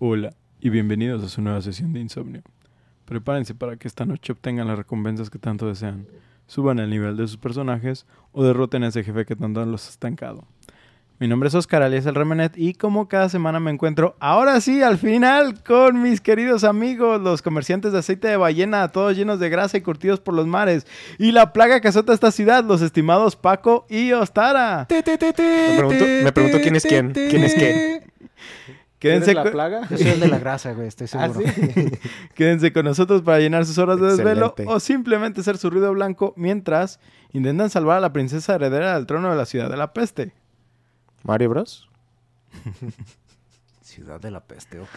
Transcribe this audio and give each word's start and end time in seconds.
Hola 0.00 0.32
y 0.60 0.70
bienvenidos 0.70 1.24
a 1.24 1.28
su 1.28 1.42
nueva 1.42 1.60
sesión 1.60 1.92
de 1.92 1.98
insomnio. 1.98 2.42
Prepárense 3.04 3.56
para 3.56 3.76
que 3.76 3.88
esta 3.88 4.06
noche 4.06 4.32
obtengan 4.32 4.68
las 4.68 4.78
recompensas 4.78 5.28
que 5.28 5.40
tanto 5.40 5.66
desean, 5.66 6.06
suban 6.46 6.78
el 6.78 6.88
nivel 6.88 7.16
de 7.16 7.26
sus 7.26 7.36
personajes 7.36 8.06
o 8.30 8.44
derroten 8.44 8.84
a 8.84 8.88
ese 8.88 9.02
jefe 9.02 9.26
que 9.26 9.34
tanto 9.34 9.64
los 9.66 9.88
ha 9.88 9.90
estancado. 9.90 10.44
Mi 11.18 11.26
nombre 11.26 11.48
es 11.48 11.56
Oscar 11.56 11.82
alias 11.82 12.06
el 12.06 12.14
Remenet 12.14 12.56
y 12.56 12.74
como 12.74 13.08
cada 13.08 13.28
semana 13.28 13.58
me 13.58 13.72
encuentro 13.72 14.14
ahora 14.20 14.60
sí 14.60 14.84
al 14.84 14.98
final 14.98 15.64
con 15.64 16.00
mis 16.00 16.20
queridos 16.20 16.62
amigos, 16.62 17.20
los 17.20 17.42
comerciantes 17.42 17.90
de 17.90 17.98
aceite 17.98 18.28
de 18.28 18.36
ballena, 18.36 18.86
todos 18.92 19.16
llenos 19.16 19.40
de 19.40 19.48
grasa 19.48 19.78
y 19.78 19.80
curtidos 19.80 20.20
por 20.20 20.34
los 20.34 20.46
mares, 20.46 20.86
y 21.18 21.32
la 21.32 21.52
plaga 21.52 21.80
que 21.80 21.88
azota 21.88 22.12
esta 22.12 22.30
ciudad, 22.30 22.62
los 22.62 22.82
estimados 22.82 23.34
Paco 23.34 23.84
y 23.90 24.12
Ostara. 24.12 24.86
Me 24.88 25.02
pregunto, 25.02 26.04
me 26.22 26.32
pregunto 26.32 26.58
quién 26.62 26.76
es 26.76 26.84
quién. 26.84 27.12
¿Quién 27.12 27.42
es 27.42 27.54
qué? 27.54 28.08
Quédense, 28.98 29.32
la 29.34 29.42
con- 29.44 29.52
plaga? 29.52 29.88
Yo 29.88 29.96
soy 29.98 30.08
el 30.08 30.20
de 30.20 30.28
la 30.28 30.38
grasa, 30.40 30.72
güey, 30.72 30.88
estoy 30.88 31.06
¿Ah, 31.12 31.28
seguro. 31.28 31.48
sí? 31.54 31.90
quédense 32.34 32.72
con 32.72 32.84
nosotros 32.84 33.22
para 33.22 33.38
llenar 33.38 33.64
sus 33.64 33.78
horas 33.78 34.00
de 34.00 34.08
desvelo 34.08 34.46
Excelente. 34.48 34.74
o 34.74 34.80
simplemente 34.80 35.42
ser 35.42 35.56
su 35.58 35.70
ruido 35.70 35.92
blanco 35.92 36.32
mientras 36.36 36.98
intentan 37.32 37.70
salvar 37.70 37.98
a 37.98 38.00
la 38.00 38.12
princesa 38.12 38.54
heredera 38.56 38.94
del 38.94 39.06
trono 39.06 39.30
de 39.30 39.36
la 39.36 39.46
ciudad 39.46 39.70
de 39.70 39.76
la 39.76 39.92
peste. 39.92 40.32
¿Mario 41.22 41.50
Bros? 41.50 41.88
Ciudad 43.82 44.20
de 44.20 44.30
la 44.30 44.40
peste, 44.40 44.78
ok. 44.80 44.88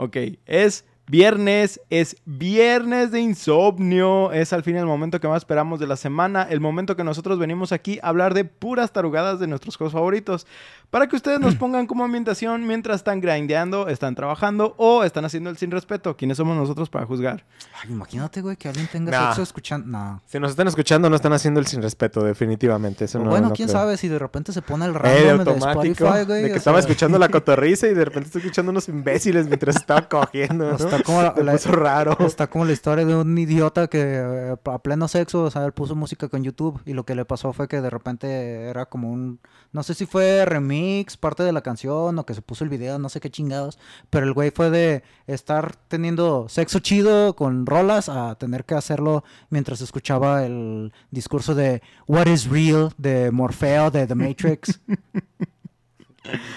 Ok, 0.00 0.16
es 0.46 0.86
viernes, 1.10 1.80
es 1.90 2.16
viernes 2.24 3.10
de 3.10 3.20
insomnio, 3.20 4.32
es 4.32 4.52
al 4.52 4.62
fin 4.62 4.76
el 4.76 4.86
momento 4.86 5.20
que 5.20 5.26
más 5.28 5.38
esperamos 5.38 5.80
de 5.80 5.86
la 5.88 5.96
semana, 5.96 6.42
el 6.48 6.60
momento 6.60 6.96
que 6.96 7.02
nosotros 7.02 7.38
venimos 7.38 7.72
aquí 7.72 7.98
a 8.02 8.08
hablar 8.08 8.32
de 8.32 8.44
puras 8.44 8.92
tarugadas 8.92 9.40
de 9.40 9.48
nuestros 9.48 9.76
juegos 9.76 9.92
favoritos, 9.92 10.46
para 10.90 11.08
que 11.08 11.16
ustedes 11.16 11.40
nos 11.40 11.54
pongan 11.56 11.86
como 11.88 12.04
ambientación 12.04 12.66
mientras 12.66 12.96
están 12.98 13.20
grindeando, 13.20 13.88
están 13.88 14.14
trabajando 14.14 14.74
o 14.78 15.02
están 15.02 15.24
haciendo 15.24 15.50
el 15.50 15.56
sin 15.56 15.70
respeto. 15.72 16.16
¿Quiénes 16.16 16.36
somos 16.36 16.56
nosotros 16.56 16.88
para 16.88 17.06
juzgar? 17.06 17.44
Ay, 17.82 17.90
imagínate, 17.90 18.40
güey, 18.40 18.56
que 18.56 18.68
alguien 18.68 18.86
tenga 18.86 19.10
Nah. 19.10 19.26
sexo 19.28 19.42
escuchando. 19.42 19.86
No. 19.88 20.22
Si 20.26 20.38
nos 20.38 20.50
están 20.52 20.68
escuchando, 20.68 21.10
no 21.10 21.16
están 21.16 21.32
haciendo 21.32 21.58
el 21.58 21.66
sin 21.66 21.82
respeto, 21.82 22.22
definitivamente. 22.22 23.06
Eso 23.06 23.18
O 23.18 23.24
no, 23.24 23.30
bueno, 23.30 23.48
no 23.48 23.54
quién 23.54 23.66
creo. 23.68 23.80
sabe 23.80 23.96
si 23.96 24.06
de 24.08 24.18
repente 24.18 24.52
se 24.52 24.62
pone 24.62 24.84
el 24.84 24.92
Eh, 24.92 24.98
random 24.98 25.38
de 25.38 25.44
de, 25.44 25.50
automático. 25.50 26.04
Spotify, 26.04 26.24
güey. 26.26 26.42
de 26.42 26.48
que 26.48 26.54
o 26.54 26.56
estaba 26.56 26.80
sea, 26.80 26.88
escuchando 26.88 27.18
la 27.18 27.28
cotorriza 27.30 27.88
y 27.88 27.94
de 27.94 28.04
repente 28.04 28.26
estoy 28.28 28.42
escuchando 28.42 28.70
unos 28.70 28.88
imbéciles 28.88 29.46
mientras 29.46 29.76
estaba 29.76 30.08
cogiendo. 30.08 30.70
¿no? 30.70 30.99
Está 31.00 31.04
como 31.04 31.22
la, 31.22 31.32
Me 31.36 31.42
la- 31.44 31.52
puso 31.52 31.72
raro. 31.72 32.16
está 32.26 32.46
como 32.48 32.64
la 32.64 32.72
historia 32.72 33.04
de 33.04 33.14
un 33.16 33.36
idiota 33.38 33.86
que 33.88 34.00
eh, 34.02 34.56
a 34.64 34.78
pleno 34.82 35.08
sexo, 35.08 35.44
o 35.44 35.50
sea, 35.50 35.64
él 35.64 35.72
puso 35.72 35.94
música 35.96 36.28
con 36.28 36.42
YouTube 36.44 36.80
y 36.84 36.92
lo 36.92 37.04
que 37.04 37.14
le 37.14 37.24
pasó 37.24 37.52
fue 37.52 37.68
que 37.68 37.80
de 37.80 37.90
repente 37.90 38.64
era 38.68 38.86
como 38.86 39.10
un, 39.10 39.40
no 39.72 39.82
sé 39.82 39.94
si 39.94 40.06
fue 40.06 40.44
remix, 40.44 41.16
parte 41.16 41.42
de 41.42 41.52
la 41.52 41.62
canción 41.62 42.18
o 42.18 42.26
que 42.26 42.34
se 42.34 42.42
puso 42.42 42.64
el 42.64 42.70
video, 42.70 42.98
no 42.98 43.08
sé 43.08 43.20
qué 43.20 43.30
chingados, 43.30 43.78
pero 44.10 44.26
el 44.26 44.32
güey 44.32 44.50
fue 44.50 44.70
de 44.70 45.02
estar 45.26 45.76
teniendo 45.88 46.48
sexo 46.48 46.78
chido 46.80 47.34
con 47.36 47.66
rolas 47.66 48.08
a 48.08 48.34
tener 48.36 48.64
que 48.64 48.74
hacerlo 48.74 49.24
mientras 49.48 49.80
escuchaba 49.80 50.44
el 50.44 50.92
discurso 51.10 51.54
de 51.54 51.82
What 52.06 52.26
is 52.26 52.48
real 52.48 52.92
de 52.98 53.30
Morfeo 53.30 53.90
de 53.90 54.06
The 54.06 54.14
Matrix. 54.14 54.80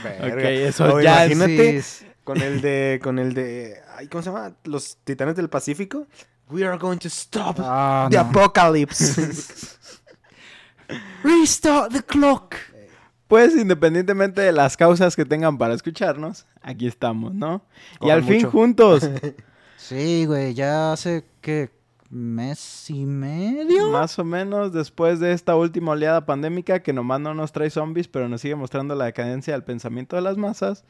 Verga. 0.03 0.33
Ok, 0.35 0.41
eso 0.43 1.01
ya 1.01 1.25
Imagínate 1.25 1.81
Sí, 1.81 2.05
con 2.23 2.41
el 2.41 2.61
de, 2.61 2.99
con 3.03 3.19
el 3.19 3.33
de, 3.33 3.75
ay, 3.97 4.07
¿cómo 4.07 4.21
se 4.21 4.29
llama? 4.31 4.53
Los 4.63 4.97
Titanes 5.03 5.35
del 5.35 5.49
Pacífico. 5.49 6.07
We 6.49 6.65
are 6.65 6.77
going 6.77 6.97
to 6.99 7.07
stop 7.07 7.57
Ah, 7.59 8.07
the 8.09 8.17
no. 8.17 8.23
apocalypse. 8.23 9.77
Restart 11.23 11.91
the 11.93 12.03
clock. 12.03 12.55
Pues 13.27 13.55
independientemente 13.55 14.41
de 14.41 14.51
las 14.51 14.77
causas 14.77 15.15
que 15.15 15.25
tengan 15.25 15.57
para 15.57 15.73
escucharnos, 15.73 16.45
aquí 16.61 16.85
estamos, 16.87 17.33
¿no? 17.33 17.65
y 18.01 18.09
al 18.09 18.23
fin 18.23 18.35
mucho. 18.37 18.51
juntos, 18.51 19.09
Sí, 19.77 20.25
güey, 20.25 20.53
ya 20.53 20.93
hace 20.93 21.25
que 21.41 21.71
mes 22.09 22.89
y 22.89 23.05
medio. 23.05 23.89
Más 23.89 24.17
o 24.19 24.23
menos 24.23 24.71
después 24.71 25.19
de 25.19 25.33
esta 25.33 25.55
última 25.55 25.91
oleada 25.93 26.25
pandémica 26.25 26.81
que 26.83 26.93
nomás 26.93 27.19
no 27.21 27.33
nos 27.33 27.51
trae 27.51 27.69
zombies, 27.69 28.07
pero 28.07 28.29
nos 28.29 28.41
sigue 28.41 28.55
mostrando 28.55 28.93
la 28.95 29.05
decadencia 29.05 29.53
del 29.53 29.63
pensamiento 29.63 30.15
de 30.15 30.21
las 30.21 30.37
masas. 30.37 30.85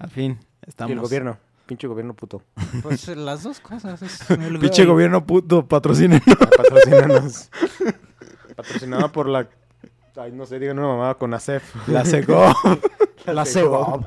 Al 0.00 0.10
fin, 0.10 0.38
estamos. 0.66 0.90
y 0.90 0.92
el 0.94 1.00
gobierno. 1.00 1.38
Pinche 1.66 1.86
gobierno 1.86 2.14
puto. 2.14 2.42
Pues 2.82 3.06
eh, 3.08 3.14
las 3.14 3.44
dos 3.44 3.60
cosas. 3.60 4.02
es- 4.02 4.28
el- 4.30 4.58
Pinche 4.58 4.84
gobierno 4.84 5.24
puto, 5.24 5.68
patrocinen. 5.68 6.20
Patrocínanos. 6.56 7.48
Patrocinado 8.56 9.12
por 9.12 9.28
la. 9.28 9.48
Ay, 10.16 10.32
no 10.32 10.44
sé, 10.46 10.58
digan 10.58 10.78
una 10.80 10.88
mamada 10.88 11.14
con 11.14 11.32
ASEF. 11.32 11.62
La 11.88 12.04
secó. 12.04 12.52
La 13.26 13.44
CEGOP. 13.44 14.04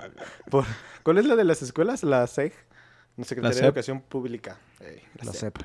Por- 0.50 0.66
¿Cuál 1.04 1.20
es 1.20 1.26
la 1.26 1.36
de 1.36 1.44
las 1.46 1.62
escuelas? 1.62 2.04
La 2.04 2.26
SEG. 2.28 2.52
La 3.16 3.24
Secretaría 3.24 3.62
de. 3.62 3.68
Educación 3.68 4.02
Pública. 4.02 4.58
La. 5.22 5.32
CEP. 5.32 5.60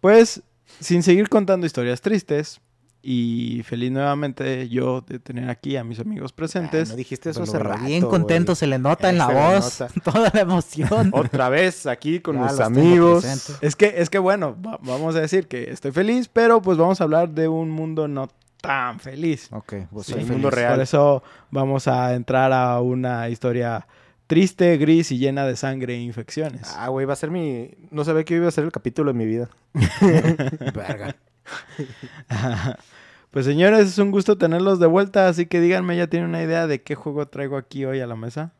Pues, 0.00 0.42
sin 0.80 1.02
seguir 1.02 1.28
contando 1.28 1.66
historias 1.66 2.00
tristes, 2.00 2.60
y 3.04 3.62
feliz 3.64 3.90
nuevamente 3.90 4.68
yo 4.68 5.00
de 5.00 5.18
tener 5.18 5.50
aquí 5.50 5.76
a 5.76 5.82
mis 5.82 5.98
amigos 5.98 6.30
Ay, 6.32 6.36
presentes. 6.36 6.90
no 6.90 6.96
dijiste 6.96 7.30
eso 7.30 7.42
hace 7.42 7.58
rato, 7.58 7.84
bien 7.84 8.02
contento, 8.02 8.54
se 8.54 8.66
le 8.68 8.78
nota 8.78 9.08
en 9.10 9.16
Eh, 9.16 9.18
la 9.18 9.26
voz 9.28 9.82
toda 10.04 10.30
la 10.32 10.40
emoción. 10.40 11.10
Otra 11.12 11.48
vez 11.48 11.86
aquí 11.86 12.20
con 12.20 12.36
Ya 12.36 12.42
mis 12.44 12.60
amigos. 12.60 13.24
Es 13.60 13.74
que, 13.76 13.94
es 13.96 14.08
que 14.08 14.18
bueno, 14.18 14.56
va- 14.64 14.78
vamos 14.82 15.16
a 15.16 15.20
decir 15.20 15.48
que 15.48 15.70
estoy 15.70 15.90
feliz, 15.92 16.28
pero 16.28 16.62
pues 16.62 16.78
vamos 16.78 17.00
a 17.00 17.04
hablar 17.04 17.28
de 17.30 17.48
un 17.48 17.70
mundo 17.70 18.06
no 18.06 18.28
tan 18.60 19.00
feliz. 19.00 19.48
Ok, 19.50 19.74
pues 19.90 20.06
Sí, 20.06 20.12
el 20.12 20.18
feliz. 20.20 20.30
mundo 20.32 20.50
real. 20.50 20.74
Por 20.74 20.82
eso 20.82 21.22
vamos 21.50 21.88
a 21.88 22.14
entrar 22.14 22.52
a 22.52 22.80
una 22.80 23.28
historia 23.28 23.88
triste, 24.28 24.76
gris 24.76 25.10
y 25.10 25.18
llena 25.18 25.44
de 25.44 25.56
sangre 25.56 25.94
e 25.94 25.98
infecciones. 26.00 26.72
Ah, 26.76 26.86
güey, 26.88 27.04
va 27.04 27.14
a 27.14 27.16
ser 27.16 27.32
mi. 27.32 27.70
No 27.90 28.04
sabía 28.04 28.22
que 28.24 28.36
iba 28.36 28.46
a 28.46 28.52
ser 28.52 28.62
el 28.62 28.70
capítulo 28.70 29.12
de 29.12 29.18
mi 29.18 29.26
vida. 29.26 29.48
Verga. 30.74 31.16
pues 33.30 33.44
señores, 33.46 33.88
es 33.88 33.98
un 33.98 34.10
gusto 34.10 34.36
tenerlos 34.38 34.78
de 34.78 34.86
vuelta, 34.86 35.28
así 35.28 35.46
que 35.46 35.60
díganme, 35.60 35.96
¿ya 35.96 36.06
tienen 36.06 36.28
una 36.28 36.42
idea 36.42 36.66
de 36.66 36.82
qué 36.82 36.94
juego 36.94 37.26
traigo 37.28 37.56
aquí 37.56 37.84
hoy 37.84 38.00
a 38.00 38.06
la 38.06 38.16
mesa? 38.16 38.52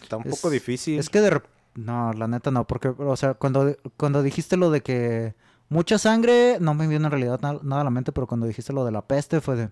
Está 0.00 0.16
un 0.16 0.26
Es- 0.26 0.36
poco 0.36 0.50
difícil. 0.50 0.98
Es 0.98 1.10
que 1.10 1.20
de 1.20 1.40
No, 1.74 2.12
la 2.14 2.26
neta 2.26 2.50
no, 2.50 2.66
porque, 2.66 2.88
o 2.88 3.16
sea, 3.16 3.34
cuando, 3.34 3.76
cuando 3.96 4.22
dijiste 4.22 4.56
lo 4.56 4.70
de 4.70 4.82
que 4.82 5.34
mucha 5.68 5.98
sangre, 5.98 6.58
no 6.60 6.72
me 6.74 6.86
vino 6.86 7.04
en 7.06 7.10
realidad 7.10 7.40
na- 7.42 7.58
nada 7.62 7.82
a 7.82 7.84
la 7.84 7.90
mente, 7.90 8.12
pero 8.12 8.26
cuando 8.26 8.46
dijiste 8.46 8.72
lo 8.72 8.84
de 8.84 8.92
la 8.92 9.02
peste 9.06 9.40
fue 9.42 9.56
de, 9.56 9.70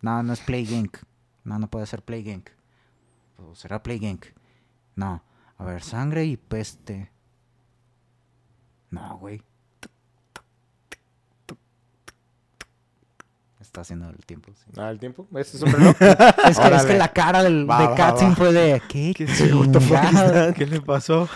no, 0.00 0.22
no 0.22 0.32
es 0.32 0.40
Plague 0.40 0.72
Inc. 0.74 0.98
No, 1.42 1.58
no 1.58 1.68
puede 1.68 1.86
ser 1.86 2.04
Inc. 2.08 2.50
O 3.38 3.54
será 3.56 3.82
Plague 3.82 4.08
Inc. 4.08 4.26
No, 4.94 5.24
a 5.56 5.64
ver, 5.64 5.82
sangre 5.82 6.24
y 6.26 6.36
peste. 6.36 7.10
No, 8.90 9.18
güey. 9.18 9.42
Está 13.70 13.82
haciendo 13.82 14.10
el 14.10 14.26
tiempo. 14.26 14.50
sí. 14.52 14.72
Ah, 14.76 14.90
el 14.90 14.98
tiempo. 14.98 15.28
¿Este 15.36 15.56
es 15.56 15.62
un 15.62 15.70
reloj? 15.70 15.94
Es 16.48 16.58
que, 16.58 16.74
es 16.74 16.84
que 16.86 16.98
la 16.98 17.12
cara 17.12 17.40
del, 17.44 17.70
Va, 17.70 17.94
de 17.94 18.34
fue 18.34 18.52
de, 18.52 18.82
¿qué? 18.88 19.14
¿Qué? 19.16 19.24
¿Qué 20.56 20.66
le 20.66 20.80
pasó? 20.80 21.28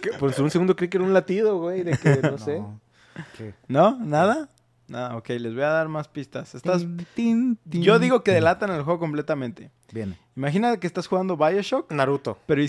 Que 0.00 0.10
Por 0.12 0.32
un 0.40 0.50
segundo 0.52 0.76
creí 0.76 0.88
que 0.88 0.98
era 0.98 1.04
un 1.04 1.12
latido, 1.12 1.58
güey. 1.58 1.82
De 1.82 1.98
que 1.98 2.20
no, 2.22 2.38
sé. 2.44 2.60
No. 2.60 2.80
¿Qué? 3.36 3.54
¿No? 3.66 3.98
¿Nada? 3.98 4.48
Nada, 4.86 5.16
ok, 5.16 5.30
les 5.30 5.52
voy 5.52 5.64
a 5.64 5.70
dar 5.70 5.88
más 5.88 6.06
pistas. 6.06 6.54
Estás... 6.54 6.86
Yo 7.64 7.98
digo 7.98 8.22
que 8.22 8.30
delatan 8.30 8.70
el 8.70 8.82
juego 8.82 9.00
completamente. 9.00 9.72
Bien. 9.92 10.16
Imagina 10.36 10.76
que 10.76 10.86
estás 10.86 11.08
jugando 11.08 11.36
Bioshock, 11.36 11.90
Naruto. 11.90 12.38
pero... 12.46 12.62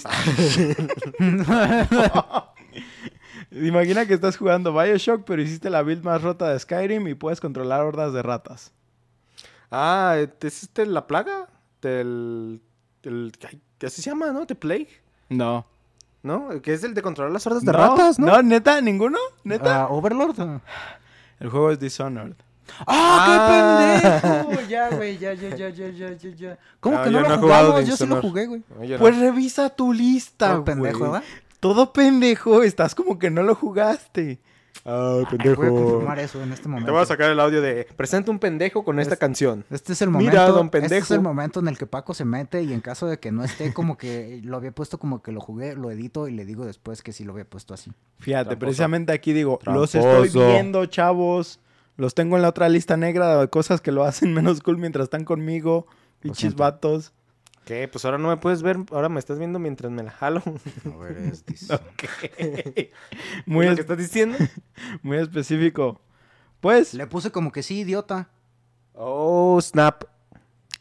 Imagina 3.51 4.07
que 4.07 4.16
estás 4.16 4.36
jugando 4.36 4.74
Bioshock, 4.74 5.25
pero 5.25 5.44
hiciste 5.44 5.69
la 5.69 5.84
build 5.84 6.04
más 6.04 6.24
rota 6.24 6.50
de 6.51 6.57
Skyrim 6.57 7.07
y 7.07 7.13
puedes 7.13 7.40
controlar 7.40 7.81
hordas 7.81 8.13
de 8.13 8.24
ratas. 8.24 8.74
Ah, 9.72 10.18
¿es 10.20 10.64
este 10.64 10.86
la 10.86 11.08
plaga? 11.08 11.48
Del. 11.82 12.62
¿Qué 13.02 13.88
así 13.88 14.02
se 14.02 14.10
llama, 14.10 14.32
no? 14.32 14.46
The 14.46 14.56
Plague. 14.56 14.90
No. 15.30 15.66
¿No? 16.22 16.62
Que 16.62 16.74
es 16.74 16.84
el 16.84 16.94
de 16.94 17.02
controlar 17.02 17.32
las 17.32 17.48
hordas 17.48 17.64
de 17.64 17.72
no, 17.72 17.78
ratas, 17.78 18.20
¿no? 18.20 18.28
No, 18.28 18.42
neta, 18.44 18.80
ninguno, 18.82 19.18
neta. 19.44 19.84
Ah, 19.84 19.88
Overlord. 19.90 20.60
El 21.40 21.50
juego 21.50 21.72
es 21.72 21.80
Dishonored. 21.80 22.36
¡Ah, 22.86 24.10
qué 24.12 24.22
pendejo! 24.22 24.62
Ya, 24.70 24.90
güey, 24.90 25.18
ya, 25.18 25.34
ya, 25.34 25.56
ya, 25.56 25.70
ya, 25.70 25.90
ya, 25.90 26.14
ya, 26.14 26.30
ya. 26.30 26.60
¿Cómo 26.80 26.98
No, 26.98 27.04
que 27.04 27.10
no 27.10 27.22
no 27.22 27.30
lo 27.30 27.38
jugado 27.40 27.68
jugamos? 27.72 27.90
Yo 27.90 27.98
sí 27.98 28.06
lo 28.06 28.22
jugué, 28.22 28.46
güey. 28.46 28.64
No, 28.70 28.86
no. 28.86 28.98
Pues 29.00 29.18
revisa 29.18 29.70
tu 29.70 29.92
lista, 29.92 30.54
Todo 30.54 30.64
pendejo, 30.64 31.00
güey. 31.00 31.12
¿verdad? 31.12 31.28
Todo 31.60 31.94
pendejo, 31.94 32.64
estás 32.64 32.96
como 32.96 33.18
que 33.18 33.30
no 33.30 33.44
lo 33.44 33.56
jugaste. 33.56 34.40
Ay, 34.84 35.24
Ay, 35.30 35.38
voy 35.56 35.68
a 35.68 35.70
confirmar 35.70 36.20
eso 36.20 36.42
en 36.42 36.52
este 36.54 36.68
momento. 36.68 36.88
Te 36.88 36.92
voy 36.92 37.02
a 37.02 37.06
sacar 37.06 37.30
el 37.30 37.40
audio 37.40 37.62
de 37.62 37.88
presenta 37.96 38.32
un 38.32 38.40
pendejo 38.40 38.84
con 38.84 39.00
esta 39.00 39.14
Es- 39.14 39.20
canción. 39.20 39.64
Este 39.70 39.94
es 39.94 40.02
el 40.02 40.10
Mira, 40.10 40.32
momento. 40.42 40.54
don 40.54 40.66
Este 40.68 40.78
es 40.80 40.82
pendejo. 40.90 41.14
el 41.14 41.22
momento 41.22 41.60
en 41.60 41.68
el 41.68 41.78
que 41.78 41.86
Paco 41.86 42.14
se 42.14 42.26
mete 42.26 42.64
y 42.64 42.74
en 42.74 42.82
caso 42.82 43.06
de 43.08 43.20
que 43.20 43.32
no 43.32 43.44
esté 43.44 43.74
como 43.74 43.98
que 43.98 44.40
lo 44.44 44.58
había 44.58 44.72
puesto 44.72 44.98
como 44.98 45.22
que 45.22 45.32
lo 45.32 45.40
jugué, 45.40 45.76
lo 45.76 45.92
edito 45.92 46.28
y 46.28 46.32
le 46.32 46.46
digo 46.46 46.66
después 46.66 47.04
que 47.04 47.14
sí 47.14 47.24
lo 47.24 47.34
había 47.34 47.46
puesto 47.46 47.74
así. 47.74 47.92
Fíjate, 48.20 48.46
Tramposo. 48.46 48.60
precisamente 48.60 49.14
aquí 49.14 49.34
digo, 49.34 49.60
los 49.66 49.94
estoy 49.94 50.30
viendo, 50.30 50.86
chavos. 50.88 51.60
Los 51.98 52.16
tengo 52.16 52.36
en 52.38 52.42
la 52.42 52.50
otra 52.50 52.68
lista 52.70 52.98
negra 52.98 53.40
de 53.40 53.48
cosas 53.50 53.82
que 53.82 53.92
lo 53.92 54.04
hacen 54.04 54.34
menos 54.34 54.62
cool 54.62 54.78
mientras 54.78 55.04
están 55.04 55.26
conmigo. 55.26 55.86
Pinches 56.22 56.56
vatos. 56.56 57.14
¿Qué? 57.66 57.88
Pues 57.88 58.04
ahora 58.06 58.18
no 58.18 58.28
me 58.30 58.38
puedes 58.38 58.63
ver, 58.63 58.78
ahora 58.92 59.08
me 59.08 59.19
estás 59.19 59.38
viendo 59.38 59.60
mientras 59.60 59.92
me 59.92 60.04
la 60.04 60.12
jalo. 60.12 60.42
A 60.86 60.98
ver, 60.98 61.18
es 61.18 61.44
Muy, 63.46 63.66
¿Es 63.66 63.69
lo 63.72 63.75
que 63.75 63.81
estás 63.81 63.98
diciendo? 63.98 64.38
muy 65.04 65.18
específico. 65.18 66.02
Pues, 66.60 66.94
Le 66.94 67.08
puse 67.08 67.31
como 67.31 67.52
que 67.52 67.63
sí, 67.63 67.80
idiota. 67.80 68.30
Oh, 68.94 69.60
snap. 69.62 70.04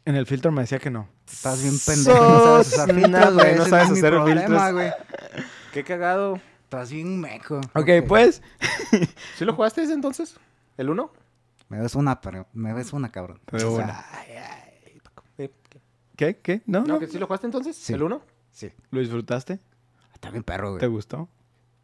en 0.05 0.17
el 0.17 0.27
filtro 0.27 0.51
me 0.53 0.63
decía 0.63 0.79
que 0.79 0.91
no. 0.91 1.09
Estás 1.31 1.63
bien 1.63 1.75
pendejo. 1.87 2.19
No 2.19 2.41
sabes 2.65 2.67
usar 2.73 2.87
Sos 2.89 2.97
filtros, 2.97 3.35
güey. 3.35 3.57
no 3.57 3.65
sabes 3.67 3.91
hacer 3.91 4.11
problema, 4.13 4.41
filtros. 4.47 4.73
güey. 4.73 4.93
Qué 5.73 5.85
cagado. 5.85 6.41
Estás 6.65 6.91
bien 6.93 7.21
meco. 7.21 7.61
Ok, 7.75 7.89
pues, 8.07 8.43
¿Sí 9.37 9.45
lo 9.45 9.55
jugaste 9.55 9.83
ese 9.83 9.93
entonces? 9.93 10.37
¿El 10.77 10.91
1? 10.91 11.13
Me 11.69 11.81
ves 11.81 11.95
una, 11.95 12.21
pero 12.21 12.47
me 12.53 12.73
ves 12.73 12.93
una, 12.93 13.11
cabrón. 13.11 13.41
De 13.51 13.57
O 13.65 13.77
sea, 13.77 13.85
una. 13.85 14.05
Ay, 14.13 14.27
ay. 14.37 14.70
¿Qué? 16.21 16.37
¿qué? 16.43 16.63
¿No? 16.67 16.81
¿No, 16.81 16.87
no. 16.95 16.99
que 16.99 17.07
sí 17.07 17.19
lo 17.19 17.27
jugaste 17.27 17.47
entonces? 17.47 17.75
Sí. 17.77 17.95
¿El 17.95 18.03
1? 18.03 18.21
Sí. 18.53 18.71
¿Lo 18.91 19.01
disfrutaste? 19.01 19.59
Está 20.13 20.31
bien 20.31 20.43
perro, 20.43 20.77
¿Te 20.77 20.87
güey. 20.87 20.97
gustó? 20.97 21.29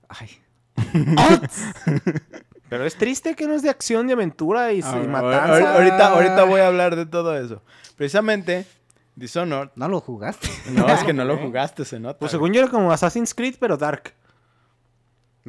Ay. 0.08 0.28
Pero 2.68 2.84
es 2.84 2.96
triste 2.96 3.34
que 3.34 3.46
no 3.46 3.54
es 3.54 3.62
de 3.62 3.70
acción, 3.70 4.06
de 4.08 4.12
aventura 4.14 4.72
y, 4.72 4.80
Ah, 4.82 5.00
y 5.02 5.06
matanza. 5.06 5.74
ahorita, 5.76 6.08
ahorita 6.08 6.44
voy 6.44 6.60
a 6.60 6.66
hablar 6.66 6.96
de 6.96 7.06
todo 7.06 7.36
eso. 7.38 7.62
Precisamente, 7.96 8.66
Dishonored. 9.14 9.70
¿No 9.76 9.88
lo 9.88 10.00
jugaste? 10.00 10.48
No, 10.72 10.86
es 10.88 11.02
que 11.04 11.12
no 11.14 11.24
lo 11.24 11.38
jugaste, 11.42 11.84
se 11.84 11.98
nota. 12.00 12.18
Pues 12.18 12.32
güey. 12.32 12.38
según 12.38 12.52
yo 12.52 12.60
era 12.62 12.70
como 12.70 12.92
Assassin's 12.92 13.34
Creed, 13.34 13.54
pero 13.58 13.76
dark. 13.76 14.12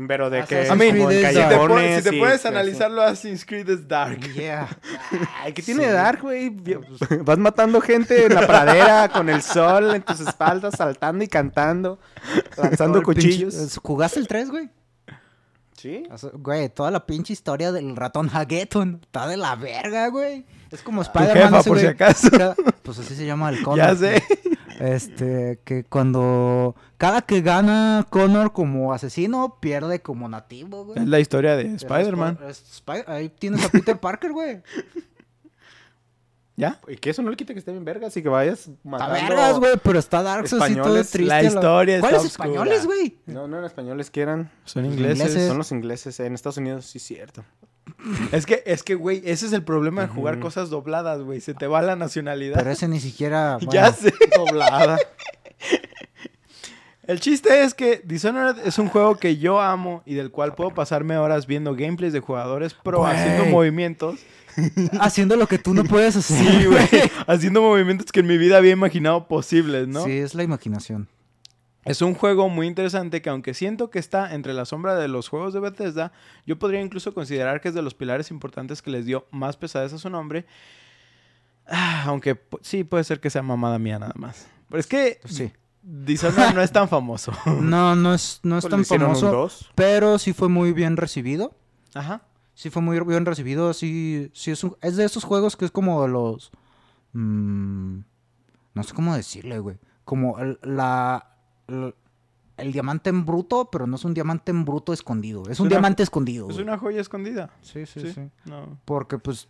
Pero 0.07 0.29
de 0.29 0.43
que... 0.43 0.67
Como 0.67 0.83
en 0.83 0.89
es 0.89 0.93
si 0.93 0.99
te, 0.99 1.01
pones, 1.01 1.21
callejones 1.33 2.03
si 2.03 2.09
te 2.11 2.15
y- 2.15 2.19
puedes 2.19 2.41
sí. 2.41 2.47
analizarlo, 2.47 3.01
Assassin's 3.01 3.43
Creed 3.45 3.67
es 3.69 3.87
dark. 3.87 4.19
Yeah. 4.33 4.67
Ay, 5.43 5.53
¿qué 5.53 5.63
tiene 5.63 5.87
dark, 5.87 6.21
güey? 6.21 6.49
Vas 7.23 7.37
matando 7.39 7.81
gente 7.81 8.25
en 8.27 8.35
la 8.35 8.45
pradera 8.45 9.09
con 9.09 9.27
el 9.29 9.41
sol 9.41 9.95
en 9.95 10.03
tus 10.03 10.19
espaldas, 10.19 10.75
saltando 10.77 11.23
y 11.23 11.27
cantando, 11.27 11.99
lanzando 12.57 12.99
pinche- 13.01 13.05
cuchillos. 13.05 13.79
¿Jugaste 13.81 14.19
el 14.19 14.27
3, 14.27 14.49
güey? 14.51 14.69
¿Sí? 15.75 16.03
Güey, 16.33 16.69
toda 16.69 16.91
la 16.91 17.05
pinche 17.05 17.33
historia 17.33 17.71
del 17.71 17.95
ratón 17.95 18.29
Hageton 18.33 18.99
está 19.03 19.27
de 19.27 19.37
la 19.37 19.55
verga, 19.55 20.07
güey. 20.09 20.45
Es 20.71 20.81
como 20.81 21.01
Tu 21.03 21.07
Spider-Man. 21.09 21.43
jefa, 21.53 21.63
por 21.63 21.77
si 21.77 21.83
güey. 21.83 21.93
acaso. 21.93 22.29
Cada- 22.31 22.55
Pues 22.83 22.99
así 22.99 23.15
se 23.15 23.25
llama 23.25 23.49
el 23.49 23.61
Connor. 23.63 23.77
Ya 23.77 23.95
sé. 23.95 24.23
Este, 24.79 25.59
que 25.65 25.83
cuando. 25.83 26.75
Cada 26.97 27.21
que 27.23 27.41
gana 27.41 28.05
Connor 28.09 28.53
como 28.53 28.93
asesino, 28.93 29.57
pierde 29.59 30.01
como 30.01 30.29
nativo, 30.29 30.85
güey. 30.85 30.99
Es 30.99 31.07
la 31.07 31.19
historia 31.19 31.55
de 31.55 31.73
Spider-Man. 31.75 32.39
Ahí 33.07 33.29
tienes 33.29 33.65
a 33.65 33.69
Peter 33.69 33.97
Parker, 33.99 34.31
güey. 34.31 34.61
¿Ya? 36.55 36.79
Y 36.87 36.95
que 36.97 37.11
eso 37.11 37.21
no 37.21 37.29
le 37.29 37.37
quita 37.37 37.53
que 37.53 37.59
esté 37.59 37.71
bien 37.71 37.85
vergas 37.85 38.17
y 38.17 38.23
que 38.23 38.29
vayas 38.29 38.67
matando... 38.83 39.13
vergas, 39.13 39.59
güey, 39.59 39.73
pero 39.83 39.99
está 39.99 40.23
Dark 40.23 40.45
así 40.45 40.55
todo 40.57 40.65
españoles. 40.65 41.11
triste. 41.11 41.29
La 41.29 41.43
historia 41.43 41.99
¿Cuáles 41.99 42.25
españoles, 42.25 42.85
güey? 42.87 43.19
No, 43.27 43.47
no 43.47 43.57
eran 43.57 43.67
españoles 43.67 44.09
que 44.09 44.21
eran... 44.21 44.49
Son 44.65 44.83
ingleses. 44.83 45.19
ingleses. 45.19 45.47
Son 45.47 45.57
los 45.59 45.71
ingleses. 45.71 46.19
En 46.19 46.33
Estados 46.33 46.57
Unidos 46.57 46.87
sí 46.87 46.97
es 46.97 47.03
cierto. 47.03 47.43
Es 48.31 48.45
que, 48.45 48.63
es 48.65 48.83
que, 48.83 48.95
güey, 48.95 49.21
ese 49.25 49.47
es 49.47 49.53
el 49.53 49.63
problema 49.63 50.03
de 50.03 50.07
jugar 50.07 50.39
cosas 50.39 50.69
dobladas, 50.69 51.21
güey. 51.21 51.41
Se 51.41 51.53
te 51.53 51.67
va 51.67 51.81
la 51.81 51.95
nacionalidad. 51.95 52.57
Pero 52.57 52.71
ese 52.71 52.87
ni 52.87 52.99
siquiera. 52.99 53.57
Ya 53.71 53.91
sé. 53.91 54.13
Doblada. 54.35 54.97
El 57.07 57.21
chiste 57.21 57.63
es 57.63 57.73
que 57.73 58.01
Dishonored 58.03 58.67
es 58.67 58.77
un 58.79 58.89
juego 58.89 59.15
que 59.15 59.37
yo 59.37 59.61
amo 59.61 60.03
y 60.05 60.15
del 60.15 60.29
cual 60.29 60.55
puedo 60.55 60.71
pasarme 60.71 61.17
horas 61.17 61.47
viendo 61.47 61.73
gameplays 61.73 62.11
de 62.11 62.19
jugadores 62.19 62.73
pro 62.73 63.05
haciendo 63.05 63.45
movimientos. 63.45 64.19
Haciendo 64.99 65.35
lo 65.35 65.45
que 65.45 65.59
tú 65.59 65.75
no 65.75 65.83
puedes 65.83 66.15
hacer. 66.15 66.35
Sí, 66.35 66.65
güey. 66.65 66.87
haciendo 67.27 67.61
movimientos 67.61 68.11
que 68.11 68.21
en 68.21 68.27
mi 68.27 68.39
vida 68.39 68.57
había 68.57 68.71
imaginado 68.71 69.27
posibles, 69.27 69.87
¿no? 69.87 70.03
Sí, 70.03 70.17
es 70.17 70.33
la 70.33 70.41
imaginación. 70.41 71.07
Es 71.87 72.01
un 72.01 72.13
juego 72.15 72.49
muy 72.49 72.67
interesante 72.67 73.21
que 73.21 73.29
aunque 73.29 73.53
siento 73.53 73.89
que 73.89 73.99
está 73.99 74.33
entre 74.33 74.53
la 74.53 74.65
sombra 74.65 74.95
de 74.95 75.07
los 75.07 75.29
juegos 75.29 75.53
de 75.53 75.59
Bethesda, 75.59 76.11
yo 76.45 76.59
podría 76.59 76.81
incluso 76.81 77.13
considerar 77.13 77.61
que 77.61 77.69
es 77.69 77.73
de 77.73 77.81
los 77.81 77.93
pilares 77.93 78.29
importantes 78.31 78.81
que 78.81 78.91
les 78.91 79.05
dio 79.05 79.25
más 79.31 79.57
pesadez 79.57 79.93
a 79.93 79.97
su 79.97 80.09
nombre. 80.09 80.45
Ah, 81.67 82.03
aunque 82.07 82.39
sí, 82.61 82.83
puede 82.83 83.03
ser 83.03 83.19
que 83.19 83.29
sea 83.29 83.41
mamada 83.41 83.77
mía 83.79 83.99
nada 83.99 84.13
más. 84.15 84.47
Pero 84.69 84.79
es 84.79 84.87
que 84.87 85.19
Sí. 85.25 85.51
Dishonored 85.81 86.53
no 86.53 86.61
es 86.61 86.71
tan 86.71 86.89
famoso. 86.89 87.31
No, 87.61 87.95
no 87.95 88.13
es, 88.13 88.39
no 88.43 88.57
es 88.57 88.65
Pues 88.65 88.71
tan 88.71 88.85
famoso, 88.85 89.49
pero 89.75 90.19
sí 90.19 90.33
fue 90.33 90.49
muy 90.49 90.73
bien 90.73 90.97
recibido. 90.97 91.53
Ajá. 91.93 92.21
Sí 92.53 92.69
fue 92.69 92.81
muy 92.81 92.99
bien 93.01 93.25
recibido. 93.25 93.73
Sí, 93.73 94.29
sí 94.33 94.51
es, 94.51 94.63
un- 94.63 94.75
es 94.81 94.97
de 94.97 95.05
esos 95.05 95.23
juegos 95.23 95.55
que 95.55 95.63
es 95.65 95.71
como 95.71 96.01
de 96.01 96.09
los... 96.09 96.51
mm, 97.13 97.99
no 98.73 98.83
sé 98.83 98.93
cómo 98.93 99.15
decirle, 99.15 99.59
güey. 99.59 99.77
Como 100.03 100.39
el, 100.39 100.59
la, 100.63 101.36
el, 101.67 102.71
diamante 102.71 103.09
en 103.09 103.25
bruto, 103.25 103.69
pero 103.71 103.85
no 103.87 103.95
es 103.97 104.05
un 104.05 104.13
diamante 104.13 104.51
en 104.51 104.65
bruto 104.65 104.93
escondido. 104.93 105.43
Es, 105.49 105.59
un 105.59 105.67
una- 105.67 105.75
diamante 105.75 106.03
escondido. 106.03 106.47
Es 106.49 106.55
güey. 106.55 106.63
una 106.63 106.77
joya 106.77 107.01
escondida. 107.01 107.49
Sí, 107.61 107.85
sí, 107.85 108.01
Sí. 108.01 108.13
sí. 108.13 108.29
No. 108.45 108.77
Porque 108.85 109.17
pues 109.19 109.47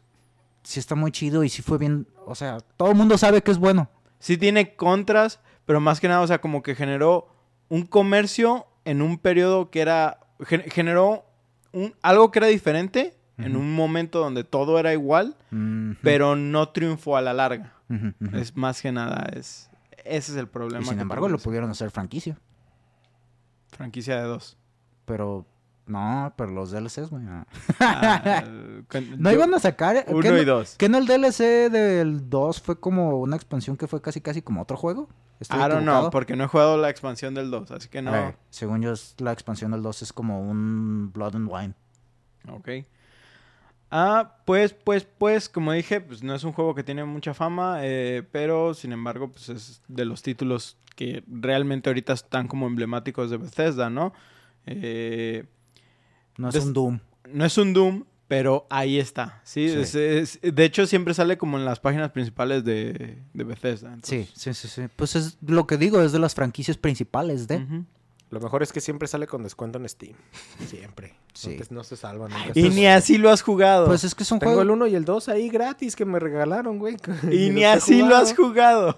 sí 0.64 0.80
está 0.80 0.96
muy 0.96 1.12
chido 1.12 1.44
y 1.44 1.50
sí 1.50 1.62
fue 1.62 1.78
bien... 1.78 2.08
O 2.26 2.36
sea, 2.36 2.60
todo 2.76 2.90
el 2.92 2.96
mundo 2.98 3.18
sabe 3.18 3.42
que 3.42 3.52
es 3.52 3.58
bueno. 3.58 3.90
Sí 4.20 4.38
tiene 4.38 4.76
contras, 4.76 5.40
pero 5.66 5.80
más 5.80 6.00
que 6.00 6.08
nada, 6.08 6.22
o 6.22 6.28
sea, 6.28 6.42
como 6.42 6.62
que 6.64 6.76
generó 6.76 7.28
un 7.70 7.84
comercio 7.86 8.66
en 8.84 9.02
un 9.02 9.18
periodo 9.18 9.70
que 9.70 9.80
era... 9.82 10.20
gen- 10.46 10.64
generó 10.70 11.26
un, 11.72 11.94
algo 12.02 12.32
que 12.32 12.40
era 12.40 12.48
diferente 12.48 13.14
en 13.38 13.56
un 13.56 13.76
momento 13.76 14.20
donde 14.20 14.44
todo 14.44 14.80
era 14.80 14.94
igual, 14.94 15.36
pero 16.02 16.36
no 16.36 16.70
triunfó 16.70 17.18
a 17.18 17.22
la 17.22 17.34
larga. 17.36 17.74
Es 18.34 18.58
más 18.58 18.82
que 18.82 18.92
nada, 18.92 19.30
es 19.34 19.67
ese 20.10 20.32
es 20.32 20.38
el 20.38 20.48
problema. 20.48 20.84
Y 20.84 20.86
sin 20.88 21.00
embargo 21.00 21.30
lo 21.30 21.38
pudieron 21.40 21.70
hacer 21.70 21.92
franquicia. 21.92 22.38
Franquicia 23.72 24.18
de 24.18 24.24
dos. 24.24 24.58
Pero... 25.06 25.46
No, 25.86 26.34
pero 26.36 26.52
los 26.52 26.72
DLCs, 26.72 27.10
güey. 27.10 27.24
ah. 27.30 27.48
Ah, 27.80 28.44
con- 28.90 29.22
No 29.22 29.30
yo- 29.32 29.38
iban 29.38 29.54
a 29.54 29.60
sacar... 29.60 30.04
¿qué 30.06 30.14
Uno 30.14 30.32
no- 30.32 30.38
y 30.38 30.44
dos. 30.44 30.76
¿Que 30.78 30.90
no 30.90 30.98
el 30.98 31.06
DLC 31.08 31.70
del 31.72 32.30
2 32.30 32.62
fue 32.62 32.78
como 32.78 33.18
una 33.22 33.38
expansión 33.38 33.78
que 33.78 33.88
fue 33.88 34.02
casi 34.02 34.20
casi 34.20 34.42
como 34.42 34.62
otro 34.62 34.76
juego? 34.76 35.08
¿Estoy 35.40 35.60
I 35.60 35.70
don't 35.70 35.84
know, 35.84 36.10
porque 36.10 36.36
no 36.36 36.44
he 36.44 36.48
jugado 36.48 36.76
la 36.78 36.90
expansión 36.90 37.34
del 37.36 37.52
2, 37.52 37.72
así 37.72 37.88
que 37.88 38.02
no. 38.02 38.14
Eh, 38.14 38.36
según 38.50 38.82
yo, 38.82 38.92
la 39.20 39.32
expansión 39.32 39.72
del 39.72 39.82
2 39.82 40.02
es 40.02 40.12
como 40.12 40.42
un 40.42 41.12
Blood 41.14 41.36
and 41.38 41.50
Wine. 41.50 41.74
Ok. 42.50 42.70
Ah, 43.90 44.36
pues, 44.46 44.74
pues, 44.74 45.08
pues, 45.18 45.48
como 45.48 45.72
dije, 45.72 46.02
pues 46.02 46.22
no 46.24 46.36
es 46.36 46.44
un 46.44 46.52
juego 46.52 46.76
que 46.76 46.84
tiene 46.84 47.06
mucha 47.06 47.34
fama, 47.34 47.80
eh, 47.82 48.24
pero 48.32 48.74
sin 48.74 48.92
embargo, 48.92 49.32
pues 49.32 49.48
es 49.50 49.82
de 49.88 50.04
los 50.06 50.22
títulos 50.22 50.76
que 50.96 51.24
realmente 51.28 51.90
ahorita 51.90 52.14
están 52.14 52.48
como 52.48 52.68
emblemáticos 52.68 53.30
de 53.30 53.38
Bethesda, 53.38 53.90
¿no? 53.90 54.14
Eh, 54.66 55.46
No 56.38 56.50
es 56.50 56.56
Des- 56.56 56.66
un 56.66 56.74
Doom. 56.74 57.00
no 57.32 57.46
es 57.46 57.58
un 57.58 57.74
Doom, 57.74 58.04
pero 58.28 58.68
ahí 58.70 59.00
está, 59.00 59.40
¿sí? 59.46 59.70
Sí. 59.70 59.76
Es- 59.80 59.96
es- 59.96 60.40
de 60.42 60.66
hecho, 60.66 60.86
siempre 60.86 61.14
sale 61.14 61.38
como 61.38 61.58
en 61.58 61.64
las 61.66 61.80
páginas 61.80 62.12
principales 62.12 62.64
de, 62.66 63.20
de 63.34 63.44
Bethesda. 63.44 63.94
entonces- 63.94 64.30
Sí, 64.36 64.54
sí, 64.54 64.54
sí, 64.54 64.68
sí. 64.68 64.82
Pues 64.98 65.16
es 65.16 65.38
lo 65.48 65.66
que 65.66 65.78
digo, 65.78 66.02
es 66.02 66.12
de 66.12 66.20
las 66.20 66.36
franquicias 66.36 66.76
principales 66.78 67.48
de... 67.48 67.58
Ujú. 67.58 67.86
Lo 68.30 68.40
mejor 68.42 68.62
es 68.64 68.74
que 68.74 68.82
siempre 68.82 69.08
sale 69.08 69.26
con 69.28 69.42
descuento 69.44 69.80
en 69.80 69.88
Steam. 69.88 70.16
Siempre. 70.68 71.16
Sí. 71.38 71.56
No, 71.56 71.64
te- 71.66 71.74
no 71.76 71.84
se 71.84 71.96
salvan. 71.96 72.32
nunca. 72.32 72.52
Y 72.56 72.70
ni 72.70 72.88
así 72.88 73.20
lo 73.20 73.30
has 73.30 73.44
jugado. 73.44 73.86
Pues 73.86 74.04
es 74.04 74.16
que 74.16 74.24
es 74.24 74.32
un 74.32 74.40
Tengo 74.40 74.54
juego... 74.54 74.64
el 74.64 74.72
1 74.72 74.88
y 74.88 74.96
el 74.96 75.06
2 75.06 75.30
ahí 75.30 75.50
gratis 75.50 75.96
que 75.96 76.04
me 76.04 76.18
regalaron, 76.20 76.80
güey. 76.80 76.98
y 77.32 77.52
ni 77.52 77.64
así 77.64 78.02
lo 78.02 78.16
has 78.16 78.36
jugado. 78.36 78.98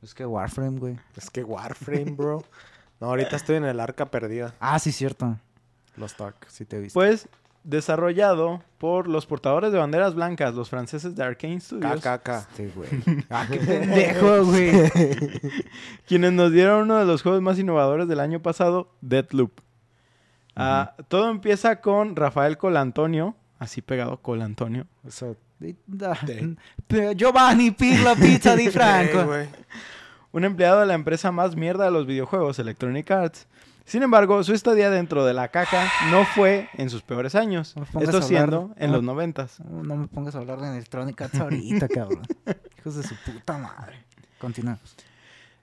Es 0.00 0.14
que 0.14 0.24
Warframe, 0.24 0.78
güey. 0.80 0.98
Es 1.14 1.28
que 1.28 1.44
Warframe, 1.44 2.12
bro. 2.12 2.42
No, 3.00 3.08
ahorita 3.08 3.36
estoy 3.36 3.56
en 3.56 3.64
el 3.66 3.80
arca 3.80 4.10
perdida. 4.10 4.54
Ah, 4.60 4.78
sí, 4.78 4.92
cierto. 4.92 5.36
Los 5.96 6.16
Dark, 6.16 6.36
sí 6.48 6.64
te 6.64 6.76
he 6.76 6.80
visto. 6.80 6.98
Pues 6.98 7.28
desarrollado 7.64 8.62
por 8.78 9.06
los 9.08 9.26
portadores 9.26 9.72
de 9.72 9.78
banderas 9.78 10.14
blancas, 10.14 10.54
los 10.54 10.68
franceses 10.68 11.14
de 11.14 11.22
Arkane 11.22 11.60
Studios. 11.60 12.00
KKK. 12.00 12.28
Este, 12.28 12.68
güey. 12.68 12.88
Ah, 13.30 13.46
qué 13.50 13.56
pendejo, 13.58 14.44
güey. 14.44 14.72
quienes 16.06 16.32
nos 16.32 16.52
dieron 16.52 16.82
uno 16.82 16.98
de 16.98 17.04
los 17.04 17.22
juegos 17.22 17.42
más 17.42 17.58
innovadores 17.58 18.08
del 18.08 18.20
año 18.20 18.40
pasado, 18.42 18.90
Deathloop. 19.00 19.52
Ah, 20.56 20.94
todo 21.08 21.30
empieza 21.30 21.80
con 21.80 22.14
Rafael 22.14 22.58
Colantonio, 22.58 23.36
así 23.58 23.80
pegado 23.80 24.18
Colantonio, 24.18 24.86
Eso. 25.06 25.36
Giovanni 27.14 27.70
Pirlo 27.70 28.16
Pizza 28.16 28.56
di 28.56 28.68
Franco. 28.68 29.32
un 30.32 30.44
empleado 30.44 30.80
de 30.80 30.86
la 30.86 30.94
empresa 30.94 31.30
más 31.30 31.54
mierda 31.56 31.84
de 31.84 31.92
los 31.92 32.04
videojuegos, 32.04 32.58
Electronic 32.58 33.10
Arts, 33.10 33.46
Sin 33.84 34.02
embargo, 34.02 34.42
su 34.44 34.54
estadía 34.54 34.90
dentro 34.90 35.24
de 35.24 35.34
la 35.34 35.48
caca 35.48 35.90
no 36.10 36.24
fue 36.24 36.68
en 36.74 36.88
sus 36.90 37.02
peores 37.02 37.34
años. 37.34 37.74
No 37.76 37.82
Esto 37.84 37.98
hablar. 37.98 38.22
siendo 38.22 38.74
en 38.76 38.90
No. 38.90 38.96
los 38.96 39.04
noventas. 39.04 39.60
No, 39.60 39.82
no 39.82 39.96
me 39.96 40.08
pongas 40.08 40.34
a 40.34 40.38
hablar 40.38 40.60
de 40.60 40.68
Electronic 40.68 41.20
Arts 41.20 41.38
ahorita, 41.40 41.88
cabrón. 41.88 42.22
Hijos 42.78 42.96
de 42.96 43.02
su 43.02 43.14
puta 43.16 43.58
madre. 43.58 44.04
Continuamos. 44.38 44.96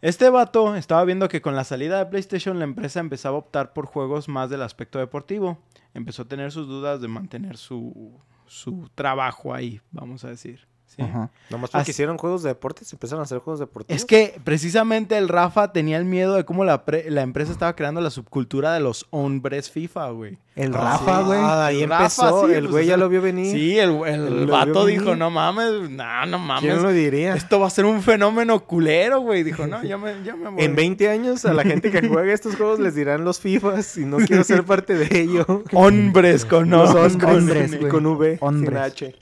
Este 0.01 0.29
vato 0.29 0.75
estaba 0.75 1.03
viendo 1.03 1.27
que 1.27 1.41
con 1.41 1.55
la 1.55 1.63
salida 1.65 1.97
de 1.99 2.05
PlayStation 2.05 2.57
la 2.59 2.63
empresa 2.65 2.99
empezaba 3.01 3.35
a 3.35 3.39
optar 3.39 3.73
por 3.73 3.85
juegos 3.85 4.29
más 4.29 4.49
del 4.49 4.61
aspecto 4.61 4.97
deportivo. 4.99 5.57
Empezó 5.93 6.21
a 6.21 6.25
tener 6.25 6.51
sus 6.51 6.67
dudas 6.67 7.01
de 7.01 7.07
mantener 7.09 7.57
su, 7.57 8.17
su 8.45 8.89
trabajo 8.95 9.53
ahí, 9.53 9.81
vamos 9.91 10.23
a 10.23 10.29
decir. 10.29 10.67
¿Sí? 10.95 11.01
Ajá. 11.01 11.29
Nomás 11.49 11.69
porque 11.71 11.81
Así- 11.83 11.91
hicieron 11.91 12.17
juegos 12.17 12.43
de 12.43 12.49
deportes, 12.49 12.91
empezaron 12.93 13.21
a 13.21 13.23
hacer 13.23 13.39
juegos 13.39 13.59
deportivos. 13.59 13.95
Es 14.01 14.05
que 14.05 14.39
precisamente 14.43 15.17
el 15.17 15.27
Rafa 15.29 15.71
tenía 15.71 15.97
el 15.97 16.05
miedo 16.05 16.35
de 16.35 16.43
cómo 16.45 16.65
la, 16.65 16.83
pre- 16.85 17.09
la 17.09 17.21
empresa 17.21 17.51
estaba 17.51 17.75
creando 17.75 18.01
la 18.01 18.09
subcultura 18.09 18.73
de 18.73 18.79
los 18.81 19.05
hombres 19.11 19.71
FIFA, 19.71 20.09
güey. 20.11 20.37
El 20.55 20.75
Ah, 20.75 20.99
Rafa, 20.99 21.19
sí. 21.19 21.25
güey. 21.25 21.39
Ah, 21.41 21.65
ahí 21.67 21.83
El 21.83 21.89
Rafa, 21.89 22.03
empezó. 22.03 22.47
sí, 22.47 22.53
el 22.53 22.59
pues, 22.63 22.71
güey 22.71 22.85
ya 22.87 22.97
lo 22.97 23.07
vio 23.07 23.21
venir. 23.21 23.55
Sí, 23.55 23.79
el, 23.79 23.91
el 24.05 24.45
Lo 24.45 24.51
vato 24.51 24.85
dijo, 24.85 25.05
venir. 25.05 25.17
no 25.19 25.29
mames, 25.29 25.89
no, 25.89 26.25
no 26.25 26.39
mames. 26.39 26.63
¿Quién 26.69 26.83
lo 26.83 26.89
diría? 26.91 27.33
Esto 27.35 27.61
va 27.61 27.67
a 27.67 27.69
ser 27.69 27.85
un 27.85 28.01
fenómeno 28.01 28.59
culero, 28.65 29.21
güey. 29.21 29.43
Dijo, 29.43 29.65
no, 29.67 29.81
ya 29.83 29.97
me, 29.97 30.21
ya 30.25 30.35
me 30.35 30.49
voy. 30.49 30.61
En 30.63 30.75
20 30.75 31.07
años 31.07 31.45
a 31.45 31.53
la 31.53 31.63
gente 31.63 31.91
que 31.91 32.05
juega 32.07 32.33
estos 32.33 32.57
juegos 32.57 32.79
les 32.79 32.93
dirán 32.93 33.23
los 33.23 33.39
FIFAs 33.39 33.97
y 33.97 34.05
no 34.05 34.17
quiero 34.17 34.43
ser 34.43 34.63
parte 34.65 34.95
de 34.95 35.21
ello. 35.21 35.45
Hombres 35.71 36.43
con 36.43 36.69
Los 36.69 36.93
no, 36.93 37.01
hombres, 37.03 37.23
hombres, 37.37 37.79
güey. 37.79 37.91
con 37.91 38.05
V, 38.05 38.37
Hombres. 38.41 38.69
sin 38.69 39.07
H. 39.07 39.15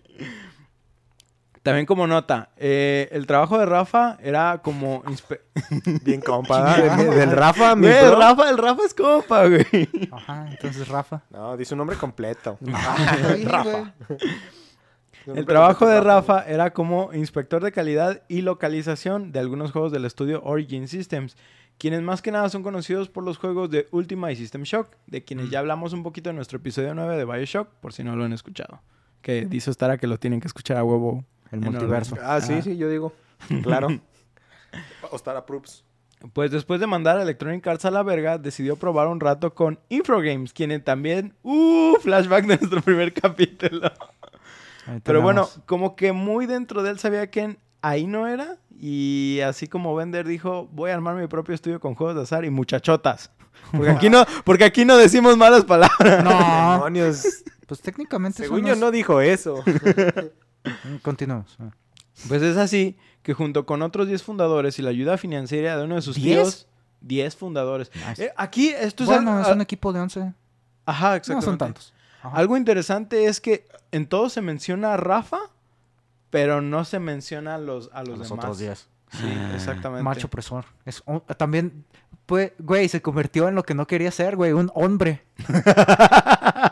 También 1.68 1.86
como 1.86 2.08
nota, 2.08 2.50
eh, 2.58 3.10
el 3.12 3.28
trabajo 3.28 3.58
de 3.58 3.66
Rafa 3.66 4.18
era 4.24 4.62
como... 4.64 5.04
inspe- 5.04 5.42
Bien 6.04 6.22
compa. 6.22 6.76
Del 6.82 7.32
Rafa, 7.32 7.76
mi 7.76 7.88
Güey, 7.88 7.94
el 7.98 8.10
bro. 8.12 8.20
Rafa, 8.20 8.50
el 8.50 8.58
Rafa 8.58 8.84
es 8.86 8.94
compa, 8.94 9.48
güey. 9.48 9.90
Ajá, 10.12 10.48
entonces 10.50 10.88
Rafa. 10.88 11.24
No, 11.30 11.58
dice 11.58 11.74
un 11.74 11.80
nombre 11.80 11.98
completo. 11.98 12.58
Rafa. 13.46 13.94
El 15.26 15.46
trabajo 15.46 15.86
de 15.88 16.00
Rafa 16.00 16.44
era 16.48 16.72
como 16.72 17.10
inspector 17.14 17.62
de 17.62 17.72
calidad 17.74 18.22
y 18.30 18.44
localización 18.44 19.32
de 19.34 19.40
algunos 19.40 19.72
juegos 19.74 19.92
del 19.92 20.06
estudio 20.06 20.42
Origin 20.46 20.88
Systems, 20.88 21.36
quienes 21.78 22.02
más 22.02 22.22
que 22.22 22.32
nada 22.32 22.48
son 22.50 22.64
conocidos 22.64 23.10
por 23.10 23.26
los 23.26 23.38
juegos 23.38 23.70
de 23.70 23.88
Ultima 23.92 24.32
y 24.32 24.36
System 24.38 24.64
Shock, 24.64 24.88
de 25.06 25.26
quienes 25.26 25.50
ya 25.50 25.60
hablamos 25.60 25.92
un 25.92 26.02
poquito 26.04 26.30
en 26.30 26.38
nuestro 26.38 26.60
episodio 26.60 26.94
9 26.96 27.18
de 27.18 27.26
Bioshock, 27.26 27.68
por 27.82 27.92
si 27.92 28.04
no 28.06 28.16
lo 28.16 28.24
han 28.24 28.32
escuchado. 28.32 28.80
Que 29.22 29.46
dice 29.46 29.74
Stara 29.74 29.98
que 29.98 30.08
lo 30.08 30.18
tienen 30.18 30.40
que 30.40 30.48
escuchar 30.48 30.78
a 30.78 30.84
huevo. 30.86 31.26
El 31.52 31.62
multiverso. 31.62 32.16
Ah, 32.22 32.42
sí, 32.42 32.54
Ajá. 32.54 32.62
sí, 32.62 32.78
yo 32.78 32.90
digo. 32.90 33.14
Claro. 33.64 33.88
Ostara 35.12 35.46
Proofs. 35.46 35.84
Pues 36.34 36.50
después 36.52 36.80
de 36.80 36.88
mandar 36.88 37.18
a 37.20 37.22
Electronic 37.22 37.66
Arts 37.68 37.86
a 37.86 37.92
la 37.92 38.02
verga, 38.02 38.38
decidió 38.40 38.76
probar 38.76 39.08
un 39.08 39.20
rato 39.20 39.54
con 39.54 39.80
Infogames, 39.90 40.52
quienes 40.52 40.84
también... 40.84 41.36
¡Uh! 41.44 41.96
Flashback 42.02 42.46
de 42.48 42.58
nuestro 42.60 42.82
primer 42.82 43.14
capítulo. 43.14 43.92
Pero 45.04 45.22
bueno, 45.22 45.48
como 45.66 45.96
que 45.96 46.14
muy 46.14 46.46
dentro 46.48 46.82
de 46.82 46.92
él 46.92 47.00
sabía 47.00 47.30
que 47.30 47.58
ahí 47.82 48.08
no 48.08 48.28
era. 48.28 48.58
Y 48.80 49.40
así 49.46 49.68
como 49.68 49.96
Bender 49.96 50.28
dijo, 50.28 50.68
voy 50.72 50.92
a 50.92 50.96
armar 50.96 51.16
mi 51.16 51.28
propio 51.28 51.54
estudio 51.54 51.80
con 51.80 51.94
juegos 51.96 52.16
de 52.16 52.22
azar 52.24 52.46
y 52.46 52.50
muchachotas. 52.50 53.32
Porque 53.72 53.90
aquí 53.90 54.10
no, 54.10 54.24
porque 54.46 54.64
aquí 54.64 54.86
no 54.86 54.96
decimos 54.98 55.36
malas 55.36 55.66
palabras. 55.66 56.24
No, 56.24 56.74
Demonios. 56.74 57.44
pues 57.66 57.82
técnicamente 57.82 58.44
Según 58.44 58.64
yo 58.66 58.76
no 58.76 58.92
dijo 58.92 59.20
eso. 59.20 59.64
Mm, 60.68 60.96
Continuamos. 61.02 61.56
Ah. 61.60 61.70
Pues 62.28 62.42
es 62.42 62.58
así 62.58 62.98
que 63.24 63.34
junto 63.34 63.66
con 63.66 63.82
otros 63.82 64.08
10 64.08 64.24
fundadores 64.24 64.80
y 64.80 64.82
la 64.82 64.90
ayuda 64.90 65.18
financiera 65.18 65.78
de 65.78 65.84
uno 65.86 65.96
de 65.96 66.02
sus 66.02 66.16
tíos, 66.16 66.68
10 67.02 67.36
fundadores. 67.36 67.92
Nice. 68.08 68.26
Eh, 68.26 68.34
aquí 68.38 68.70
esto 68.70 69.04
es 69.04 69.10
bueno, 69.10 69.38
al- 69.38 69.42
es 69.44 69.48
un 69.50 69.62
equipo 69.62 69.94
de 69.94 70.00
11. 70.00 70.34
Ajá, 70.86 71.10
No 71.10 71.16
exactamente. 71.16 71.46
son 71.46 71.58
tantos. 71.58 71.94
Ajá. 72.24 72.36
Algo 72.38 72.58
interesante 72.58 73.26
es 73.26 73.40
que 73.42 73.68
en 73.92 74.08
todo 74.08 74.30
se 74.30 74.42
menciona 74.42 74.94
a 74.94 74.98
Rafa, 74.98 75.38
pero 76.30 76.62
no 76.62 76.86
se 76.86 77.00
menciona 77.00 77.56
a 77.56 77.58
los, 77.58 77.90
a 77.94 78.02
los, 78.04 78.16
A 78.16 78.18
los 78.18 78.30
demás. 78.30 78.32
otros 78.32 78.60
10. 78.60 78.88
Sí, 79.12 79.26
exactamente. 79.56 80.04
Macho 80.04 80.28
opresor. 80.28 80.66
Es, 80.86 81.02
un- 81.06 81.22
también, 81.38 81.86
pues, 82.26 82.52
güey, 82.60 82.90
se 82.90 83.02
convirtió 83.02 83.48
en 83.48 83.56
lo 83.56 83.64
que 83.64 83.74
no 83.74 83.88
quería 83.88 84.12
ser, 84.12 84.36
güey, 84.36 84.52
un 84.52 84.70
hombre. 84.76 85.24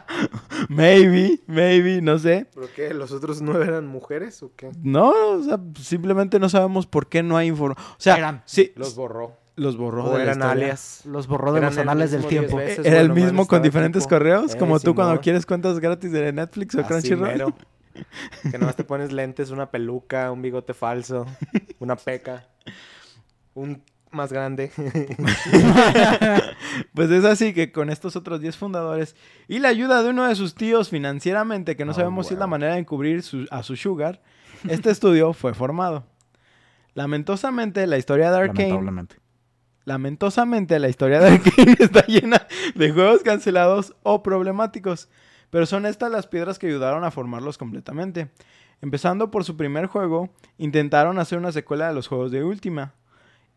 maybe, 0.70 1.40
maybe, 1.48 2.02
no 2.02 2.18
sé. 2.20 2.48
¿Pero 2.54 2.68
qué? 2.76 2.94
¿Los 2.94 3.12
otros 3.12 3.42
no 3.42 3.62
eran 3.62 3.88
mujeres 3.88 4.42
o 4.44 4.52
qué? 4.56 4.72
No, 4.82 5.10
o 5.12 5.44
sea, 5.44 5.60
simplemente 5.80 6.40
no 6.40 6.50
sabemos 6.50 6.88
por 6.88 7.08
qué 7.08 7.24
no 7.24 7.38
hay 7.38 7.48
información. 7.48 7.86
O 7.92 7.96
sea, 8.00 8.18
Eran. 8.18 8.42
sí, 8.46 8.74
Los 8.76 8.96
borró. 8.96 9.34
los 9.56 9.78
borró 9.78 10.06
O 10.06 10.18
de 10.18 10.24
eran 10.24 10.42
alias. 10.44 11.02
Los 11.06 11.28
borró 11.28 11.52
de 11.54 11.60
Eran 11.60 11.72
los 11.72 11.78
anales 11.80 12.12
del 12.12 12.26
tiempo. 12.26 12.58
veces. 12.58 12.86
Era 12.86 13.00
el 13.00 13.10
bueno, 13.10 13.26
mismo 13.26 13.48
con 13.48 13.62
diferentes 13.62 14.06
correos, 14.08 14.56
Eh, 14.56 14.58
como 14.58 14.80
tú 14.80 14.96
cuando 14.96 15.20
quieres 15.22 15.46
cuentas 15.46 15.80
gratis 15.80 16.12
de 16.12 16.32
Netflix 16.34 16.76
o 16.76 16.80
Así 16.82 16.88
Crunchyroll. 16.88 17.28
mero. 17.32 17.54
Que 18.52 18.58
nomás 18.58 18.76
te 18.76 18.84
pones 18.84 19.12
lentes, 19.12 19.50
una 19.52 19.70
peluca, 19.72 20.32
un 20.32 20.42
bigote 20.42 20.74
falso, 20.74 21.26
una 21.80 21.96
peca, 21.96 22.48
un 23.54 23.82
más 24.12 24.32
grande. 24.32 24.72
Pues 26.94 27.10
es 27.12 27.26
así 27.26 27.54
que 27.54 27.72
con 27.72 27.90
estos 27.90 28.16
otros 28.16 28.42
10 28.42 28.58
fundadores 28.58 29.16
y 29.48 29.60
la 29.60 29.70
ayuda 29.70 30.04
de 30.04 30.10
uno 30.10 30.26
de 30.28 30.36
sus 30.36 30.56
tíos 30.56 30.90
financieramente, 30.90 31.76
que 31.76 31.86
no 31.86 31.92
Oh, 31.92 31.96
sabemos 31.96 32.28
si 32.28 32.34
es 32.34 32.40
la 32.40 32.48
manera 32.48 32.74
de 32.74 32.80
encubrir 32.80 33.24
su- 33.24 33.48
a 33.52 33.64
su 33.64 33.76
sugar, 33.76 34.22
este 34.68 34.90
estudio 34.92 35.34
fue 35.34 35.54
formado. 35.54 36.06
Lamentosamente, 36.94 37.86
la 37.88 37.98
historia 37.98 38.32
de 38.32 38.38
Arkane 38.38 38.60
Lamentablemente. 38.70 39.16
Lamentosamente, 39.86 40.80
la 40.80 40.90
historia 40.90 41.20
de 41.20 41.28
Arkane 41.32 41.76
está 41.80 42.06
llena 42.08 42.48
de 42.76 42.92
juegos 42.92 43.22
cancelados 43.24 43.94
o 44.04 44.24
problemáticos, 44.24 45.10
pero 45.56 45.66
son 45.66 45.86
estas 45.86 46.12
las 46.12 46.28
piedras 46.28 46.60
que 46.60 46.68
ayudaron 46.68 47.06
a 47.06 47.12
formarlos 47.12 47.58
completamente. 47.58 48.28
Empezando 48.82 49.32
por 49.32 49.46
su 49.46 49.56
primer 49.56 49.86
juego, 49.86 50.30
intentaron 50.58 51.18
hacer 51.18 51.38
una 51.38 51.54
secuela 51.54 51.88
de 51.88 51.94
los 51.94 52.10
juegos 52.10 52.30
de 52.30 52.44
Ultima. 52.44 52.94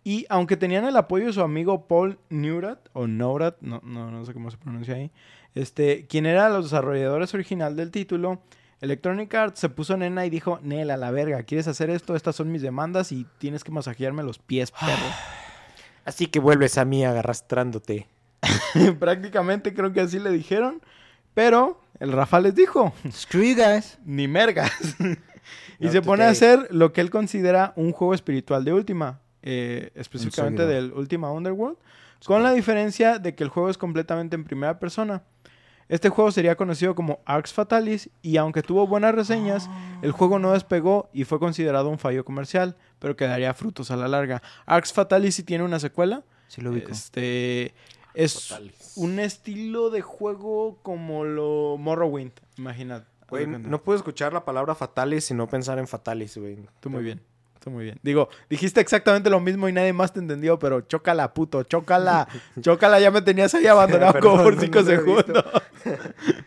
Y 0.05 0.25
aunque 0.29 0.57
tenían 0.57 0.85
el 0.85 0.97
apoyo 0.97 1.27
de 1.27 1.33
su 1.33 1.41
amigo 1.41 1.89
Paul 1.89 2.21
Neurat, 2.29 2.89
o 2.93 3.09
Neurat, 3.09 3.57
no, 3.63 3.81
no, 3.83 4.13
no 4.13 4.25
sé 4.25 4.33
cómo 4.33 4.49
se 4.53 4.59
pronuncia 4.59 4.95
ahí, 4.95 5.11
este, 5.57 6.07
quien 6.07 6.27
era 6.27 6.49
los 6.51 6.67
desarrolladores 6.67 7.35
original 7.35 7.75
del 7.75 7.91
título, 7.91 8.43
Electronic 8.81 9.35
Arts 9.35 9.59
se 9.59 9.69
puso 9.69 9.97
nena 9.97 10.25
y 10.25 10.31
dijo, 10.31 10.61
Nel, 10.63 10.93
a 10.93 10.97
la 10.97 11.11
verga, 11.11 11.43
¿quieres 11.43 11.67
hacer 11.67 11.91
esto? 11.91 12.15
Estas 12.15 12.37
son 12.37 12.53
mis 12.53 12.63
demandas 12.63 13.11
y 13.11 13.27
tienes 13.39 13.65
que 13.65 13.73
masajearme 13.73 14.23
los 14.23 14.39
pies, 14.39 14.71
perro. 14.71 15.03
Así 16.05 16.29
que 16.29 16.39
vuelves 16.39 16.79
a 16.79 16.85
mí 16.85 17.05
arrastrándote. 17.05 18.07
Prácticamente 19.01 19.75
creo 19.75 19.93
que 19.93 20.01
así 20.01 20.21
le 20.21 20.31
dijeron. 20.31 20.81
Pero 21.39 21.81
el 22.01 22.13
Rafa 22.13 22.41
les 22.41 22.55
dijo, 22.55 22.93
Screw 23.11 23.43
you 23.43 23.57
guys. 23.57 23.99
ni 24.05 24.29
mergas. 24.29 24.71
y 25.79 25.85
Not 25.85 25.93
se 25.93 26.03
pone 26.03 26.25
a 26.25 26.31
hacer 26.31 26.69
lo 26.71 26.93
que 26.93 27.01
él 27.01 27.11
considera 27.11 27.73
un 27.77 27.93
juego 27.93 28.15
espiritual 28.15 28.65
de 28.65 28.73
Ultima. 28.73 29.21
eh, 29.43 29.91
específicamente 29.95 30.67
del 30.67 30.93
Ultima 30.93 31.31
Underworld. 31.33 31.79
Con 32.25 32.43
la 32.43 32.53
diferencia 32.53 33.19
de 33.19 33.35
que 33.35 33.45
el 33.45 33.51
juego 33.51 33.71
es 33.71 33.79
completamente 33.79 34.35
en 34.35 34.45
primera 34.45 34.79
persona. 34.79 35.23
Este 35.89 36.11
juego 36.11 36.31
sería 36.33 36.55
conocido 36.57 36.95
como 36.95 37.21
Arx 37.25 37.53
Fatalis 37.55 38.11
y 38.21 38.37
aunque 38.37 38.63
tuvo 38.63 38.87
buenas 38.87 39.15
reseñas, 39.15 39.71
el 40.03 40.13
juego 40.13 40.39
no 40.39 40.53
despegó 40.53 41.09
y 41.15 41.25
fue 41.25 41.39
considerado 41.39 41.89
un 41.89 41.99
fallo 41.99 42.25
comercial, 42.27 42.77
pero 42.99 43.17
que 43.17 43.27
daría 43.27 43.55
frutos 43.55 43.91
a 43.91 43.97
la 43.97 44.07
larga. 44.07 44.43
Arx 44.67 44.93
Fatalis 44.93 45.37
sí 45.37 45.45
tiene 45.45 45.65
una 45.65 45.79
secuela, 45.79 46.25
Sí 46.49 46.61
lo 46.61 46.73
ubico. 46.73 46.91
este 46.93 47.73
es 48.15 48.55
un 48.97 49.19
estilo 49.19 49.91
de 49.91 50.01
juego 50.03 50.79
como 50.83 51.25
lo 51.25 51.77
Morrowind, 51.79 52.33
imagínate. 52.57 53.07
Güey, 53.29 53.47
no 53.47 53.83
puedo 53.83 53.97
escuchar 53.97 54.33
la 54.33 54.45
palabra 54.45 54.75
fatalis 54.75 55.31
y 55.31 55.35
no 55.35 55.49
pensar 55.49 55.79
en 55.79 55.87
fatalis, 55.87 56.39
güey. 56.39 56.59
Tú 56.81 56.89
muy 56.89 57.03
bien. 57.03 57.21
Tú 57.61 57.71
muy 57.71 57.85
bien. 57.85 57.99
Digo, 58.03 58.29
dijiste 58.49 58.81
exactamente 58.81 59.29
lo 59.29 59.41
mismo 59.41 59.69
y 59.69 59.73
nadie 59.73 59.93
más 59.93 60.13
te 60.13 60.21
entendió, 60.21 60.59
pero 60.59 60.81
chócala, 60.83 61.35
puto, 61.35 61.63
chócala. 61.65 62.27
chócala, 62.61 63.01
ya 63.01 63.11
me 63.11 63.21
tenías 63.21 63.53
ahí 63.55 63.67
abandonado 63.67 64.13
Perdón, 64.15 64.31
como 64.31 64.45
por 64.45 64.55
no 64.55 64.61
cinco 64.61 64.79
visto. 64.79 64.91
segundos. 64.97 65.45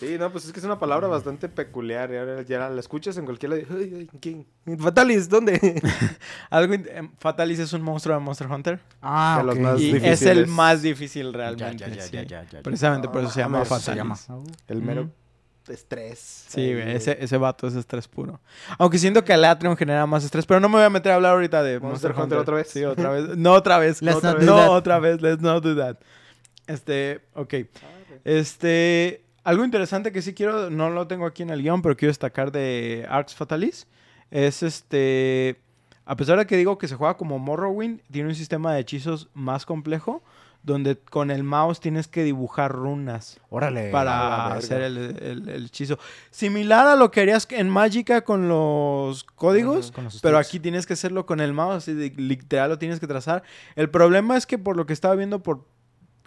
Sí, 0.00 0.16
no, 0.18 0.32
pues 0.32 0.46
es 0.46 0.52
que 0.52 0.58
es 0.58 0.64
una 0.64 0.78
palabra 0.78 1.06
bastante 1.08 1.48
peculiar. 1.48 2.10
Y 2.10 2.16
ahora 2.16 2.42
ya 2.42 2.68
la 2.70 2.80
escuchas 2.80 3.16
en 3.18 3.26
cualquier 3.26 3.50
lado. 3.50 3.62
"Ay, 3.70 4.08
ay, 4.12 4.18
¿quién? 4.20 4.46
Fatalis, 4.78 5.28
¿dónde? 5.28 5.60
Algo 6.50 6.72
em, 6.74 7.10
Fatalis 7.18 7.58
es 7.58 7.72
un 7.74 7.82
monstruo 7.82 8.14
de 8.16 8.20
Monster 8.22 8.46
Hunter. 8.50 8.80
Ah, 9.02 9.36
de 9.40 9.44
los 9.44 9.54
ok. 9.56 9.60
más 9.60 9.80
y 9.80 9.84
difíciles. 9.92 10.22
es 10.22 10.26
el 10.26 10.46
más 10.46 10.82
difícil 10.82 11.32
realmente. 11.34 11.76
ya, 11.76 11.88
ya, 11.88 12.02
sí. 12.02 12.12
ya, 12.12 12.22
ya, 12.22 12.44
ya. 12.50 12.62
Precisamente 12.62 13.08
por 13.08 13.20
eso 13.22 13.30
se 13.30 13.40
Ah, 13.42 13.44
llama 13.44 13.62
eso 13.62 13.68
Fatalis. 13.78 14.18
se 14.20 14.28
llama. 14.32 14.44
el 14.68 14.82
mero 14.82 15.10
estrés. 15.68 16.46
Sí, 16.48 16.62
Ahí, 16.62 16.74
güey, 16.74 16.96
ese, 16.96 17.16
ese 17.22 17.36
vato 17.36 17.68
es 17.68 17.74
estrés 17.76 18.08
puro. 18.08 18.40
Aunque 18.78 18.98
siento 18.98 19.22
que 19.22 19.32
Alatreon 19.32 19.76
genera 19.76 20.04
más 20.06 20.24
estrés, 20.24 20.44
pero 20.44 20.58
no 20.58 20.68
me 20.68 20.76
voy 20.78 20.84
a 20.84 20.90
meter 20.90 21.12
a 21.12 21.14
hablar 21.16 21.32
ahorita 21.34 21.62
de 21.62 21.78
Monster, 21.78 21.90
Monster 21.90 22.10
Hunter. 22.10 22.22
Hunter 22.24 22.38
otra 22.38 22.54
vez. 22.56 22.68
Sí, 22.70 22.82
otra 22.84 23.10
vez. 23.10 23.24
No 23.36 23.52
otra 23.52 23.78
vez. 23.78 24.02
Let's 24.02 24.16
otra 24.16 24.30
not 24.30 24.38
vez. 24.38 24.46
do 24.48 24.52
no 24.56 24.58
that. 24.62 24.70
otra 24.70 24.98
vez. 24.98 25.20
Let's 25.22 25.42
not 25.42 25.62
do 25.62 25.76
that. 25.76 25.98
Este, 26.66 27.20
ok. 27.34 27.54
Este, 28.24 29.24
algo 29.44 29.64
interesante 29.64 30.12
que 30.12 30.22
sí 30.22 30.34
quiero, 30.34 30.70
no 30.70 30.90
lo 30.90 31.06
tengo 31.06 31.26
aquí 31.26 31.42
en 31.42 31.50
el 31.50 31.62
guion, 31.62 31.82
pero 31.82 31.96
quiero 31.96 32.10
destacar 32.10 32.52
de 32.52 33.06
Arx 33.08 33.34
Fatalis, 33.34 33.86
es 34.30 34.62
este, 34.62 35.60
a 36.04 36.16
pesar 36.16 36.38
de 36.38 36.46
que 36.46 36.56
digo 36.56 36.78
que 36.78 36.88
se 36.88 36.94
juega 36.96 37.16
como 37.16 37.38
Morrowind, 37.38 38.00
tiene 38.10 38.28
un 38.28 38.34
sistema 38.34 38.74
de 38.74 38.80
hechizos 38.80 39.28
más 39.34 39.66
complejo, 39.66 40.22
donde 40.62 40.98
con 40.98 41.30
el 41.30 41.42
mouse 41.42 41.80
tienes 41.80 42.06
que 42.06 42.22
dibujar 42.22 42.70
runas 42.70 43.40
Órale. 43.48 43.90
para 43.90 44.52
hacer 44.52 44.82
el, 44.82 44.98
el- 44.98 45.48
el 45.48 45.64
hechizo. 45.64 45.98
Similar 46.30 46.86
a 46.86 46.96
lo 46.96 47.10
que 47.10 47.22
harías 47.22 47.48
en 47.50 47.70
Magica 47.70 48.20
con 48.24 48.46
los 48.46 49.24
códigos, 49.24 49.86
Ujú, 49.86 49.94
con 49.94 50.04
los 50.04 50.20
pero 50.20 50.36
aquí 50.36 50.60
tienes 50.60 50.84
que 50.86 50.92
hacerlo 50.92 51.24
con 51.24 51.40
el 51.40 51.54
mouse, 51.54 51.76
así 51.76 51.94
de- 51.94 52.12
literal 52.14 52.68
lo 52.68 52.78
tienes 52.78 53.00
que 53.00 53.06
trazar. 53.06 53.42
El 53.74 53.88
problema 53.88 54.36
es 54.36 54.46
que 54.46 54.58
por 54.58 54.76
lo 54.76 54.84
que 54.84 54.92
estaba 54.92 55.14
viendo 55.14 55.42
por 55.42 55.64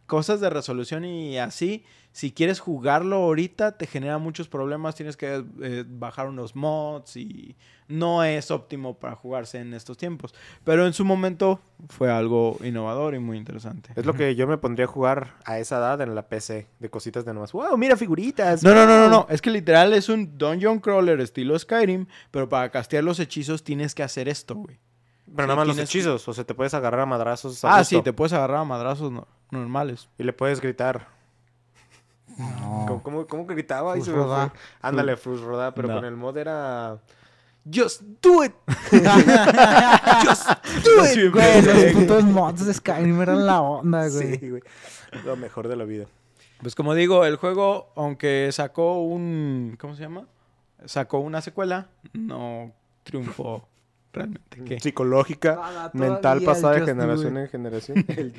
cosas 0.05 0.41
de 0.41 0.49
resolución 0.49 1.05
y 1.05 1.37
así, 1.37 1.83
si 2.11 2.31
quieres 2.31 2.59
jugarlo 2.59 3.17
ahorita 3.17 3.77
te 3.77 3.87
genera 3.87 4.17
muchos 4.19 4.47
problemas, 4.47 4.95
tienes 4.95 5.17
que 5.17 5.43
eh, 5.61 5.83
bajar 5.87 6.27
unos 6.27 6.55
mods 6.55 7.17
y 7.17 7.55
no 7.87 8.23
es 8.23 8.51
óptimo 8.51 8.97
para 8.99 9.15
jugarse 9.15 9.59
en 9.59 9.73
estos 9.73 9.97
tiempos. 9.97 10.33
Pero 10.63 10.85
en 10.85 10.93
su 10.93 11.05
momento 11.05 11.59
fue 11.89 12.11
algo 12.11 12.57
innovador 12.63 13.15
y 13.15 13.19
muy 13.19 13.37
interesante. 13.37 13.91
Es 13.95 14.05
lo 14.05 14.13
que 14.13 14.35
yo 14.35 14.47
me 14.47 14.57
pondría 14.57 14.85
a 14.85 14.89
jugar 14.89 15.35
a 15.45 15.59
esa 15.59 15.77
edad 15.77 16.01
en 16.01 16.13
la 16.13 16.27
PC, 16.27 16.67
de 16.79 16.89
cositas 16.89 17.25
de 17.25 17.33
nomás. 17.33 17.51
¡Wow! 17.51 17.77
Mira 17.77 17.97
figuritas. 17.97 18.63
No, 18.63 18.73
no, 18.73 18.85
no, 18.85 18.97
no, 18.97 19.09
wow". 19.09 19.09
no. 19.09 19.27
Es 19.29 19.41
que 19.41 19.49
literal 19.49 19.93
es 19.93 20.07
un 20.09 20.37
dungeon 20.37 20.79
crawler 20.79 21.19
estilo 21.19 21.57
Skyrim, 21.57 22.05
pero 22.31 22.47
para 22.47 22.69
castear 22.69 23.03
los 23.03 23.19
hechizos 23.19 23.63
tienes 23.63 23.95
que 23.95 24.03
hacer 24.03 24.29
esto, 24.29 24.55
güey. 24.55 24.79
Pero 25.35 25.45
Sí, 25.45 25.47
nada 25.47 25.55
más 25.55 25.67
los 25.67 25.75
que- 25.77 25.81
hechizos, 25.83 26.27
o 26.27 26.33
sea, 26.33 26.43
te 26.43 26.53
puedes 26.53 26.73
agarrar 26.73 27.01
a 27.01 27.05
madrazos. 27.05 27.63
a 27.65 27.75
Ah, 27.75 27.79
gusto 27.79 27.97
sí, 27.97 28.01
te 28.03 28.13
puedes 28.13 28.33
agarrar 28.33 28.57
a 28.57 28.63
madrazos 28.63 29.11
no- 29.11 29.27
normales. 29.51 30.07
Y 30.17 30.23
le 30.23 30.33
puedes 30.33 30.61
gritar. 30.61 31.07
No. 32.37 32.85
¿Cómo, 32.87 33.03
cómo, 33.03 33.27
cómo 33.27 33.45
gritaba? 33.45 33.95
Fue. 33.95 34.13
Rodá. 34.13 34.53
Ándale, 34.81 35.17
Frus 35.17 35.41
Rodá, 35.41 35.73
pero 35.73 35.87
No. 35.87 35.95
con 35.95 36.05
el 36.05 36.15
mod 36.15 36.37
era... 36.37 36.97
Just 37.73 38.01
do 38.21 38.43
it. 38.43 38.53
Just 40.25 40.49
do 40.83 41.05
it, 41.05 41.31
Güey, 41.31 41.61
los 41.61 41.93
putos 41.93 42.23
mods 42.25 42.65
de 42.65 42.73
Skyrim 42.73 43.21
eran 43.21 43.45
la 43.45 43.61
onda, 43.61 44.09
güey. 44.09 44.37
Sí, 44.37 44.49
güey. 44.49 44.61
Lo 45.25 45.35
mejor 45.37 45.67
de 45.67 45.75
la 45.77 45.85
vida. 45.85 46.05
Pues 46.61 46.75
como 46.75 46.93
digo, 46.93 47.23
el 47.25 47.37
juego, 47.37 47.91
aunque 47.95 48.49
sacó 48.51 49.01
un... 49.01 49.77
¿Cómo 49.79 49.95
se 49.95 50.01
llama? 50.01 50.25
Sacó 50.85 51.19
una 51.19 51.39
secuela, 51.41 51.87
no 52.13 52.71
triunfó 53.03 53.67
realmente. 54.13 54.63
¿Qué? 54.63 54.79
Psicológica, 54.79 55.89
mental, 55.93 56.41
pasada 56.43 56.73
de 56.73 56.79
Just 56.81 56.89
generación 56.91 57.37
en 57.37 57.47
generación. 57.49 58.05
El 58.07 58.33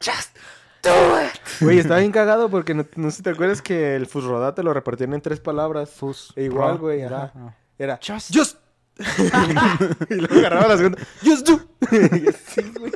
Just 0.00 0.36
do 0.82 0.90
it. 1.22 1.60
Güey, 1.60 1.78
estaba 1.78 2.00
bien 2.00 2.12
cagado 2.12 2.48
porque 2.48 2.72
no, 2.74 2.86
no 2.96 3.10
sé 3.10 3.18
si 3.18 3.22
te 3.22 3.30
acuerdas 3.30 3.60
que 3.60 3.96
el 3.96 4.06
Fusrodá 4.06 4.54
te 4.54 4.62
lo 4.62 4.72
repartían 4.72 5.12
en 5.12 5.20
tres 5.20 5.40
palabras. 5.40 5.90
Fus. 5.90 6.32
E 6.36 6.44
igual, 6.44 6.78
güey, 6.78 7.00
Era-. 7.00 7.32
Era 7.78 7.98
Just. 8.02 8.34
Just. 8.34 8.58
y 10.10 10.14
luego 10.14 10.34
agarraba 10.38 10.68
la 10.68 10.76
segunda. 10.76 10.98
Just 11.24 11.46
do. 11.48 11.60
Y 11.90 12.28
así, 12.28 12.62
güey. 12.78 12.92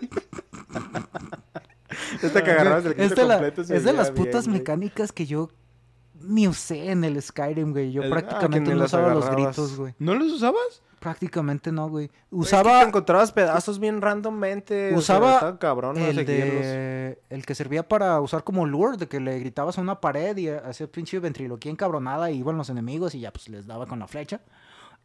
Esta 2.23 2.42
que 2.42 2.50
agarrabas 2.50 2.85
el 2.87 3.00
es 3.00 3.14
de, 3.14 3.25
la- 3.25 3.35
completo 3.35 3.64
se 3.64 3.76
es 3.76 3.85
de 3.85 3.92
las 3.92 4.12
bien, 4.12 4.25
putas 4.25 4.47
güey. 4.47 4.59
mecánicas 4.59 5.12
que 5.12 5.26
yo 5.26 5.50
ni 6.21 6.49
usé 6.49 6.90
en 6.90 7.04
el 7.04 7.21
Skyrim, 7.21 7.73
güey. 7.73 7.92
Yo 7.92 8.02
ah, 8.02 8.09
prácticamente 8.09 8.75
no 8.75 8.85
usaba 8.85 9.14
los 9.14 9.30
gritos, 9.30 9.76
güey. 9.76 9.94
¿No 9.99 10.14
los 10.14 10.33
usabas? 10.33 10.83
Prácticamente 11.04 11.70
no, 11.70 11.90
güey. 11.90 12.06
Es 12.06 12.11
que 12.12 12.34
Usaba 12.34 12.80
te 12.80 12.88
encontrabas 12.88 13.30
pedazos 13.30 13.78
bien 13.78 14.00
randommente. 14.00 14.87
o 14.94 15.02
sea, 15.02 15.18
Usaba 15.18 15.58
cabrón 15.58 15.99
el 15.99 16.25
de... 16.25 17.18
El 17.28 17.44
que 17.44 17.54
servía 17.54 17.87
para 17.87 18.18
usar 18.23 18.42
como 18.42 18.64
lure, 18.64 18.96
de 18.96 19.06
que 19.06 19.20
le 19.20 19.38
gritabas 19.38 19.76
a 19.76 19.82
una 19.82 20.00
pared 20.00 20.34
y 20.38 20.49
hacía 20.49 20.87
pinche 20.87 21.18
ventriloquía 21.18 21.70
encabronada 21.70 22.30
y 22.30 22.38
iban 22.38 22.56
los 22.56 22.70
enemigos 22.70 23.14
y 23.14 23.20
ya 23.20 23.30
pues 23.32 23.50
les 23.50 23.66
daba 23.66 23.84
con 23.87 23.99
la 23.99 24.08
flecha. 24.08 24.40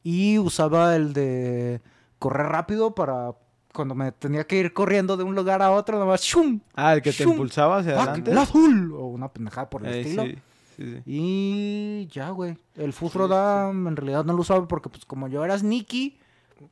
Y 0.01 0.39
usaba 0.39 0.95
el 0.95 1.11
de 1.11 1.81
correr 2.17 2.47
rápido 2.47 2.95
para 2.95 3.33
cuando 3.73 3.93
me 3.93 4.13
tenía 4.13 4.47
que 4.47 4.55
ir 4.55 4.71
corriendo 4.71 5.17
de 5.17 5.25
un 5.25 5.35
lugar 5.35 5.61
a 5.61 5.71
otro, 5.71 5.99
nomás 5.99 6.21
¡shum! 6.21 6.61
Ah, 6.75 6.93
el 6.93 7.01
que 7.01 7.11
te 7.11 7.23
impulsaba 7.23 7.79
hacia 7.79 7.97
adelante. 7.97 8.31
¡El 8.31 8.37
azul! 8.37 8.93
O 8.93 9.07
una 9.07 9.27
pendejada 9.27 9.69
por 9.69 9.85
el 9.85 9.93
Eh, 9.93 9.99
estilo. 10.01 10.23
sí, 10.23 10.37
sí, 10.79 10.95
sí. 10.95 11.01
Y 11.05 12.07
ya, 12.07 12.29
güey. 12.29 12.57
El 12.75 12.93
Fusroda 12.93 13.69
en 13.69 13.95
realidad 13.95 14.23
no 14.25 14.33
lo 14.33 14.41
usaba 14.41 14.67
porque 14.67 14.89
pues 14.89 15.05
como 15.05 15.27
yo 15.27 15.43
era 15.45 15.57
sneaky, 15.57 16.19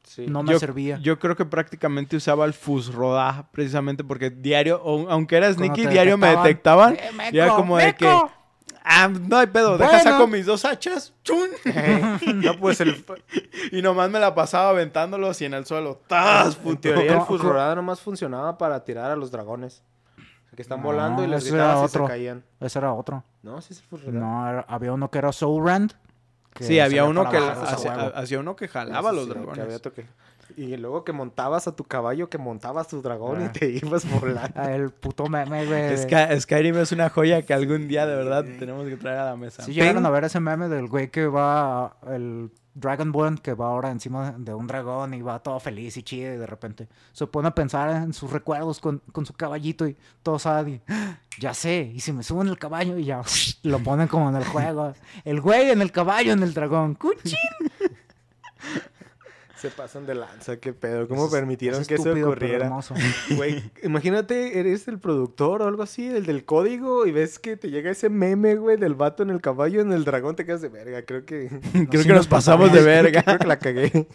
Sí. 0.04 0.26
no 0.28 0.44
me 0.44 0.52
yo, 0.52 0.60
servía. 0.60 0.98
Yo 1.02 1.18
creo 1.18 1.36
que 1.38 1.46
prácticamente 1.46 2.18
usaba 2.18 2.44
el 2.46 2.54
Fusroda 2.54 3.48
precisamente 3.54 4.04
porque 4.04 4.30
diario, 4.30 4.82
o- 4.84 5.10
aunque 5.10 5.38
era 5.38 5.52
sneaky, 5.54 5.88
diario 5.88 6.18
me 6.18 6.28
detectaban. 6.36 6.96
¡Eh, 6.96 7.00
y 7.32 7.38
era 7.38 7.46
meco, 7.46 7.56
como 7.56 7.78
de 7.78 7.96
que, 7.96 8.06
ah, 8.84 9.08
no 9.08 9.38
hay 9.38 9.48
pedo, 9.48 9.78
deja 9.78 9.92
Bueno. 9.92 10.04
saco 10.12 10.28
mis 10.28 10.46
dos 10.46 10.66
hachas, 10.66 11.14
chun, 11.24 11.50
no, 12.36 12.58
pues 12.60 12.82
el, 12.82 13.02
y 13.72 13.82
nomás 13.82 14.10
me 14.10 14.20
la 14.20 14.36
pasaba 14.36 14.72
aventándolos 14.72 15.40
y 15.42 15.46
en 15.46 15.54
el 15.54 15.66
suelo, 15.66 16.02
¡tas! 16.08 16.58
en 16.66 16.78
teoría 16.78 17.14
el 17.14 17.22
Fusrodá 17.22 17.74
nomás 17.74 18.02
funcionaba 18.02 18.58
para 18.58 18.84
tirar 18.84 19.10
a 19.12 19.16
los 19.16 19.32
dragones. 19.32 19.84
Que 20.58 20.64
están 20.64 20.82
volando 20.84 21.24
y 21.24 21.28
No, 21.28 21.34
les 21.36 21.44
ese 21.44 21.52
gritabas 21.54 21.76
y 21.76 21.80
se 21.80 21.86
otro. 21.98 22.08
caían. 22.08 22.44
Ese 22.60 22.80
era 22.80 22.92
otro. 22.94 23.24
No, 23.44 23.62
sí 23.62 23.72
es 23.74 23.80
el 23.80 23.86
Fusrodá. 23.86 24.20
No, 24.20 24.50
era- 24.50 24.66
había 24.68 24.92
uno 24.92 25.10
que 25.10 25.20
era 25.20 25.32
Soulrand. 25.32 25.94
Sí, 26.60 26.80
había 26.80 27.06
uno 27.06 27.30
que 27.30 27.38
hacía, 27.38 28.40
uno 28.40 28.56
que 28.56 28.68
jalaba 28.68 29.10
Ese 29.12 29.16
los 29.16 29.26
sí, 29.28 29.32
dragones. 29.32 29.60
había 29.64 29.80
toque. 29.80 30.06
Y 30.56 30.76
luego 30.78 31.04
que 31.04 31.12
montabas 31.12 31.68
a 31.68 31.76
tu 31.76 31.84
caballo, 31.84 32.30
que 32.30 32.40
montabas 32.40 32.88
tu 32.88 33.02
dragón 33.04 33.42
Ah. 33.42 33.46
y 33.46 33.60
te 33.60 33.70
ibas 33.70 34.10
volando. 34.10 34.50
Ah, 34.56 34.72
El 34.74 34.90
puto 34.90 35.28
meme, 35.28 35.66
güey. 35.68 35.96
Sky- 35.98 36.40
Skyrim 36.42 36.78
es 36.80 36.92
una 36.92 37.10
joya 37.10 37.44
que 37.44 37.54
algún 37.54 37.88
día 37.88 38.08
de 38.08 38.16
verdad 38.16 38.44
tenemos 38.58 38.88
que 38.88 38.96
traer 38.98 39.20
a 39.20 39.26
la 39.26 39.36
mesa. 39.36 39.62
Sí 39.62 39.74
llegaron 39.74 40.04
a 40.06 40.10
ver 40.10 40.24
ese 40.24 40.40
meme 40.40 40.68
del 40.70 40.88
güey 40.88 41.12
que 41.12 41.28
va, 41.28 41.98
el 42.10 42.50
Dragonborn, 42.80 43.38
que 43.40 43.54
va 43.54 43.68
ahora 43.68 43.90
encima 43.90 44.36
de 44.38 44.54
un 44.54 44.68
dragón 44.68 45.14
y 45.14 45.22
va 45.22 45.40
todo 45.42 45.60
feliz 45.60 45.98
y 45.98 46.04
chido 46.04 46.34
y 46.34 46.38
de 46.38 46.46
repente 46.46 46.88
se 47.12 47.26
pone 47.26 47.48
a 47.48 47.56
pensar 47.56 47.90
en 48.04 48.14
sus 48.14 48.32
recuerdos 48.32 48.80
con, 48.80 49.00
con 49.12 49.26
su 49.26 49.34
caballito 49.34 49.88
y 49.88 49.98
todo 50.22 50.38
sad 50.38 50.68
y 50.68 50.82
"Ah, 50.88 51.18
ya 51.40 51.54
sé, 51.54 51.92
y 51.94 52.00
si 52.00 52.14
me 52.14 52.24
subo 52.24 52.42
en 52.44 52.50
el 52.50 52.60
caballo 52.60 52.98
y 52.98 53.06
ya 53.06 53.22
lo 53.64 53.80
ponen 53.80 54.08
como 54.08 54.30
en 54.30 54.36
el 54.36 54.46
juego. 54.46 54.94
El 55.26 55.42
güey 55.42 55.72
en 55.72 55.82
el 55.82 55.92
caballo 55.92 56.34
en 56.34 56.44
el 56.44 56.54
dragón. 56.54 56.94
¡Cuchín! 56.96 57.38
Se 59.60 59.70
pasan 59.70 60.06
de 60.06 60.14
lanza, 60.16 60.58
qué 60.58 60.72
pedo. 60.74 61.08
¿Cómo 61.08 61.26
Es- 61.26 61.32
permitieron 61.32 61.82
es 61.82 61.88
que 61.88 61.96
eso 61.96 62.12
ocurriera? 62.12 62.70
Güey, 63.36 63.64
imagínate, 63.84 64.60
eres 64.60 64.88
el 64.88 65.00
productor 65.00 65.62
o 65.64 65.68
algo 65.68 65.82
así, 65.84 66.08
el 66.08 66.26
del 66.26 66.46
código, 66.46 67.06
y 67.08 67.12
ves 67.12 67.40
que 67.40 67.58
te 67.58 67.70
llega 67.72 67.90
ese 67.90 68.10
meme, 68.10 68.56
güey, 68.56 68.78
del 68.78 68.94
vato 68.94 69.24
en 69.24 69.32
el 69.32 69.42
caballo, 69.42 69.82
en 69.82 69.92
el 69.94 70.04
dragón, 70.06 70.36
te 70.36 70.46
quedas 70.46 70.62
de 70.62 70.70
verga. 70.70 71.02
Creo 71.04 71.26
que. 71.26 71.50
Creo 71.90 72.02
sí 72.04 72.08
que 72.08 72.14
nos 72.14 72.18
nos 72.18 72.28
pasamos 72.28 72.72
de 72.72 72.82
verga. 72.84 73.24
Creo 73.24 73.40
que 73.40 73.48
la 73.48 73.60
cagué. 73.60 74.08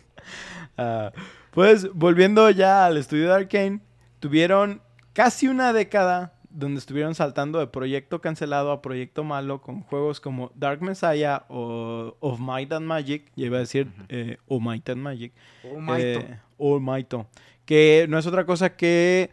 Ah, 0.78 1.12
pues 1.50 1.92
volviendo 1.92 2.48
ya 2.50 2.86
al 2.86 2.96
estudio 2.96 3.28
de 3.28 3.34
Arkane, 3.34 3.80
tuvieron 4.20 4.80
casi 5.12 5.48
una 5.48 5.72
década 5.72 6.34
donde 6.54 6.78
estuvieron 6.78 7.14
saltando 7.14 7.58
de 7.58 7.66
proyecto 7.66 8.20
cancelado 8.20 8.70
a 8.72 8.82
proyecto 8.82 9.24
malo 9.24 9.60
con 9.62 9.80
juegos 9.82 10.20
como 10.20 10.52
Dark 10.54 10.82
Messiah 10.82 11.44
o 11.48 12.16
Of 12.20 12.40
Might 12.40 12.72
and 12.72 12.86
Magic, 12.86 13.30
ya 13.36 13.46
iba 13.46 13.56
a 13.56 13.60
decir 13.60 13.88
eh, 14.08 14.36
O 14.46 14.60
Might 14.60 14.88
and 14.90 15.00
Magic, 15.02 15.32
Oh, 15.64 15.80
maito. 15.80 16.20
eh, 16.20 16.38
o 16.58 16.78
Maito, 16.80 17.26
que 17.64 18.06
no 18.08 18.18
es 18.18 18.26
otra 18.26 18.44
cosa 18.46 18.76
que 18.76 19.30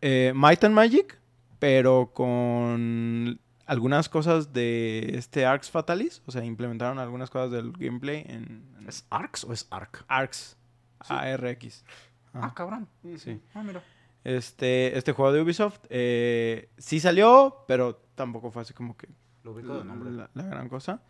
eh, 0.00 0.32
Might 0.34 0.64
and 0.64 0.74
Magic, 0.74 1.18
pero 1.58 2.10
con 2.14 3.38
algunas 3.66 4.08
cosas 4.08 4.52
de 4.52 5.12
este 5.14 5.44
Arcs 5.46 5.70
Fatalis, 5.70 6.22
o 6.26 6.30
sea, 6.32 6.44
implementaron 6.44 6.98
algunas 6.98 7.28
cosas 7.30 7.50
del 7.50 7.72
gameplay 7.72 8.24
en, 8.28 8.64
en 8.78 8.88
¿Es 8.88 9.06
Arx 9.10 9.44
o 9.44 9.52
es 9.52 9.66
Arc? 9.70 10.04
Arcs. 10.08 10.56
ARX. 11.00 11.84
Ah, 12.32 12.38
Ajá. 12.46 12.54
cabrón. 12.54 12.88
Sí. 13.16 13.40
Ah, 13.54 13.62
mira. 13.62 13.82
Este, 14.24 14.96
este 14.98 15.12
juego 15.12 15.32
de 15.32 15.40
Ubisoft 15.40 15.80
eh, 15.88 16.68
sí 16.78 17.00
salió, 17.00 17.64
pero 17.66 17.96
tampoco 18.14 18.50
fue 18.50 18.62
así 18.62 18.74
como 18.74 18.96
que 18.96 19.08
Lo 19.44 19.52
ubico 19.52 19.78
de 19.78 19.84
nombre. 19.84 20.10
la, 20.10 20.28
la 20.34 20.42
gran 20.42 20.68
cosa. 20.68 21.00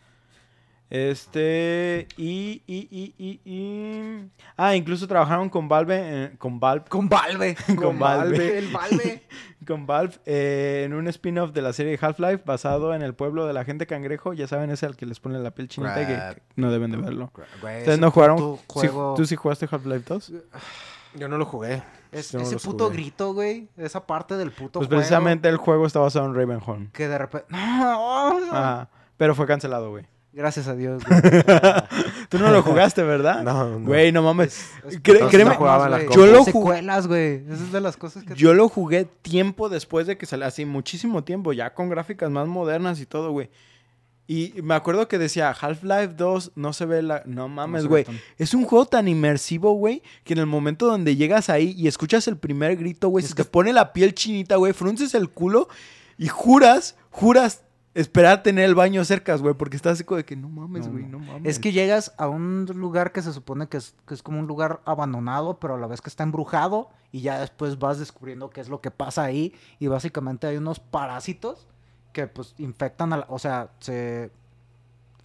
Este, 0.89 2.09
y, 2.17 2.63
y, 2.67 2.89
y, 2.91 3.15
y, 3.17 3.41
y- 3.45 4.29
Ah, 4.57 4.75
incluso 4.75 5.07
trabajaron 5.07 5.49
con 5.49 5.69
Valve, 5.69 6.01
eh, 6.03 6.33
con 6.37 6.59
Valve, 6.59 6.85
Con 6.89 7.09
Valve. 7.09 7.57
Con 7.77 7.99
Valve. 7.99 8.59
El 8.59 8.69
Valve. 8.73 9.23
con 9.67 9.87
Valve 9.87 10.15
eh, 10.27 10.83
en 10.87 10.95
un 10.95 11.07
spin-off 11.07 11.53
de 11.53 11.63
la 11.63 11.73
serie 11.73 11.97
Half-Life 12.01 12.43
basado 12.45 12.93
en 12.93 13.03
el 13.03 13.15
pueblo 13.15 13.47
de 13.47 13.53
la 13.53 13.65
gente 13.65 13.87
cangrejo. 13.87 14.33
Ya 14.33 14.49
saben, 14.49 14.71
ese 14.71 14.87
al 14.87 14.97
que 14.97 15.07
les 15.07 15.21
pone 15.21 15.39
la 15.39 15.53
piel 15.53 15.69
chinita 15.69 16.03
y 16.03 16.07
que 16.07 16.43
no 16.57 16.73
deben 16.73 16.91
de 16.91 16.97
verlo. 16.97 17.31
Güey, 17.61 17.79
¿Ustedes 17.79 18.01
no 18.01 18.11
jugaron? 18.11 18.37
puto 18.37 18.57
Sí, 18.57 18.65
juego- 18.89 19.15
¿Tú 19.17 19.25
sí 19.27 19.37
jugaste 19.37 19.69
Half-Life 19.71 20.05
2? 20.09 20.33
Yo 21.15 21.29
no 21.29 21.39
lo 21.39 21.45
jugué. 21.45 21.83
Es- 22.13 22.35
no 22.35 22.41
ese 22.41 22.57
puto 22.57 22.87
jugué. 22.87 22.97
grito, 22.97 23.33
güey. 23.35 23.69
Esa 23.77 24.07
parte 24.07 24.37
del 24.37 24.51
puto 24.51 24.81
Pues 24.81 24.89
juego 24.89 25.01
precisamente 25.01 25.49
el 25.49 25.57
juego 25.57 25.87
está 25.87 26.01
basado 26.01 26.27
en 26.27 26.35
Ravenholm. 26.35 26.91
Que 26.93 27.09
de 27.09 27.19
repente... 27.19 27.47
Ajá. 27.53 28.89
Pero 29.17 29.35
fue 29.35 29.47
cancelado, 29.47 29.91
güey. 29.91 30.07
Gracias 30.33 30.69
a 30.69 30.75
Dios, 30.77 31.03
güey. 31.05 31.21
Tú 32.29 32.39
no 32.39 32.51
lo 32.53 32.63
jugaste, 32.63 33.03
¿verdad? 33.03 33.43
No, 33.45 33.79
no. 33.79 33.87
Güey, 33.87 34.13
no 34.13 34.23
mames. 34.23 34.71
Es- 34.87 35.01
créeme, 35.01 35.57
no. 35.59 35.99
Yo 36.15 36.27
lo 36.27 36.41
ju- 36.43 36.45
Secuelas, 36.45 37.07
güey. 37.09 37.43
Esa 37.51 37.65
es 37.65 37.73
de 37.73 37.81
las 37.81 37.97
cosas 37.97 38.23
que... 38.25 38.35
yo 38.35 38.55
lo 38.55 38.69
jugué 38.69 39.05
tiempo 39.23 39.69
después 39.69 40.07
de 40.07 40.17
que 40.17 40.27
salió, 40.27 40.47
así 40.47 40.65
muchísimo 40.65 41.25
tiempo, 41.25 41.53
ya 41.53 41.75
con 41.75 41.89
gráficas 41.89 42.31
más 42.31 42.47
modernas 42.47 43.01
y 43.01 43.07
todo, 43.07 43.33
güey. 43.33 43.51
Y 44.31 44.55
me 44.63 44.75
acuerdo 44.75 45.09
que 45.09 45.19
decía, 45.19 45.51
Half-Life 45.51 46.15
2 46.17 46.53
no 46.55 46.73
se 46.73 46.87
ve 46.87 47.03
la... 47.03 47.25
No 47.27 47.49
mames, 47.49 47.89
güey. 47.89 48.05
es 48.39 48.55
un 48.55 48.65
juego 48.65 48.87
tan 48.87 49.09
inmersivo, 49.09 49.73
güey, 49.73 50.05
que 50.23 50.35
en 50.35 50.39
el 50.39 50.47
momento 50.47 50.87
donde 50.87 51.17
llegas 51.17 51.51
ahí 51.51 51.75
y 51.77 51.89
escuchas 51.89 52.29
el 52.29 52.37
primer 52.37 52.77
grito, 52.77 53.09
güey, 53.09 53.25
se 53.25 53.35
te 53.35 53.45
pone 53.45 53.73
la 53.73 53.93
piel 53.93 54.15
chinita, 54.15 54.55
güey, 54.55 54.73
frunces 54.73 55.17
el 55.17 55.31
culo 55.31 55.69
y 56.17 56.29
juras, 56.29 56.95
juras 57.11 57.65
esperar 57.95 58.45
tener 58.45 58.67
el 58.67 58.77
baño 58.77 59.05
cerca, 59.05 59.35
güey, 59.35 59.55
porque 59.55 59.75
estás 59.75 59.95
así 59.95 60.05
como 60.05 60.19
de 60.19 60.25
que 60.25 60.37
no 60.37 60.49
mames, 60.49 60.87
No, 60.87 60.93
güey, 60.93 61.05
no. 61.07 61.19
no 61.19 61.27
mames. 61.27 61.51
Es 61.51 61.59
que 61.59 61.73
llegas 61.73 62.15
a 62.17 62.29
un 62.29 62.67
lugar 62.73 63.11
que 63.11 63.23
se 63.23 63.33
supone 63.33 63.67
que 63.67 63.79
es, 63.79 63.97
que 64.07 64.15
es 64.15 64.23
como 64.23 64.39
un 64.39 64.47
lugar 64.47 64.81
abandonado, 64.85 65.59
pero 65.59 65.75
a 65.75 65.79
la 65.79 65.89
vez 65.89 66.01
que 66.01 66.09
está 66.09 66.23
embrujado, 66.23 66.89
y 67.11 67.23
ya 67.23 67.41
después 67.41 67.81
vas 67.81 67.99
descubriendo 67.99 68.49
qué 68.51 68.61
es 68.61 68.69
lo 68.69 68.81
que 68.81 68.93
pasa 68.93 69.25
ahí, 69.25 69.55
y 69.81 69.89
básicamente 69.89 70.47
hay 70.47 70.57
unos 70.57 70.79
parásitos 70.79 71.67
que 72.13 72.27
pues 72.27 72.55
infectan 72.59 73.13
a 73.13 73.19
la, 73.19 73.27
o 73.29 73.39
sea, 73.39 73.69
se... 73.81 74.31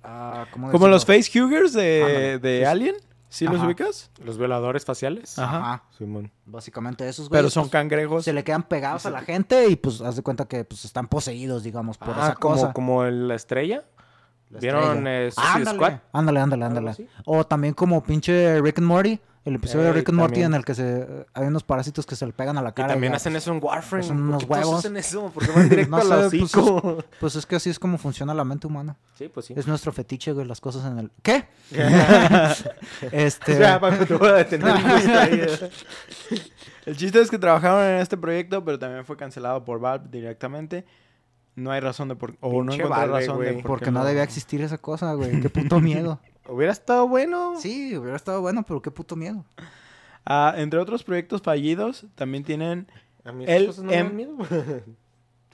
ah, 0.03 0.45
¿cómo 0.51 0.71
Como 0.71 0.87
los 0.87 1.05
facehuggers 1.05 1.73
de, 1.73 2.39
de 2.41 2.59
Sí. 2.59 2.63
Alien, 2.65 2.95
¿sí 3.29 3.45
los 3.45 3.55
Ajá. 3.57 3.65
ubicas? 3.65 4.11
Los 4.23 4.37
violadores 4.37 4.85
faciales. 4.85 5.37
Ajá. 5.39 5.57
Ajá, 5.57 5.83
Simón. 5.97 6.31
básicamente 6.45 7.07
esos 7.07 7.29
Pero 7.29 7.41
güeyes, 7.43 7.53
son 7.53 7.63
pues, 7.63 7.71
cangrejos. 7.71 8.23
se 8.25 8.33
le 8.33 8.43
quedan 8.43 8.63
pegados 8.63 9.05
a 9.05 9.09
la 9.09 9.21
gente 9.21 9.67
y 9.67 9.75
pues 9.75 10.01
haz 10.01 10.15
de 10.15 10.21
cuenta 10.21 10.45
que 10.45 10.63
pues 10.63 10.85
están 10.85 11.07
poseídos, 11.07 11.63
digamos, 11.63 11.97
por 11.97 12.09
Ah, 12.17 12.23
esa 12.27 12.35
como, 12.35 12.55
cosa. 12.55 12.73
como 12.73 13.03
el- 13.05 13.27
la 13.27 13.35
estrella. 13.35 13.83
La 14.51 14.59
¿Vieron 14.59 14.83
estrella. 15.07 15.25
eh, 15.25 15.31
Suicide 15.31 15.73
Squad? 15.73 15.93
Ándale, 16.13 16.39
ándale, 16.39 16.65
ándale. 16.65 17.07
O 17.25 17.45
también 17.47 17.73
como 17.73 18.03
pinche 18.03 18.61
Rick 18.61 18.77
and 18.77 18.87
Morty, 18.87 19.19
el 19.45 19.55
episodio 19.55 19.85
de 19.85 19.93
Rick 19.93 20.09
and 20.09 20.17
Morty 20.17 20.33
también. 20.33 20.51
en 20.51 20.55
el 20.55 20.65
que 20.65 20.73
se 20.75 21.07
hay 21.33 21.45
unos 21.47 21.63
parásitos 21.63 22.05
que 22.05 22.15
se 22.15 22.25
le 22.25 22.33
pegan 22.33 22.57
a 22.57 22.61
la 22.63 22.69
Y 22.69 22.73
cara. 22.73 22.87
también 22.89 23.13
ya, 23.13 23.17
hacen 23.17 23.33
pues, 23.33 23.43
eso 23.43 23.53
en 23.53 23.63
Warframe. 23.63 24.03
son 24.03 24.17
¿Por 24.17 24.25
unos 24.27 24.41
qué 24.43 24.47
todos 24.47 24.59
huevos. 24.65 24.79
hacen 24.79 24.97
eso? 24.97 25.31
Porque 25.33 25.51
van 25.51 25.69
directo 25.69 25.91
No 25.91 25.97
al 25.97 26.03
sé, 26.31 26.37
pues, 26.37 26.55
hocico. 26.55 27.03
Pues 27.19 27.35
es 27.35 27.45
que 27.45 27.55
así 27.55 27.69
es 27.69 27.77
como 27.79 27.97
funciona 27.97 28.33
la 28.33 28.43
mente 28.43 28.65
humana. 28.67 28.97
Sí, 29.17 29.29
pues 29.29 29.45
sí. 29.45 29.53
Es 29.55 29.67
nuestro 29.67 29.93
fetiche, 29.93 30.31
güey, 30.33 30.45
las 30.47 30.59
cosas 30.59 30.91
en 30.91 30.97
el... 30.99 31.11
¿Qué? 31.21 31.45
este... 33.11 33.59
Ya, 33.59 33.79
Paco, 33.79 34.05
te 34.05 34.13
voy 34.15 34.29
a 34.29 34.33
detener. 34.33 35.71
El 36.85 36.97
chiste 36.97 37.19
es 37.21 37.29
que 37.31 37.39
trabajaron 37.39 37.83
en 37.83 38.01
este 38.01 38.17
proyecto, 38.17 38.63
pero 38.63 38.77
también 38.79 39.05
fue 39.05 39.17
cancelado 39.17 39.63
por 39.65 39.79
Valve 39.79 40.07
directamente. 40.11 40.85
No 41.55 41.71
hay 41.71 41.79
razón 41.79 42.09
de 42.09 42.15
por... 42.15 42.35
O 42.41 42.63
no 42.63 42.71
Pinche 42.71 42.83
encontré 42.83 43.07
Valve, 43.07 43.19
razón 43.21 43.39
de 43.39 43.53
por 43.53 43.63
Porque 43.63 43.85
qué 43.85 43.91
no 43.91 44.03
debía 44.03 44.23
existir 44.23 44.61
esa 44.61 44.77
cosa, 44.77 45.13
güey. 45.13 45.39
Qué 45.39 45.49
puto 45.49 45.79
miedo. 45.79 46.19
Hubiera 46.47 46.71
estado 46.71 47.07
bueno. 47.07 47.55
Sí, 47.59 47.97
hubiera 47.97 48.15
estado 48.15 48.41
bueno, 48.41 48.63
pero 48.63 48.81
qué 48.81 48.91
puto 48.91 49.15
miedo. 49.15 49.43
Ah, 50.25 50.53
entre 50.57 50.79
otros 50.79 51.03
proyectos 51.03 51.41
fallidos, 51.41 52.05
también 52.15 52.43
tienen... 52.43 52.87
A 53.23 53.31
mí 53.31 53.45
El 53.47 53.63
esas 53.63 53.67
cosas 53.67 53.83
no 53.85 53.91
me 53.91 53.97
dan 53.97 54.15
miedo. 54.15 54.37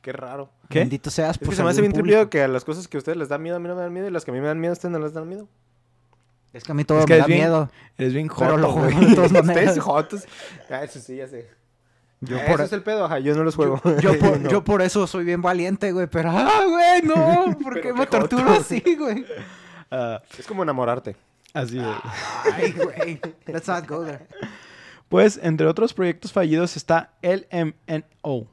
Qué 0.02 0.12
raro. 0.14 0.50
¿Qué? 0.70 0.80
Bendito 0.80 1.10
seas 1.12 1.32
Es 1.34 1.38
por 1.38 1.50
que 1.50 1.56
se 1.56 1.64
me 1.64 1.70
hace 1.70 1.82
bien 1.82 1.94
tripido 1.94 2.28
que 2.30 2.42
a 2.42 2.48
las 2.48 2.66
cosas 2.66 2.88
que 2.88 2.98
a 2.98 3.00
ustedes 3.00 3.18
les 3.18 3.30
da 3.30 3.38
miedo, 3.38 3.58
a 3.58 3.60
mí 3.60 3.68
no 3.68 3.76
me 3.76 3.82
dan 3.84 3.94
miedo. 3.94 4.08
Y 4.08 4.12
las 4.12 4.26
que 4.26 4.32
a 4.32 4.34
mí 4.34 4.42
me 4.42 4.48
dan 4.48 4.60
miedo, 4.60 4.72
a 4.72 4.74
ustedes 4.74 4.92
no 4.92 4.98
les 5.00 5.14
dan 5.14 5.28
miedo. 5.30 5.48
Es 6.54 6.64
que 6.64 6.72
a 6.72 6.76
mí 6.76 6.84
todo 6.84 7.00
Es 7.02 7.06
que 7.06 7.14
me 7.14 7.20
da 7.20 7.26
bien- 7.28 7.40
miedo. 7.40 7.70
Eres 7.98 8.14
bien 8.14 8.28
Pero 8.38 8.58
lo 8.58 8.68
joto, 8.72 8.80
juego 8.82 8.96
güey. 8.98 9.10
de 9.12 9.16
todas 9.16 9.32
maneras. 9.32 9.64
Ustedes 9.78 9.80
jotos. 9.84 10.24
Ah, 10.70 10.84
eso 10.84 11.00
sí, 11.00 11.16
ya 11.18 11.28
sé. 11.28 11.48
Yo 12.22 12.38
Ah, 12.38 12.42
por, 12.48 12.56
Eso 12.56 12.64
es 12.64 12.74
el 12.74 12.84
pedo, 12.84 13.06
ajá. 13.06 13.20
Yo 13.20 13.36
no 13.36 13.44
los 13.44 13.56
juego. 13.56 13.80
yo, 14.02 14.18
por, 14.20 14.40
No. 14.42 14.50
yo 14.50 14.64
por 14.64 14.82
eso 14.82 15.06
soy 15.08 15.24
bien 15.24 15.42
valiente, 15.42 15.92
güey. 15.92 16.08
Pero, 16.08 16.32
ah, 16.32 16.64
güey, 16.68 17.02
no. 17.04 17.58
¿Por 17.64 17.80
qué 17.80 17.94
me 17.94 18.00
joto. 18.00 18.20
torturo 18.20 18.52
así, 18.54 18.84
güey? 18.98 19.24
Ah, 19.92 20.22
Es 20.38 20.48
como 20.48 20.64
enamorarte. 20.64 21.16
así 21.54 21.78
es. 21.80 21.86
Ay, 22.54 22.72
güey. 22.72 23.20
Let's 23.46 23.68
not 23.68 23.88
go 23.88 24.04
there. 24.06 24.26
Pues, 25.10 25.38
entre 25.44 25.68
otros 25.68 25.94
proyectos 25.94 26.32
fallidos 26.32 26.78
está 26.78 27.12
el 27.22 27.46
MNO. 27.52 28.48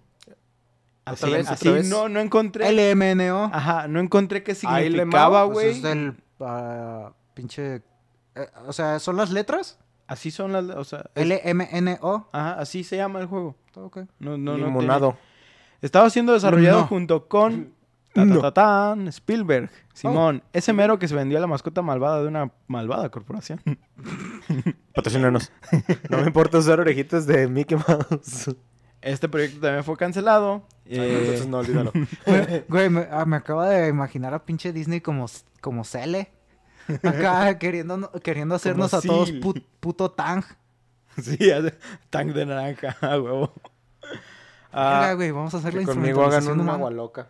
Así, 1.05 1.25
¿Otra 1.25 1.37
vez, 1.39 1.47
otra 1.47 1.55
así 1.55 1.69
vez? 1.71 1.89
no, 1.89 2.09
no 2.09 2.21
encontré... 2.21 2.71
LMNO. 2.95 3.51
Ajá, 3.53 3.89
no 3.89 4.01
encontré 4.01 4.43
qué 4.43 4.55
significaba, 4.55 5.41
mao, 5.45 5.53
güey. 5.53 5.67
Pues 5.67 5.77
es 5.77 5.83
del 5.83 6.15
ah, 6.41 7.13
pinche... 7.35 7.77
eh, 7.77 7.83
o 8.67 8.73
sea, 8.73 8.99
¿son 8.99 9.17
las 9.17 9.31
letras? 9.31 9.79
Así 10.07 10.31
son 10.31 10.53
las... 10.53 10.65
O 10.65 10.85
sea, 10.85 11.09
es- 11.15 11.27
LMNO. 11.27 12.29
Ajá, 12.33 12.55
así 12.61 12.83
se 12.85 12.97
llama 12.97 13.21
el 13.21 13.27
juego. 13.27 13.55
Ok. 13.75 13.99
No, 14.19 14.37
no, 14.37 14.59
no 14.59 14.79
tiene- 14.81 15.15
Estaba 15.81 16.11
siendo 16.11 16.33
desarrollado 16.33 16.81
No. 16.81 16.87
junto 16.89 17.29
con 17.29 17.73
ta, 18.27 18.35
ta, 18.35 18.41
ta, 18.41 18.53
tan, 18.53 19.09
Spielberg, 19.09 19.71
Simón, 19.95 20.43
ese 20.53 20.73
mero 20.73 20.99
que 20.99 21.09
se 21.09 21.15
vendió 21.15 21.39
a 21.39 21.41
la 21.41 21.47
mascota 21.47 21.83
malvada 21.83 22.23
de 22.23 22.29
una 22.29 22.51
malvada 22.67 23.09
corporación. 23.11 23.61
Patrocínanos. 24.95 25.53
no 26.11 26.19
me 26.19 26.27
importa 26.27 26.59
usar 26.59 26.81
orejitas 26.81 27.27
de 27.27 27.47
Mickey 27.49 27.77
Mouse. 27.79 28.55
Este 29.01 29.29
proyecto 29.29 29.61
también 29.61 29.85
fue 29.85 29.97
cancelado. 29.97 30.63
eh, 30.87 31.19
Entonces 31.21 31.47
no, 31.47 31.59
olvídalo. 31.59 31.93
Güey, 32.69 32.91
me, 32.91 33.07
ah, 33.11 33.25
me 33.25 33.37
acabo 33.37 33.63
de 33.63 33.89
imaginar 33.89 34.35
a 34.35 34.45
pinche 34.45 34.73
Disney 34.73 35.01
como, 35.01 35.27
como 35.61 35.85
Cele. 35.85 36.31
Acá 37.05 37.59
queriendo, 37.61 38.11
queriendo 38.23 38.55
hacernos 38.55 38.95
a 38.95 39.01
todos 39.01 39.31
puto 39.81 40.11
tang. 40.11 40.43
sí, 41.23 41.51
hace 41.51 41.75
tank 42.11 42.33
de 42.33 42.47
naranja, 42.47 42.97
huevo. 43.21 43.53
Ah, 44.73 45.01
Venga, 45.03 45.15
güey, 45.15 45.31
vamos 45.31 45.55
a 45.55 45.59
hacer 45.59 45.75
la 45.75 45.85
conmigo 45.85 46.21
hagan 46.23 46.39
instrumentalización 46.43 46.55
un 46.55 46.61
humana. 46.61 46.77
agua 46.77 46.91
loca. 46.91 47.29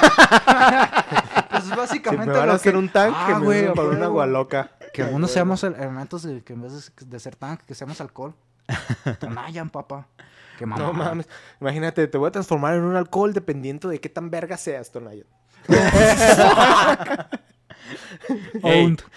Pues 1.50 1.64
es 1.64 1.68
Si 1.70 1.76
básicamente 1.76 2.26
me 2.26 2.32
van 2.32 2.42
a 2.42 2.46
lo 2.46 2.52
hacer 2.54 2.72
que- 2.72 2.78
un 2.78 2.88
tank, 2.88 3.14
Ah, 3.16 3.26
que 3.28 3.34
me 3.34 3.40
güey, 3.44 3.58
usen 3.60 3.70
a 3.70 3.74
por 3.74 3.84
un 3.86 3.90
huevo. 3.92 4.04
agua 4.04 4.26
loca. 4.26 4.70
Que 4.94 5.02
algunos 5.02 5.30
seamos 5.30 5.62
el- 5.64 5.74
elementos 5.74 6.22
de, 6.22 6.42
que 6.42 6.52
en 6.52 6.62
vez 6.62 6.92
de, 6.96 7.06
de 7.06 7.20
ser 7.20 7.36
tank, 7.36 7.62
que 7.62 7.74
seamos 7.74 8.00
alcohol. 8.00 8.34
Tonayan, 9.20 9.70
papá. 9.70 10.06
Qué 10.58 10.66
mamá. 10.66 10.82
No 10.84 10.92
mames. 10.92 11.28
Imagínate, 11.60 12.06
te 12.06 12.18
voy 12.18 12.28
a 12.28 12.32
transformar 12.32 12.74
en 12.74 12.82
un 12.82 12.96
alcohol 12.96 13.32
dependiendo 13.32 13.88
de 13.88 14.00
qué 14.00 14.08
tan 14.08 14.30
verga 14.30 14.56
seas, 14.56 14.90
Tonayan. 14.92 15.26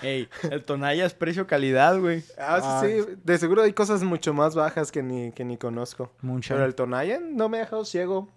ey, 0.02 0.30
el 0.50 0.64
Tonaya 0.64 1.06
es 1.06 1.14
precio-calidad, 1.14 2.00
güey. 2.00 2.24
Ah, 2.38 2.82
sí, 2.84 3.02
sí. 3.02 3.16
De 3.24 3.38
seguro 3.38 3.62
hay 3.64 3.74
cosas 3.74 4.04
mucho 4.04 4.34
más 4.34 4.56
bajas 4.56 4.92
que 4.92 5.04
ni, 5.04 5.32
que 5.32 5.46
ni 5.46 5.58
conozco. 5.58 6.12
Mucho. 6.22 6.54
Pero 6.54 6.66
el 6.66 6.76
Tonayan 6.76 7.36
no 7.36 7.50
me 7.50 7.58
ha 7.58 7.62
dejado 7.62 7.86
ciego. 7.86 8.30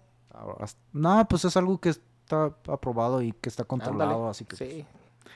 No, 0.93 1.27
pues 1.27 1.45
es 1.45 1.57
algo 1.57 1.79
que 1.79 1.93
está 2.27 2.51
aprobado 2.71 3.21
y 3.21 3.31
que 3.31 3.47
está 3.47 3.63
controlado, 3.63 4.11
Ándale. 4.11 4.31
así 4.31 4.43
que... 4.43 4.55
Sí. 4.57 4.85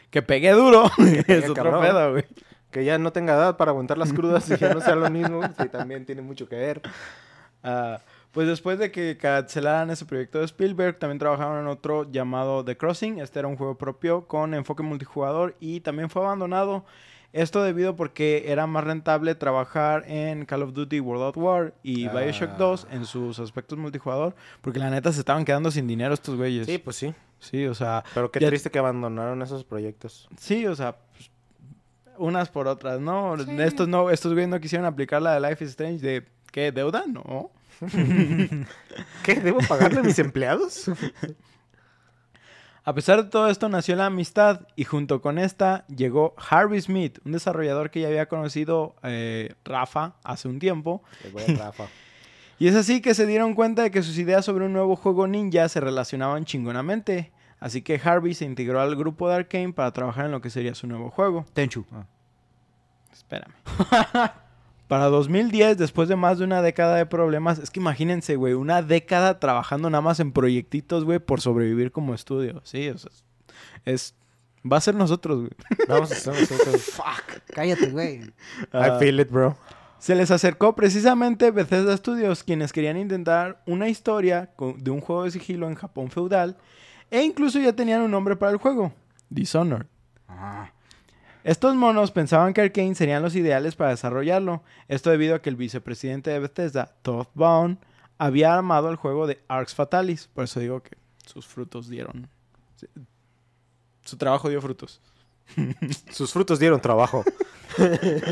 Que 0.09 0.21
pegue 0.21 0.51
duro. 0.51 0.91
pegue 0.97 1.37
es 1.37 1.49
otro 1.49 1.79
pedo, 1.79 2.11
güey. 2.11 2.25
Que 2.69 2.83
ya 2.83 2.97
no 2.97 3.11
tenga 3.13 3.33
edad 3.33 3.57
para 3.57 3.71
aguantar 3.71 3.97
las 3.97 4.11
crudas 4.11 4.49
y 4.49 4.57
ya 4.57 4.73
no 4.73 4.81
sea 4.81 4.95
lo 4.95 5.09
mismo. 5.09 5.41
Sí, 5.57 5.69
también 5.69 6.05
tiene 6.05 6.21
mucho 6.21 6.47
que 6.47 6.55
ver. 6.57 6.81
Ah, 7.63 7.99
pues 8.31 8.47
después 8.47 8.77
de 8.79 8.91
que 8.91 9.17
cancelaran 9.17 9.89
ese 9.89 10.05
proyecto 10.05 10.39
de 10.39 10.45
Spielberg, 10.45 10.99
también 10.99 11.19
trabajaron 11.19 11.59
en 11.59 11.67
otro 11.67 12.09
llamado 12.11 12.63
The 12.65 12.77
Crossing. 12.77 13.19
Este 13.19 13.39
era 13.39 13.47
un 13.47 13.55
juego 13.55 13.77
propio 13.77 14.27
con 14.27 14.53
enfoque 14.53 14.83
multijugador 14.83 15.55
y 15.59 15.79
también 15.81 16.09
fue 16.09 16.23
abandonado. 16.23 16.85
Esto 17.33 17.63
debido 17.63 17.95
porque 17.95 18.45
era 18.47 18.67
más 18.67 18.83
rentable 18.83 19.35
trabajar 19.35 20.03
en 20.07 20.45
Call 20.45 20.63
of 20.63 20.73
Duty 20.73 20.99
World 20.99 21.23
at 21.29 21.37
War 21.37 21.73
y 21.81 22.05
Ah. 22.07 22.11
Bioshock 22.13 22.57
2 22.57 22.87
en 22.91 23.05
sus 23.05 23.39
aspectos 23.39 23.77
multijugador, 23.77 24.35
porque 24.61 24.79
la 24.79 24.89
neta 24.89 25.11
se 25.13 25.19
estaban 25.19 25.45
quedando 25.45 25.71
sin 25.71 25.87
dinero 25.87 26.13
estos 26.13 26.35
güeyes. 26.35 26.65
Sí, 26.65 26.77
pues 26.77 26.97
sí. 26.97 27.13
Sí, 27.39 27.65
o 27.65 27.73
sea, 27.73 28.03
Pero 28.13 28.29
qué 28.31 28.39
Ya- 28.41 28.47
triste 28.47 28.69
que 28.69 28.79
abandonaron 28.79 29.41
esos 29.41 29.63
proyectos. 29.63 30.27
sí, 30.37 30.67
o 30.67 30.75
sea, 30.75 30.97
pues, 31.15 31.31
unas 32.17 32.49
por 32.49 32.67
otras, 32.67 32.99
¿no? 32.99 33.35
Sí. 33.37 33.49
Estos 33.59 33.87
no, 33.87 34.09
estos 34.11 34.33
güeyes 34.33 34.49
no 34.49 34.59
quisieron 34.59 34.85
aplicar 34.85 35.21
la 35.21 35.39
de 35.39 35.49
Life 35.49 35.63
is 35.63 35.69
Strange 35.71 36.05
de 36.05 36.27
¿qué? 36.51 36.71
¿Deuda? 36.71 37.05
No. 37.07 37.49
¿Qué? 39.23 39.35
¿Debo 39.35 39.59
pagarle 39.67 39.99
a 40.01 40.03
mis 40.03 40.19
empleados? 40.19 40.91
A 42.83 42.93
pesar 42.93 43.23
de 43.23 43.29
todo 43.29 43.47
esto 43.47 43.69
nació 43.69 43.95
la 43.95 44.07
amistad 44.07 44.61
y 44.75 44.85
junto 44.85 45.21
con 45.21 45.37
esta 45.37 45.85
llegó 45.87 46.33
Harvey 46.49 46.81
Smith, 46.81 47.19
un 47.25 47.33
desarrollador 47.33 47.91
que 47.91 48.01
ya 48.01 48.07
había 48.07 48.27
conocido 48.27 48.95
eh, 49.03 49.53
Rafa 49.63 50.15
hace 50.23 50.47
un 50.47 50.57
tiempo. 50.57 51.03
A 51.47 51.53
Rafa. 51.57 51.87
Y 52.57 52.67
es 52.67 52.75
así 52.75 53.01
que 53.01 53.13
se 53.13 53.27
dieron 53.27 53.53
cuenta 53.53 53.83
de 53.83 53.91
que 53.91 54.01
sus 54.01 54.17
ideas 54.17 54.45
sobre 54.45 54.65
un 54.65 54.73
nuevo 54.73 54.95
juego 54.95 55.27
ninja 55.27 55.69
se 55.69 55.79
relacionaban 55.79 56.45
chingonamente. 56.45 57.31
Así 57.59 57.83
que 57.83 58.01
Harvey 58.03 58.33
se 58.33 58.45
integró 58.45 58.81
al 58.81 58.95
grupo 58.95 59.29
de 59.29 59.35
Arkane 59.35 59.73
para 59.73 59.91
trabajar 59.91 60.25
en 60.25 60.31
lo 60.31 60.41
que 60.41 60.49
sería 60.49 60.73
su 60.73 60.87
nuevo 60.87 61.11
juego. 61.11 61.45
Tenchu. 61.53 61.85
Espérame. 63.11 63.53
Para 64.91 65.05
2010, 65.05 65.77
después 65.77 66.09
de 66.09 66.17
más 66.17 66.37
de 66.37 66.43
una 66.43 66.61
década 66.61 66.97
de 66.97 67.05
problemas, 67.05 67.59
es 67.59 67.69
que 67.69 67.79
imagínense, 67.79 68.35
güey, 68.35 68.55
una 68.55 68.81
década 68.81 69.39
trabajando 69.39 69.89
nada 69.89 70.01
más 70.01 70.19
en 70.19 70.33
proyectitos, 70.33 71.05
güey, 71.05 71.19
por 71.19 71.39
sobrevivir 71.39 71.93
como 71.93 72.13
estudio. 72.13 72.59
Sí, 72.65 72.89
o 72.89 72.97
sea, 72.97 73.09
es... 73.85 74.15
Va 74.69 74.75
a 74.75 74.81
ser 74.81 74.95
nosotros, 74.95 75.37
güey. 75.37 75.51
Vamos 75.87 76.11
a 76.11 76.15
hacer 76.15 76.33
nosotros. 76.33 76.81
Fuck. 76.91 77.39
Cállate, 77.53 77.89
güey. 77.89 78.33
Ah, 78.73 78.97
I 78.97 78.99
feel 78.99 79.21
it, 79.21 79.31
bro. 79.31 79.55
Se 79.97 80.13
les 80.13 80.29
acercó 80.29 80.75
precisamente 80.75 81.51
Bethesda 81.51 81.95
Studios, 81.95 82.43
quienes 82.43 82.73
querían 82.73 82.97
intentar 82.97 83.63
una 83.67 83.87
historia 83.87 84.51
de 84.75 84.91
un 84.91 84.99
juego 84.99 85.23
de 85.23 85.31
sigilo 85.31 85.69
en 85.69 85.75
Japón 85.75 86.11
feudal, 86.11 86.57
e 87.09 87.23
incluso 87.23 87.61
ya 87.61 87.71
tenían 87.71 88.01
un 88.01 88.11
nombre 88.11 88.35
para 88.35 88.51
el 88.51 88.57
juego, 88.57 88.91
Dishonored. 89.29 89.87
Ah. 90.27 90.69
Estos 91.43 91.75
monos 91.75 92.11
pensaban 92.11 92.53
que 92.53 92.61
Arkane 92.61 92.95
serían 92.95 93.23
los 93.23 93.35
ideales 93.35 93.75
para 93.75 93.91
desarrollarlo, 93.91 94.63
esto 94.87 95.09
debido 95.09 95.35
a 95.35 95.41
que 95.41 95.49
el 95.49 95.55
vicepresidente 95.55 96.29
de 96.29 96.39
Bethesda, 96.39 96.95
Todd 97.01 97.27
Vaughn, 97.33 97.79
había 98.17 98.53
armado 98.53 98.89
el 98.89 98.97
juego 98.97 99.25
de 99.25 99.41
Arx 99.47 99.73
Fatalis, 99.73 100.27
por 100.27 100.43
eso 100.43 100.59
digo 100.59 100.81
que 100.83 100.97
sus 101.25 101.47
frutos 101.47 101.89
dieron. 101.89 102.29
Su 104.03 104.17
trabajo 104.17 104.49
dio 104.49 104.61
frutos. 104.61 105.01
Sus 106.11 106.31
frutos 106.31 106.59
dieron 106.59 106.79
trabajo. 106.81 107.23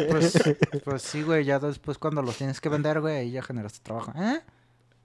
Pues, 0.10 0.38
pues 0.84 1.02
sí, 1.02 1.24
güey, 1.24 1.46
ya 1.46 1.60
después 1.60 1.98
cuando 1.98 2.22
los 2.22 2.38
tienes 2.38 2.60
que 2.62 2.70
vender, 2.70 3.02
güey, 3.02 3.18
ahí 3.18 3.32
ya 3.32 3.42
generaste 3.42 3.80
trabajo. 3.82 4.14
¿Eh? 4.16 4.42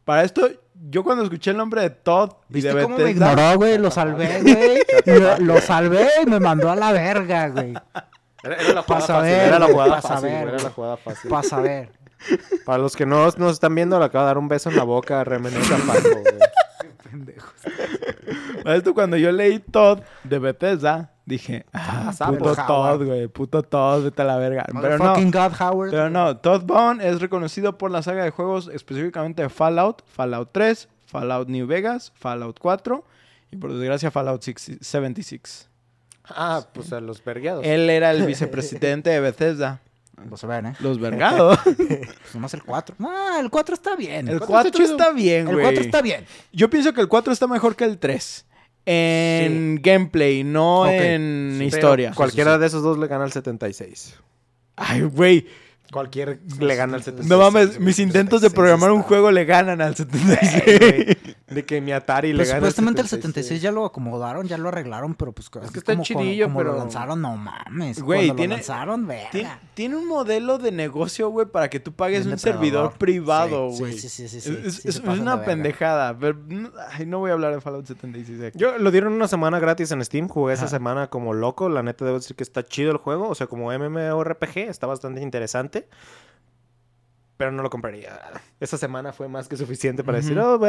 Para 0.05 0.23
esto, 0.25 0.49
yo 0.91 1.03
cuando 1.03 1.25
escuché 1.25 1.51
el 1.53 1.57
nombre 1.57 1.81
de 1.83 1.91
Todd 1.91 2.31
y 2.51 2.61
de 2.61 2.69
¿Viste 2.73 2.83
cómo 2.83 2.99
me 2.99 3.11
ignoró, 3.11 3.57
güey? 3.57 3.79
Lo 3.79 3.91
salvé, 3.91 4.43
güey. 4.43 4.83
Lo, 5.21 5.39
lo 5.39 5.61
salvé 5.61 6.09
y 6.23 6.27
me 6.27 6.41
mandó 6.41 6.71
a 6.71 6.77
la 6.77 6.93
verga, 6.93 7.49
güey. 7.49 7.75
Era, 8.43 8.57
era 8.57 8.75
la 8.75 8.83
jugada 8.83 9.01
Pasa 9.01 9.15
fácil. 9.15 9.31
ver, 9.33 9.47
era 9.49 9.59
la 9.59 9.67
jugada 9.67 9.95
pasa 9.97 10.09
a 10.09 10.13
fácil. 10.17 10.31
ver, 10.31 10.49
Era 10.49 10.63
la 10.63 10.71
jugada 10.71 10.97
fácil. 10.99 11.31
Para 11.31 11.43
saber. 11.43 11.93
Para 12.65 12.79
los 12.79 12.97
que 12.97 13.07
no 13.07 13.25
nos 13.37 13.53
están 13.53 13.75
viendo, 13.75 13.99
le 13.99 14.05
acaba 14.05 14.25
de 14.25 14.29
dar 14.29 14.39
un 14.39 14.49
beso 14.49 14.71
en 14.71 14.77
la 14.77 14.83
boca 14.85 15.21
a 15.21 15.25
Paco, 15.25 16.09
güey. 16.11 16.25
Para 18.63 18.77
esto 18.77 18.95
cuando 18.95 19.17
yo 19.17 19.31
leí 19.33 19.59
Todd 19.59 20.01
de 20.25 20.39
Bethesda, 20.39 21.13
dije, 21.27 21.65
ah, 21.73 22.13
puto. 22.29 22.55
Todd, 22.55 23.05
güey, 23.05 23.29
puto 23.29 23.63
Todd, 23.63 24.05
vete 24.05 24.23
a 24.23 24.25
la 24.25 24.37
verga. 24.37 24.65
Pero 24.67 24.99
no, 24.99 25.05
Motherfucking 25.05 25.31
God 25.31 25.53
Howard. 25.61 25.91
pero 25.91 26.11
no, 26.11 26.37
Todd 26.39 26.63
Bone 26.65 27.07
es 27.07 27.21
reconocido 27.21 27.79
por 27.79 27.91
la 27.91 28.03
saga 28.03 28.25
de 28.25 28.31
juegos 28.31 28.69
específicamente 28.73 29.43
de 29.43 29.49
Fallout, 29.49 30.03
Fallout 30.07 30.51
3, 30.53 30.89
Fallout 31.07 31.49
New 31.49 31.67
Vegas, 31.67 32.13
Fallout 32.15 32.59
4 32.59 33.05
y 33.51 33.57
por 33.57 33.73
desgracia 33.73 34.11
Fallout 34.11 34.43
6- 34.43 34.79
76. 34.81 35.69
Ah, 36.27 36.63
pues 36.73 36.93
a 36.93 37.01
los 37.01 37.23
vergueados. 37.23 37.65
Él 37.67 37.91
era 37.91 38.11
el 38.11 38.25
vicepresidente 38.25 39.11
de 39.11 39.21
Bethesda. 39.21 39.81
Lo 40.31 40.37
se 40.37 40.47
ven, 40.47 40.67
¿eh? 40.67 40.75
Los 40.81 40.99
vergados. 41.01 41.59
Pues 41.65 42.35
nomás 42.35 42.55
el 42.55 42.63
4. 42.63 42.97
No, 42.99 43.39
el 43.39 43.51
4 43.51 43.75
está 43.75 43.97
bien. 43.97 44.29
El 44.29 44.39
cuatro 44.39 44.71
4 44.73 44.85
está 44.85 44.93
está 44.93 45.13
bien, 45.13 45.49
El 45.49 45.55
güey. 45.55 45.65
4 45.67 45.83
está 45.83 46.03
bien. 46.03 46.25
Yo 46.53 46.71
pienso 46.71 46.93
que 46.93 47.01
el 47.01 47.09
4 47.09 47.33
está 47.33 47.47
mejor 47.47 47.77
que 47.77 47.85
el 47.85 47.99
3. 47.99 48.47
En 48.87 49.81
gameplay, 49.83 50.45
no 50.45 50.83
Ok. 50.83 50.89
en 50.91 51.55
Pero 51.59 51.65
historia. 51.65 52.13
Cualquiera 52.15 52.59
de 52.59 52.67
esos 52.67 52.83
dos 52.83 52.99
le 52.99 53.07
gana 53.07 53.25
al 53.25 53.33
76. 53.33 54.15
Ay, 54.77 55.03
güey. 55.03 55.47
Cualquier 55.93 56.41
le 56.59 56.75
gana 56.77 56.97
al 56.97 57.03
76. 57.05 57.29
No 57.31 57.39
mames, 57.39 57.79
mis 57.79 57.99
intentos 58.01 58.41
de 58.41 58.51
programar 58.51 58.91
un 58.91 59.03
juego 59.03 59.31
le 59.31 59.45
ganan 59.45 59.81
al 59.81 59.95
76. 59.95 60.63
Güey, 60.67 61.17
De 61.47 61.65
que 61.65 61.81
mi 61.81 61.93
Atari 61.93 62.33
le 62.33 62.39
Pues 62.39 62.49
gana 62.49 62.61
supuestamente 62.61 63.01
el 63.03 63.05
al 63.05 63.11
76 63.11 63.61
ya 63.63 63.71
lo 63.71 63.85
acomodaron, 63.85 64.49
ya 64.49 64.59
lo 64.59 64.71
arreglaron, 64.71 65.15
pero 65.15 65.31
pues 65.33 65.51
que 65.51 65.61
está 65.61 65.93
como, 65.93 66.03
chidillo, 66.03 66.47
como, 66.47 66.59
pero- 66.59 66.73
lo 66.73 66.79
lanzaron, 66.79 67.21
no 67.23 67.37
mames. 67.37 68.03
Güey, 68.03 68.27
Cuando 68.29 68.35
tiene- 68.37 68.55
lo 68.55 68.57
lanzaron, 68.59 69.07
verga. 69.07 69.31
Tien- 69.31 69.59
Tiene 69.75 69.97
un 69.97 70.09
modelo 70.09 70.59
de 70.59 70.73
negocio, 70.73 71.29
güey, 71.29 71.47
para 71.47 71.69
que 71.71 71.79
tú 71.81 71.93
pagues 71.93 72.21
Bien 72.25 72.31
un 72.33 72.37
depredador. 72.37 72.61
servidor 72.63 72.93
privado, 72.99 73.71
Sí, 73.73 73.79
güey. 73.79 73.93
sí, 73.99 74.09
sí, 74.09 74.29
sí, 74.29 74.41
sí, 74.41 74.59
Es, 74.65 74.75
sí, 74.77 74.89
es- 74.89 74.97
es 74.97 75.03
una 75.05 75.45
pendejada. 75.45 76.17
pero 76.19 76.39
ay, 76.93 77.07
no 77.07 77.19
voy 77.21 77.31
a 77.31 77.35
hablar 77.35 77.55
de 77.55 77.61
Fallout 77.61 77.87
76 77.87 78.41
aquí. 78.43 78.59
Yo 78.59 78.79
lo 78.79 78.91
dieron 78.91 79.13
una 79.13 79.29
semana 79.29 79.59
gratis 79.61 79.91
en 79.93 80.05
Steam, 80.05 80.29
jugué 80.29 80.55
esa 80.55 80.67
semana 80.67 81.09
como 81.09 81.35
loco, 81.35 81.69
la 81.69 81.83
neta 81.83 82.05
debo 82.05 82.19
decir 82.19 82.35
que 82.37 82.43
está 82.43 82.65
chido 82.65 82.91
el 82.91 82.97
juego, 82.99 83.29
o 83.29 83.35
sea, 83.35 83.47
como 83.47 83.71
MMORPG, 83.71 84.59
está 84.69 84.87
bastante 84.87 85.21
interesante. 85.21 85.74
Pero 87.37 87.51
no 87.51 87.65
lo 87.65 87.71
compraría. 87.71 88.21
Esa 88.61 88.79
semana 88.79 89.13
fue 89.13 89.29
más 89.29 89.49
que 89.49 89.57
suficiente 89.57 90.05
para 90.05 90.19
decir, 90.19 90.39
oh. 90.39 90.61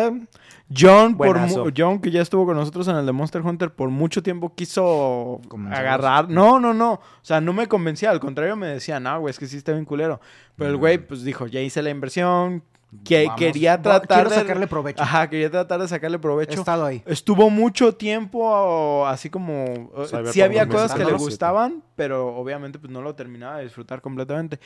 John, 0.76 1.16
Buenazo. 1.16 1.68
John, 1.76 2.00
que 2.00 2.10
ya 2.10 2.22
estuvo 2.24 2.46
con 2.48 2.58
nosotros 2.58 2.88
en 2.88 2.96
el 2.96 3.06
de 3.06 3.12
Monster 3.12 3.44
Hunter, 3.44 3.72
por 3.72 3.90
mucho 3.90 4.24
tiempo 4.24 4.56
quiso 4.56 5.42
agarrar. 5.72 6.28
No, 6.28 6.60
no, 6.60 6.74
no. 6.74 6.94
O 6.94 7.02
sea, 7.22 7.40
no 7.40 7.54
me 7.54 7.68
convencía. 7.68 8.10
Al 8.10 8.20
contrario, 8.20 8.56
me 8.56 8.68
decía, 8.68 9.00
no, 9.00 9.20
güey, 9.20 9.30
es 9.30 9.38
que 9.38 9.46
sí 9.46 9.58
está 9.58 9.74
bien 9.74 9.86
culero. 9.86 10.20
Pero 10.56 10.72
el 10.72 10.78
güey, 10.78 10.98
pues 10.98 11.24
dijo, 11.24 11.46
ya 11.46 11.62
hice 11.62 11.84
la 11.84 11.92
inversión. 11.92 12.64
Que 13.04 13.26
Vamos, 13.26 13.40
quería 13.40 13.82
tratar 13.82 14.08
quiero 14.08 14.30
de. 14.30 14.36
sacarle 14.38 14.68
provecho. 14.68 15.04
Ajá, 15.04 15.30
quería 15.30 15.52
tratar 15.52 15.82
de 15.82 15.88
sacarle 15.88 16.18
He 16.18 16.20
provecho. 16.20 16.60
estado 16.60 16.86
ahí. 16.86 17.04
Estuvo 17.06 17.50
mucho 17.50 17.94
tiempo 17.94 19.06
así 19.06 19.30
como... 19.30 19.66
Cyberpunk 20.08 20.28
sí 20.28 20.42
había 20.42 20.68
cosas 20.68 20.94
que 20.94 21.00
le 21.00 21.12
2077. 21.12 21.24
gustaban, 21.24 21.84
pero 21.96 22.36
obviamente 22.36 22.80
pues 22.80 22.92
no 22.92 23.02
lo 23.02 23.14
terminaba 23.16 23.58
de 23.58 23.66
disfrutar 23.66 24.02
completamente. 24.02 24.60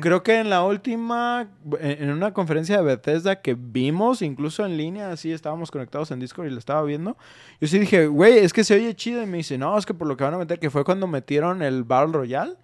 Creo 0.00 0.22
que 0.22 0.38
en 0.40 0.50
la 0.50 0.64
última, 0.64 1.48
en 1.80 2.06
en 2.06 2.10
una 2.10 2.32
conferencia 2.32 2.76
de 2.78 2.82
Bethesda 2.82 3.40
que 3.40 3.54
vimos, 3.54 4.22
incluso 4.22 4.64
en 4.66 4.76
línea, 4.76 5.10
así 5.10 5.32
estábamos 5.32 5.70
conectados 5.70 6.10
en 6.10 6.18
Discord 6.20 6.46
y 6.46 6.50
lo 6.50 6.58
estaba 6.58 6.82
viendo, 6.82 7.16
yo 7.60 7.68
sí 7.68 7.78
dije, 7.78 8.06
güey, 8.06 8.38
es 8.38 8.52
que 8.52 8.64
se 8.64 8.74
oye 8.74 8.94
chido. 8.94 9.22
Y 9.22 9.26
me 9.26 9.38
dice, 9.38 9.58
no, 9.58 9.76
es 9.78 9.86
que 9.86 9.94
por 9.94 10.06
lo 10.08 10.16
que 10.16 10.24
van 10.24 10.34
a 10.34 10.38
meter, 10.38 10.58
que 10.58 10.70
fue 10.70 10.84
cuando 10.84 11.06
metieron 11.06 11.62
el 11.62 11.84
Battle 11.84 12.12
Royale. 12.12 12.56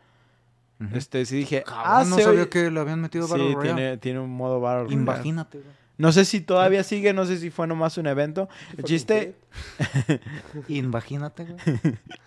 Este, 0.94 1.24
sí 1.26 1.36
dije, 1.36 1.62
Cabrón, 1.64 1.84
ah, 1.86 2.04
no 2.08 2.16
sabía 2.18 2.40
oye- 2.42 2.48
que 2.48 2.70
le 2.70 2.80
habían 2.80 3.00
metido 3.00 3.26
Sí, 3.26 3.32
Battle 3.32 3.54
Royale. 3.54 3.74
tiene, 3.74 3.96
tiene 3.98 4.18
un 4.20 4.30
modo 4.30 4.60
Battle 4.60 4.84
Royale. 4.84 5.02
Imagínate, 5.02 5.58
güey. 5.58 5.82
No 5.98 6.10
sé 6.10 6.24
si 6.24 6.40
todavía 6.40 6.82
sigue, 6.82 7.12
no 7.12 7.26
sé 7.26 7.36
si 7.36 7.50
fue 7.50 7.66
nomás 7.66 7.96
un 7.98 8.06
evento. 8.06 8.48
El 8.76 8.84
chiste, 8.84 9.36
Imagínate, 10.68 11.44
güey. 11.44 11.58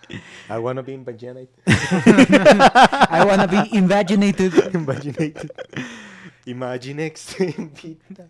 I 0.48 0.58
wanna 0.58 0.82
be 0.82 0.92
invaginated. 0.92 1.48
I 1.66 3.24
wanna 3.26 3.46
be 3.46 3.68
invaginated. 3.72 4.52
invaginated. 4.74 5.50
Imaginex. 6.46 7.36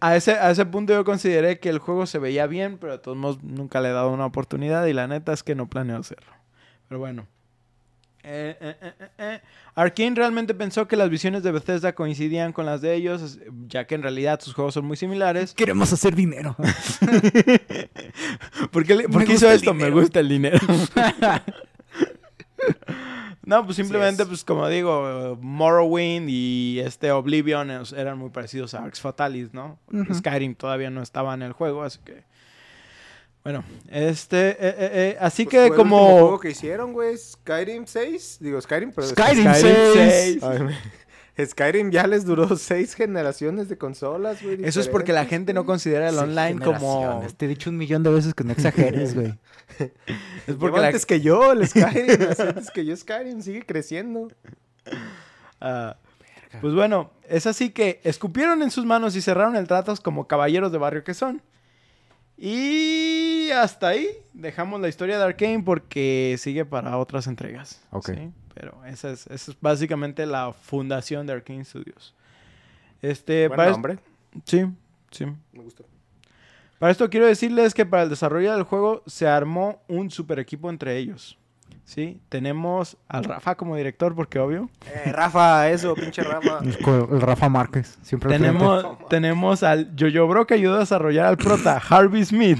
a 0.01 0.17
ese, 0.17 0.33
a 0.33 0.51
ese 0.51 0.65
punto 0.65 0.95
yo 0.95 1.05
consideré 1.05 1.61
que 1.61 1.69
el 1.69 1.79
juego 1.79 2.07
se 2.07 2.19
veía 2.19 2.47
bien, 2.47 2.79
pero 2.79 2.93
de 2.93 2.99
todos 2.99 3.17
modos 3.17 3.43
nunca 3.43 3.83
le 3.83 3.91
he 3.91 3.93
dado 3.93 4.11
una 4.11 4.25
oportunidad 4.25 4.87
y 4.87 4.95
la 4.95 5.07
neta 5.07 5.35
es 5.35 5.43
que 5.43 5.55
no 5.55 5.69
planeo 5.69 5.99
hacerlo. 5.99 6.33
Pero 6.89 6.99
bueno. 6.99 7.27
Eh, 8.29 8.57
eh, 8.61 8.77
eh, 8.83 8.93
eh, 8.99 9.09
eh. 9.19 9.41
Arkane 9.77 10.17
realmente 10.17 10.53
pensó 10.53 10.89
que 10.89 10.97
las 10.97 11.09
visiones 11.11 11.45
de 11.45 11.53
Bethesda 11.53 11.95
coincidían 11.95 12.53
con 12.53 12.67
las 12.67 12.81
de 12.81 12.95
ellos, 12.95 13.39
ya 13.69 13.87
que 13.87 13.95
en 13.95 14.03
realidad 14.03 14.41
sus 14.41 14.53
juegos 14.53 14.75
son 14.75 14.85
muy 14.85 14.97
similares. 14.97 15.55
Queremos 15.55 15.93
hacer 15.93 16.17
dinero. 16.17 16.57
¿Por 18.73 18.85
qué, 18.85 18.97
le- 18.97 19.09
por 19.09 19.21
Me 19.21 19.27
qué 19.27 19.33
gusta 19.35 19.47
hizo 19.47 19.51
esto? 19.53 19.75
Me 19.75 19.91
gusta 19.91 20.19
el 20.21 20.29
dinero. 20.29 20.59
no, 23.45 23.65
pues 23.65 23.77
simplemente, 23.77 24.27
pues 24.27 24.43
como 24.45 24.67
digo, 24.69 25.39
Morrowind 25.41 26.29
y 26.29 26.81
este 26.81 27.13
Oblivion 27.13 27.71
eran 27.97 28.19
muy 28.19 28.31
parecidos 28.31 28.75
a 28.75 28.83
Arx 28.85 29.01
Fatalis, 29.01 29.55
¿no? 29.55 29.79
Skyrim 30.13 30.55
todavía 30.57 30.91
no 30.91 31.01
estaba 31.03 31.33
en 31.35 31.43
el 31.43 31.53
juego, 31.53 31.83
así 31.85 32.01
que... 32.05 32.25
Bueno, 33.47 33.63
este... 33.89 34.49
eh, 34.51 34.57
eh, 34.61 34.75
eh, 34.93 35.17
así 35.21 35.45
Pues 35.45 35.51
que 35.53 35.57
fue 35.59 35.67
el 35.69 35.75
como... 35.75 35.99
juego 36.11 36.41
que 36.41 36.51
hicieron, 36.51 36.93
güey, 36.93 37.17
Skyrim 37.17 37.87
6. 37.87 38.39
Digo, 38.41 38.61
Skyrim, 38.61 38.91
pero... 38.91 39.07
Skyrim 39.07 39.55
Skyrim 39.55 39.77
6. 39.95 40.39
6. 40.41 40.43
Ay, 40.43 40.59
me- 41.39 41.47
Skyrim 41.47 41.93
ya 41.93 42.09
les 42.09 42.25
duró 42.25 42.57
seis 42.57 42.95
generaciones 42.95 43.69
de 43.69 43.79
consolas, 43.79 44.43
güey. 44.43 44.65
Eso 44.65 44.81
es 44.81 44.89
porque 44.89 45.13
la 45.13 45.27
gente 45.27 45.55
no 45.55 45.65
considera 45.65 46.09
el 46.09 46.19
online 46.19 46.59
como... 46.61 47.23
Te 47.37 47.45
he 47.45 47.49
dicho 47.49 47.71
un 47.71 47.77
millón 47.77 48.03
de 48.03 48.11
veces 48.11 48.35
que 48.35 48.43
no 48.43 48.51
exageres, 48.53 49.15
güey. 49.15 49.39
Es 50.49 50.57
porque 50.57 50.81
la- 50.81 50.87
antes 50.89 51.07
que 51.07 51.21
yo, 51.21 51.53
el 51.53 51.69
Skyrim. 51.69 52.23
así 52.31 52.43
antes 52.43 52.71
que 52.73 52.85
yo, 52.85 52.97
Skyrim 52.97 53.43
sigue 53.43 53.65
creciendo. 53.65 54.27
Ah, 55.61 55.97
pues 56.61 56.75
bueno, 56.75 57.13
es 57.29 57.47
así 57.47 57.71
que 57.71 58.01
escupieron 58.03 58.63
en 58.63 58.73
sus 58.73 58.85
manos 58.87 59.15
y 59.15 59.21
cerraron 59.23 59.55
el 59.55 59.69
trato 59.69 59.95
como 60.03 60.27
caballeros 60.27 60.73
de 60.73 60.79
barrio 60.79 61.05
que 61.05 61.15
son. 61.15 61.43
Y 62.39 63.51
hasta 63.51 63.89
ahí 63.89 64.09
dejamos 64.35 64.81
la 64.81 64.89
historia 64.89 65.19
de 65.19 65.25
Arkane 65.25 65.63
porque 65.63 66.37
sigue 66.39 66.65
para 66.65 66.99
otras 66.99 67.27
entregas. 67.27 67.81
Ok. 67.91 68.11
¿sí? 68.15 68.31
Pero 68.55 68.85
esa 68.87 69.11
es, 69.11 69.27
esa 69.29 69.51
es 69.53 69.57
básicamente 69.61 70.27
la 70.27 70.53
fundación 70.53 71.27
de 71.27 71.33
Arkane 71.35 71.65
Studios. 71.65 72.15
Este, 73.03 73.49
Buen 73.49 73.57
para 73.57 73.69
es- 73.71 73.73
nombre. 73.77 73.99
sí, 74.45 74.67
sí. 75.11 75.27
Me 75.53 75.63
gustó. 75.63 75.85
Para 76.79 76.93
esto 76.93 77.09
quiero 77.09 77.27
decirles 77.27 77.73
que 77.73 77.87
para 77.87 78.03
el 78.03 78.11
desarrollo 78.11 78.53
del 78.53 78.65
juego 78.65 79.03
se 79.07 79.27
armó 79.27 79.83
un 79.89 80.11
super 80.11 80.39
equipo 80.39 80.69
entre 80.69 80.97
ellos. 80.99 81.39
¿Sí? 81.85 82.21
Tenemos 82.29 82.97
al 83.07 83.23
Rafa 83.25 83.55
como 83.55 83.77
director, 83.77 84.15
porque 84.15 84.41
obvio. 84.41 84.69
Eh, 84.93 85.13
Rafa, 85.13 85.71
eso, 85.71 85.95
pinche 85.95 86.23
Rafa. 86.23 86.59
El, 86.63 87.21
Rafa 87.21 87.49
Márquez. 87.49 87.97
Siempre 88.03 88.31
frente. 88.31 88.49
Tenemos, 88.49 88.99
tenemos 89.09 89.63
al 89.63 89.95
Jojo 89.99 90.27
Bro 90.27 90.47
que 90.49 90.55
ayudó 90.55 90.77
a 90.77 90.81
desarrollar 90.81 91.27
al 91.27 91.37
prota, 91.37 91.81
Harvey 91.89 92.25
Smith. 92.25 92.59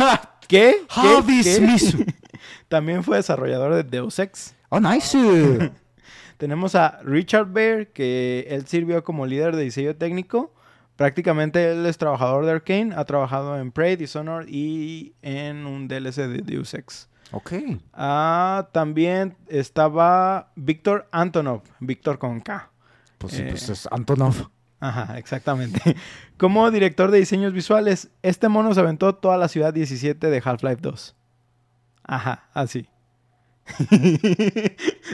¿Qué? 0.48 0.82
Harvey 0.90 1.42
¿Qué? 1.42 1.54
Smith. 1.54 2.14
También 2.68 3.02
fue 3.02 3.16
desarrollador 3.16 3.74
de 3.74 3.84
Deus 3.84 4.18
Ex. 4.18 4.54
Oh, 4.68 4.80
nice. 4.80 5.72
Tenemos 6.36 6.74
a 6.74 7.00
Richard 7.02 7.46
Bear, 7.50 7.88
que 7.88 8.46
él 8.50 8.66
sirvió 8.66 9.02
como 9.02 9.24
líder 9.24 9.56
de 9.56 9.64
diseño 9.64 9.96
técnico. 9.96 10.52
Prácticamente 10.96 11.72
él 11.72 11.86
es 11.86 11.96
trabajador 11.96 12.44
de 12.44 12.52
Arkane, 12.52 12.94
ha 12.94 13.04
trabajado 13.04 13.58
en 13.58 13.72
Prey, 13.72 13.96
Dishonored 13.96 14.48
y 14.48 15.14
en 15.22 15.64
un 15.64 15.88
DLC 15.88 16.26
de 16.26 16.42
Deus 16.42 16.74
Ex. 16.74 17.08
Ok. 17.32 17.52
Ah, 17.92 18.68
también 18.72 19.36
estaba 19.48 20.52
Víctor 20.56 21.08
Antonov, 21.12 21.62
Víctor 21.80 22.18
con 22.18 22.40
K. 22.40 22.70
Pues 23.18 23.34
sí, 23.34 23.42
Eh. 23.42 23.46
pues 23.50 23.68
es 23.68 23.88
Antonov. 23.90 24.48
Ajá, 24.80 25.18
exactamente. 25.18 25.80
Como 26.38 26.70
director 26.70 27.10
de 27.10 27.18
diseños 27.18 27.52
visuales, 27.52 28.10
este 28.22 28.48
mono 28.48 28.72
se 28.74 28.80
aventó 28.80 29.14
toda 29.16 29.36
la 29.36 29.48
ciudad 29.48 29.74
17 29.74 30.28
de 30.30 30.42
Half-Life 30.44 30.80
2. 30.80 31.16
Ajá, 32.04 32.44
así. 32.54 32.88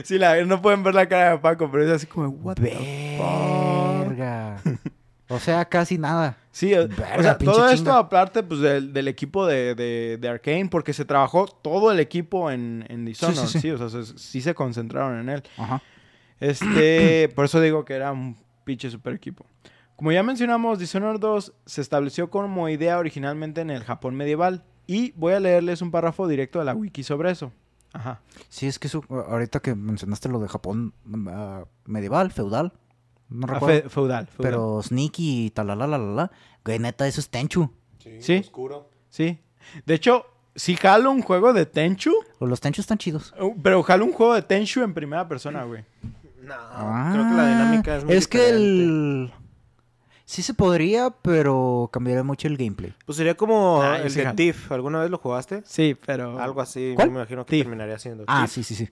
sí, 0.03 0.17
la, 0.17 0.41
no 0.45 0.61
pueden 0.61 0.83
ver 0.83 0.93
la 0.95 1.07
cara 1.09 1.31
de 1.31 1.37
Paco, 1.39 1.69
pero 1.71 1.83
es 1.83 1.91
así 1.91 2.05
como, 2.07 2.29
what 2.29 2.55
the 2.55 3.17
fuck? 3.17 4.15
O 5.27 5.39
sea, 5.39 5.65
casi 5.65 5.97
nada. 5.97 6.37
Sí, 6.51 6.73
o- 6.73 6.87
Verga, 6.87 7.15
o 7.17 7.21
sea, 7.23 7.37
pinche 7.37 7.53
todo 7.53 7.65
esto 7.69 7.77
chinga. 7.77 7.97
aparte 7.97 8.43
pues, 8.43 8.59
del, 8.61 8.93
del 8.93 9.07
equipo 9.07 9.45
de, 9.47 9.73
de, 9.75 10.17
de 10.21 10.29
Arkane, 10.29 10.67
porque 10.69 10.93
se 10.93 11.03
trabajó 11.05 11.47
todo 11.47 11.91
el 11.91 11.99
equipo 11.99 12.51
en, 12.51 12.85
en 12.89 13.05
Dishonored, 13.05 13.39
sí, 13.47 13.47
sí, 13.47 13.59
sí. 13.61 13.71
o 13.71 13.77
sea, 13.77 13.89
se- 14.03 14.17
sí 14.17 14.41
se 14.41 14.53
concentraron 14.53 15.19
en 15.19 15.29
él. 15.29 15.43
Ajá. 15.57 15.81
Este, 16.39 17.29
por 17.35 17.45
eso 17.45 17.59
digo 17.61 17.85
que 17.85 17.93
era 17.93 18.11
un 18.11 18.37
pinche 18.63 18.89
super 18.89 19.13
equipo. 19.13 19.45
Como 19.95 20.11
ya 20.11 20.23
mencionamos, 20.23 20.77
Dishonored 20.79 21.19
2 21.19 21.53
se 21.65 21.81
estableció 21.81 22.29
como 22.29 22.67
idea 22.69 22.97
originalmente 22.97 23.61
en 23.61 23.69
el 23.69 23.83
Japón 23.83 24.15
medieval. 24.15 24.63
Y 24.87 25.13
voy 25.13 25.33
a 25.33 25.39
leerles 25.39 25.81
un 25.81 25.89
párrafo 25.89 26.27
directo 26.27 26.59
de 26.59 26.65
la 26.65 26.75
wiki 26.75 27.01
sobre 27.03 27.31
eso. 27.31 27.51
Ajá. 27.93 28.19
Sí, 28.49 28.67
es 28.67 28.77
que 28.77 28.87
eso, 28.87 29.03
ahorita 29.09 29.61
que 29.61 29.73
mencionaste 29.73 30.27
lo 30.29 30.39
de 30.39 30.47
Japón 30.49 30.93
ah, 31.29 31.63
medieval, 31.85 32.31
feudal, 32.31 32.73
no 33.29 33.47
Ah, 33.49 33.53
recuerdo. 33.53 33.81
fe- 33.83 33.89
feudal, 33.89 34.27
feudal. 34.27 34.51
Pero 34.51 34.81
Sneaky 34.83 35.45
y 35.45 35.49
güey, 36.63 36.79
neta, 36.79 37.07
eso 37.07 37.19
es 37.21 37.29
Tenchu. 37.29 37.69
Sí. 38.19 38.37
Oscuro. 38.37 38.89
Sí. 39.09 39.39
De 39.85 39.93
hecho, 39.95 40.25
si 40.55 40.75
jalo 40.75 41.11
un 41.11 41.21
juego 41.21 41.53
de 41.53 41.65
Tenchu, 41.65 42.13
O 42.39 42.45
Los 42.45 42.61
Tenchus 42.61 42.83
están 42.83 42.97
chidos. 42.97 43.33
uh, 43.39 43.55
pero 43.61 43.81
jalo 43.83 44.05
un 44.05 44.13
juego 44.13 44.33
de 44.35 44.41
Tenchu 44.43 44.81
en 44.83 44.93
primera 44.93 45.27
persona, 45.27 45.63
güey. 45.63 45.83
No, 46.43 46.53
Ah, 46.55 47.09
creo 47.13 47.27
que 47.27 47.33
la 47.35 47.47
dinámica 47.47 47.97
es 47.97 48.05
muy 48.05 48.13
Es 48.13 48.27
que 48.27 48.37
diferente. 48.37 48.83
el... 48.83 49.33
Sí 50.27 50.41
se 50.41 50.53
podría, 50.55 51.09
pero 51.09 51.89
cambiaría 51.93 52.23
mucho 52.23 52.47
el 52.47 52.57
gameplay. 52.57 52.93
Pues 53.05 53.15
sería 53.17 53.35
como 53.35 53.81
Ah, 53.83 53.97
el 53.97 54.09
de. 54.11 54.35
Thief. 54.35 54.71
¿Alguna 54.71 55.01
vez 55.01 55.09
lo 55.11 55.17
jugaste? 55.19 55.61
Sí, 55.65 55.95
pero... 56.05 56.39
Algo 56.39 56.61
así, 56.61 56.93
¿Cuál? 56.95 57.11
me 57.11 57.17
imagino 57.19 57.45
que 57.45 57.51
Thief. 57.51 57.63
terminaría 57.65 57.99
siendo. 57.99 58.23
Ah, 58.27 58.41
Thief. 58.47 58.51
sí, 58.51 58.63
sí, 58.63 58.75
sí. 58.85 58.91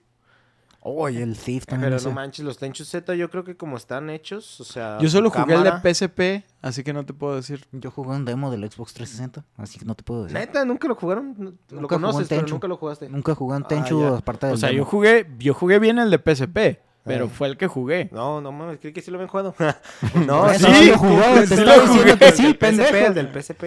Oye, 0.86 1.22
el 1.22 1.34
Thief 1.34 1.64
también. 1.64 1.92
Pero 1.94 2.02
no 2.04 2.14
manches, 2.14 2.44
los 2.44 2.58
Tenchu 2.58 2.84
Z 2.84 3.14
yo 3.14 3.30
creo 3.30 3.42
que 3.42 3.56
como 3.56 3.78
están 3.78 4.10
hechos, 4.10 4.60
o 4.60 4.64
sea... 4.64 4.98
Yo 5.00 5.08
solo 5.08 5.30
jugué 5.30 5.54
el 5.54 5.64
de 5.64 5.70
PSP, 5.94 6.44
así 6.60 6.84
que 6.84 6.92
no 6.92 7.06
te 7.06 7.14
puedo 7.14 7.36
decir. 7.36 7.64
Yo 7.72 7.90
jugué 7.90 8.10
un 8.10 8.26
demo 8.26 8.50
del 8.50 8.70
Xbox 8.70 8.92
360, 8.92 9.44
así 9.56 9.78
que 9.78 9.86
no 9.86 9.94
te 9.94 10.02
puedo 10.02 10.24
decir. 10.24 10.38
Neta, 10.38 10.62
nunca 10.66 10.86
lo 10.86 10.94
jugaron. 10.94 11.34
Lo 11.38 11.44
Nunca 11.44 11.56
jugué 11.70 11.88
conoces, 11.88 12.28
pero 12.28 12.42
Tenchu. 12.42 12.54
nunca 12.56 12.68
lo 12.68 12.76
jugaste. 12.76 13.08
Nunca 13.08 13.34
jugué 13.34 13.56
un 13.56 13.62
Ah, 13.64 13.68
Tenchu 13.68 14.00
ya. 14.02 14.16
aparte 14.18 14.46
del 14.46 14.54
O 14.56 14.58
sea, 14.58 14.72
yo 14.72 14.84
jugué, 14.84 15.26
yo 15.38 15.54
jugué 15.54 15.78
bien 15.78 15.98
el 15.98 16.10
de 16.10 16.18
PSP, 16.18 16.80
pero 17.02 17.24
Eh. 17.24 17.30
fue 17.32 17.48
el 17.48 17.56
que 17.56 17.66
jugué. 17.66 18.10
No, 18.12 18.42
no 18.42 18.52
mames, 18.52 18.78
creí 18.78 18.92
que 18.92 19.00
sí 19.00 19.10
lo 19.10 19.16
habían 19.16 19.28
jugado. 19.30 19.54
No, 20.14 20.46
no, 20.48 20.52
sí, 20.54 20.62
no 20.62 20.82
lo 20.92 20.98
jugó, 20.98 21.22
te 21.40 21.46
sí 21.46 21.54
estaba 21.54 21.76
lo 21.78 21.82
diciendo 21.86 22.12
jugué. 22.12 22.18
que 22.18 22.28
el 22.28 22.34
sí, 22.34 22.42
del 22.42 22.52
PSP, 22.52 22.58
pendejo. 22.60 22.96
el 23.06 23.14
del 23.14 23.42
PSP. 23.42 23.64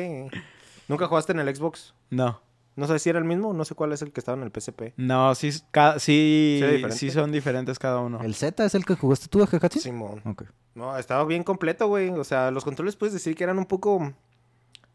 ¿Nunca 0.87 1.07
jugaste 1.07 1.31
en 1.31 1.39
el 1.39 1.55
Xbox? 1.55 1.95
No. 2.11 2.39
No 2.77 2.87
sé 2.87 2.97
si 2.99 3.09
era 3.09 3.19
el 3.19 3.25
mismo, 3.25 3.53
no 3.53 3.65
sé 3.65 3.75
cuál 3.75 3.91
es 3.91 4.01
el 4.01 4.13
que 4.13 4.21
estaba 4.21 4.37
en 4.37 4.43
el 4.43 4.51
PSP. 4.51 4.93
No, 4.97 5.35
sí, 5.35 5.49
ca- 5.71 5.99
sí, 5.99 6.61
¿Sí 6.91 7.11
son 7.11 7.31
diferentes 7.31 7.77
cada 7.79 7.99
uno. 7.99 8.21
¿El 8.23 8.35
Z 8.35 8.63
es 8.63 8.73
el 8.75 8.85
que 8.85 8.95
jugaste 8.95 9.27
tú, 9.27 9.45
Jacatsi? 9.45 9.79
Simón. 9.81 10.21
No, 10.75 10.95
estaba 10.97 11.25
bien 11.25 11.43
completo, 11.43 11.87
güey. 11.87 12.09
O 12.09 12.23
sea, 12.23 12.51
los 12.51 12.63
controles 12.63 12.95
puedes 12.95 13.13
decir 13.13 13.35
que 13.35 13.43
eran 13.43 13.57
un 13.57 13.65
poco 13.65 14.13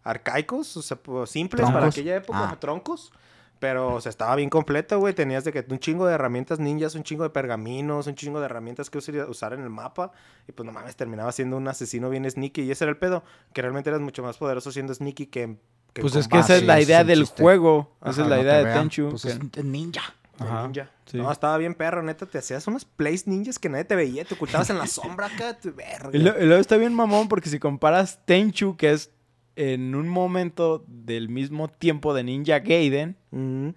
arcaicos, 0.05 0.77
o 0.77 0.83
sea, 0.83 0.99
simples 1.27 1.69
para 1.71 1.87
aquella 1.87 2.17
época, 2.17 2.51
Ah. 2.51 2.57
troncos. 2.61 3.13
Pero, 3.59 3.95
o 3.95 4.01
sea, 4.01 4.11
estaba 4.11 4.35
bien 4.35 4.51
completo, 4.51 4.99
güey. 4.99 5.15
Tenías 5.15 5.45
de 5.45 5.53
que 5.53 5.65
un 5.71 5.79
chingo 5.79 6.05
de 6.05 6.15
herramientas 6.15 6.59
ninjas, 6.59 6.97
un 6.97 7.05
chingo 7.05 7.23
de 7.23 7.31
pergaminos, 7.31 8.09
un 8.09 8.17
chingo 8.17 8.41
de 8.41 8.47
herramientas 8.47 8.91
que 8.91 8.99
usar- 8.99 9.29
usar 9.29 9.53
en 9.53 9.61
el 9.63 9.71
mapa. 9.71 10.11
Y 10.49 10.53
pues 10.53 10.67
no 10.67 10.73
mames, 10.73 10.97
terminaba 10.97 11.31
siendo 11.31 11.57
un 11.59 11.69
asesino 11.69 12.11
bien 12.11 12.29
sneaky. 12.29 12.63
Y 12.63 12.73
ese 12.73 12.83
era 12.85 12.91
el 12.91 12.97
pedo, 12.97 13.23
que 13.53 13.63
realmente 13.63 13.89
eras 13.91 14.01
mucho 14.03 14.25
más 14.25 14.37
poderoso 14.37 14.73
siendo 14.73 14.93
sneaky 14.93 15.27
que... 15.27 15.59
que 15.93 16.01
Pues 16.03 16.15
es 16.17 16.27
que 16.29 16.39
esa 16.39 16.57
es 16.57 16.65
la 16.65 16.81
idea 16.81 17.05
del 17.05 17.21
chiste. 17.21 17.43
juego. 17.43 17.93
Esa 18.01 18.11
Ajá, 18.11 18.23
es 18.23 18.29
la 18.29 18.37
no 18.37 18.43
idea 18.43 18.57
de 18.59 18.65
vean, 18.65 18.79
Tenchu. 18.89 19.11
Pues 19.11 19.25
es 19.27 19.65
ninja. 19.65 20.03
Ajá, 20.39 20.63
ninja. 20.67 20.91
sí. 21.07 21.19
No, 21.19 21.31
estaba 21.31 21.59
bien 21.59 21.75
perro, 21.75 22.03
neta. 22.03 22.25
Te 22.27 22.39
hacías 22.39 22.67
unos 22.67 22.85
plays 22.85 23.27
ninjas 23.27 23.59
que 23.59 23.69
nadie 23.69 23.85
te 23.85 23.95
veía. 23.95 24.25
Te 24.25 24.35
ocultabas 24.35 24.71
en 24.71 24.79
la 24.79 24.87
sombra 24.87 25.27
acá. 25.27 25.59
tu 25.59 25.73
verga. 25.75 26.11
Y 26.13 26.19
lo- 26.19 26.41
y 26.43 26.47
luego 26.47 26.61
está 26.61 26.77
bien 26.77 26.95
mamón 26.95 27.29
porque 27.29 27.49
si 27.51 27.59
comparas 27.59 28.21
Tenchu, 28.25 28.77
que 28.77 28.93
es 28.93 29.11
en 29.55 29.95
un 29.95 30.09
momento 30.09 30.83
del 30.89 31.29
mismo 31.29 31.69
tiempo 31.69 32.15
de 32.15 32.25
Ninja 32.25 32.61
Gaiden. 32.61 33.17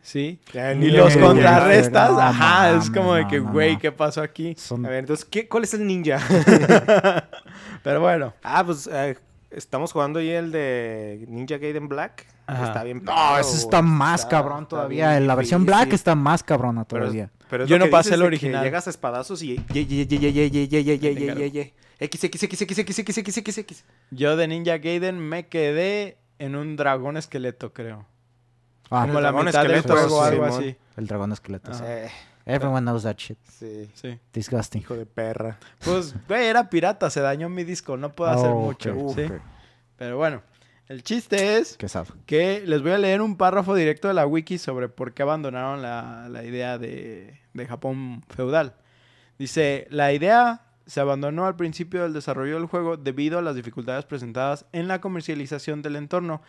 ¿sí? 0.02 0.40
Y 0.80 0.90
los 0.92 1.18
contrarrestas, 1.18 2.12
No 2.12 2.20
ajá, 2.22 2.72
es 2.78 2.90
como 2.90 3.14
de 3.16 3.28
que, 3.28 3.42
no, 3.42 3.52
güey, 3.52 3.74
no. 3.74 3.80
¿qué 3.80 3.92
pasó 3.92 4.22
aquí? 4.22 4.56
Son- 4.58 4.86
A 4.86 4.90
ver, 4.90 5.00
entonces, 5.00 5.26
¿qué, 5.26 5.50
¿cuál 5.50 5.66
es 5.66 5.74
el 5.74 5.86
ninja? 5.86 6.20
Pero 7.84 8.02
bueno, 8.02 8.34
ah, 8.44 8.64
pues 8.66 8.90
eh, 8.92 9.18
Estamos 9.56 9.94
jugando 9.94 10.20
ahí 10.20 10.32
el 10.32 10.52
de 10.52 11.24
Ninja 11.30 11.58
Gaiden 11.58 11.88
Black. 11.88 12.28
Está 12.46 12.84
bien. 12.84 13.02
No, 13.06 13.14
oh, 13.14 13.38
eso 13.38 13.56
está 13.56 13.82
más 13.82 14.26
cabrón 14.26 14.68
todavía. 14.68 15.12
Bien, 15.12 15.28
la 15.28 15.36
versión 15.36 15.66
Black 15.66 15.94
está 15.94 16.14
más 16.14 16.44
cabrona 16.44 16.84
todavía. 16.84 17.32
Yo 17.66 17.80
no 17.80 17.90
pasé 17.90 18.16
el 18.16 18.24
original. 18.24 18.64
Llegas 18.66 18.88
a 18.88 18.90
espadazos 18.90 19.42
y. 19.42 19.56
X, 21.98 22.24
X, 22.26 22.44
X, 22.44 22.44
X, 22.44 22.80
X, 22.80 23.00
X, 23.00 23.18
X, 23.18 23.38
X, 23.38 23.58
X. 23.58 23.86
Yo 24.12 24.36
de 24.36 24.48
Ninja 24.50 24.78
Gaiden 24.78 25.20
me 25.20 25.48
quedé 25.48 26.18
en 26.38 26.58
un 26.58 26.76
dragón 26.76 27.16
esqueleto, 27.16 27.72
creo. 27.72 28.06
Ah, 28.90 29.06
Como 29.08 29.20
el 29.20 29.24
la 29.24 29.32
mitad 29.32 29.66
del 29.66 29.82
juego, 29.82 30.22
algo 30.22 30.46
así. 30.46 30.76
El 30.98 31.08
dragón 31.08 31.32
esqueleto. 31.32 31.72
Ah. 31.74 31.80
Eh. 31.86 32.12
Everyone 32.46 32.82
knows 32.86 33.04
that 33.04 33.16
shit. 33.18 33.38
sí. 33.46 33.90
Sí. 33.96 34.20
Disgusting. 34.34 34.82
Hijo 34.82 34.96
de 34.96 35.06
perra. 35.06 35.58
Pues, 35.84 36.14
güey, 36.28 36.46
era 36.46 36.70
pirata, 36.70 37.10
se 37.10 37.22
dañó 37.22 37.50
mi 37.50 37.64
disco, 37.64 37.98
no 37.98 38.12
puedo 38.12 38.30
hacer 38.32 38.52
Oh, 38.52 38.60
mucho, 38.62 38.96
¿sí? 39.16 39.28
Pero 39.98 40.18
bueno, 40.18 40.44
el 40.88 41.02
chiste 41.04 41.58
es 41.58 41.78
que 42.28 42.62
les 42.66 42.82
voy 42.84 42.92
a 42.92 42.98
leer 43.00 43.22
un 43.22 43.36
párrafo 43.38 43.74
directo 43.74 44.08
de 44.08 44.14
la 44.14 44.28
wiki 44.28 44.58
sobre 44.60 44.90
por 44.90 45.14
qué 45.14 45.24
abandonaron 45.24 45.82
la, 45.82 46.28
la 46.30 46.44
idea 46.44 46.78
de, 46.78 47.40
de 47.54 47.66
Japón 47.66 48.24
feudal. 48.30 48.76
Dice, 49.40 49.88
la 49.90 50.14
idea 50.14 50.62
se 50.86 51.00
abandonó 51.00 51.48
al 51.48 51.56
principio 51.56 52.04
del 52.04 52.14
desarrollo 52.14 52.56
del 52.58 52.68
juego 52.68 52.96
debido 52.96 53.40
a 53.40 53.42
las 53.42 53.56
dificultades 53.56 54.06
presentadas 54.06 54.66
en 54.72 54.88
la 54.88 55.02
comercialización 55.02 55.82
del 55.82 55.96
entorno 55.96 56.44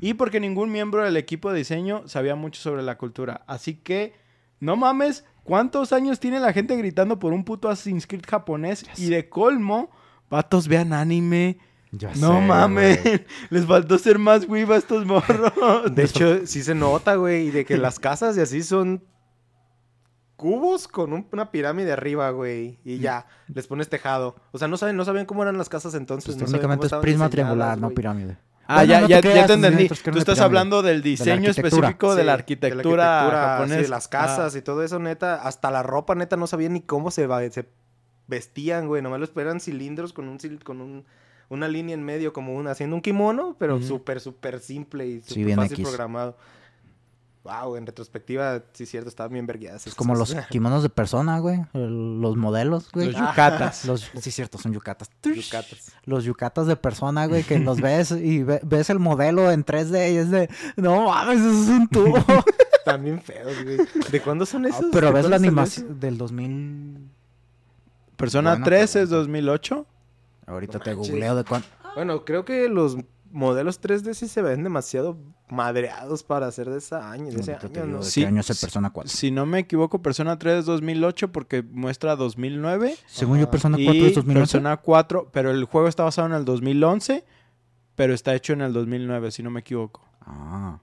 y 0.00 0.14
porque 0.14 0.38
ningún 0.38 0.70
miembro 0.70 1.02
del 1.02 1.16
equipo 1.16 1.50
de 1.50 1.58
diseño 1.58 2.06
sabía 2.06 2.36
mucho 2.36 2.60
sobre 2.60 2.82
la 2.82 2.96
cultura. 2.98 3.42
Así 3.48 3.74
que, 3.74 4.14
no 4.60 4.76
mames, 4.76 5.24
¿cuántos 5.44 5.92
años 5.92 6.20
tiene 6.20 6.40
la 6.40 6.52
gente 6.52 6.76
gritando 6.76 7.18
por 7.18 7.32
un 7.32 7.44
puto 7.44 7.68
Assassin's 7.68 8.06
Creed 8.06 8.24
japonés? 8.28 8.84
Y 8.96 9.08
de 9.08 9.28
colmo, 9.28 9.90
vatos 10.30 10.68
vean 10.68 10.92
anime. 10.92 11.58
Ya 11.92 12.12
No 12.14 12.38
sé, 12.38 12.46
mames, 12.46 13.00
les 13.50 13.66
faltó 13.66 13.98
ser 13.98 14.18
más 14.20 14.48
weeb 14.48 14.70
a 14.72 14.76
estos 14.76 15.04
morros. 15.06 15.52
De 15.92 16.04
hecho, 16.04 16.46
sí 16.46 16.62
se 16.62 16.74
nota, 16.74 17.16
güey, 17.16 17.48
y 17.48 17.50
de 17.50 17.64
que 17.64 17.76
las 17.78 17.98
casas 17.98 18.36
y 18.36 18.40
así 18.40 18.62
son 18.62 19.02
cubos 20.36 20.88
con 20.88 21.12
un- 21.12 21.26
una 21.32 21.50
pirámide 21.50 21.92
arriba, 21.92 22.30
güey, 22.30 22.78
y 22.84 22.98
ya, 22.98 23.26
les 23.52 23.66
pones 23.66 23.88
tejado. 23.88 24.36
O 24.52 24.58
sea, 24.58 24.68
no 24.68 24.76
saben, 24.76 24.96
no 24.96 25.04
sabían 25.04 25.26
cómo 25.26 25.42
eran 25.42 25.58
las 25.58 25.68
casas 25.68 25.94
entonces. 25.94 26.26
Pues 26.34 26.38
no 26.38 26.44
técnicamente 26.46 26.86
es 26.86 26.92
prisma 26.94 27.28
triangular, 27.28 27.78
no 27.78 27.90
pirámide. 27.90 28.38
Ah, 28.72 28.84
ya, 28.84 29.00
no 29.00 29.06
te 29.06 29.12
ya, 29.12 29.20
creas, 29.20 29.36
ya 29.36 29.46
te 29.46 29.52
entendí. 29.54 29.88
Tú 29.88 29.94
eran 29.94 30.18
estás 30.18 30.34
pirámide. 30.36 30.44
hablando 30.44 30.82
del 30.82 31.02
diseño 31.02 31.50
específico 31.50 32.14
de 32.14 32.24
la 32.24 32.32
Sí, 32.32 32.38
arquitectura, 32.40 33.24
sí, 33.24 33.30
japonesa. 33.36 33.80
de 33.82 33.88
las 33.88 34.08
casas 34.08 34.54
y 34.56 34.62
todo 34.62 34.82
eso, 34.84 34.98
neta. 34.98 35.36
Hasta 35.42 35.70
la 35.70 35.82
ropa, 35.82 36.14
neta, 36.14 36.36
no 36.36 36.46
sabían 36.46 36.74
ni 36.74 36.80
cómo 36.80 37.10
se, 37.10 37.26
va- 37.26 37.48
se 37.50 37.68
vestían, 38.26 38.86
güey. 38.86 39.02
Nomás 39.02 39.18
lo 39.18 39.24
esperan 39.24 39.60
cilindros 39.60 40.12
con 40.12 40.28
un 40.28 40.38
cil- 40.38 40.62
con 40.62 40.80
un, 40.80 41.04
una 41.48 41.66
línea 41.68 41.94
en 41.94 42.04
medio, 42.04 42.32
como 42.32 42.54
un, 42.54 42.68
haciendo 42.68 42.94
un 42.96 43.02
kimono, 43.02 43.56
pero 43.58 43.76
Ujú. 43.76 43.84
súper, 43.86 44.20
súper 44.20 44.60
simple 44.60 45.06
y 45.06 45.20
súper 45.20 45.44
bien 45.46 45.56
fácil 45.56 45.74
X. 45.80 45.88
programado. 45.88 46.36
Wow, 47.42 47.76
en 47.76 47.86
retrospectiva, 47.86 48.62
sí 48.74 48.82
es 48.84 48.90
cierto, 48.90 49.08
estaban 49.08 49.32
bien 49.32 49.46
vergueadas. 49.46 49.80
Es 49.82 49.86
esas 49.88 49.94
como 49.96 50.14
los 50.14 50.34
kimonos 50.50 50.82
de 50.82 50.90
persona, 50.90 51.38
güey. 51.38 51.60
Los 51.72 52.36
modelos, 52.36 52.90
güey. 52.92 53.06
Los 53.12 53.16
yucatas. 53.20 53.84
Los, 53.86 54.10
sí, 54.20 54.30
cierto, 54.30 54.58
son 54.58 54.74
yucatas. 54.74 55.10
Yucatas. 55.22 55.90
Los 56.04 56.24
yucatas 56.24 56.66
de 56.66 56.76
persona, 56.76 57.24
güey, 57.26 57.42
que 57.42 57.58
los 57.58 57.80
ves 57.80 58.10
y 58.10 58.42
ve- 58.42 58.60
ves 58.62 58.90
el 58.90 58.98
modelo 58.98 59.50
en 59.50 59.64
3D 59.64 60.12
y 60.12 60.16
es 60.16 60.30
de, 60.30 60.50
no 60.76 61.06
mames, 61.06 61.40
eso 61.40 61.48
es 61.62 61.68
un 61.68 61.88
tubo. 61.88 62.16
Están 62.78 63.04
bien 63.04 63.20
feos, 63.22 63.52
güey. 63.64 63.78
¿De 64.10 64.20
cuándo 64.20 64.44
son 64.44 64.66
Ah, 64.66 64.68
esos? 64.68 64.86
pero 64.92 65.06
¿De 65.08 65.12
ves 65.14 65.24
la 65.24 65.30
cuándo 65.30 65.46
animación 65.48 65.98
del 65.98 66.18
2000. 66.18 67.08
Persona 68.16 68.50
Buena 68.50 68.64
3 68.66 68.82
es 68.82 68.90
pregunta. 68.92 69.16
2008. 69.16 69.86
Ahorita 70.46 70.78
No 70.78 70.84
te 70.84 70.90
manches. 70.94 71.10
googleo 71.10 71.36
de 71.36 71.44
cuánto. 71.44 71.68
eso? 71.68 71.90
Bueno, 71.94 72.24
creo 72.24 72.44
que 72.44 72.68
los 72.68 72.96
modelos 73.30 73.80
3D 73.80 74.12
sí 74.14 74.28
se 74.28 74.42
ven 74.42 74.62
demasiado 74.64 75.16
madreados 75.50 76.22
para 76.22 76.50
ser 76.52 76.70
de, 76.70 76.78
esa 76.78 77.10
año, 77.10 77.32
de 77.32 77.40
ese 77.40 77.54
año, 77.54 77.68
digo 77.68 77.86
¿no? 77.86 77.98
de 77.98 78.04
Sí, 78.04 78.20
qué 78.22 78.26
año 78.26 78.40
es 78.40 78.50
el. 78.50 78.56
Persona 78.56 78.90
4. 78.90 79.10
Si 79.10 79.30
no 79.30 79.46
me 79.46 79.60
equivoco, 79.60 80.02
Persona 80.02 80.38
3 80.38 80.60
es 80.60 80.64
2008 80.66 81.32
porque 81.32 81.62
muestra 81.62 82.16
2009. 82.16 82.96
Según 83.06 83.38
yo, 83.38 83.44
Ajá. 83.44 83.50
Persona 83.50 83.78
y 83.78 83.84
4 83.84 84.06
es 84.06 84.14
2011. 84.14 84.40
Persona 84.40 84.76
4, 84.76 85.30
pero 85.32 85.50
el 85.50 85.64
juego 85.64 85.88
está 85.88 86.04
basado 86.04 86.28
en 86.28 86.34
el 86.34 86.44
2011, 86.44 87.24
pero 87.94 88.14
está 88.14 88.34
hecho 88.34 88.52
en 88.52 88.60
el 88.62 88.72
2009, 88.72 89.30
si 89.30 89.42
no 89.42 89.50
me 89.50 89.60
equivoco. 89.60 90.02
Ah, 90.20 90.78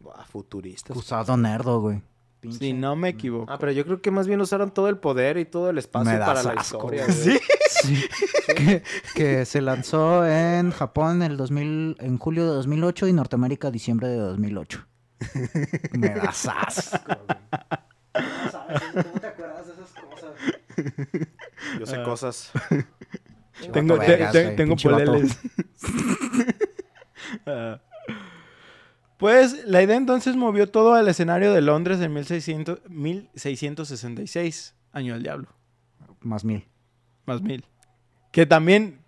Buah, 0.00 0.24
futuristas. 0.26 0.96
usado 0.96 1.36
nerdo, 1.36 1.80
güey. 1.80 2.02
Pinche- 2.40 2.58
Si 2.58 2.72
no 2.72 2.96
me 2.96 3.08
equivoco. 3.10 3.50
Ah, 3.50 3.58
pero 3.58 3.72
yo 3.72 3.84
creo 3.84 4.00
que 4.02 4.10
más 4.10 4.26
bien 4.26 4.40
usaron 4.40 4.70
todo 4.70 4.88
el 4.88 4.98
poder 4.98 5.38
y 5.38 5.44
todo 5.46 5.70
el 5.70 5.78
espacio 5.78 6.12
Me 6.12 6.18
das 6.18 6.28
para 6.28 6.42
la 6.42 6.60
asco, 6.60 6.76
historia. 6.92 7.06
Sí. 7.76 8.04
que, 8.56 8.82
que 9.14 9.44
se 9.44 9.60
lanzó 9.60 10.26
en 10.26 10.70
Japón 10.70 11.22
en 11.22 11.30
el 11.32 11.36
2000, 11.36 11.96
en 12.00 12.18
julio 12.18 12.44
de 12.44 12.54
2008 12.54 13.06
y 13.08 13.12
Norteamérica 13.12 13.70
diciembre 13.70 14.08
de 14.08 14.16
2008. 14.16 14.86
Me 15.92 16.08
das 16.10 16.46
asco, 16.48 16.98
güey. 17.26 18.24
¿Cómo 19.02 19.20
te 19.20 19.26
acuerdas 19.26 19.66
de 19.66 19.72
esas 19.74 19.90
cosas? 19.92 20.30
Yo 21.80 21.86
sé 21.86 21.96
Ah. 21.96 22.04
cosas. 22.04 22.50
Tengo, 23.72 23.98
te- 23.98 24.06
vergas, 24.06 24.32
te- 24.32 24.50
tengo 24.52 24.76
poleles. 24.76 25.38
Ah. 27.46 27.80
Pues 29.16 29.64
la 29.66 29.82
idea 29.82 29.96
entonces 29.96 30.36
movió 30.36 30.68
todo 30.68 30.94
al 30.94 31.08
escenario 31.08 31.52
de 31.52 31.62
Londres 31.62 32.00
en 32.00 32.12
1600, 32.12 32.80
1666, 32.88 34.74
año 34.92 35.14
del 35.14 35.22
diablo, 35.22 35.48
Más 36.20 36.44
mil. 36.44 36.64
más 37.24 37.40
mil. 37.42 37.64
Que 38.32 38.46
también 38.46 39.00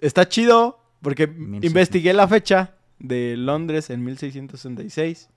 está 0.00 0.28
chido 0.28 0.80
porque 1.00 1.26
1600. 1.26 1.64
investigué 1.70 2.12
la 2.12 2.26
fecha 2.28 2.74
de 2.98 3.36
Londres 3.36 3.90
en 3.90 4.04
1666. 4.04 5.28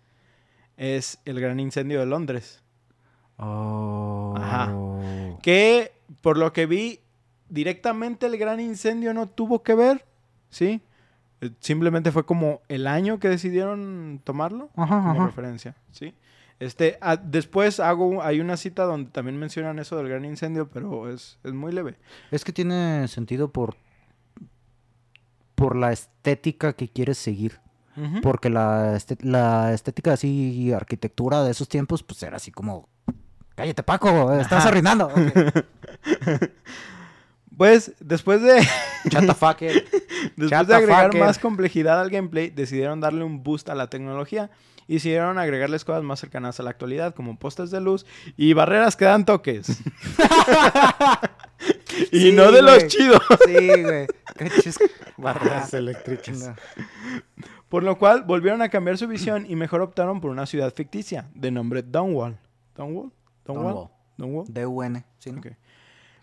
Es 0.77 1.19
el 1.25 1.39
gran 1.39 1.59
incendio 1.59 1.99
de 1.99 2.05
Londres. 2.05 2.61
Oh. 3.37 4.33
Ajá. 4.37 4.73
Que 5.41 5.93
por 6.21 6.37
lo 6.37 6.53
que 6.53 6.65
vi, 6.65 6.99
directamente 7.49 8.25
el 8.25 8.37
gran 8.37 8.59
incendio 8.59 9.13
no 9.13 9.27
tuvo 9.27 9.61
que 9.63 9.75
ver, 9.75 10.05
¿sí? 10.49 10.81
Eh, 11.41 11.51
Simplemente 11.59 12.11
fue 12.11 12.25
como 12.25 12.61
el 12.69 12.87
año 12.87 13.19
que 13.19 13.29
decidieron 13.29 14.21
tomarlo 14.23 14.69
Ajá, 14.75 14.97
como 15.01 15.11
ajá. 15.11 15.25
referencia, 15.27 15.75
¿sí? 15.91 16.15
Este, 16.59 16.97
después 17.23 17.81
hago, 17.81 18.23
hay 18.23 18.39
una 18.39 18.55
cita 18.55 18.83
donde 18.85 19.11
también 19.11 19.37
mencionan 19.37 19.77
eso 19.79 19.97
del 19.97 20.07
gran 20.07 20.23
incendio, 20.23 20.69
pero 20.69 21.09
es, 21.09 21.37
es 21.43 21.53
muy 21.53 21.73
leve. 21.73 21.95
Es 22.31 22.45
que 22.45 22.53
tiene 22.53 23.07
sentido 23.09 23.51
por 23.51 23.75
por 25.55 25.75
la 25.77 25.91
estética 25.93 26.73
que 26.73 26.89
quieres 26.89 27.17
seguir. 27.17 27.59
Porque 28.21 28.49
la, 28.49 28.93
este- 28.97 29.17
la 29.21 29.73
estética 29.73 30.11
así, 30.11 30.73
arquitectura 30.73 31.43
de 31.43 31.51
esos 31.51 31.69
tiempos, 31.69 32.03
pues 32.03 32.21
era 32.23 32.35
así 32.35 32.51
como... 32.51 32.89
Cállate, 33.55 33.83
Paco, 33.83 34.33
estás 34.33 34.59
Ajá. 34.59 34.67
arruinando. 34.67 35.09
Pues 37.57 37.93
después 37.99 38.41
de, 38.41 38.55
después 40.35 40.67
de 40.67 40.75
agregar 40.75 41.05
fucker. 41.07 41.21
más 41.21 41.39
complejidad 41.39 41.99
al 41.99 42.09
gameplay, 42.09 42.49
decidieron 42.49 42.99
darle 43.01 43.23
un 43.23 43.43
boost 43.43 43.69
a 43.69 43.75
la 43.75 43.89
tecnología 43.89 44.49
y 44.87 44.95
decidieron 44.95 45.37
agregarles 45.37 45.83
cosas 45.85 46.03
más 46.03 46.19
cercanas 46.19 46.59
a 46.59 46.63
la 46.63 46.69
actualidad, 46.69 47.15
como 47.15 47.37
postes 47.39 47.71
de 47.71 47.81
luz 47.81 48.05
y 48.37 48.53
barreras 48.53 48.95
que 48.95 49.05
dan 49.05 49.25
toques. 49.25 49.67
y 52.11 52.19
Sí, 52.19 52.31
no 52.31 52.51
de 52.51 52.61
los 52.61 52.75
güey. 52.75 52.87
chidos. 52.87 53.21
Sí, 53.45 53.83
güey. 53.83 54.07
Ah, 55.23 55.67
eléctricas. 55.71 56.51
Por 57.69 57.83
lo 57.83 57.97
cual 57.97 58.23
volvieron 58.23 58.61
a 58.61 58.69
cambiar 58.69 58.97
su 58.97 59.07
visión 59.07 59.45
y 59.49 59.55
mejor 59.55 59.81
optaron 59.81 60.21
por 60.21 60.29
una 60.29 60.45
ciudad 60.45 60.73
ficticia 60.73 61.29
de 61.33 61.51
nombre 61.51 61.81
Dunwall. 61.81 62.37
¿Dunwall? 62.75 63.11
Dunwall. 63.45 63.89
¿Dunwall? 64.17 64.45
D-U-N. 64.47 65.03
¿sí, 65.19 65.31
no? 65.31 65.41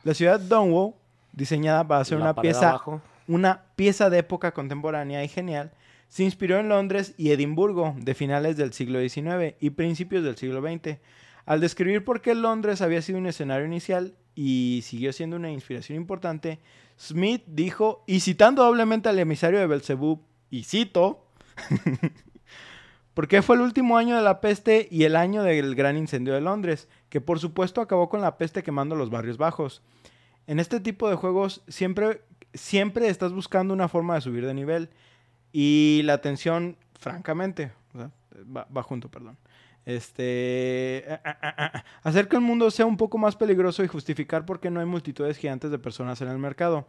La 0.05 0.15
ciudad 0.15 0.39
Dunwall, 0.39 0.95
diseñada 1.33 1.87
para 1.87 2.05
La 2.09 2.17
una 2.17 2.35
pieza, 2.35 2.71
abajo. 2.71 3.03
una 3.29 3.63
pieza 3.77 4.11
de 4.11 4.19
época 4.19 4.53
contemporánea 4.53 5.25
y 5.25 5.29
genial, 5.29 5.73
se 6.09 6.25
inspiró 6.25 6.59
en 6.59 6.69
Londres 6.69 7.15
y 7.17 7.31
Edimburgo 7.31 7.95
de 7.99 8.15
finales 8.15 8.57
del 8.57 8.73
siglo 8.73 9.01
XIX 9.01 9.55
y 9.61 9.71
principios 9.71 10.23
del 10.23 10.37
siglo 10.37 10.61
XX. 10.61 10.99
Al 11.47 11.61
describir 11.61 12.05
por 12.05 12.21
qué 12.21 12.35
Londres 12.35 12.83
había 12.83 13.03
sido 13.03 13.19
un 13.19 13.27
escenario 13.27 13.67
inicial 13.67 14.15
y 14.35 14.81
siguió 14.85 15.13
siendo 15.13 15.37
una 15.37 15.51
inspiración 15.51 15.97
importante, 15.97 16.61
Smith 16.99 17.43
dijo, 17.47 18.05
y 18.07 18.21
citando 18.21 18.63
doblemente 18.63 19.09
al 19.09 19.19
emisario 19.19 19.59
de 19.59 19.67
Belzebub, 19.67 20.21
y 20.51 20.65
cito, 20.65 21.27
porque 23.15 23.43
fue 23.43 23.57
el 23.57 23.63
último 23.63 23.97
año 23.97 24.17
de 24.17 24.23
la 24.23 24.41
peste 24.41 24.87
y 24.91 25.05
el 25.05 25.17
año 25.17 25.43
del 25.43 25.75
gran 25.75 25.97
incendio 25.97 26.35
de 26.35 26.43
Londres, 26.43 26.89
que 27.09 27.21
por 27.21 27.41
supuesto 27.41 27.81
acabó 27.81 28.09
con 28.09 28.21
la 28.21 28.37
peste 28.37 28.63
quemando 28.63 28.95
los 28.95 29.11
barrios 29.11 29.39
bajos. 29.39 29.83
En 30.47 30.61
este 30.61 30.81
tipo 30.81 31.09
de 31.09 31.17
juegos 31.17 31.63
siempre, 31.69 32.23
siempre 32.55 33.09
estás 33.09 33.33
buscando 33.33 33.73
una 33.75 33.89
forma 33.89 34.15
de 34.15 34.21
subir 34.21 34.47
de 34.47 34.55
nivel 34.55 34.91
y 35.53 36.03
la 36.05 36.21
tensión, 36.21 36.77
francamente, 36.99 37.73
va, 38.57 38.83
junto, 38.83 39.11
perdón. 39.11 39.37
Este, 39.85 41.05
ah, 41.09 41.21
ah, 41.25 41.55
ah, 41.59 41.85
hacer 42.05 42.29
que 42.29 42.37
el 42.37 42.43
mundo 42.43 42.71
sea 42.71 42.87
un 42.87 42.97
poco 42.97 43.19
más 43.19 43.35
peligroso 43.35 43.83
y 43.83 43.89
justificar 43.89 44.47
por 44.47 44.61
qué 44.61 44.71
no 44.71 44.79
hay 44.79 44.87
multitudes 44.87 45.37
gigantes 45.37 45.71
de 45.71 45.79
personas 45.79 46.21
en 46.21 46.29
el 46.29 46.39
mercado. 46.39 46.87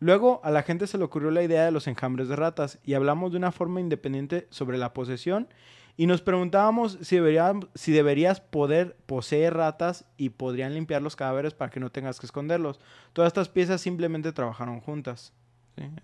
Luego 0.00 0.40
a 0.42 0.50
la 0.50 0.62
gente 0.62 0.88
se 0.88 0.98
le 0.98 1.04
ocurrió 1.04 1.30
la 1.30 1.44
idea 1.44 1.64
de 1.64 1.70
los 1.70 1.86
enjambres 1.86 2.28
de 2.28 2.34
ratas 2.34 2.78
y 2.84 2.94
hablamos 2.94 3.30
de 3.30 3.38
una 3.38 3.52
forma 3.52 3.80
independiente 3.80 4.48
sobre 4.50 4.76
la 4.76 4.92
posesión 4.92 5.48
y 5.96 6.06
nos 6.06 6.22
preguntábamos 6.22 6.98
si, 7.02 7.16
debería- 7.16 7.54
si 7.74 7.92
deberías 7.92 8.40
poder 8.40 8.96
poseer 9.06 9.54
ratas 9.54 10.04
y 10.16 10.30
podrían 10.30 10.74
limpiar 10.74 11.02
los 11.02 11.16
cadáveres 11.16 11.54
para 11.54 11.70
que 11.70 11.80
no 11.80 11.90
tengas 11.90 12.18
que 12.18 12.26
esconderlos. 12.26 12.80
Todas 13.12 13.28
estas 13.28 13.48
piezas 13.48 13.80
simplemente 13.80 14.32
trabajaron 14.32 14.80
juntas. 14.80 15.32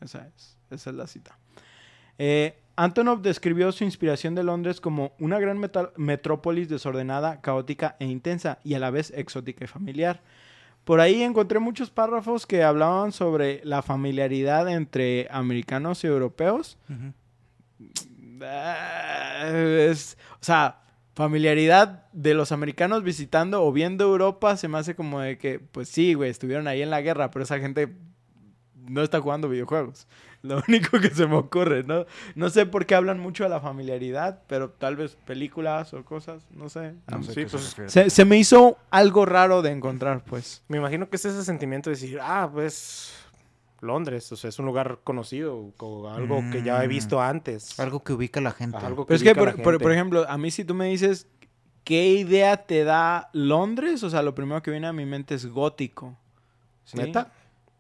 Esa, 0.01 0.27
es, 0.37 0.57
esa 0.71 0.91
es 0.91 0.97
la 0.97 1.07
cita. 1.07 1.39
Eh, 2.19 2.59
Antonov 2.77 3.23
describió 3.23 3.73
su 3.73 3.85
inspiración 3.85 4.35
de 4.35 4.43
Londres 4.45 4.81
como 4.81 5.13
una 5.19 5.39
gran 5.41 5.59
metrópolis 5.97 6.69
desordenada, 6.69 7.41
caótica 7.41 7.97
e 7.99 8.07
intensa 8.07 8.59
y 8.65 8.75
a 8.75 8.79
la 8.79 8.91
vez 8.91 9.13
exótica 9.17 9.65
y 9.65 9.69
familiar. 9.69 10.21
Por 10.85 11.01
ahí 11.01 11.23
encontré 11.23 11.59
muchos 11.59 11.91
párrafos 11.91 12.47
que 12.47 12.63
hablaban 12.63 13.13
sobre 13.13 13.61
la 13.65 13.83
familiaridad 13.83 14.69
entre 14.71 15.29
americanos 15.31 16.03
y 16.05 16.07
europeos. 16.07 16.79
Ah, 16.89 17.13
es- 19.91 20.17
o 20.41 20.45
sea, 20.45 20.81
familiaridad 21.15 22.05
de 22.13 22.35
los 22.35 22.53
americanos 22.53 23.03
visitando 23.03 23.65
o 23.65 23.73
viendo 23.73 24.05
Europa 24.05 24.57
se 24.57 24.69
me 24.69 24.79
hace 24.79 24.95
como 24.95 25.21
de 25.21 25.39
que, 25.39 25.59
pues 25.59 25.89
sí, 25.89 26.15
güey, 26.15 26.31
estuvieron 26.31 26.69
ahí 26.69 26.83
en 26.83 26.91
la 26.91 27.01
guerra, 27.01 27.31
pero 27.31 27.43
esa 27.45 27.59
gente 27.59 27.93
no 28.89 29.03
está 29.03 29.21
jugando 29.21 29.49
videojuegos. 29.49 30.07
Lo 30.43 30.63
único 30.69 31.01
que 31.01 31.11
se 31.11 31.27
me 31.27 31.35
ocurre, 31.35 31.83
¿no? 31.83 32.07
No 32.37 32.49
sé 32.49 32.65
por 32.65 32.87
qué 32.87 32.95
hablan 32.95 33.19
mucho 33.19 33.43
de 33.43 33.51
la 33.51 33.61
familiaridad, 33.61 34.43
pero 34.47 34.71
tal 34.71 34.95
vez 34.95 35.17
películas 35.27 35.93
o 35.95 36.05
cosas, 36.05 36.47
no 36.53 36.69
sé. 36.69 36.95
No 37.11 37.23
sé 37.25 37.35
Sí, 37.35 37.45
pues. 37.51 37.77
Se, 37.93 38.09
se 38.09 38.25
me 38.25 38.39
hizo 38.39 38.79
algo 38.91 39.27
raro 39.27 39.63
de 39.63 39.73
encontrar, 39.73 40.23
pues. 40.25 40.63
Me 40.69 40.79
imagino 40.79 41.11
que 41.11 41.17
es 41.17 41.25
ese 41.25 41.45
sentimiento 41.45 41.91
de 41.91 41.97
decir, 41.97 42.19
ah, 42.23 42.49
pues 42.53 43.13
Londres, 43.81 44.31
o 44.33 44.37
sea, 44.37 44.49
es 44.49 44.59
un 44.59 44.67
lugar 44.67 44.99
conocido, 45.05 45.73
o 45.79 46.09
algo 46.09 46.43
que 46.51 46.63
ya 46.63 46.83
he 46.83 46.87
Mm. 46.87 46.91
visto 46.91 47.21
antes. 47.21 47.79
Algo 47.79 48.03
que 48.03 48.13
ubica 48.13 48.41
a 48.41 48.43
la 48.43 48.51
gente. 48.53 48.77
Algo 48.79 49.07
Pero 49.07 49.17
es 49.17 49.23
que, 49.23 49.35
por, 49.35 49.45
por- 49.57 49.57
gente. 49.73 49.79
por 49.79 49.93
ejemplo, 49.93 50.27
a 50.29 50.37
mí 50.39 50.51
si 50.51 50.65
tú 50.65 50.75
me 50.75 50.87
dices, 50.87 51.27
¿qué 51.85 52.07
idea 52.09 52.57
te 52.57 52.85
da 52.85 53.31
Londres? 53.33 54.03
O 54.03 54.11
sea, 54.11 54.23
lo 54.23 54.35
primero 54.35 54.61
que 54.63 54.71
viene 54.71 54.87
a 54.89 54.93
mi 54.93 55.07
mente 55.07 55.35
es 55.35 55.47
gótico. 55.47 56.17
¿sí? 56.85 56.97
¿Neta? 56.99 57.31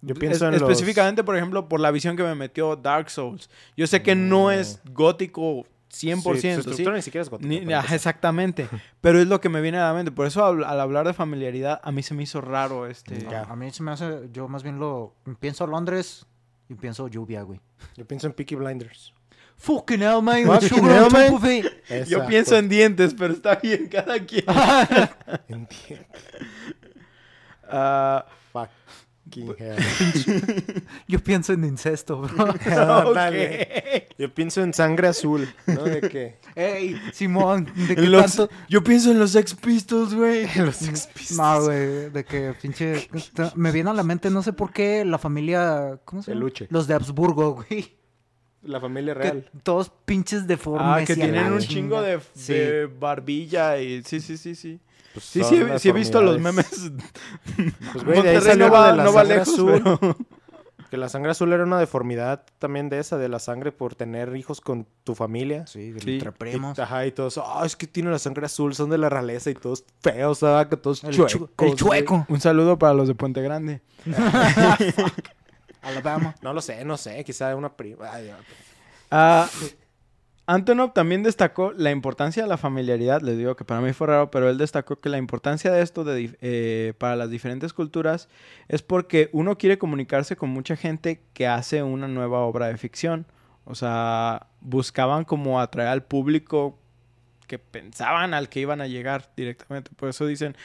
Yo 0.00 0.12
Es- 0.12 0.18
pienso 0.20 0.46
en 0.46 0.52
los- 0.52 0.62
Específicamente, 0.62 1.24
por 1.24 1.36
ejemplo, 1.36 1.68
por 1.68 1.80
la 1.80 1.90
visión 1.90 2.16
que 2.16 2.22
me 2.22 2.34
metió 2.34 2.76
Dark 2.76 3.10
Souls. 3.10 3.50
Yo 3.76 3.86
sé 3.86 4.02
que 4.02 4.14
no 4.14 4.46
Mm. 4.46 4.50
es 4.52 4.80
gótico 4.92 5.66
100%, 6.00 6.36
Sí, 6.40 6.62
su 6.62 6.72
¿sí? 6.74 6.86
ni 6.86 7.02
siquiera 7.02 7.22
es 7.22 7.30
gótica. 7.30 7.48
Ni- 7.48 7.72
exactamente. 7.94 8.68
Pero 9.00 9.20
es 9.20 9.26
lo 9.26 9.40
que 9.40 9.48
me 9.48 9.60
viene 9.60 9.78
a 9.78 9.86
la 9.88 9.94
mente. 9.94 10.10
Por 10.12 10.26
eso 10.26 10.44
al, 10.44 10.64
al 10.64 10.80
hablar 10.80 11.06
de 11.06 11.14
familiaridad, 11.14 11.80
a 11.82 11.92
mí 11.92 12.02
se 12.02 12.14
me 12.14 12.22
hizo 12.22 12.40
raro 12.40 12.86
este... 12.86 13.26
A 13.34 13.54
mí 13.56 13.70
se 13.70 13.82
me 13.82 13.90
hace, 13.92 14.28
yo 14.32 14.48
más 14.48 14.62
bien 14.62 14.78
lo 14.78 15.14
pienso 15.40 15.66
Londres 15.66 16.26
y 16.68 16.74
pienso 16.74 17.08
lluvia, 17.08 17.42
güey. 17.42 17.60
Yo 17.96 18.06
pienso 18.06 18.26
en 18.26 18.32
Peaky 18.32 18.54
Blinders. 18.56 19.14
Fucking 19.56 20.02
hell, 20.02 20.22
man. 20.22 20.44
Fucking 20.46 20.84
hell, 20.88 21.10
man. 21.10 22.06
Yo 22.06 22.24
pienso 22.26 22.56
en 22.56 22.68
dientes, 22.68 23.12
pero 23.18 23.32
está 23.34 23.56
bien, 23.56 23.88
cada 23.88 24.18
quien. 24.24 24.44
Entiendo. 25.48 26.06
Ah, 27.70 28.24
Fucking 29.28 29.54
hell. 29.58 30.82
Yo 31.08 31.18
pienso 31.20 31.52
en 31.52 31.64
incesto, 31.64 32.20
bro. 32.22 32.44
Ok. 33.08 33.16
Yo 34.18 34.32
pienso 34.34 34.62
en 34.62 34.72
sangre 34.74 35.08
azul, 35.08 35.48
¿no? 35.66 35.84
De 35.84 36.00
que 36.00 36.36
Ey, 36.54 37.00
Simón, 37.12 37.66
¿de 37.88 37.94
qué 37.94 38.02
En 38.04 38.12
los- 38.12 38.36
tanto? 38.36 38.52
Yo 38.68 38.82
pienso 38.82 39.10
en 39.12 39.18
los 39.18 39.30
Sex 39.32 39.54
Pistols, 39.54 40.14
güey. 40.14 40.46
los 40.56 40.76
Sex 40.76 41.06
Pistols. 41.14 41.38
No, 41.38 41.62
güey, 41.64 42.10
de 42.10 42.24
que 42.24 42.54
pinche... 42.60 43.08
Me 43.54 43.70
viene 43.72 43.90
a 43.90 43.94
la 43.94 44.02
mente, 44.02 44.30
no 44.30 44.42
sé 44.42 44.52
por 44.52 44.72
qué, 44.72 45.04
la 45.04 45.18
familia... 45.18 46.00
¿Cómo 46.04 46.22
se 46.22 46.30
llama? 46.32 46.40
Peluche. 46.40 46.66
Los 46.70 46.86
de 46.86 46.94
Habsburgo, 46.94 47.54
güey. 47.54 47.96
La 48.62 48.80
familia 48.80 49.14
Que 49.14 49.20
real. 49.20 49.50
todos 49.62 49.90
pinches 50.04 50.46
deformes. 50.48 50.82
Ah, 50.84 51.04
que 51.06 51.14
tienen 51.14 51.52
un 51.52 51.60
chingo 51.60 52.02
de, 52.02 52.18
Sí. 52.34 52.54
de 52.54 52.86
barbilla 52.86 53.78
y... 53.80 54.02
Sí, 54.02 54.20
sí, 54.20 54.36
sí, 54.36 54.54
sí. 54.56 54.80
Pues 55.18 55.24
Sí, 55.24 55.42
sí, 55.44 55.56
he- 55.56 55.78
sí 55.78 55.88
he 55.88 55.92
visto 55.92 56.20
los 56.22 56.38
memes. 56.40 56.90
Pues, 57.92 58.04
güey, 58.04 58.22
de 58.22 58.28
ahí 58.30 58.40
salió 58.40 58.66
no 58.68 58.72
va, 58.72 58.90
de 58.92 58.96
la 58.96 59.04
no 59.04 59.12
sangre 59.12 59.34
lejos, 59.36 59.54
azul. 59.54 59.80
pero... 60.00 60.16
Que 60.90 60.96
la 60.96 61.10
sangre 61.10 61.32
azul 61.32 61.52
era 61.52 61.64
una 61.64 61.78
deformidad 61.78 62.46
también 62.58 62.88
de 62.88 62.98
esa, 62.98 63.18
de 63.18 63.28
la 63.28 63.40
sangre 63.40 63.72
por 63.72 63.94
tener 63.94 64.34
hijos 64.36 64.62
con 64.62 64.86
tu 65.04 65.14
familia. 65.14 65.66
Sí, 65.66 65.94
Sí. 66.00 66.14
entre 66.14 66.32
primos. 66.32 66.78
Y, 66.78 66.80
ajá, 66.80 67.04
y 67.04 67.12
todos, 67.12 67.36
ah, 67.36 67.60
es 67.66 67.76
que 67.76 67.86
tiene 67.86 68.10
la 68.10 68.18
sangre 68.18 68.46
azul, 68.46 68.74
son 68.74 68.88
de 68.88 68.96
la 68.96 69.10
realeza 69.10 69.50
y 69.50 69.54
todos 69.54 69.84
feos, 70.00 70.38
¿sabes? 70.38 70.68
Que 70.68 70.78
todos 70.78 71.04
El, 71.04 71.14
chuecos. 71.14 71.32
chu- 71.32 71.44
el 71.44 71.50
güey. 71.58 71.74
chueco. 71.76 72.24
Un 72.30 72.40
saludo 72.40 72.78
para 72.78 72.94
los 72.94 73.06
de 73.06 73.14
Puente 73.14 73.42
Grande. 73.42 73.82
Alabama. 75.82 76.34
No 76.42 76.52
lo 76.52 76.60
sé, 76.62 76.84
no 76.86 76.96
sé, 76.96 77.22
quizá 77.24 77.54
una 77.54 77.70
prima. 77.76 78.10
Ay. 78.10 78.32
Ah, 79.10 79.48
Antonov 80.50 80.94
también 80.94 81.22
destacó 81.22 81.72
la 81.72 81.90
importancia 81.90 82.42
de 82.42 82.48
la 82.48 82.56
familiaridad. 82.56 83.20
Les 83.20 83.36
digo 83.36 83.54
que 83.54 83.66
para 83.66 83.82
mí 83.82 83.92
fue 83.92 84.06
raro, 84.06 84.30
pero 84.30 84.48
él 84.48 84.56
destacó 84.56 84.98
que 84.98 85.10
la 85.10 85.18
importancia 85.18 85.70
de 85.70 85.82
esto 85.82 86.04
de 86.04 86.38
eh, 86.40 86.94
para 86.96 87.16
las 87.16 87.28
diferentes 87.28 87.74
culturas 87.74 88.30
es 88.66 88.80
porque 88.80 89.28
uno 89.32 89.58
quiere 89.58 89.76
comunicarse 89.76 90.36
con 90.36 90.48
mucha 90.48 90.74
gente 90.74 91.20
que 91.34 91.46
hace 91.46 91.82
una 91.82 92.08
nueva 92.08 92.40
obra 92.40 92.68
de 92.68 92.78
ficción. 92.78 93.26
O 93.66 93.74
sea, 93.74 94.46
buscaban 94.62 95.26
como 95.26 95.60
atraer 95.60 95.90
al 95.90 96.04
público 96.04 96.78
que 97.46 97.58
pensaban 97.58 98.32
al 98.32 98.48
que 98.48 98.60
iban 98.60 98.80
a 98.80 98.86
llegar 98.86 99.30
directamente. 99.36 99.90
Por 99.96 100.08
eso 100.08 100.24
dicen 100.24 100.56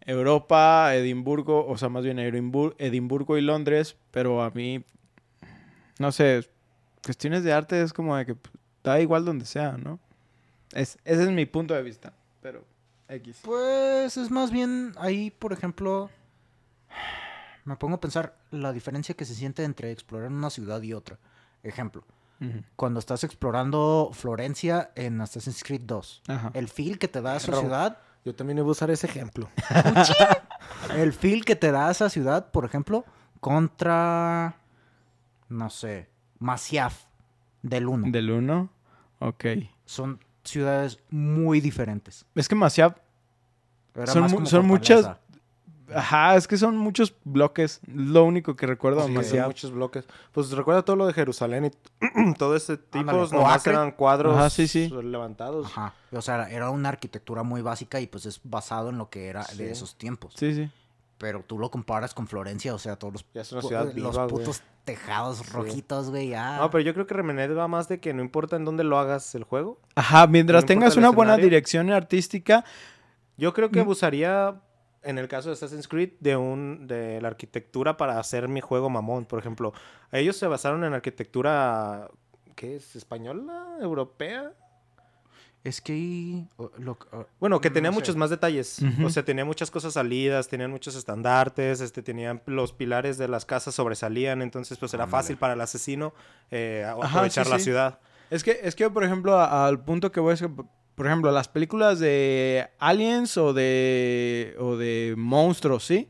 Europa, 0.00 0.94
Edimburgo, 0.94 1.66
o 1.66 1.76
sea, 1.76 1.90
más 1.90 2.04
bien 2.04 2.18
Edimburgo, 2.18 2.74
Edimburgo 2.78 3.36
y 3.36 3.42
Londres, 3.42 3.98
pero 4.12 4.42
a 4.42 4.48
mí, 4.48 4.82
no 5.98 6.10
sé, 6.10 6.48
cuestiones 7.04 7.44
de 7.44 7.52
arte 7.52 7.82
es 7.82 7.92
como 7.92 8.16
de 8.16 8.24
que 8.24 8.34
pues, 8.34 8.54
da 8.82 9.00
igual 9.00 9.24
donde 9.24 9.44
sea, 9.46 9.72
¿no? 9.72 9.98
Es, 10.72 10.98
ese 11.04 11.24
es 11.24 11.30
mi 11.30 11.46
punto 11.46 11.74
de 11.74 11.82
vista, 11.82 12.12
pero 12.40 12.64
X. 13.08 13.40
Pues 13.42 14.16
es 14.16 14.30
más 14.30 14.50
bien 14.50 14.94
ahí, 14.98 15.30
por 15.30 15.52
ejemplo, 15.52 16.10
me 17.64 17.76
pongo 17.76 17.96
a 17.96 18.00
pensar 18.00 18.36
la 18.50 18.72
diferencia 18.72 19.14
que 19.14 19.24
se 19.24 19.34
siente 19.34 19.64
entre 19.64 19.90
explorar 19.90 20.30
una 20.30 20.50
ciudad 20.50 20.80
y 20.82 20.92
otra. 20.92 21.18
Ejemplo, 21.62 22.04
cuando 22.76 23.00
estás 23.00 23.22
explorando 23.22 24.10
Florencia 24.14 24.92
en 24.94 25.20
Assassin's 25.20 25.62
Creed 25.62 25.82
2, 25.82 26.22
Ajá. 26.28 26.50
el 26.54 26.68
feel 26.68 26.98
que 26.98 27.08
te 27.08 27.20
da 27.20 27.36
esa 27.36 27.54
ciudad, 27.60 27.98
Yo 28.24 28.34
también 28.34 28.58
iba 28.58 28.66
a 28.66 28.70
usar 28.70 28.90
ese 28.90 29.06
ejemplo. 29.06 29.48
el 30.96 31.12
feel 31.12 31.44
que 31.44 31.56
te 31.56 31.70
da 31.70 31.90
esa 31.90 32.08
ciudad, 32.08 32.50
por 32.50 32.64
ejemplo, 32.64 33.04
contra, 33.40 34.56
no 35.48 35.68
sé, 35.68 36.08
Masyaf 36.38 37.09
del 37.62 37.86
1. 37.88 38.10
Del 38.10 38.30
1, 38.30 38.68
ok. 39.20 39.44
Son 39.84 40.18
ciudades 40.44 40.98
muy 41.10 41.60
diferentes. 41.60 42.24
Es 42.34 42.48
que 42.48 42.54
Masiab, 42.54 42.96
Era 43.94 44.06
Son 44.06 44.22
más 44.22 44.30
mu- 44.30 44.36
como 44.38 44.46
son 44.46 44.66
muchas- 44.66 45.10
ajá, 45.92 46.36
es 46.36 46.46
que 46.46 46.56
son 46.56 46.76
muchos 46.76 47.12
bloques, 47.24 47.80
lo 47.92 48.22
único 48.24 48.54
que 48.54 48.64
recuerdo 48.66 49.06
de 49.08 49.24
Sí, 49.24 49.36
muchos 49.44 49.72
bloques. 49.72 50.04
Pues 50.30 50.52
recuerda 50.52 50.82
todo 50.84 50.94
lo 50.94 51.06
de 51.08 51.12
Jerusalén 51.12 51.64
y 51.66 51.70
todo 52.38 52.54
ese 52.54 52.76
tipo. 52.76 53.04
Nomás 53.04 53.66
eran 53.66 53.90
cuadros 53.90 54.36
Ajá, 54.36 54.48
sí, 54.48 54.68
sí. 54.68 54.88
levantados. 55.02 55.66
Ajá. 55.66 55.94
O 56.12 56.22
sea, 56.22 56.48
era 56.48 56.70
una 56.70 56.88
arquitectura 56.90 57.42
muy 57.42 57.62
básica 57.62 58.00
y 58.00 58.06
pues 58.06 58.24
es 58.26 58.40
basado 58.44 58.90
en 58.90 58.98
lo 58.98 59.10
que 59.10 59.26
era 59.26 59.42
Sí. 59.42 59.58
de 59.58 59.72
esos 59.72 59.96
tiempos. 59.98 60.34
Sí, 60.36 60.54
sí. 60.54 60.70
Pero 61.20 61.44
tú 61.46 61.58
lo 61.58 61.70
comparas 61.70 62.14
con 62.14 62.26
Florencia, 62.26 62.74
o 62.74 62.78
sea, 62.78 62.96
todos 62.96 63.12
los, 63.12 63.26
Ya 63.34 63.42
es 63.42 63.52
una 63.52 63.60
pu- 63.60 63.68
ciudad 63.68 63.84
los 63.84 63.94
viva, 63.94 64.24
güey. 64.26 64.28
putos 64.44 64.62
tejados 64.86 65.52
rojitos, 65.52 66.08
güey, 66.10 66.30
ya. 66.30 66.56
No, 66.56 66.70
pero 66.70 66.80
yo 66.82 66.94
creo 66.94 67.06
que 67.06 67.12
Remenet 67.12 67.54
va 67.56 67.68
más 67.68 67.88
de 67.88 68.00
que 68.00 68.14
no 68.14 68.22
importa 68.22 68.56
en 68.56 68.64
dónde 68.64 68.84
lo 68.84 68.98
hagas 68.98 69.34
el 69.34 69.44
juego. 69.44 69.78
Ajá, 69.94 70.26
mientras 70.26 70.62
No 70.62 70.66
tengas 70.66 70.96
una 70.96 71.10
buena 71.10 71.36
dirección 71.36 71.90
artística, 71.92 72.64
Yo 73.36 73.52
creo 73.54 73.68
Mm. 73.68 73.72
que 73.72 73.80
abusaría, 73.80 74.60
en 75.02 75.16
el 75.18 75.26
caso 75.28 75.48
de 75.48 75.54
Assassin's 75.54 75.88
Creed, 75.88 76.12
de 76.20 76.36
un 76.36 76.86
de 76.86 77.20
la 77.22 77.28
arquitectura 77.28 77.96
para 77.96 78.18
hacer 78.18 78.48
mi 78.48 78.60
juego 78.60 78.90
mamón. 78.90 79.24
Por 79.24 79.38
ejemplo, 79.38 79.72
ellos 80.12 80.36
se 80.36 80.46
basaron 80.46 80.84
en 80.84 80.92
arquitectura, 80.92 82.10
¿qué 82.54 82.76
es? 82.76 82.96
¿Española? 82.96 83.76
¿Europea? 83.80 84.52
Es 85.62 85.80
que 85.82 85.92
ahí, 85.92 86.48
Bueno, 87.38 87.60
que 87.60 87.68
no 87.68 87.74
tenía 87.74 87.90
sé. 87.90 87.94
muchos 87.94 88.16
más 88.16 88.30
detalles. 88.30 88.80
O 89.04 89.10
sea, 89.10 89.22
tenía 89.24 89.44
muchas 89.44 89.70
cosas 89.70 89.92
salidas, 89.92 90.48
tenían 90.48 90.70
muchos 90.70 90.94
estandartes, 90.96 91.82
este, 91.82 92.02
tenían 92.02 92.40
los 92.46 92.72
pilares 92.72 93.18
de 93.18 93.28
las 93.28 93.44
casas 93.44 93.74
sobresalían, 93.74 94.40
entonces 94.40 94.78
pues 94.78 94.94
era 94.94 95.06
fácil 95.06 95.36
para 95.36 95.52
el 95.52 95.60
asesino 95.60 96.14
eh, 96.50 96.84
a- 96.86 96.92
Ajá, 96.92 97.06
aprovechar 97.08 97.44
sí, 97.44 97.50
la 97.50 97.58
sí. 97.58 97.64
ciudad. 97.64 97.98
Es 98.30 98.42
que, 98.42 98.60
es 98.62 98.74
que 98.74 98.88
por 98.88 99.04
ejemplo, 99.04 99.38
a- 99.38 99.66
al 99.66 99.84
punto 99.84 100.10
que 100.10 100.20
voy 100.20 100.32
es 100.34 100.40
que, 100.40 100.48
por 100.48 101.06
ejemplo, 101.06 101.30
las 101.30 101.48
películas 101.48 101.98
de 101.98 102.68
aliens 102.78 103.36
o 103.36 103.52
de, 103.52 104.54
o 104.58 104.76
de 104.78 105.14
monstruos, 105.18 105.84
¿sí? 105.84 106.08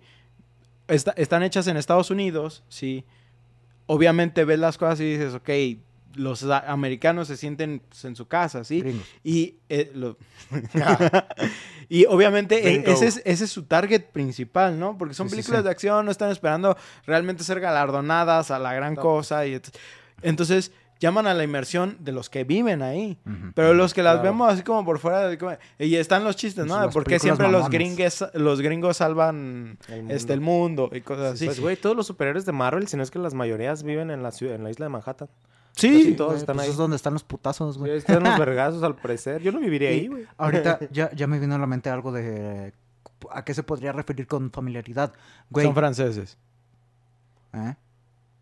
Están 0.89 1.43
hechas 1.45 1.67
en 1.67 1.77
Estados 1.77 2.11
Unidos, 2.11 2.63
¿sí? 2.69 3.05
Obviamente 3.87 4.45
ves 4.45 4.59
las 4.61 4.79
cosas 4.79 5.01
y 5.01 5.11
dices, 5.13 5.35
ok, 5.35 5.49
los 6.15 6.43
americanos 6.45 7.29
se 7.29 7.37
sienten 7.37 7.83
pues, 7.89 8.05
en 8.05 8.17
su 8.17 8.27
casa, 8.29 8.65
¿sí? 8.65 8.81
gringos. 8.81 9.07
Y, 9.23 9.57
eh, 9.69 9.91
lo- 9.95 10.17
y 11.89 12.05
obviamente 12.07 12.69
e- 12.75 12.91
ese 12.91 13.07
es, 13.07 13.23
ese 13.25 13.45
es 13.45 13.51
su 13.51 13.65
target 13.65 14.05
principal, 14.13 14.79
¿no? 14.79 14.97
Porque 14.99 15.15
son 15.15 15.29
Sí, 15.29 15.37
películas 15.37 15.61
sí. 15.61 15.65
de 15.65 15.71
acción, 15.71 16.05
no 16.05 16.11
están 16.11 16.31
esperando 16.31 16.77
realmente 17.07 17.45
ser 17.45 17.61
galardonadas 17.61 18.51
a 18.51 18.59
la 18.59 18.73
gran 18.75 18.95
No. 18.95 19.03
cosa. 19.03 19.47
Y 19.47 19.61
entonces 20.23 20.73
llaman 21.01 21.27
a 21.27 21.33
la 21.33 21.45
inmersión 21.45 21.97
de 22.01 22.13
los 22.13 22.29
que 22.29 22.45
viven 22.45 22.83
ahí. 22.83 23.17
Pero 23.55 23.73
los 23.73 23.95
que 23.95 24.03
las 24.03 24.17
Claro. 24.17 24.31
vemos 24.31 24.53
así 24.53 24.63
como 24.63 24.85
por 24.85 24.99
fuera, 24.99 25.29
de 25.29 25.39
como- 25.39 25.57
y 25.79 25.95
están 25.97 26.25
los 26.25 26.37
chistes, 26.37 26.67
¿no? 26.67 26.73
Son 26.75 26.81
De 26.81 26.87
las 26.89 26.95
por 26.95 27.05
qué 27.05 27.19
películas 27.19 27.39
siempre 27.39 27.51
los 27.59 27.71
gringues, 27.71 28.25
los 28.35 28.61
gringos 28.61 28.99
salvan 28.99 29.79
El 29.89 30.11
este, 30.11 30.35
el 30.35 30.41
mundo 30.43 30.91
y 30.93 31.01
cosas 31.01 31.35
así. 31.35 31.47
Pues, 31.47 31.59
güey, 31.61 31.77
todos 31.77 31.97
los 31.97 32.07
superhéroes 32.07 32.45
de 32.45 32.53
Marvel, 32.53 32.87
si 32.87 32.97
no 32.99 33.03
es 33.03 33.11
que 33.11 33.19
las 33.19 33.33
mayorías 33.33 33.83
viven 33.83 34.11
en 34.11 34.23
la 34.23 34.31
ciudad, 34.31 34.55
en 34.57 34.65
la 34.65 34.71
isla 34.71 34.87
de 34.87 34.91
Manhattan. 34.91 35.29
Sí, 35.73 35.99
casi 35.99 36.15
todos 36.15 36.31
Güey, 36.31 36.41
están 36.41 36.57
pues 36.57 36.67
ahí. 36.67 36.71
es 36.73 36.77
donde 36.77 36.97
están 36.97 37.13
los 37.13 37.25
putazos, 37.25 37.79
güey. 37.79 37.93
Están 37.93 38.23
los 38.23 38.39
vergazos 38.39 38.83
al 38.83 38.97
parecer. 38.97 39.43
Yo 39.43 39.53
no 39.53 39.61
viviría 39.61 39.93
Y 39.93 40.01
ahí, 40.01 40.09
güey. 40.09 40.27
Ahorita 40.37 40.79
ya, 40.91 41.11
ya 41.13 41.27
me 41.27 41.39
vino 41.39 41.55
a 41.55 41.59
la 41.59 41.67
mente 41.67 41.91
algo 41.91 42.13
de 42.13 42.73
a 43.31 43.45
qué 43.45 43.55
se 43.55 43.63
podría 43.63 43.93
referir 43.93 44.27
con 44.27 44.51
familiaridad. 44.51 45.13
Güey, 45.51 45.67
son 45.67 45.75
franceses. 45.75 46.39
¿eh? 47.53 47.75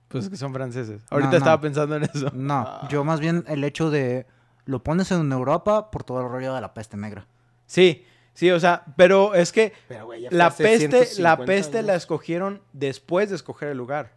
Pues 0.09 0.25
es 0.25 0.31
que 0.31 0.37
son 0.37 0.53
franceses. 0.53 1.03
Ahorita 1.11 1.33
no. 1.33 1.37
estaba 1.37 1.61
pensando 1.61 1.97
en 1.97 2.05
eso. 2.05 2.31
No, 2.33 2.89
yo 2.89 3.05
más 3.05 3.21
bien 3.21 3.45
el 3.47 3.65
hecho 3.65 3.91
de 3.91 4.27
lo 4.65 4.83
pones 4.83 5.11
en 5.13 5.33
Europa 5.33 5.91
por 5.91 6.05
todo 6.05 6.21
el 6.21 6.29
rollo 6.29 6.55
de 6.55 6.61
la 6.61 6.75
peste 6.75 6.97
negra. 6.97 7.27
Sí, 7.67 8.05
sí, 8.35 8.51
o 8.51 8.61
sea, 8.61 8.85
pero 8.97 9.35
es 9.35 9.53
que 9.53 9.73
Pero, 9.89 10.07
güey, 10.07 10.27
la 10.31 10.51
peste, 10.51 10.89
la 11.21 11.37
150 11.37 11.45
peste 11.45 11.83
la 11.83 11.95
escogieron 11.95 12.63
después 12.73 13.31
de 13.31 13.37
escoger 13.37 13.69
el 13.69 13.79
lugar. 13.79 14.13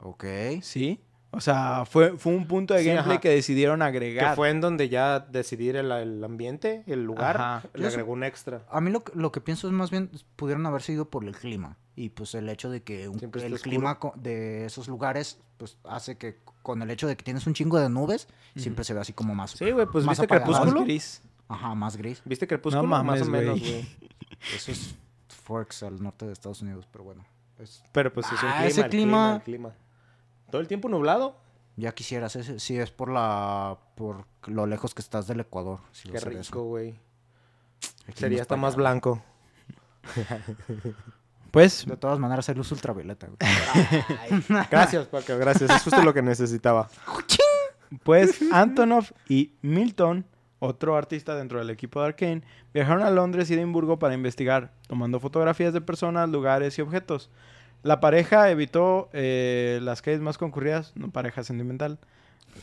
Ok. 0.00 0.24
Sí. 0.62 1.00
O 1.36 1.40
sea, 1.40 1.84
fue, 1.84 2.16
fue 2.16 2.32
un 2.34 2.46
punto 2.46 2.74
de 2.74 2.84
gameplay 2.84 3.18
que 3.18 3.28
decidieron 3.28 3.80
Que 3.80 3.84
agregar. 3.86 4.36
fue 4.36 4.50
en 4.50 4.60
donde 4.60 4.88
ya 4.88 5.20
decidir 5.20 5.76
el, 5.76 5.90
el 5.92 6.22
ambiente, 6.24 6.84
el 6.86 7.04
lugar, 7.04 7.36
Ajá. 7.36 7.62
le 7.74 7.82
Yo 7.82 7.88
agregó 7.88 8.12
un 8.12 8.24
extra. 8.24 8.62
A 8.70 8.80
mí 8.80 8.90
lo, 8.90 9.02
que- 9.04 9.12
lo 9.18 9.32
que 9.32 9.40
pienso 9.40 9.66
es 9.66 9.72
más 9.72 9.90
bien 9.90 10.10
pudieron 10.36 10.64
haber 10.66 10.82
sido 10.82 11.08
por 11.10 11.24
el 11.24 11.34
clima 11.36 11.76
y 11.96 12.08
pues 12.10 12.34
el 12.34 12.48
hecho 12.48 12.70
de 12.70 12.82
que 12.82 13.08
un- 13.08 13.18
el 13.22 13.60
clima 13.60 13.98
de 14.16 14.66
esos 14.66 14.88
lugares 14.88 15.38
pues 15.58 15.76
hace 15.84 16.16
que 16.16 16.38
con 16.62 16.82
el 16.82 16.90
hecho 16.90 17.06
de 17.06 17.16
que 17.16 17.22
tienes 17.24 17.46
un 17.46 17.54
chingo 17.54 17.78
de 17.78 17.88
nubes 17.88 18.26
siempre 18.56 18.84
se 18.84 18.94
ve 18.94 19.00
así 19.00 19.12
como 19.12 19.34
más 19.34 19.52
Sí, 19.52 19.70
güey, 19.70 19.86
pues 19.86 20.04
Más 20.04 20.18
¿viste 20.18 20.24
apagado. 20.34 20.50
Más 20.50 20.60
Crepúsculo? 20.60 20.84
gris. 20.86 21.22
ajá 21.48 21.74
más 21.74 21.96
gris 21.96 22.22
¿Viste 22.24 22.46
Crepúsculo? 22.46 22.82
No 22.88 23.04
Más 23.04 23.20
o 23.22 23.24
menos, 23.26 23.60
güey. 23.60 23.86
eso 24.56 24.72
es 24.72 24.94
Forks 25.28 25.82
al 25.82 26.02
norte 26.02 26.26
de 26.26 26.32
Estados 26.32 26.62
Unidos 26.62 26.86
pero 26.90 27.04
bueno 27.04 27.24
es- 27.60 27.82
Pero 27.92 28.12
pues 28.12 28.26
es 28.32 28.42
un 28.42 28.48
Ah, 28.48 28.52
clima, 28.56 28.66
ese 28.66 28.80
el 28.80 28.90
clima- 28.90 29.34
el 29.36 29.42
clima. 29.42 29.72
Todo 30.54 30.60
el 30.60 30.68
tiempo 30.68 30.88
nublado. 30.88 31.34
ya 31.74 31.90
quisieras 31.96 32.36
ese 32.36 32.60
si 32.60 32.78
es 32.78 32.92
por 32.92 33.10
la 33.10 33.76
por 33.96 34.24
lo 34.46 34.66
lejos 34.68 34.94
que 34.94 35.02
estás 35.02 35.26
del 35.26 35.40
Ecuador 35.40 35.80
si 35.90 36.08
Qué 36.08 36.20
rico, 36.20 36.62
güey. 36.62 36.94
Sería 38.14 38.42
hasta 38.42 38.54
más 38.54 38.76
blanco. 38.76 39.20
Pues, 41.50 41.86
de 41.86 41.96
todas 41.96 42.20
maneras 42.20 42.48
hay 42.48 42.54
luz 42.54 42.70
ultravioleta 42.70 43.26
güey. 43.26 44.42
Gracias, 44.70 45.06
Paco, 45.06 45.36
gracias. 45.38 45.70
Es 45.70 45.82
justo 45.82 46.02
lo 46.02 46.14
que 46.14 46.22
necesitaba. 46.22 46.88
pues 48.04 48.40
Antonov 48.52 49.06
y 49.28 49.54
Milton, 49.62 50.24
otro 50.60 50.96
artista 50.96 51.34
dentro 51.34 51.58
del 51.58 51.70
equipo 51.70 52.00
de 52.00 52.06
Arkane, 52.06 52.42
viajaron 52.72 53.02
a 53.02 53.10
Londres 53.10 53.50
y 53.50 53.54
Edimburgo 53.54 53.98
para 53.98 54.14
investigar, 54.14 54.72
tomando 54.86 55.18
fotografías 55.18 55.72
de 55.72 55.80
personas, 55.80 56.28
lugares 56.28 56.78
y 56.78 56.82
objetos. 56.82 57.30
La 57.84 58.00
pareja 58.00 58.50
evitó 58.50 59.10
eh, 59.12 59.78
las 59.82 60.00
calles 60.00 60.22
más 60.22 60.38
concurridas, 60.38 60.92
no 60.96 61.10
pareja 61.10 61.44
sentimental. 61.44 61.98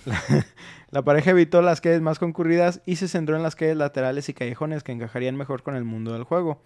La 0.90 1.04
pareja 1.04 1.30
evitó 1.30 1.62
las 1.62 1.80
calles 1.80 2.02
más 2.02 2.18
concurridas 2.18 2.82
y 2.88 2.96
se 2.96 3.08
centró 3.08 3.36
en 3.36 3.44
las 3.44 3.56
calles 3.56 3.78
laterales 3.78 4.30
y 4.30 4.34
callejones 4.34 4.82
que 4.82 4.94
encajarían 4.94 5.36
mejor 5.36 5.62
con 5.62 5.76
el 5.76 5.84
mundo 5.84 6.14
del 6.14 6.24
juego. 6.24 6.64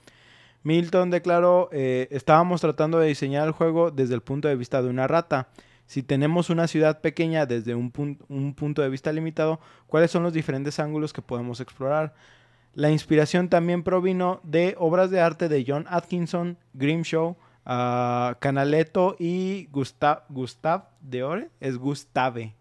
Milton 0.64 1.12
declaró, 1.12 1.68
eh, 1.74 2.08
estábamos 2.12 2.62
tratando 2.62 2.98
de 2.98 3.10
diseñar 3.10 3.46
el 3.46 3.52
juego 3.52 3.92
desde 3.92 4.16
el 4.16 4.22
punto 4.22 4.48
de 4.48 4.56
vista 4.56 4.82
de 4.82 4.90
una 4.90 5.06
rata. 5.06 5.50
Si 5.86 6.02
tenemos 6.02 6.50
una 6.50 6.68
ciudad 6.68 7.02
pequeña 7.02 7.46
desde 7.46 7.76
un, 7.76 7.92
un 8.30 8.54
punto 8.54 8.82
de 8.82 8.88
vista 8.88 9.12
limitado, 9.12 9.60
¿cuáles 9.86 10.12
son 10.12 10.24
los 10.24 10.32
diferentes 10.32 10.80
ángulos 10.80 11.12
que 11.12 11.22
podemos 11.22 11.60
explorar? 11.60 12.14
La 12.74 12.90
inspiración 12.90 13.50
también 13.50 13.84
provino 13.84 14.40
de 14.44 14.76
obras 14.80 15.12
de 15.12 15.20
arte 15.20 15.50
de 15.50 15.66
John 15.68 15.86
Atkinson, 15.90 16.58
Grimshaw, 16.74 17.36
Canaletto 17.66 19.16
y 19.20 19.68
Gustav, 19.72 20.24
Gustav 20.30 20.90
de 21.02 21.24
Ore. 21.24 21.50
Es 21.60 21.78
Gustave. 21.78 22.56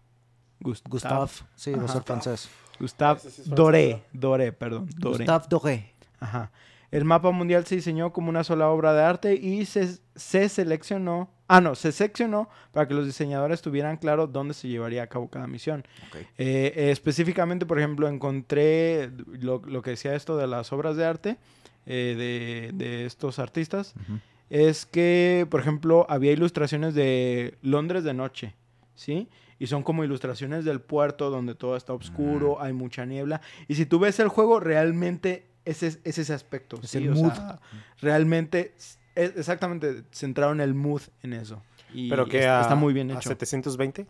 Gustav. 0.59 0.91
Gustav 0.91 1.29
sí 1.55 1.73
va 1.73 1.83
a 1.83 1.87
ser 1.87 2.01
francés 2.03 2.49
Gustav 2.79 3.19
sí 3.19 3.43
Doré. 3.45 4.03
Doré, 4.13 4.51
perdón. 4.51 4.89
Doré. 4.97 5.17
Gustav 5.19 5.47
Doré 5.47 5.93
Ajá. 6.19 6.51
El 6.91 7.05
mapa 7.05 7.31
mundial 7.31 7.65
se 7.65 7.75
diseñó 7.75 8.13
como 8.13 8.29
una 8.29 8.43
sola 8.43 8.69
obra 8.69 8.93
de 8.93 9.03
arte 9.03 9.33
y 9.35 9.65
se, 9.65 9.99
se 10.15 10.49
seleccionó 10.49 11.29
Ah, 11.47 11.61
no, 11.61 11.75
se 11.75 11.91
seccionó 11.91 12.49
para 12.71 12.87
que 12.87 12.95
los 12.95 13.05
diseñadores 13.05 13.61
tuvieran 13.61 13.97
claro 13.97 14.25
dónde 14.25 14.55
se 14.55 14.67
llevaría 14.67 15.03
a 15.03 15.07
cabo 15.07 15.29
cada 15.29 15.45
misión. 15.45 15.85
Ok. 16.07 16.15
Eh, 16.15 16.25
eh, 16.37 16.91
específicamente, 16.91 17.67
por 17.67 17.77
ejemplo, 17.77 18.07
encontré 18.07 19.11
lo, 19.27 19.61
lo 19.63 19.81
que 19.83 19.91
decía 19.91 20.15
esto 20.15 20.37
de 20.37 20.47
las 20.47 20.73
obras 20.73 20.95
de 20.97 21.05
arte 21.05 21.37
eh, 21.85 22.71
de, 22.73 22.85
de 22.85 23.05
estos 23.05 23.37
artistas. 23.37 23.93
Ujú. 23.95 24.19
Es 24.49 24.85
que, 24.85 25.47
por 25.49 25.59
ejemplo, 25.59 26.05
había 26.09 26.31
ilustraciones 26.31 26.93
de 26.93 27.57
Londres 27.61 28.03
de 28.03 28.13
noche, 28.13 28.53
¿sí? 28.93 29.27
Y 29.57 29.67
son 29.67 29.83
como 29.83 30.03
ilustraciones 30.03 30.65
del 30.65 30.81
puerto 30.81 31.29
donde 31.29 31.55
todo 31.55 31.75
está 31.77 31.93
oscuro, 31.93 32.61
hay 32.61 32.73
mucha 32.73 33.05
niebla. 33.05 33.41
Y 33.67 33.75
si 33.75 33.85
tú 33.85 33.99
ves 33.99 34.19
el 34.19 34.27
juego, 34.27 34.59
realmente 34.59 35.47
es, 35.63 35.81
es, 35.81 35.99
es 36.03 36.17
ese 36.17 36.33
aspecto. 36.33 36.77
Es 36.83 36.89
¿sí? 36.91 36.97
el 36.99 37.09
O 37.11 37.13
mood. 37.15 37.33
sea, 37.33 37.59
realmente, 38.01 38.73
es 38.75 38.99
exactamente, 39.37 40.03
centraron 40.11 40.59
el 40.61 40.73
mood 40.73 41.01
en 41.23 41.33
eso. 41.33 41.61
Y 41.93 42.09
Pero 42.09 42.25
que 42.27 42.39
es- 42.39 42.45
a, 42.47 42.61
está 42.61 42.75
muy 42.75 42.93
bien 42.93 43.09
a 43.11 43.13
hecho. 43.15 43.29
720. 43.29 44.05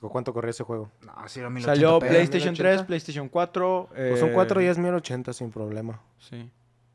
¿O 0.00 0.08
cuánto 0.08 0.32
corría 0.32 0.50
ese 0.50 0.64
juego? 0.64 0.90
No, 1.06 1.12
sí 1.28 1.38
era 1.38 1.48
1080p. 1.48 1.60
Salió 1.62 1.98
PlayStation 2.00 2.54
PlayStation 2.54 2.54
3, 2.56 2.64
1080. 2.64 2.86
PlayStation 2.86 3.28
4. 3.28 3.88
Pues 3.94 4.18
son 4.20 4.30
eh, 4.30 4.32
4 4.32 4.62
y 4.62 4.64
es 4.66 4.78
1080 4.78 5.32
sin 5.32 5.50
problema. 5.52 6.00
Sí. 6.18 6.50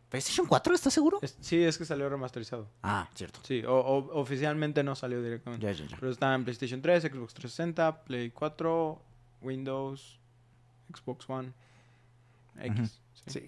¿PlayStation 0.10 0.48
4? 0.48 0.74
¿Estás 0.76 0.94
seguro? 0.94 1.20
Es- 1.22 1.38
sí, 1.42 1.62
es 1.64 1.78
que 1.78 1.84
salió 1.86 2.08
remasterizado. 2.10 2.70
Ah, 2.84 3.10
cierto. 3.16 3.40
Sí, 3.44 3.64
o- 3.66 3.74
o- 3.76 4.20
oficialmente 4.20 4.84
no 4.84 4.96
salió 4.96 5.22
directamente. 5.22 5.66
Ya, 5.66 5.72
ya, 5.74 5.86
ya. 5.86 5.98
Pero 6.00 6.12
está 6.12 6.34
en 6.34 6.44
PlayStation 6.44 6.82
3, 6.82 7.04
Xbox 7.04 7.34
360, 7.34 8.04
Play 8.06 8.32
4, 8.32 9.02
Windows, 9.42 10.20
Xbox 10.96 11.30
One, 11.30 11.52
X. 12.62 13.00
Sí. 13.14 13.24
Sí. 13.42 13.46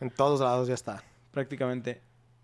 En 0.00 0.10
todos 0.10 0.40
lados 0.40 0.68
ya 0.68 0.74
está. 0.74 1.02
Prácticamente. 1.30 2.02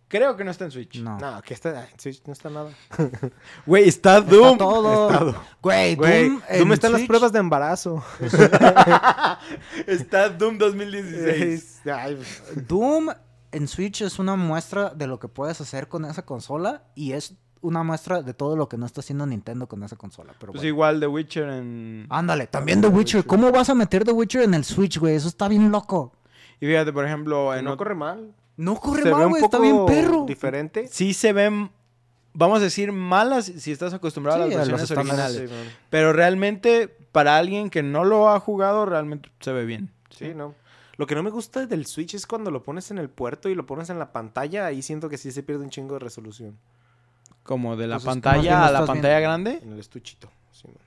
Creo 0.08 0.34
que 0.38 0.42
no 0.44 0.50
está 0.50 0.64
en 0.64 0.70
Switch. 0.70 1.00
No. 1.02 1.18
No, 1.18 1.42
que 1.42 1.52
está. 1.52 1.80
ay, 1.82 1.88
sí, 1.98 2.18
no 2.24 2.32
está 2.32 2.48
nada. 2.48 2.70
Güey, 3.66 3.86
está 3.86 4.18
Está 4.18 4.30
Doom. 4.30 4.56
todo. 4.56 5.34
Güey, 5.60 5.94
Güey, 5.96 6.28
Doom, 6.30 6.40
Doom 6.40 6.66
en 6.68 6.72
está 6.72 6.86
en 6.86 6.92
las 6.94 7.02
Switch- 7.02 7.06
pruebas 7.08 7.30
de 7.32 7.38
embarazo. 7.40 8.02
está 9.86 10.28
Doom 10.30 10.56
2016. 10.56 11.82
Ay, 11.92 12.18
Doom 12.66 13.08
en 13.52 13.68
Switch 13.68 14.02
es 14.02 14.18
una 14.18 14.36
muestra 14.36 14.90
de 14.90 15.06
lo 15.06 15.18
que 15.18 15.28
puedes 15.28 15.60
hacer 15.60 15.88
con 15.88 16.04
esa 16.04 16.24
consola 16.24 16.84
y 16.94 17.12
es 17.12 17.34
una 17.60 17.82
muestra 17.82 18.22
de 18.22 18.34
todo 18.34 18.54
lo 18.56 18.68
que 18.68 18.76
no 18.76 18.86
está 18.86 19.00
haciendo 19.00 19.26
Nintendo 19.26 19.66
con 19.66 19.82
esa 19.82 19.96
consola. 19.96 20.32
Pero 20.38 20.52
Pues 20.52 20.60
bueno. 20.60 20.68
igual 20.68 21.00
The 21.00 21.06
Witcher 21.08 21.48
en... 21.48 22.06
Ándale, 22.08 22.46
también 22.46 22.80
The 22.80 22.86
Witcher. 22.88 23.24
¿Cómo 23.26 23.50
vas 23.50 23.68
a 23.68 23.74
meter 23.74 24.04
The 24.04 24.12
Witcher 24.12 24.42
en 24.42 24.54
el 24.54 24.64
Switch, 24.64 24.98
güey? 24.98 25.16
Eso 25.16 25.28
está 25.28 25.48
bien 25.48 25.70
loco. 25.72 26.12
Y 26.60 26.66
fíjate, 26.66 26.92
por 26.92 27.04
ejemplo, 27.04 27.54
en 27.54 27.64
no 27.64 27.76
corre 27.76 27.94
mal. 27.94 28.32
No 28.56 28.76
corre 28.76 29.02
Se 29.02 29.08
ve 29.08 29.14
mal, 29.14 29.24
un 29.26 29.30
güey. 29.30 29.42
poco 29.42 29.56
Está 29.56 29.62
bien 29.62 29.86
perro. 29.86 30.24
diferente. 30.26 30.88
sí 30.90 31.14
se 31.14 31.32
ven, 31.32 31.70
vamos 32.32 32.58
a 32.60 32.64
decir, 32.64 32.92
malas 32.92 33.46
si 33.46 33.72
estás 33.72 33.92
acostumbrado 33.94 34.46
Sí, 34.48 34.54
a 34.54 34.58
las 34.58 34.68
versiones 34.68 34.90
originales. 34.92 35.50
Sí. 35.50 35.56
Pero 35.90 36.12
realmente, 36.12 36.88
para 37.12 37.36
alguien 37.38 37.70
que 37.70 37.82
no 37.82 38.04
lo 38.04 38.28
ha 38.28 38.38
jugado, 38.40 38.86
realmente 38.86 39.30
se 39.40 39.52
ve 39.52 39.64
bien. 39.64 39.90
Sí, 40.10 40.32
no. 40.34 40.54
Lo 40.98 41.06
que 41.06 41.14
no 41.14 41.22
me 41.22 41.30
gusta 41.30 41.64
del 41.64 41.86
Switch 41.86 42.14
es 42.14 42.26
cuando 42.26 42.50
lo 42.50 42.62
pones 42.62 42.90
en 42.90 42.98
el 42.98 43.08
puerto 43.08 43.48
y 43.48 43.54
lo 43.54 43.64
pones 43.66 43.88
en 43.88 43.98
la 43.98 44.12
pantalla, 44.12 44.66
ahí 44.66 44.82
siento 44.82 45.08
que 45.08 45.16
sí 45.16 45.30
se 45.32 45.42
pierde 45.42 45.62
un 45.64 45.70
chingo 45.70 45.94
de 45.94 46.00
resolución. 46.00 46.58
Como 47.44 47.76
de 47.76 47.86
la 47.86 47.96
Pues 47.96 48.04
pantalla 48.04 48.66
a 48.66 48.70
la 48.72 48.80
pantalla 48.84 49.18
viendo. 49.18 49.20
grande. 49.22 49.60
En 49.62 49.72
el 49.72 49.78
estuchito. 49.80 50.28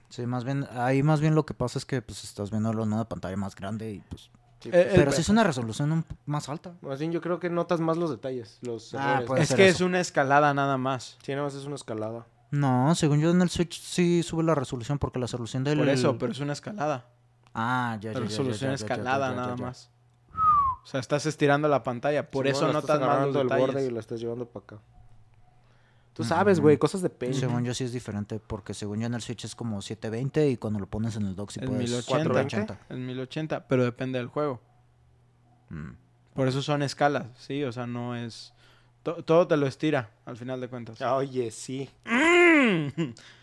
Sí, 0.09 0.25
más 0.27 0.43
bien, 0.43 0.67
ahí 0.75 1.01
más 1.01 1.21
bien 1.21 1.33
lo 1.33 1.45
que 1.45 1.53
pasa 1.53 1.79
es 1.79 1.85
que 1.85 2.01
pues 2.01 2.25
estás 2.25 2.51
viendo 2.51 2.71
en 2.71 2.77
una 2.79 3.05
pantalla 3.05 3.37
más 3.37 3.55
grande 3.55 3.89
y 3.91 3.99
pues... 4.01 4.29
Sí, 4.59 4.69
Eh, 4.71 4.91
Pero 4.93 5.09
el- 5.09 5.15
sí 5.15 5.21
es 5.21 5.29
una 5.29 5.43
resolución 5.45 5.91
un- 5.91 6.05
más 6.27 6.47
alta. 6.49 6.73
Más 6.81 6.99
bien 6.99 7.11
yo 7.13 7.19
creo 7.21 7.39
que 7.39 7.49
notas 7.49 7.79
más 7.79 7.97
los 7.97 8.11
detalles, 8.11 8.59
los 8.61 8.93
Ah, 8.93 9.23
Es 9.37 9.47
ser 9.47 9.57
que 9.57 9.67
eso. 9.69 9.77
es 9.77 9.81
una 9.81 9.99
escalada 10.01 10.53
nada 10.53 10.77
más. 10.77 11.17
Sí, 11.23 11.31
nada 11.31 11.45
más 11.45 11.55
es 11.55 11.63
una 11.65 11.75
escalada. 11.75 12.27
No, 12.51 12.93
según 12.95 13.21
yo 13.21 13.31
en 13.31 13.41
el 13.41 13.49
Switch 13.49 13.81
sí 13.81 14.21
sube 14.21 14.43
la 14.43 14.53
resolución 14.53 14.99
porque 14.99 15.17
la 15.17 15.23
resolución 15.25 15.63
del... 15.63 15.79
Por 15.79 15.87
eso, 15.89 16.17
pero 16.19 16.33
es 16.33 16.39
una 16.41 16.53
escalada. 16.53 17.05
Ah, 17.55 17.97
ya, 18.01 18.11
ya, 18.11 18.19
La 18.19 18.25
resolución 18.25 18.71
ya, 18.71 18.75
ya, 18.77 18.85
ya, 18.87 18.93
escalada 18.93 19.33
nada 19.33 19.55
más. 19.55 19.89
O 20.83 20.87
sea, 20.87 20.99
estás 20.99 21.25
estirando 21.25 21.67
la 21.67 21.83
pantalla. 21.83 22.29
Por 22.29 22.45
Sí, 22.45 22.51
eso 22.51 22.61
bueno, 22.61 22.73
notas 22.73 22.95
estás 22.95 22.99
más 22.99 23.07
los 23.07 23.35
agarrando 23.35 23.41
el 23.41 23.47
borde 23.47 23.85
y 23.85 23.89
lo 23.89 23.99
estás 23.99 24.19
llevando 24.19 24.47
para 24.47 24.63
acá. 24.63 24.79
Tú 26.13 26.23
sabes, 26.25 26.59
güey, 26.59 26.77
cosas 26.77 27.01
de 27.01 27.09
peña. 27.09 27.33
Según 27.33 27.63
yo 27.63 27.73
sí 27.73 27.85
es 27.85 27.93
diferente, 27.93 28.39
porque 28.39 28.73
según 28.73 28.99
yo 28.99 29.07
en 29.07 29.13
el 29.13 29.21
Switch 29.21 29.45
es 29.45 29.55
como 29.55 29.81
720 29.81 30.49
y 30.49 30.57
cuando 30.57 30.79
lo 30.79 30.87
pones 30.87 31.15
en 31.15 31.25
el 31.25 31.35
dock 31.35 31.51
sí 31.51 31.59
Es 31.61 31.67
puedes... 31.69 31.89
1080. 31.89 32.29
480. 32.29 32.79
Es 32.89 32.97
1080, 32.97 33.67
pero 33.67 33.85
depende 33.85 34.19
del 34.19 34.27
juego. 34.27 34.59
Mm. 35.69 35.91
Por 36.33 36.47
eso 36.47 36.61
son 36.61 36.81
escalas, 36.83 37.27
¿sí? 37.35 37.63
O 37.63 37.71
sea, 37.71 37.87
no 37.87 38.15
es... 38.15 38.53
to- 39.03 39.23
todo 39.23 39.47
te 39.47 39.57
lo 39.57 39.67
estira, 39.67 40.09
al 40.25 40.37
final 40.37 40.61
de 40.61 40.67
cuentas. 40.67 41.01
Oye, 41.01 41.51
sí. 41.51 41.89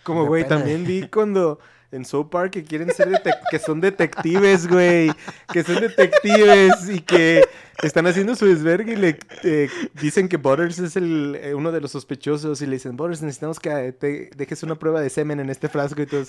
Como, 0.02 0.26
güey, 0.26 0.46
también 0.46 0.86
vi 0.86 1.08
cuando 1.08 1.58
en 1.90 2.04
South 2.04 2.28
Park 2.30 2.52
que 2.52 2.64
quieren 2.64 2.90
ser 2.92 3.08
que 3.50 3.58
son 3.58 3.80
detectives, 3.80 4.68
güey. 4.68 5.10
Que 5.52 5.62
son 5.62 5.80
detectives 5.80 6.88
y 6.88 7.00
que 7.00 7.42
están 7.82 8.06
haciendo 8.06 8.34
su 8.36 8.46
desvergue 8.46 8.92
y 8.92 8.96
le 8.96 9.18
eh, 9.42 9.68
dicen 10.00 10.28
que 10.28 10.36
Butters 10.36 10.78
es 10.78 10.96
el, 10.96 11.38
eh, 11.40 11.54
uno 11.54 11.72
de 11.72 11.80
los 11.80 11.92
sospechosos 11.92 12.60
y 12.62 12.66
le 12.66 12.72
dicen, 12.74 12.96
Butters, 12.96 13.22
necesitamos 13.22 13.58
que 13.58 13.70
eh, 13.70 13.92
te 13.92 14.30
dejes 14.36 14.62
una 14.62 14.76
prueba 14.78 15.00
de 15.00 15.10
semen 15.10 15.40
en 15.40 15.50
este 15.50 15.68
frasco 15.68 16.00
y 16.02 16.06
todos... 16.06 16.28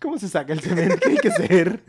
¿Cómo 0.00 0.18
se 0.18 0.28
saca 0.28 0.52
el 0.52 0.60
semen? 0.60 0.98
¿Qué 0.98 1.08
hay 1.08 1.16
que 1.16 1.28
hacer? 1.28 1.80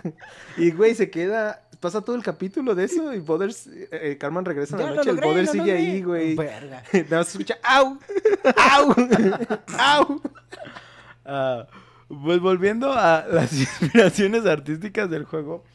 Y, 0.56 0.72
güey, 0.72 0.96
se 0.96 1.10
queda... 1.10 1.67
Pasa 1.80 2.02
todo 2.02 2.16
el 2.16 2.24
capítulo 2.24 2.74
de 2.76 2.86
eso 2.86 3.14
y 3.14 3.20
Butters... 3.20 3.68
eh, 3.68 3.90
eh, 3.92 4.18
Carmen 4.18 4.46
regresa 4.46 4.76
en 4.76 4.82
la 4.82 4.92
noche, 4.92 5.12
el 5.12 5.18
logré, 5.18 5.28
Butters 5.28 5.48
lo 5.48 5.52
sigue 5.52 5.74
logré. 5.74 5.78
ahí, 5.78 6.02
güey. 6.02 6.36
Verga. 6.36 6.84
Nada 6.94 7.18
más 7.18 7.30
escucha 7.30 7.58
¡au! 7.64 8.00
¡au! 8.56 8.96
¡au! 9.78 10.22
Ah, 11.30 11.68
pues 12.08 12.40
volviendo 12.40 12.94
a 12.94 13.26
las 13.30 13.52
inspiraciones 13.60 14.46
artísticas 14.46 15.10
del 15.10 15.26
juego, 15.26 15.66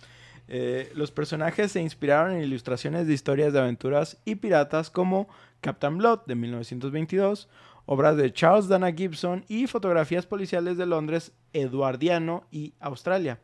eh, 0.49 0.91
los 0.95 1.11
personajes 1.11 1.73
se 1.73 1.83
inspiraron 1.83 2.33
en 2.33 2.43
ilustraciones 2.43 3.07
de 3.07 3.13
historias 3.13 3.53
de 3.53 3.59
aventuras 3.61 4.17
y 4.25 4.37
piratas 4.37 4.89
como 4.91 5.29
Captain 5.61 5.99
Blood 5.99 6.21
de 6.27 6.35
1922, 6.35 7.49
obras 7.85 8.17
de 8.17 8.33
Charles 8.33 8.69
Dana 8.69 8.93
Gibson 8.93 9.45
y 9.49 9.67
fotografías 9.67 10.25
policiales 10.25 10.79
de 10.79 10.87
Londres, 10.87 11.33
Eduardiano 11.53 12.45
y 12.51 12.73
Australia. 12.81 13.39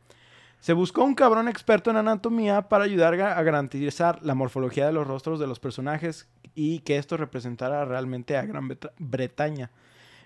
Se 0.60 0.72
buscó 0.72 1.04
un 1.04 1.14
cabrón 1.14 1.48
experto 1.48 1.90
en 1.90 1.96
anatomía 1.96 2.62
para 2.68 2.84
ayudar 2.84 3.14
a 3.20 3.42
garantizar 3.42 4.18
la 4.22 4.34
morfología 4.34 4.86
de 4.86 4.92
los 4.92 5.06
rostros 5.06 5.38
de 5.38 5.46
los 5.46 5.60
personajes 5.60 6.26
y 6.54 6.80
que 6.80 6.96
esto 6.96 7.16
representara 7.16 7.84
realmente 7.84 8.36
a 8.36 8.42
Gran 8.44 8.68
Breta- 8.68 8.92
Bretaña. 8.98 9.70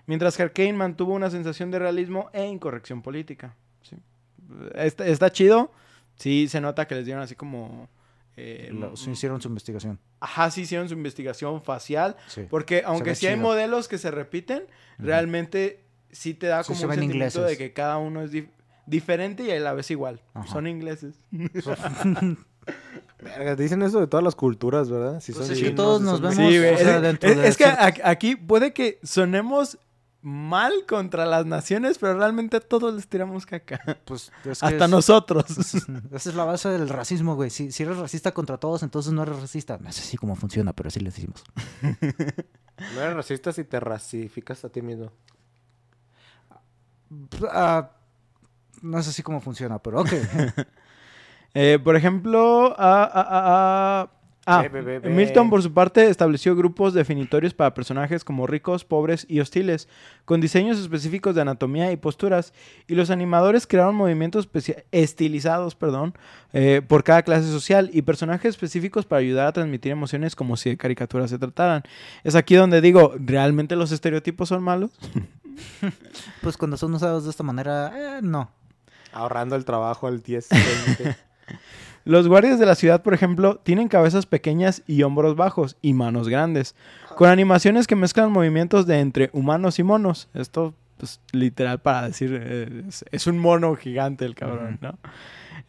Mientras 0.07 0.35
que 0.35 0.43
Arkane 0.43 0.73
mantuvo 0.73 1.13
una 1.13 1.29
sensación 1.29 1.69
de 1.71 1.79
realismo 1.79 2.29
e 2.33 2.45
incorrección 2.47 3.01
política. 3.01 3.55
Sí. 3.83 3.95
Está, 4.75 5.05
está 5.07 5.31
chido. 5.31 5.71
Sí, 6.15 6.47
se 6.49 6.59
nota 6.61 6.87
que 6.87 6.95
les 6.95 7.05
dieron 7.05 7.23
así 7.23 7.35
como... 7.35 7.87
eh, 8.35 8.69
Lo- 8.73 8.95
sí 8.97 9.11
hicieron 9.11 9.39
su 9.41 9.47
investigación. 9.47 9.99
Ajá, 10.19 10.49
sí 10.51 10.61
hicieron 10.61 10.89
su 10.89 10.95
investigación 10.95 11.61
facial. 11.63 12.17
Sí. 12.27 12.47
Porque 12.49 12.81
aunque 12.85 13.13
sí 13.15 13.27
hay 13.27 13.35
modelos 13.37 13.87
que 13.87 13.97
se 13.99 14.09
repiten, 14.11 14.63
realmente 14.97 15.79
sí 16.11 16.33
te 16.33 16.47
da 16.47 16.63
como 16.63 16.75
un 16.75 16.79
sentimiento 16.81 17.13
ingleses. 17.15 17.45
de 17.47 17.57
que 17.57 17.73
cada 17.73 17.97
uno 17.97 18.21
es 18.23 18.31
dif- 18.33 18.49
diferente 18.85 19.43
y 19.43 19.51
a 19.51 19.59
la 19.59 19.73
vez 19.73 19.89
igual. 19.91 20.21
Ajá. 20.33 20.47
Son 20.47 20.67
ingleses. 20.67 21.15
Verga, 23.21 23.55
dicen 23.55 23.81
eso 23.83 23.99
de 23.99 24.07
todas 24.07 24.23
las 24.23 24.35
culturas, 24.35 24.89
¿verdad? 24.89 25.21
Si 25.21 25.31
Pues 25.31 25.47
son 25.47 25.55
es 25.55 25.61
que 25.63 25.71
todos 25.71 26.01
nos 26.01 26.19
vemos- 26.21 26.35
Sí, 26.35 26.57
güey. 26.57 26.73
o 26.73 26.77
sea, 26.77 26.97
es, 26.97 27.01
dentro 27.01 27.29
es- 27.29 27.37
de 27.37 27.47
es 27.47 27.57
que 27.57 27.65
a- 27.65 27.93
aquí 28.03 28.35
puede 28.35 28.73
que 28.73 28.99
sonemos 29.03 29.77
mal 30.21 30.71
contra 30.87 31.25
las 31.25 31.45
naciones, 31.45 31.97
pero 31.97 32.17
realmente 32.17 32.59
todos 32.61 32.93
les 32.93 33.07
tiramos 33.07 33.45
caca. 33.45 33.99
Pues 34.05 34.23
es 34.45 34.59
que 34.59 34.65
Hasta 34.67 34.85
es- 34.85 34.89
nosotros. 34.89 35.45
Esa 36.11 36.29
es 36.29 36.35
la 36.35 36.43
base 36.45 36.69
del 36.69 36.89
racismo, 36.89 37.35
güey. 37.35 37.49
Si, 37.49 37.71
si 37.71 37.83
eres 37.83 37.97
racista 37.97 38.33
contra 38.33 38.57
todos, 38.57 38.83
entonces 38.83 39.13
no 39.13 39.23
eres 39.23 39.39
racista. 39.39 39.77
No 39.81 39.91
sé 39.93 40.01
si 40.01 40.17
cómo 40.17 40.35
funciona, 40.35 40.73
pero 40.73 40.87
así 40.87 40.99
le 40.99 41.09
decimos. 41.11 41.43
No 41.81 43.01
eres 43.01 43.15
racista 43.15 43.51
si 43.53 43.63
te 43.63 43.79
racificas 43.79 44.63
a 44.65 44.69
ti 44.69 44.81
mismo. 44.81 45.11
Ah, 47.51 47.91
no 48.83 49.01
sé 49.01 49.11
si 49.11 49.23
cómo 49.23 49.41
funciona, 49.41 49.79
pero 49.79 50.01
ok. 50.01 50.09
Eh, 51.55 51.77
por 51.83 51.95
ejemplo, 51.95 52.73
ah, 52.79 53.07
ah, 53.13 53.27
ah, 53.29 54.09
ah, 54.47 54.63
ah. 54.63 55.07
Milton, 55.07 55.51
por 55.51 55.61
su 55.61 55.71
parte, 55.71 56.07
estableció 56.09 56.55
grupos 56.55 56.95
definitorios 56.95 57.53
para 57.53 57.75
personajes 57.75 58.23
como 58.23 58.47
ricos, 58.47 58.83
pobres 58.83 59.27
y 59.29 59.39
hostiles, 59.39 59.87
con 60.25 60.41
diseños 60.41 60.79
específicos 60.79 61.35
de 61.35 61.41
anatomía 61.41 61.91
y 61.91 61.97
posturas, 61.97 62.53
y 62.87 62.95
los 62.95 63.11
animadores 63.11 63.67
crearon 63.67 63.93
movimientos 63.93 64.49
estilizados 64.91 65.75
perdón, 65.75 66.15
eh, 66.53 66.81
por 66.87 67.03
cada 67.03 67.21
clase 67.21 67.47
social 67.51 67.91
y 67.93 68.01
personajes 68.01 68.49
específicos 68.49 69.05
para 69.05 69.19
ayudar 69.19 69.45
a 69.45 69.53
transmitir 69.53 69.91
emociones 69.91 70.35
como 70.35 70.57
si 70.57 70.71
de 70.71 70.77
caricaturas 70.77 71.29
se 71.29 71.37
trataran. 71.37 71.83
Es 72.23 72.33
aquí 72.33 72.55
donde 72.55 72.81
digo, 72.81 73.13
¿realmente 73.19 73.75
los 73.75 73.91
estereotipos 73.91 74.49
son 74.49 74.63
malos? 74.63 74.89
pues 76.41 76.57
cuando 76.57 76.77
son 76.77 76.95
usados 76.95 77.25
de 77.25 77.29
esta 77.29 77.43
manera, 77.43 78.17
eh, 78.17 78.21
no. 78.23 78.49
Ahorrando 79.13 79.55
el 79.55 79.65
trabajo 79.65 80.07
al 80.07 80.21
10. 80.21 80.49
20. 80.97 81.15
Los 82.05 82.27
guardias 82.27 82.59
de 82.59 82.65
la 82.65 82.75
ciudad, 82.75 83.01
por 83.01 83.13
ejemplo, 83.13 83.61
tienen 83.63 83.87
cabezas 83.87 84.25
pequeñas 84.25 84.83
y 84.87 85.03
hombros 85.03 85.37
bajos 85.37 85.77
y 85.81 85.93
manos 85.93 86.27
grandes, 86.27 86.75
con 87.15 87.29
animaciones 87.29 87.87
que 87.87 87.95
mezclan 87.95 88.31
movimientos 88.31 88.85
de 88.85 88.99
entre 88.99 89.29
humanos 89.31 89.79
y 89.79 89.83
monos. 89.83 90.27
Esto, 90.33 90.73
pues, 90.97 91.21
literal 91.31 91.79
para 91.79 92.07
decir, 92.07 92.37
eh, 92.41 92.83
es, 92.89 93.05
es 93.09 93.25
un 93.25 93.39
mono 93.39 93.73
gigante 93.75 94.25
el 94.25 94.35
cabrón, 94.35 94.79
¿no? 94.81 94.97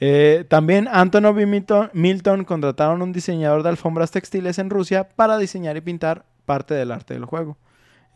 Eh, 0.00 0.44
también 0.48 0.88
Antonov 0.90 1.38
y 1.38 1.46
Milton, 1.46 1.90
Milton 1.92 2.44
contrataron 2.44 3.00
un 3.00 3.12
diseñador 3.12 3.62
de 3.62 3.68
alfombras 3.68 4.10
textiles 4.10 4.58
en 4.58 4.70
Rusia 4.70 5.08
para 5.08 5.38
diseñar 5.38 5.76
y 5.76 5.82
pintar 5.82 6.24
parte 6.46 6.74
del 6.74 6.90
arte 6.90 7.14
del 7.14 7.26
juego. 7.26 7.56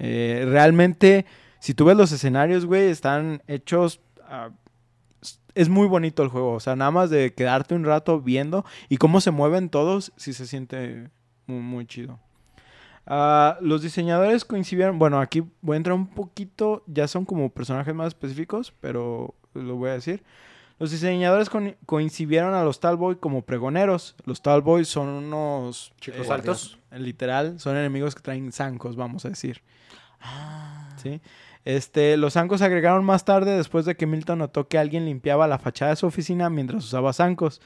Eh, 0.01 0.45
realmente, 0.49 1.24
si 1.61 1.74
tú 1.74 1.85
ves 1.85 1.97
los 1.97 2.11
escenarios, 2.12 2.66
güey, 2.66 2.89
están 2.89 3.43
hechos... 3.47 4.01
es 5.59 5.68
muy 5.68 5.88
bonito 5.88 6.22
el 6.22 6.28
juego. 6.28 6.52
O 6.52 6.61
sea, 6.61 6.76
nada 6.76 6.92
más 6.92 7.11
de 7.11 7.34
quedarte 7.34 7.74
un 7.74 7.84
rato 7.84 8.20
viendo 8.20 8.64
y 8.88 8.96
cómo 8.96 9.20
se 9.20 9.32
mueven 9.32 9.70
todos, 9.70 10.12
sí 10.16 10.32
se 10.32 10.46
siente 10.46 11.11
muy, 11.46 11.59
muy 11.59 11.86
chido. 11.86 12.20
Ah, 13.06 13.59
los 13.61 13.82
diseñadores 13.82 14.44
coincidieron. 14.44 15.00
Bueno, 15.00 15.20
aquí 15.20 15.42
voy 15.61 15.74
a 15.74 15.78
entrar 15.78 15.94
un 15.94 16.06
poquito. 16.06 16.84
Ya 16.86 17.09
son 17.09 17.24
como 17.24 17.50
personajes 17.50 17.92
más 17.92 18.09
específicos, 18.09 18.72
pero 18.80 19.34
lo 19.52 19.74
voy 19.74 19.90
a 19.90 19.94
decir. 19.94 20.22
Los 20.78 20.92
diseñadores 20.92 21.50
coincidieron 21.86 22.54
a 22.54 22.62
los 22.62 22.78
Talboy 22.78 23.16
como 23.16 23.42
pregoneros. 23.42 24.14
Los 24.26 24.42
Talboy 24.42 24.84
son 24.84 25.09
unos 25.09 25.92
Chicos 26.00 26.28
eh, 26.28 26.32
altos. 26.32 26.78
Literal, 26.92 27.59
son 27.59 27.76
enemigos 27.76 28.14
que 28.14 28.22
traen 28.22 28.52
zancos, 28.52 28.94
vamos 28.94 29.24
a 29.24 29.30
decir. 29.30 29.61
¿Sí? 31.02 31.20
Este, 31.69 32.16
los 32.16 32.33
zancos 32.33 32.61
se 32.61 32.64
agregaron 32.64 33.05
más 33.05 33.27
tarde 33.27 33.55
después 33.55 33.85
de 33.85 33.95
que 33.95 34.07
Milton 34.07 34.39
notó 34.39 34.69
que 34.69 34.79
alguien 34.79 35.05
limpiaba 35.05 35.47
la 35.47 35.59
fachada 35.59 35.91
de 35.91 35.97
su 35.97 36.07
oficina 36.07 36.49
mientras 36.49 36.83
usaba 36.83 37.12
zancos. 37.12 37.61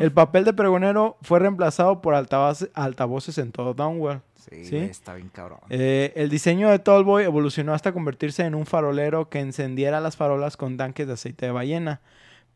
El 0.00 0.12
papel 0.12 0.46
de 0.46 0.54
pregonero 0.54 1.18
fue 1.20 1.40
reemplazado 1.40 2.00
por 2.00 2.14
altavoces 2.14 3.36
en 3.36 3.52
todo 3.52 3.74
Downwell. 3.74 4.22
Sí, 4.50 4.74
está 4.76 5.12
bien 5.12 5.28
cabrón. 5.28 5.58
Eh, 5.68 6.14
el 6.16 6.30
diseño 6.30 6.70
de 6.70 6.78
Tallboy 6.78 7.24
evolucionó 7.24 7.74
hasta 7.74 7.92
convertirse 7.92 8.46
en 8.46 8.54
un 8.54 8.64
farolero 8.64 9.28
que 9.28 9.40
encendiera 9.40 10.00
las 10.00 10.16
farolas 10.16 10.56
con 10.56 10.78
tanques 10.78 11.06
de 11.06 11.12
aceite 11.12 11.44
de 11.44 11.52
ballena. 11.52 12.00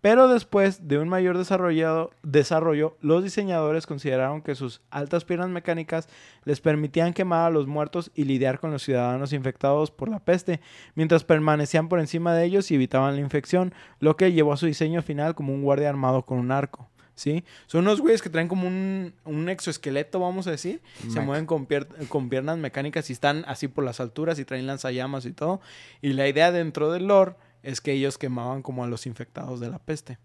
Pero 0.00 0.28
después 0.28 0.86
de 0.86 0.98
un 0.98 1.08
mayor 1.08 1.36
desarrollado- 1.36 2.10
desarrollo, 2.22 2.96
los 3.00 3.24
diseñadores 3.24 3.86
consideraron 3.86 4.42
que 4.42 4.54
sus 4.54 4.80
altas 4.90 5.24
piernas 5.24 5.48
mecánicas 5.48 6.08
les 6.44 6.60
permitían 6.60 7.12
quemar 7.12 7.46
a 7.46 7.50
los 7.50 7.66
muertos 7.66 8.12
y 8.14 8.24
lidiar 8.24 8.60
con 8.60 8.70
los 8.70 8.82
ciudadanos 8.84 9.32
infectados 9.32 9.90
por 9.90 10.08
la 10.08 10.20
peste, 10.20 10.60
mientras 10.94 11.24
permanecían 11.24 11.88
por 11.88 11.98
encima 11.98 12.32
de 12.34 12.44
ellos 12.44 12.70
y 12.70 12.76
evitaban 12.76 13.16
la 13.16 13.20
infección, 13.22 13.74
lo 13.98 14.16
que 14.16 14.32
llevó 14.32 14.52
a 14.52 14.56
su 14.56 14.66
diseño 14.66 15.02
final 15.02 15.34
como 15.34 15.52
un 15.52 15.62
guardia 15.62 15.88
armado 15.88 16.22
con 16.22 16.38
un 16.38 16.52
arco. 16.52 16.88
¿Sí? 17.16 17.42
Son 17.66 17.80
unos 17.80 18.00
güeyes 18.00 18.22
que 18.22 18.30
traen 18.30 18.46
como 18.46 18.68
un, 18.68 19.12
un 19.24 19.48
exoesqueleto, 19.48 20.20
vamos 20.20 20.46
a 20.46 20.52
decir. 20.52 20.80
Se 21.10 21.18
mueven 21.20 21.46
con, 21.46 21.66
pier- 21.66 21.88
con 22.08 22.28
piernas 22.28 22.58
mecánicas 22.58 23.10
y 23.10 23.12
están 23.12 23.42
así 23.48 23.66
por 23.66 23.82
las 23.82 23.98
alturas 23.98 24.38
y 24.38 24.44
traen 24.44 24.68
lanzallamas 24.68 25.26
y 25.26 25.32
todo. 25.32 25.60
Y 26.00 26.12
la 26.12 26.28
idea 26.28 26.52
dentro 26.52 26.92
del 26.92 27.08
lore 27.08 27.32
es 27.70 27.80
que 27.80 27.92
ellos 27.92 28.16
quemaban 28.18 28.62
como 28.62 28.82
a 28.82 28.86
los 28.86 29.06
infectados 29.06 29.60
de 29.60 29.68
la 29.70 29.78
peste. 29.78 30.18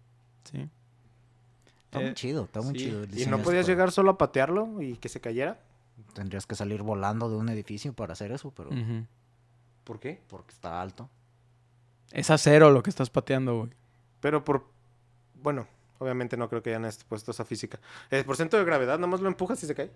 ¿Sí? 0.50 0.68
Está 1.84 2.00
Eh, 2.00 2.04
muy 2.04 2.14
chido, 2.14 2.44
está 2.44 2.62
muy 2.62 2.78
sí. 2.78 2.86
chido. 2.86 3.02
el 3.04 3.18
¿Y 3.18 3.26
no 3.26 3.38
podías 3.38 3.66
llegar 3.66 3.92
solo 3.92 4.12
a 4.12 4.18
patearlo 4.18 4.80
y 4.80 4.96
que 4.96 5.08
se 5.08 5.20
cayera? 5.20 5.60
Tendrías 6.14 6.46
que 6.46 6.54
salir 6.54 6.82
volando 6.82 7.28
de 7.28 7.36
un 7.36 7.48
edificio 7.48 7.92
para 7.92 8.14
hacer 8.14 8.32
eso, 8.32 8.50
pero. 8.50 8.70
¿Por 9.84 10.00
qué? 10.00 10.20
porque 10.28 10.52
está 10.52 10.80
alto. 10.80 11.10
Es 12.12 12.30
acero 12.30 12.70
lo 12.70 12.82
que 12.82 12.90
estás 12.90 13.10
pateando, 13.10 13.58
güey. 13.58 13.70
Pero 14.20 14.42
por... 14.44 14.66
Bueno, 15.42 15.66
obviamente 15.98 16.36
no 16.36 16.48
creo 16.48 16.62
que 16.62 16.74
hayan 16.74 16.90
puesto 17.08 17.30
esa 17.32 17.44
física. 17.44 17.78
El 18.10 18.24
porcentaje 18.24 18.60
de 18.60 18.66
gravedad, 18.66 18.98
nomás 18.98 19.20
lo 19.20 19.28
empujas 19.28 19.62
y 19.62 19.66
se 19.66 19.74
cae. 19.74 19.90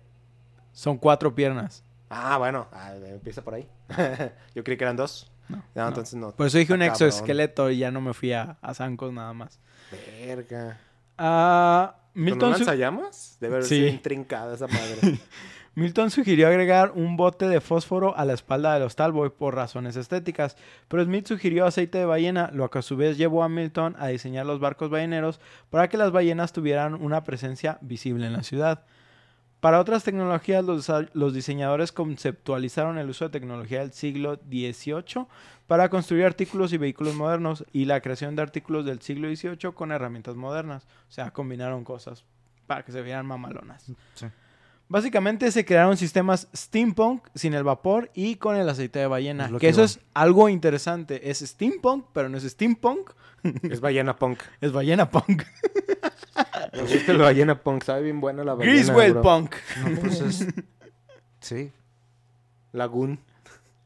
Son 0.73 0.97
cuatro 0.97 1.33
piernas. 1.33 1.83
Ah, 2.09 2.37
bueno. 2.37 2.67
Ah, 2.71 2.93
empieza 2.95 3.43
por 3.43 3.55
ahí. 3.55 3.67
Yo 4.55 4.63
creí 4.63 4.77
que 4.77 4.83
eran 4.83 4.95
dos. 4.95 5.31
No, 5.49 5.57
No, 5.57 5.63
no. 5.75 5.87
entonces 5.89 6.15
no. 6.15 6.31
Por 6.31 6.47
eso 6.47 6.57
dije 6.57 6.71
un 6.73 6.79
cabrón. 6.79 6.91
exoesqueleto 6.93 7.69
y 7.71 7.79
ya 7.79 7.91
no 7.91 7.99
me 8.01 8.13
fui 8.13 8.31
a, 8.33 8.57
a 8.61 8.73
zancos 8.73 9.11
nada 9.11 9.33
más. 9.33 9.59
Verga. 10.25 10.77
Ah, 11.17 11.95
¿Con 12.13 12.23
Milton, 12.23 12.51
lanzallamas? 12.51 13.37
Debe 13.39 13.55
haber 13.55 13.65
Sí. 13.67 13.75
sido 13.75 13.87
intrincada 13.87 14.55
esa 14.55 14.67
madre. 14.67 15.19
Milton 15.75 16.11
sugirió 16.11 16.47
agregar 16.47 16.91
un 16.95 17.15
bote 17.15 17.47
de 17.47 17.61
fósforo 17.61 18.17
a 18.17 18.25
la 18.25 18.33
espalda 18.33 18.73
de 18.73 18.79
los 18.81 18.95
Talboy 18.95 19.29
por 19.29 19.55
razones 19.55 19.95
estéticas, 19.95 20.57
pero 20.89 21.03
Smith 21.05 21.27
sugirió 21.27 21.65
aceite 21.65 21.99
de 21.99 22.05
ballena, 22.05 22.49
lo 22.53 22.69
que 22.69 22.79
a 22.79 22.81
su 22.81 22.97
vez 22.97 23.17
llevó 23.17 23.43
a 23.43 23.49
Milton 23.49 23.95
a 23.97 24.07
diseñar 24.07 24.45
los 24.45 24.59
barcos 24.59 24.89
balleneros 24.89 25.39
para 25.69 25.87
que 25.87 25.97
las 25.97 26.11
ballenas 26.11 26.51
tuvieran 26.51 26.95
una 26.95 27.23
presencia 27.23 27.77
visible 27.81 28.25
en 28.27 28.33
la 28.33 28.43
ciudad. 28.43 28.83
Para 29.59 29.79
otras 29.79 30.03
tecnologías, 30.03 30.63
los, 30.63 30.89
los 31.13 31.33
diseñadores 31.33 31.91
conceptualizaron 31.91 32.97
el 32.97 33.09
uso 33.09 33.25
de 33.25 33.31
tecnología 33.31 33.79
del 33.79 33.91
siglo 33.91 34.39
XVIII 34.49 35.25
para 35.67 35.89
construir 35.89 36.25
artículos 36.25 36.71
y 36.71 36.77
vehículos 36.77 37.15
modernos 37.15 37.65
y 37.73 37.85
la 37.85 37.99
creación 38.01 38.35
de 38.35 38.41
artículos 38.41 38.85
del 38.85 39.01
siglo 39.01 39.27
XVIII 39.33 39.73
con 39.73 39.91
herramientas 39.91 40.35
modernas. 40.35 40.87
O 41.09 41.11
sea, 41.11 41.31
combinaron 41.31 41.83
cosas 41.83 42.23
para 42.67 42.83
que 42.83 42.91
se 42.91 43.01
vieran 43.01 43.25
mamalonas. 43.25 43.91
Sí. 44.15 44.27
Básicamente 44.89 45.51
se 45.51 45.65
crearon 45.65 45.97
sistemas 45.97 46.47
steampunk 46.53 47.27
sin 47.35 47.53
el 47.53 47.63
vapor 47.63 48.09
y 48.15 48.37
con 48.37 48.55
el 48.55 48.67
aceite 48.67 48.97
de 48.97 49.05
ballena. 49.05 49.45
Es 49.45 49.51
lo 49.51 49.59
que 49.59 49.67
que 49.67 49.69
eso 49.69 49.83
es 49.83 49.99
algo 50.15 50.49
interesante. 50.49 51.29
Es 51.29 51.39
steampunk, 51.39 52.07
pero 52.11 52.27
no 52.27 52.37
es 52.37 52.43
steampunk, 52.43 53.11
es 53.69 53.81
ballena 53.81 54.15
punk. 54.15 54.41
es 54.59 54.71
ballena 54.71 55.07
punk. 55.07 55.43
Gusta 56.73 57.11
el 57.11 57.19
ballena 57.19 57.61
punk. 57.61 57.83
Sabe 57.83 58.01
bien 58.01 58.19
buena 58.19 58.43
la 58.43 58.55
ballena, 58.55 58.73
Griswell 58.73 59.13
bro. 59.13 59.21
punk. 59.21 59.55
No, 59.85 60.01
pues 60.01 60.21
es... 60.21 60.47
Sí, 61.39 61.71
Lagoon. 62.71 63.19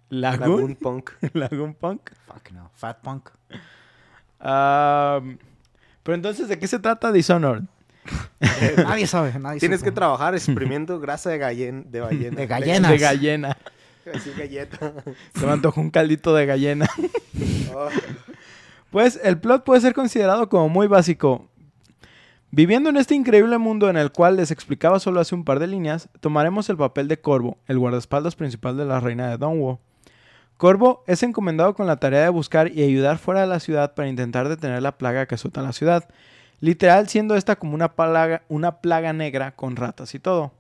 Lagoon. 0.10 0.50
Lagoon 0.52 0.76
punk. 0.76 1.12
Lagoon 1.34 1.74
punk. 1.74 2.12
fuck 2.28 2.52
no. 2.52 2.72
Fat 2.76 3.02
punk. 3.02 3.30
Pero 4.40 6.16
entonces, 6.16 6.48
¿de 6.48 6.60
qué 6.60 6.68
se 6.68 6.80
trata 6.80 7.12
Dishonored? 7.12 7.64
nadie 8.78 9.08
sabe, 9.08 9.38
nadie 9.40 9.60
Tienes 9.60 9.84
que 9.84 9.92
trabajar 9.92 10.36
exprimiendo 10.36 11.00
grasa 11.00 11.30
de, 11.30 11.38
gallen, 11.38 11.92
de 11.92 12.02
ballena. 12.02 12.36
De 12.36 12.48
gallenas. 12.48 12.92
De 12.92 12.98
gallena. 12.98 13.58
Así 14.14 14.32
galleta. 14.38 14.94
Se 15.34 15.46
me 15.46 15.52
antojó 15.52 15.82
un 15.82 15.90
caldito 15.90 16.34
de 16.36 16.46
gallena. 16.46 16.88
Oh, 17.76 17.88
Pues 18.92 19.20
el 19.24 19.40
plot 19.40 19.64
puede 19.64 19.82
ser 19.82 19.96
considerado 19.96 20.48
como 20.48 20.70
muy 20.70 20.86
básico. 20.86 21.50
Viviendo 22.52 22.92
en 22.92 22.98
este 22.98 23.16
increíble 23.16 23.58
mundo 23.58 23.90
en 23.90 23.98
el 23.98 24.12
cual 24.12 24.36
les 24.36 24.52
explicaba 24.52 25.00
solo 25.00 25.20
hace 25.20 25.34
un 25.34 25.44
par 25.44 25.60
de 25.60 25.66
líneas, 25.66 26.08
tomaremos 26.20 26.70
el 26.70 26.78
papel 26.78 27.08
de 27.08 27.20
Corvo, 27.20 27.58
el 27.66 27.80
guardaespaldas 27.80 28.36
principal 28.36 28.78
de 28.78 28.86
la 28.86 29.00
reina 29.00 29.28
de 29.28 29.38
Donwo. 29.38 29.80
Corvo 30.58 31.04
es 31.08 31.24
encomendado 31.24 31.74
con 31.74 31.88
la 31.88 31.98
tarea 31.98 32.22
de 32.22 32.30
buscar 32.30 32.72
y 32.72 32.84
ayudar 32.84 33.18
fuera 33.18 33.42
de 33.42 33.48
la 33.48 33.60
ciudad 33.60 33.96
para 33.96 34.08
intentar 34.08 34.48
detener 34.50 34.84
la 34.84 35.00
plaga 35.00 35.26
que 35.26 35.34
azota 35.34 35.64
la 35.64 35.74
ciudad, 35.74 36.08
literal 36.64 37.10
siendo 37.10 37.36
esta 37.36 37.58
como 37.58 37.76
una 37.76 37.94
plaga, 37.94 38.44
una 38.48 38.80
plaga 38.80 39.12
negra 39.12 39.54
con 39.54 39.76
ratas 39.76 40.16
y 40.16 40.20
todo. 40.20 40.54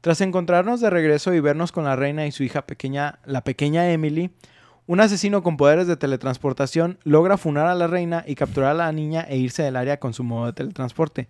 Tras 0.00 0.22
encontrarnos 0.22 0.80
de 0.80 0.88
regreso 0.88 1.34
y 1.34 1.40
vernos 1.40 1.70
con 1.70 1.84
la 1.84 1.96
reina 1.96 2.26
y 2.26 2.32
su 2.32 2.44
hija 2.44 2.62
pequeña, 2.66 3.18
la 3.26 3.44
pequeña 3.44 3.90
Emily, 3.90 4.30
un 4.86 5.00
asesino 5.00 5.42
con 5.42 5.58
poderes 5.58 5.86
de 5.86 5.98
teletransportación 5.98 6.98
logra 7.04 7.36
funar 7.36 7.66
a 7.66 7.74
la 7.74 7.88
reina 7.88 8.24
y 8.26 8.36
capturar 8.36 8.70
a 8.70 8.74
la 8.74 8.92
niña 8.92 9.20
e 9.28 9.36
irse 9.36 9.62
del 9.62 9.76
área 9.76 10.00
con 10.00 10.14
su 10.14 10.24
modo 10.24 10.46
de 10.46 10.54
teletransporte. 10.54 11.28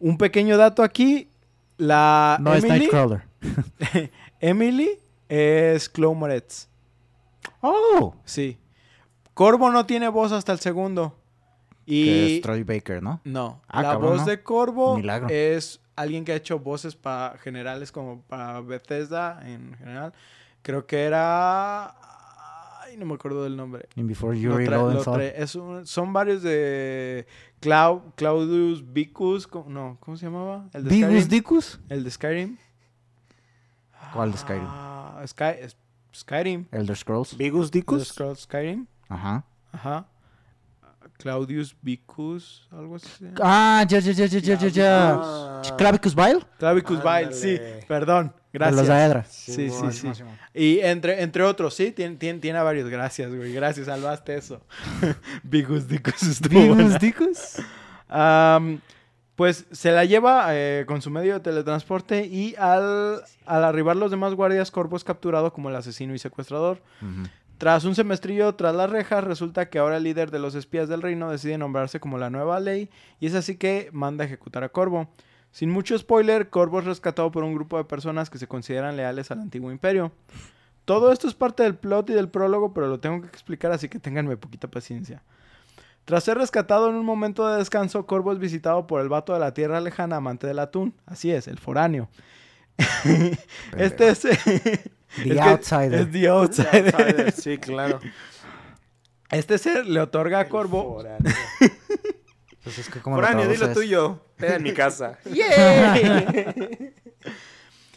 Un 0.00 0.18
pequeño 0.18 0.56
dato 0.56 0.82
aquí, 0.82 1.28
la 1.76 2.38
No 2.40 2.54
es 2.54 2.64
Emily, 2.64 2.78
Nightcrawler. 2.80 3.22
Emily 4.40 4.98
es 5.28 5.92
Chloe 5.92 6.16
Moretz. 6.16 6.66
Oh. 7.60 8.16
Sí. 8.24 8.58
Corvo 9.32 9.70
no 9.70 9.86
tiene 9.86 10.08
voz 10.08 10.32
hasta 10.32 10.50
el 10.50 10.58
segundo. 10.58 11.16
Que 11.86 11.92
Y 11.94 12.36
es 12.36 12.40
Troy 12.42 12.62
Baker, 12.62 13.02
¿no? 13.02 13.20
no, 13.24 13.60
Ah, 13.68 13.82
la 13.82 13.90
cabrón, 13.92 14.10
voz 14.12 14.20
¿no? 14.20 14.26
de 14.26 14.42
Corvo 14.42 14.96
Milagro. 14.96 15.28
es 15.30 15.80
alguien 15.96 16.24
que 16.24 16.32
ha 16.32 16.36
hecho 16.36 16.58
voces 16.58 16.96
para 16.96 17.36
generales 17.38 17.92
como 17.92 18.22
para 18.22 18.60
Bethesda 18.60 19.40
en 19.46 19.74
general. 19.76 20.12
Creo 20.62 20.86
que 20.86 21.02
era 21.04 21.94
ay, 22.84 22.96
no 22.96 23.06
me 23.06 23.14
acuerdo 23.14 23.44
del 23.44 23.56
nombre. 23.56 23.88
In 23.96 24.06
Before 24.06 24.36
es 25.36 25.54
un- 25.56 25.86
son 25.86 26.12
varios 26.12 26.42
de 26.42 27.26
Clau- 27.60 28.12
Claudius 28.14 28.92
Vicus, 28.92 29.46
¿cómo- 29.46 29.68
no, 29.70 29.96
¿cómo 30.00 30.16
se 30.16 30.26
llamaba? 30.26 30.68
El 30.72 30.84
de 30.84 30.90
Vigus 30.90 31.08
Skyrim. 31.10 31.28
Dicus. 31.28 31.80
El 31.88 32.04
de 32.04 32.10
Skyrim. 32.10 32.56
¿Cuál 34.12 34.32
de 34.32 34.38
Skyrim? 34.38 34.66
Ah, 34.68 35.22
Sky- 35.26 35.56
es- 35.60 35.76
Skyrim. 36.14 36.66
Elder 36.70 36.96
Scrolls. 36.96 37.34
Elder 37.38 37.70
Dicus. 37.70 38.08
Scrolls 38.08 38.40
Skyrim. 38.42 38.86
Ajá. 39.08 39.44
Ajá. 39.72 40.06
Claudius 41.18 41.76
Vicus, 41.82 42.68
algo 42.70 42.96
así. 42.96 43.26
Ah, 43.42 43.84
ya, 43.88 43.98
ya, 43.98 44.12
ya, 44.12 44.26
ya, 44.26 44.38
ya, 44.38 44.54
ya, 44.56 44.68
ya. 44.68 45.14
Ah. 45.14 45.62
Clavicus 45.76 46.14
Vile. 46.14 46.40
Clavicus 46.58 47.02
Vile, 47.02 47.32
sí. 47.32 47.58
Perdón. 47.86 48.32
De 48.52 48.58
los 48.60 48.68
Gracias. 48.68 48.86
Daedra. 48.88 49.24
Sí, 49.24 49.52
sí, 49.52 49.70
Simón, 49.70 49.92
sí. 49.92 50.24
Y 50.54 50.78
entre, 50.80 51.22
entre 51.22 51.42
otros, 51.42 51.74
sí, 51.74 51.90
tiene, 51.90 52.16
tiene, 52.16 52.38
tiene 52.38 52.58
a 52.58 52.62
varios. 52.62 52.88
Gracias, 52.88 53.34
güey. 53.34 53.52
Gracias, 53.52 53.86
salvaste 53.86 54.36
eso. 54.36 54.60
Vicus 55.42 55.88
Dicus 55.88 56.22
estuvo 56.22 56.74
buena. 56.74 56.98
Dicus. 56.98 57.56
Pues 59.34 59.66
se 59.72 59.90
la 59.90 60.04
lleva 60.04 60.46
eh, 60.50 60.84
con 60.86 61.02
su 61.02 61.10
medio 61.10 61.34
de 61.34 61.40
teletransporte 61.40 62.24
y 62.26 62.54
al, 62.56 63.22
al 63.46 63.64
arribar 63.64 63.96
los 63.96 64.12
demás 64.12 64.34
guardias, 64.34 64.70
Corvo 64.70 64.96
es 64.96 65.02
capturado 65.02 65.52
como 65.52 65.70
el 65.70 65.74
asesino 65.74 66.14
y 66.14 66.20
secuestrador. 66.20 66.80
Ujú. 67.02 67.28
Tras 67.64 67.86
un 67.86 67.94
semestrillo 67.94 68.54
tras 68.56 68.74
las 68.74 68.90
rejas, 68.90 69.24
resulta 69.24 69.70
que 69.70 69.78
ahora 69.78 69.96
el 69.96 70.02
líder 70.02 70.30
de 70.30 70.38
los 70.38 70.54
espías 70.54 70.86
del 70.86 71.00
reino 71.00 71.30
decide 71.30 71.56
nombrarse 71.56 71.98
como 71.98 72.18
la 72.18 72.28
nueva 72.28 72.60
ley 72.60 72.90
y 73.20 73.26
es 73.26 73.34
así 73.34 73.56
que 73.56 73.88
manda 73.90 74.22
a 74.22 74.26
ejecutar 74.26 74.64
a 74.64 74.68
Corvo. 74.68 75.08
Sin 75.50 75.70
mucho 75.70 75.96
spoiler, 75.96 76.50
Corvo 76.50 76.80
es 76.80 76.84
rescatado 76.84 77.30
por 77.30 77.42
un 77.42 77.54
grupo 77.54 77.78
de 77.78 77.84
personas 77.84 78.28
que 78.28 78.36
se 78.36 78.46
consideran 78.46 78.98
leales 78.98 79.30
al 79.30 79.40
antiguo 79.40 79.72
imperio. 79.72 80.12
Todo 80.84 81.10
esto 81.10 81.26
es 81.26 81.32
parte 81.32 81.62
del 81.62 81.74
plot 81.74 82.10
y 82.10 82.12
del 82.12 82.28
prólogo, 82.28 82.74
pero 82.74 82.86
lo 82.86 83.00
tengo 83.00 83.22
que 83.22 83.28
explicar, 83.28 83.72
así 83.72 83.88
que 83.88 83.98
ténganme 83.98 84.36
poquita 84.36 84.68
paciencia. 84.68 85.22
Tras 86.04 86.22
ser 86.22 86.36
rescatado 86.36 86.90
en 86.90 86.96
un 86.96 87.06
momento 87.06 87.48
de 87.48 87.56
descanso, 87.56 88.04
Corvo 88.04 88.30
es 88.34 88.38
visitado 88.38 88.86
por 88.86 89.00
el 89.00 89.08
vato 89.08 89.32
de 89.32 89.40
la 89.40 89.54
tierra 89.54 89.80
lejana, 89.80 90.16
amante 90.16 90.46
del 90.46 90.58
atún. 90.58 90.94
Así 91.06 91.30
es, 91.30 91.48
el 91.48 91.58
foráneo. 91.58 92.10
este 93.78 94.10
es... 94.10 94.26
The 95.22 95.32
es 95.32 95.40
Outsider. 95.40 95.94
Es 95.94 96.10
The 96.10 96.28
Outsider. 96.28 96.94
Outsider, 96.94 97.32
Sí, 97.32 97.58
claro. 97.58 98.00
Este 99.30 99.58
ser 99.58 99.86
le 99.86 100.00
otorga 100.00 100.40
a 100.40 100.48
Corvo. 100.48 101.02
Pues 102.62 102.78
es 102.78 102.88
que 102.88 103.00
como 103.00 103.16
lo 103.16 103.22
Foráneo, 103.22 103.48
dilo 103.48 103.72
tuyo. 103.72 104.20
Pega 104.36 104.56
en 104.56 104.62
mi 104.62 104.72
casa. 104.72 105.18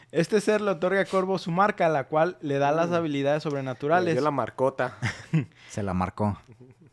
Este 0.09 0.39
ser 0.39 0.61
le 0.61 0.72
otorga 0.72 1.01
a 1.01 1.05
Corvo 1.05 1.38
su 1.38 1.51
marca, 1.51 1.89
la 1.89 2.05
cual 2.05 2.38
le 2.41 2.57
da 2.59 2.72
las 2.72 2.91
habilidades 2.91 3.43
sobrenaturales. 3.43 4.15
Yo 4.15 4.22
la 4.22 4.32
marcota. 4.32 4.97
Se 5.70 5.84
la 5.84 5.93
marcó. 5.93 6.39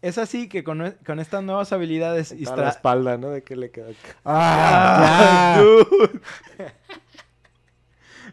Es 0.03 0.19
así 0.19 0.49
que 0.49 0.65
con, 0.65 0.97
con 1.07 1.21
estas 1.21 1.43
nuevas 1.45 1.73
habilidades 1.73 2.33
y 2.33 2.45
A 2.47 2.57
la 2.57 2.69
espalda, 2.69 3.17
¿no? 3.17 3.31
De 3.31 3.43
que 3.43 3.57
le 3.57 3.71
queda. 3.71 3.93
Ah, 4.25 5.55
¡Ah! 5.57 5.63
dude. 5.63 6.21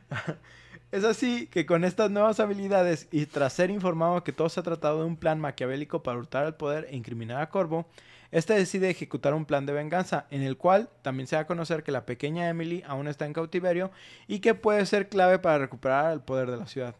Es 0.92 1.06
así 1.06 1.48
que 1.48 1.66
con 1.66 1.86
estas 1.86 2.12
nuevas 2.12 2.40
habilidades 2.40 3.08
y 3.12 3.26
tras 3.26 3.54
ser 3.54 3.70
informado 3.70 4.24
que 4.24 4.34
todo 4.34 4.50
se 4.50 4.60
ha 4.60 4.64
tratado 4.64 5.00
de 5.00 5.06
un 5.06 5.16
plan 5.16 5.40
maquiavélico 5.40 6.04
para 6.04 6.18
hurtar 6.18 6.46
el 6.46 6.54
poder 6.54 6.88
e 6.90 6.98
incriminar 6.98 7.42
a 7.42 7.50
Corvo, 7.50 7.88
este 8.32 8.54
decide 8.54 8.90
ejecutar 8.90 9.34
un 9.34 9.46
plan 9.46 9.66
de 9.66 9.74
venganza, 9.74 10.26
en 10.32 10.42
el 10.42 10.58
cual 10.58 10.90
también 11.02 11.28
se 11.28 11.36
da 11.36 11.44
a 11.44 11.48
conocer 11.48 11.84
que 11.84 11.92
la 11.92 12.06
pequeña 12.06 12.50
Emily 12.50 12.84
aún 12.86 13.08
está 13.08 13.26
en 13.26 13.34
cautiverio 13.34 13.92
y 14.28 14.40
que 14.40 14.54
puede 14.54 14.86
ser 14.86 15.10
clave 15.10 15.40
para 15.40 15.60
recuperar 15.60 16.12
el 16.12 16.22
poder 16.22 16.52
de 16.52 16.58
la 16.58 16.68
ciudad. 16.68 16.96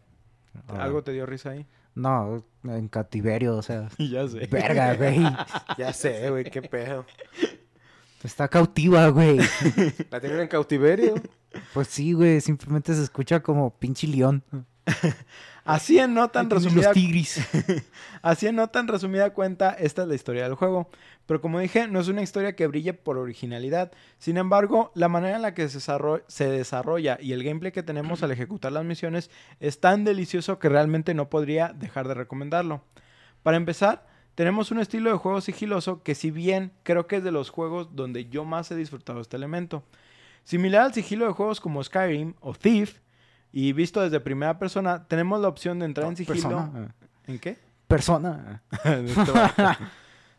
Ah. 0.68 0.84
¿Algo 0.84 1.02
te 1.02 1.12
dio 1.12 1.26
risa 1.26 1.50
ahí? 1.50 1.66
No, 1.94 2.44
en 2.64 2.88
cautiverio, 2.88 3.56
o 3.56 3.62
sea. 3.62 3.88
ya 3.98 4.26
sé. 4.28 4.46
Verga, 4.46 4.94
güey. 4.94 5.20
Ya 5.78 5.92
sé, 5.92 6.30
güey, 6.30 6.44
qué 6.44 6.62
pedo. 6.62 7.04
Está 8.22 8.48
cautiva, 8.48 9.08
güey. 9.08 9.38
¿La 10.10 10.20
tienen 10.20 10.40
en 10.40 10.48
cautiverio? 10.48 11.14
Pues 11.74 11.88
sí, 11.88 12.12
güey. 12.12 12.40
Simplemente 12.40 12.94
se 12.94 13.02
escucha 13.02 13.40
como 13.40 13.70
pinche 13.78 14.06
león. 14.06 14.42
Así 15.64 15.98
en 16.00 16.12
no 16.12 16.28
tan 16.28 16.50
resumida 16.50 16.86
Los 16.88 16.94
tigris. 16.94 17.40
Así 18.22 18.48
en 18.48 18.56
no 18.56 18.68
tan 18.68 18.88
resumida 18.88 19.32
cuenta, 19.32 19.70
esta 19.70 20.02
es 20.02 20.08
la 20.08 20.14
historia 20.16 20.42
del 20.42 20.54
juego. 20.54 20.90
Pero 21.26 21.40
como 21.40 21.60
dije, 21.60 21.86
no 21.86 22.00
es 22.00 22.08
una 22.08 22.22
historia 22.22 22.56
que 22.56 22.66
brille 22.66 22.92
por 22.94 23.16
originalidad. 23.16 23.92
Sin 24.18 24.38
embargo, 24.38 24.90
la 24.96 25.08
manera 25.08 25.36
en 25.36 25.42
la 25.42 25.54
que 25.54 25.68
se 25.68 25.78
desarro- 25.78 26.24
se 26.26 26.48
desarrolla 26.50 27.16
y 27.20 27.32
el 27.32 27.44
gameplay 27.44 27.70
que 27.70 27.84
tenemos 27.84 28.24
al 28.24 28.32
ejecutar 28.32 28.72
las 28.72 28.84
misiones 28.84 29.30
es 29.60 29.78
tan 29.78 30.04
delicioso 30.04 30.58
que 30.58 30.68
realmente 30.68 31.14
no 31.14 31.30
podría 31.30 31.68
dejar 31.72 32.08
de 32.08 32.14
recomendarlo. 32.14 32.82
Para 33.44 33.56
empezar, 33.56 34.04
tenemos 34.34 34.72
un 34.72 34.80
estilo 34.80 35.10
de 35.12 35.16
juego 35.18 35.40
sigiloso 35.40 36.02
que 36.02 36.16
si 36.16 36.32
bien 36.32 36.72
creo 36.82 37.06
que 37.06 37.16
es 37.16 37.24
de 37.24 37.30
los 37.30 37.50
juegos 37.50 37.94
donde 37.94 38.28
yo 38.28 38.44
más 38.44 38.68
he 38.72 38.76
disfrutado 38.76 39.20
este 39.20 39.36
elemento. 39.36 39.84
Similar 40.44 40.82
al 40.82 40.94
sigilo 40.94 41.26
de 41.26 41.32
juegos 41.32 41.60
como 41.60 41.82
Skyrim 41.82 42.34
o 42.40 42.52
Thief, 42.54 42.98
y 43.52 43.72
visto 43.72 44.00
desde 44.00 44.18
primera 44.20 44.58
persona, 44.58 45.06
tenemos 45.06 45.40
la 45.40 45.48
opción 45.48 45.78
de 45.78 45.86
entrar 45.86 46.08
en 46.08 46.16
sigilo... 46.16 46.34
Persona. 46.34 46.94
¿En 47.26 47.38
qué? 47.38 47.58
Persona. 47.86 48.62
Vato. 49.16 49.34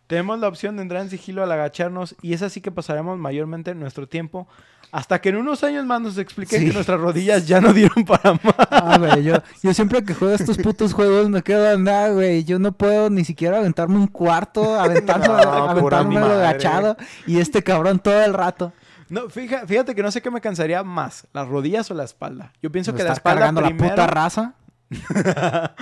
Tenemos 0.07 0.37
la 0.39 0.47
opción 0.49 0.75
de 0.75 0.81
entrar 0.81 1.01
en 1.01 1.09
sigilo 1.09 1.43
al 1.43 1.51
agacharnos 1.51 2.15
y 2.21 2.33
es 2.33 2.41
así 2.41 2.59
que 2.59 2.71
pasaremos 2.71 3.17
mayormente 3.17 3.73
nuestro 3.73 4.07
tiempo 4.07 4.47
hasta 4.91 5.21
que 5.21 5.29
en 5.29 5.37
unos 5.37 5.63
años 5.63 5.85
más 5.85 6.01
nos 6.01 6.17
expliquen 6.17 6.59
Sí. 6.59 6.67
que 6.67 6.73
nuestras 6.73 6.99
rodillas 6.99 7.47
ya 7.47 7.61
no 7.61 7.73
dieron 7.73 8.03
para 8.05 8.33
más. 8.33 8.53
Ah, 8.69 8.97
güey, 8.99 9.23
yo, 9.23 9.35
yo 9.63 9.73
siempre 9.73 10.03
que 10.03 10.13
juego 10.13 10.35
estos 10.35 10.57
putos 10.57 10.93
juegos 10.93 11.29
me 11.29 11.41
quedo 11.41 11.77
nada, 11.79 12.09
güey. 12.09 12.43
Yo 12.43 12.59
no 12.59 12.73
puedo 12.73 13.09
ni 13.09 13.23
siquiera 13.23 13.57
aventarme 13.57 13.95
un 13.95 14.07
cuarto, 14.07 14.75
aventarme, 14.79 15.27
No, 15.27 15.33
aventarme 15.35 16.17
agachado. 16.19 16.97
Y 17.25 17.39
este 17.39 17.63
cabrón 17.63 17.99
todo 17.99 18.21
el 18.23 18.33
rato. 18.33 18.73
No, 19.13 19.29
fíjate, 19.29 19.67
fíjate 19.67 19.93
que 19.93 20.01
no 20.01 20.09
sé 20.09 20.23
qué 20.23 20.31
me 20.31 20.41
cansaría 20.41 20.83
más, 20.83 21.27
las 21.33 21.47
rodillas 21.47 21.91
o 21.91 21.93
la 21.93 22.03
espalda. 22.03 22.51
Yo 22.63 22.71
pienso 22.71 22.95
que 22.95 23.03
la 23.03 23.13
espalda 23.13 23.41
cargando 23.41 23.61
primero... 23.61 23.85
la 23.85 23.91
puta 23.91 24.07
raza. 24.07 24.55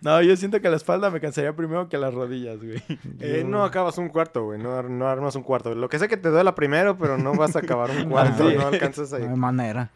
no, 0.00 0.22
yo 0.22 0.34
siento 0.38 0.58
que 0.60 0.70
la 0.70 0.76
espalda 0.76 1.10
me 1.10 1.20
cansaría 1.20 1.54
primero 1.54 1.88
que 1.90 1.98
las 1.98 2.14
rodillas, 2.14 2.56
güey. 2.64 2.82
Eh, 3.20 3.44
no 3.46 3.62
acabas 3.62 3.98
un 3.98 4.08
cuarto, 4.08 4.44
güey. 4.44 4.58
No, 4.58 4.72
ar- 4.74 4.88
no 4.88 5.06
armas 5.06 5.36
un 5.36 5.42
cuarto. 5.42 5.74
Lo 5.74 5.88
que 5.90 5.98
sé 5.98 6.08
que 6.08 6.16
te 6.16 6.30
duela 6.30 6.54
primero, 6.54 6.96
pero 6.96 7.18
no 7.18 7.34
vas 7.34 7.56
a 7.56 7.58
acabar 7.58 7.90
un 7.90 8.04
cuarto. 8.10 8.50
No 8.50 8.68
alcanzas 8.68 9.12
ahí. 9.12 9.24
No 9.24 9.30
hay 9.32 9.36
manera. 9.36 9.90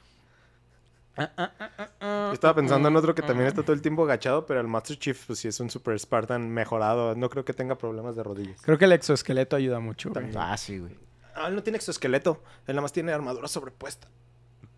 Yo 1.18 2.33
estaba 2.33 2.55
pensando 2.55 2.89
en 2.89 2.97
otro 2.97 3.14
que 3.14 3.22
también 3.22 3.49
está 3.49 3.62
todo 3.62 3.72
el 3.72 3.81
tiempo 3.81 4.05
agachado, 4.05 4.45
pero 4.45 4.61
el 4.61 4.68
Master 4.68 4.99
Chief, 4.99 5.27
pues 5.27 5.39
sí 5.39 5.49
es 5.49 5.59
un 5.61 5.70
Super 5.70 5.99
Spartan 5.99 6.51
mejorado. 6.51 7.14
No 7.14 7.31
creo 7.31 7.43
que 7.43 7.55
tenga 7.55 7.79
problemas 7.79 8.16
de 8.16 8.22
rodillas. 8.22 8.61
Creo 8.61 8.77
que 8.77 8.85
el 8.85 8.93
exoesqueleto 8.93 9.57
ayuda 9.57 9.81
mucho, 9.81 10.11
güey. 10.11 10.27
Ah, 10.37 10.57
sí, 10.59 10.79
güey. 10.79 11.05
Ah, 11.37 11.49
él 11.49 11.55
no 11.55 11.62
tiene 11.62 11.76
exoesqueleto. 11.76 12.43
Él 12.66 12.74
nada 12.74 12.82
más 12.82 12.93
tiene 12.93 13.12
armadura 13.12 13.47
sobrepuesta. 13.49 14.09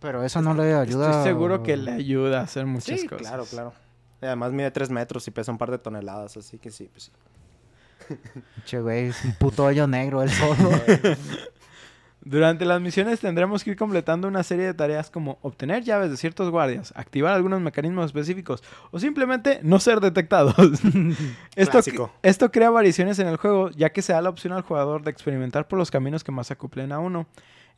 Pero 0.00 0.22
eso 0.22 0.42
no 0.42 0.54
le 0.54 0.74
ayuda. 0.74 1.10
Estoy 1.10 1.24
seguro 1.24 1.62
que 1.62 1.76
le 1.76 1.92
ayuda 1.92 2.40
a 2.40 2.42
hacer 2.44 2.66
muchas 2.66 3.00
Sí, 3.00 3.06
cosas. 3.06 3.26
claro, 3.26 3.44
claro. 3.46 3.72
Y 4.20 4.26
además 4.26 4.52
mide 4.52 4.70
3 4.70 4.90
metros 4.90 5.26
y 5.28 5.30
pesa 5.30 5.52
un 5.52 5.58
par 5.58 5.70
de 5.70 5.78
toneladas, 5.78 6.36
así 6.36 6.58
que 6.58 6.70
sí, 6.70 6.88
pues 6.92 7.04
sí. 7.04 7.12
Che, 8.64 8.80
güey, 8.80 9.08
es 9.08 9.24
un 9.24 9.32
puto 9.34 9.64
hoyo 9.64 9.86
negro 9.86 10.22
él 10.22 10.30
solo. 10.30 10.70
Durante 12.28 12.66
las 12.66 12.78
misiones 12.82 13.20
tendremos 13.20 13.64
que 13.64 13.70
ir 13.70 13.76
completando 13.78 14.28
una 14.28 14.42
serie 14.42 14.66
de 14.66 14.74
tareas 14.74 15.08
como 15.08 15.38
obtener 15.40 15.82
llaves 15.82 16.10
de 16.10 16.18
ciertos 16.18 16.50
guardias, 16.50 16.92
activar 16.94 17.32
algunos 17.32 17.62
mecanismos 17.62 18.04
específicos 18.04 18.62
o 18.90 19.00
simplemente 19.00 19.60
no 19.62 19.80
ser 19.80 20.00
detectados. 20.00 20.54
esto, 21.56 22.52
crea 22.52 22.68
variaciones 22.68 23.18
en 23.18 23.28
el 23.28 23.38
juego 23.38 23.70
ya 23.70 23.92
que 23.94 24.02
se 24.02 24.12
da 24.12 24.20
la 24.20 24.28
opción 24.28 24.52
al 24.52 24.60
jugador 24.60 25.04
de 25.04 25.10
experimentar 25.10 25.68
por 25.68 25.78
los 25.78 25.90
caminos 25.90 26.22
que 26.22 26.30
más 26.30 26.48
se 26.48 26.52
acoplen 26.52 26.92
a 26.92 26.98
uno. 26.98 27.26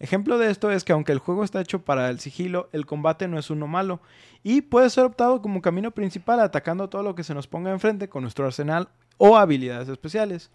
Ejemplo 0.00 0.36
de 0.36 0.50
esto 0.50 0.72
es 0.72 0.82
que 0.82 0.94
aunque 0.94 1.12
el 1.12 1.20
juego 1.20 1.44
está 1.44 1.60
hecho 1.60 1.82
para 1.82 2.10
el 2.10 2.18
sigilo, 2.18 2.68
el 2.72 2.86
combate 2.86 3.28
no 3.28 3.38
es 3.38 3.50
uno 3.50 3.68
malo 3.68 4.00
y 4.42 4.62
puede 4.62 4.90
ser 4.90 5.04
optado 5.04 5.42
como 5.42 5.62
camino 5.62 5.92
principal 5.92 6.40
atacando 6.40 6.88
todo 6.88 7.04
lo 7.04 7.14
que 7.14 7.22
se 7.22 7.34
nos 7.34 7.46
ponga 7.46 7.70
enfrente 7.70 8.08
con 8.08 8.22
nuestro 8.22 8.46
arsenal 8.46 8.88
o 9.16 9.36
habilidades 9.36 9.88
especiales. 9.88 10.50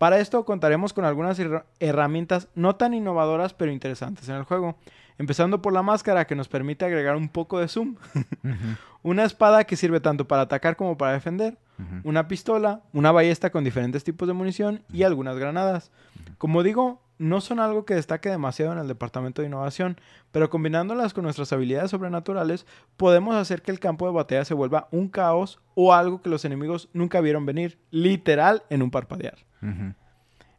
Para 0.00 0.18
esto 0.18 0.46
contaremos 0.46 0.94
con 0.94 1.04
algunas 1.04 1.38
herra- 1.38 1.66
herramientas 1.78 2.48
no 2.54 2.74
tan 2.74 2.94
innovadoras 2.94 3.52
pero 3.52 3.70
interesantes 3.70 4.26
en 4.30 4.36
el 4.36 4.44
juego. 4.44 4.76
Empezando 5.18 5.60
por 5.60 5.74
la 5.74 5.82
máscara 5.82 6.26
que 6.26 6.34
nos 6.34 6.48
permite 6.48 6.86
agregar 6.86 7.16
un 7.16 7.28
poco 7.28 7.58
de 7.60 7.68
zoom. 7.68 7.96
Una 9.02 9.24
espada 9.24 9.64
que 9.64 9.76
sirve 9.76 10.00
tanto 10.00 10.26
para 10.26 10.40
atacar 10.40 10.76
como 10.76 10.96
para 10.96 11.12
defender. 11.12 11.58
Una 12.02 12.28
pistola, 12.28 12.80
una 12.94 13.12
ballesta 13.12 13.50
con 13.50 13.62
diferentes 13.62 14.02
tipos 14.02 14.26
de 14.26 14.32
munición 14.32 14.82
y 14.90 15.02
algunas 15.02 15.36
granadas. 15.36 15.90
Como 16.38 16.62
digo, 16.62 17.02
no 17.20 17.42
son 17.42 17.60
algo 17.60 17.84
que 17.84 17.94
destaque 17.94 18.30
demasiado 18.30 18.72
en 18.72 18.78
el 18.78 18.88
departamento 18.88 19.42
de 19.42 19.48
innovación, 19.48 20.00
pero 20.32 20.48
combinándolas 20.48 21.12
con 21.12 21.24
nuestras 21.24 21.52
habilidades 21.52 21.90
sobrenaturales, 21.90 22.64
podemos 22.96 23.36
hacer 23.36 23.60
que 23.60 23.70
el 23.70 23.78
campo 23.78 24.06
de 24.06 24.14
batalla 24.14 24.46
se 24.46 24.54
vuelva 24.54 24.88
un 24.90 25.08
caos 25.08 25.60
o 25.74 25.92
algo 25.92 26.22
que 26.22 26.30
los 26.30 26.46
enemigos 26.46 26.88
nunca 26.94 27.20
vieron 27.20 27.44
venir, 27.44 27.78
literal 27.90 28.62
en 28.70 28.80
un 28.80 28.90
parpadear. 28.90 29.36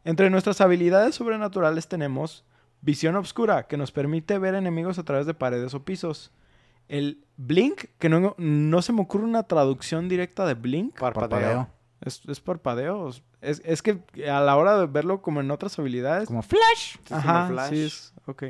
Entre 0.04 0.30
nuestras 0.30 0.60
habilidades 0.60 1.16
sobrenaturales 1.16 1.88
tenemos 1.88 2.44
visión 2.80 3.16
obscura, 3.16 3.64
que 3.64 3.76
nos 3.76 3.90
permite 3.90 4.38
ver 4.38 4.54
enemigos 4.54 5.00
a 5.00 5.04
través 5.04 5.26
de 5.26 5.34
paredes 5.34 5.74
o 5.74 5.84
pisos. 5.84 6.30
El 6.86 7.24
blink, 7.36 7.86
que 7.98 8.08
no, 8.08 8.36
no 8.38 8.82
se 8.82 8.92
me 8.92 9.02
ocurre 9.02 9.24
una 9.24 9.42
traducción 9.42 10.08
directa 10.08 10.46
de 10.46 10.54
blink. 10.54 10.96
Parpadeo. 10.96 11.28
Parpadeo. 11.28 11.68
¿Es, 12.04 12.22
es 12.28 12.40
parpadeo? 12.40 13.10
Es, 13.40 13.62
es 13.64 13.82
que 13.82 14.00
a 14.28 14.40
la 14.40 14.56
hora 14.56 14.78
de 14.78 14.86
verlo 14.86 15.22
como 15.22 15.40
en 15.40 15.50
otras 15.50 15.78
habilidades... 15.78 16.26
Como 16.26 16.42
flash. 16.42 16.96
Sí, 17.04 17.14
Ajá, 17.14 17.48
flash. 17.48 17.70
sí, 17.70 17.82
es, 17.82 18.14
ok. 18.26 18.44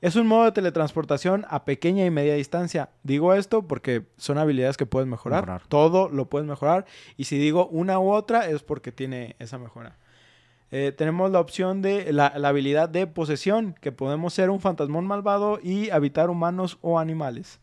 Es 0.00 0.16
un 0.16 0.26
modo 0.26 0.44
de 0.44 0.52
teletransportación 0.52 1.44
a 1.50 1.64
pequeña 1.64 2.06
y 2.06 2.10
media 2.10 2.34
distancia. 2.34 2.88
Digo 3.02 3.34
esto 3.34 3.66
porque 3.66 4.06
son 4.16 4.38
habilidades 4.38 4.78
que 4.78 4.86
puedes 4.86 5.06
mejorar. 5.06 5.42
Mejorar. 5.42 5.62
Todo 5.68 6.08
lo 6.08 6.30
puedes 6.30 6.48
mejorar. 6.48 6.86
Y 7.18 7.24
si 7.24 7.36
digo 7.38 7.66
una 7.66 7.98
u 7.98 8.10
otra 8.10 8.48
es 8.48 8.62
porque 8.62 8.92
tiene 8.92 9.36
esa 9.38 9.58
mejora. 9.58 9.98
Eh, 10.70 10.92
tenemos 10.96 11.30
la 11.32 11.40
opción 11.40 11.82
de 11.82 12.12
la, 12.12 12.32
la 12.38 12.48
habilidad 12.48 12.88
de 12.88 13.06
posesión, 13.06 13.74
que 13.80 13.92
podemos 13.92 14.32
ser 14.32 14.48
un 14.50 14.60
fantasmón 14.60 15.04
malvado 15.04 15.58
y 15.62 15.90
habitar 15.90 16.30
humanos 16.30 16.78
o 16.80 16.98
animales. 16.98 17.60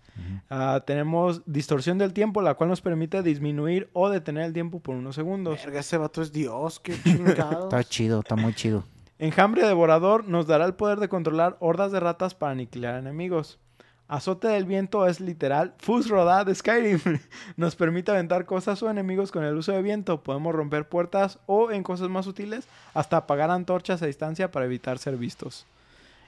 Ah, 0.49 0.83
tenemos 0.85 1.41
distorsión 1.45 1.97
del 1.97 2.13
tiempo, 2.13 2.41
la 2.41 2.53
cual 2.53 2.69
nos 2.69 2.81
permite 2.81 3.21
disminuir 3.23 3.89
o 3.93 4.09
detener 4.09 4.45
el 4.45 4.53
tiempo 4.53 4.79
por 4.79 4.95
unos 4.95 5.15
segundos. 5.15 5.59
Verga, 5.63 5.79
ese 5.79 5.97
vato 5.97 6.21
es 6.21 6.31
Dios, 6.31 6.79
qué 6.79 6.95
chingado. 7.01 7.65
Está 7.65 7.83
chido, 7.83 8.19
está 8.19 8.35
muy 8.35 8.53
chido. 8.53 8.83
Enjambre 9.19 9.65
devorador 9.65 10.27
nos 10.27 10.45
dará 10.45 10.65
el 10.65 10.75
poder 10.75 10.99
de 10.99 11.09
controlar 11.09 11.57
hordas 11.59 11.91
de 11.91 11.99
ratas 11.99 12.35
para 12.35 12.51
aniquilar 12.51 12.99
enemigos. 12.99 13.59
Azote 14.07 14.47
del 14.47 14.65
viento 14.65 15.05
es 15.05 15.19
literal 15.19 15.73
Fus 15.79 16.07
Rodad 16.07 16.45
de 16.45 16.55
Skyrim. 16.55 17.01
Nos 17.57 17.75
permite 17.75 18.11
aventar 18.11 18.45
cosas 18.45 18.81
o 18.81 18.89
enemigos 18.89 19.33
con 19.33 19.43
el 19.43 19.57
uso 19.57 19.73
de 19.73 19.81
viento. 19.81 20.23
Podemos 20.23 20.55
romper 20.55 20.87
puertas 20.87 21.39
o, 21.45 21.71
en 21.71 21.83
cosas 21.83 22.07
más 22.09 22.25
útiles, 22.25 22.69
hasta 22.93 23.17
apagar 23.17 23.51
antorchas 23.51 24.01
a 24.01 24.05
distancia 24.05 24.49
para 24.49 24.65
evitar 24.65 24.97
ser 24.97 25.17
vistos. 25.17 25.65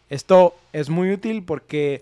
Esto 0.09 0.55
es 0.73 0.89
muy 0.89 1.11
útil 1.11 1.43
porque 1.43 2.01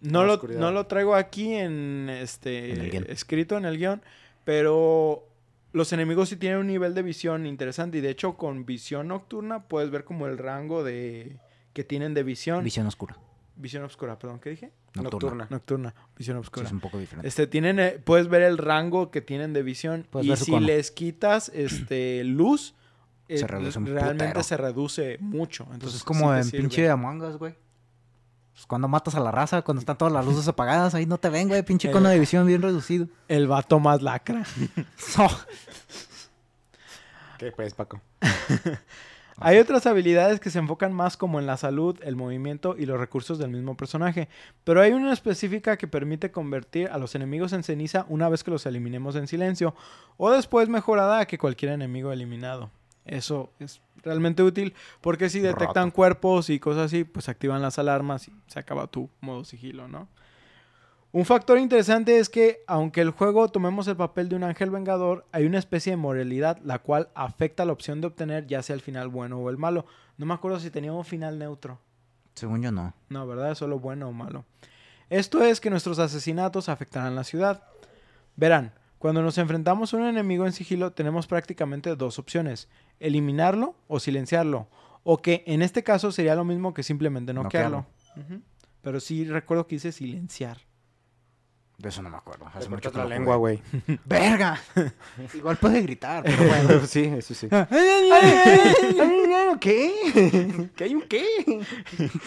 no, 0.00 0.24
lo, 0.24 0.36
no 0.58 0.70
lo 0.72 0.86
traigo 0.86 1.14
aquí 1.14 1.54
en 1.54 2.08
este 2.10 2.72
En 2.72 2.80
el 2.80 2.90
guion. 2.90 3.06
escrito 3.08 3.56
en 3.56 3.64
el 3.64 3.76
guion, 3.78 4.02
pero 4.44 5.26
los 5.72 5.92
enemigos 5.92 6.28
sí 6.28 6.36
tienen 6.36 6.58
un 6.58 6.66
nivel 6.66 6.94
de 6.94 7.02
visión 7.02 7.46
interesante 7.46 7.98
y 7.98 8.00
de 8.00 8.10
hecho 8.10 8.34
con 8.36 8.66
visión 8.66 9.08
nocturna 9.08 9.64
puedes 9.68 9.90
ver 9.90 10.04
como 10.04 10.26
el 10.26 10.38
rango 10.38 10.82
de 10.82 11.36
que 11.72 11.84
tienen 11.84 12.14
de 12.14 12.22
visión. 12.22 12.64
Visión 12.64 12.86
oscura. 12.86 13.16
Visión 13.56 13.84
oscura, 13.84 14.18
perdón, 14.18 14.40
¿qué 14.40 14.50
dije? 14.50 14.72
Nocturna. 14.94 15.02
Nocturna. 15.02 15.46
Nocturna, 15.50 15.94
visión 16.16 16.36
Sí, 16.38 16.40
oscura. 16.40 16.66
es 16.66 16.72
un 16.72 16.80
poco 16.80 16.98
diferente. 16.98 17.28
Este 17.28 17.46
tienen 17.46 17.78
eh, 17.78 18.00
puedes 18.02 18.26
ver 18.28 18.42
el 18.42 18.58
rango 18.58 19.10
que 19.10 19.20
tienen 19.20 19.52
de 19.52 19.62
visión 19.62 20.06
Puedes 20.10 20.26
y 20.26 20.28
ver 20.30 20.38
su 20.38 20.44
si 20.46 20.50
cono. 20.52 20.66
les 20.66 20.90
quitas 20.90 21.50
este 21.54 22.24
luz 22.24 22.74
eh, 23.28 23.38
Se 23.38 23.46
realmente 23.46 24.24
putero. 24.24 24.42
se 24.42 24.56
reduce 24.56 25.18
mucho. 25.20 25.64
Pues 25.66 25.74
Entonces 25.74 25.98
es 25.98 26.04
como 26.04 26.34
sí 26.42 26.56
en 26.56 26.62
pinche 26.62 26.88
Among 26.88 27.22
Us, 27.22 27.36
güey. 27.36 27.54
Pues 28.60 28.66
cuando 28.66 28.88
matas 28.88 29.14
a 29.14 29.20
la 29.20 29.30
raza, 29.30 29.62
cuando 29.62 29.80
están 29.80 29.96
todas 29.96 30.12
las 30.12 30.22
luces 30.22 30.46
apagadas, 30.46 30.94
ahí 30.94 31.06
no 31.06 31.16
te 31.16 31.30
ven, 31.30 31.48
güey. 31.48 31.62
Pinche 31.62 31.90
cono 31.90 32.10
de 32.10 32.18
visión 32.18 32.46
bien 32.46 32.60
reducido. 32.60 33.08
el 33.26 33.48
vato 33.48 33.80
más 33.80 34.02
lacra. 34.02 34.44
¿Qué 37.38 37.52
pues, 37.52 37.72
Paco? 37.72 38.02
Hay 39.38 39.56
otras 39.56 39.86
habilidades 39.86 40.40
que 40.40 40.50
se 40.50 40.58
enfocan 40.58 40.92
más 40.92 41.16
como 41.16 41.40
en 41.40 41.46
la 41.46 41.56
salud, 41.56 41.98
el 42.02 42.16
movimiento 42.16 42.76
y 42.76 42.84
los 42.84 43.00
recursos 43.00 43.38
del 43.38 43.50
mismo 43.50 43.78
personaje, 43.78 44.28
pero 44.64 44.82
hay 44.82 44.92
una 44.92 45.14
específica 45.14 45.78
que 45.78 45.88
permite 45.88 46.30
convertir 46.30 46.88
a 46.88 46.98
los 46.98 47.14
enemigos 47.14 47.54
en 47.54 47.62
ceniza 47.62 48.04
una 48.10 48.28
vez 48.28 48.44
que 48.44 48.50
los 48.50 48.66
eliminemos 48.66 49.16
en 49.16 49.26
silencio, 49.26 49.74
o 50.18 50.30
después 50.30 50.68
mejorada 50.68 51.20
a 51.20 51.24
que 51.24 51.38
cualquier 51.38 51.72
enemigo 51.72 52.12
eliminado. 52.12 52.70
Eso 53.04 53.50
es 53.58 53.80
realmente 54.02 54.42
útil 54.42 54.74
porque 55.00 55.28
si 55.28 55.40
detectan 55.40 55.90
cuerpos 55.90 56.50
y 56.50 56.58
cosas 56.58 56.86
así, 56.86 57.04
pues 57.04 57.28
activan 57.28 57.62
las 57.62 57.78
alarmas 57.78 58.28
y 58.28 58.32
se 58.46 58.58
acaba 58.58 58.86
tu 58.86 59.10
modo 59.20 59.44
sigilo, 59.44 59.88
¿no? 59.88 60.08
Un 61.12 61.24
factor 61.24 61.58
interesante 61.58 62.20
es 62.20 62.28
que, 62.28 62.62
aunque 62.68 63.00
el 63.00 63.10
juego 63.10 63.48
tomemos 63.48 63.88
el 63.88 63.96
papel 63.96 64.28
de 64.28 64.36
un 64.36 64.44
ángel 64.44 64.70
vengador, 64.70 65.26
hay 65.32 65.44
una 65.44 65.58
especie 65.58 65.90
de 65.90 65.96
moralidad 65.96 66.58
la 66.62 66.78
cual 66.78 67.08
afecta 67.16 67.64
la 67.64 67.72
opción 67.72 68.00
de 68.00 68.06
obtener 68.06 68.46
ya 68.46 68.62
sea 68.62 68.74
el 68.74 68.80
final 68.80 69.08
bueno 69.08 69.38
o 69.38 69.50
el 69.50 69.58
malo. 69.58 69.86
No 70.18 70.26
me 70.26 70.34
acuerdo 70.34 70.60
si 70.60 70.70
tenía 70.70 70.92
un 70.92 71.04
final 71.04 71.36
neutro. 71.36 71.80
Según 72.34 72.62
yo, 72.62 72.70
no. 72.70 72.94
No, 73.08 73.26
¿verdad? 73.26 73.50
Es 73.50 73.58
solo 73.58 73.80
bueno 73.80 74.08
o 74.08 74.12
malo. 74.12 74.44
Esto 75.08 75.42
es 75.42 75.60
que 75.60 75.68
nuestros 75.68 75.98
asesinatos 75.98 76.68
afectarán 76.68 77.16
la 77.16 77.24
ciudad. 77.24 77.64
Verán, 78.36 78.72
cuando 79.00 79.22
nos 79.22 79.38
enfrentamos 79.38 79.94
a 79.94 79.96
un 79.96 80.04
enemigo 80.04 80.44
en 80.44 80.52
sigilo 80.52 80.92
tenemos 80.92 81.26
prácticamente 81.26 81.96
dos 81.96 82.18
opciones. 82.18 82.68
Eliminarlo 82.98 83.74
o 83.88 83.98
silenciarlo. 83.98 84.68
O 85.04 85.22
que 85.22 85.42
en 85.46 85.62
este 85.62 85.82
caso 85.82 86.12
sería 86.12 86.34
lo 86.34 86.44
mismo 86.44 86.74
que 86.74 86.82
simplemente 86.82 87.32
noquearlo. 87.32 87.86
Ujú. 88.14 88.42
Pero 88.82 89.00
sí 89.00 89.24
recuerdo 89.24 89.66
que 89.66 89.76
hice 89.76 89.92
silenciar. 89.92 90.58
De 91.78 91.88
eso 91.88 92.02
no 92.02 92.10
me 92.10 92.18
acuerdo. 92.18 92.44
Te 92.52 92.58
Hace 92.58 92.68
mucho 92.68 92.90
la 92.94 93.06
lengua, 93.06 93.36
güey. 93.36 93.62
¡Verga! 94.04 94.60
Igual 95.34 95.56
puede 95.56 95.80
gritar, 95.80 96.22
pero 96.22 96.44
bueno. 96.44 96.86
sí, 96.86 97.04
eso 97.04 97.32
sí. 97.32 97.48
¿Qué? 99.60 100.70
¿Qué 100.76 100.84
hay 100.84 100.94
un 100.94 101.02
qué? 101.08 101.24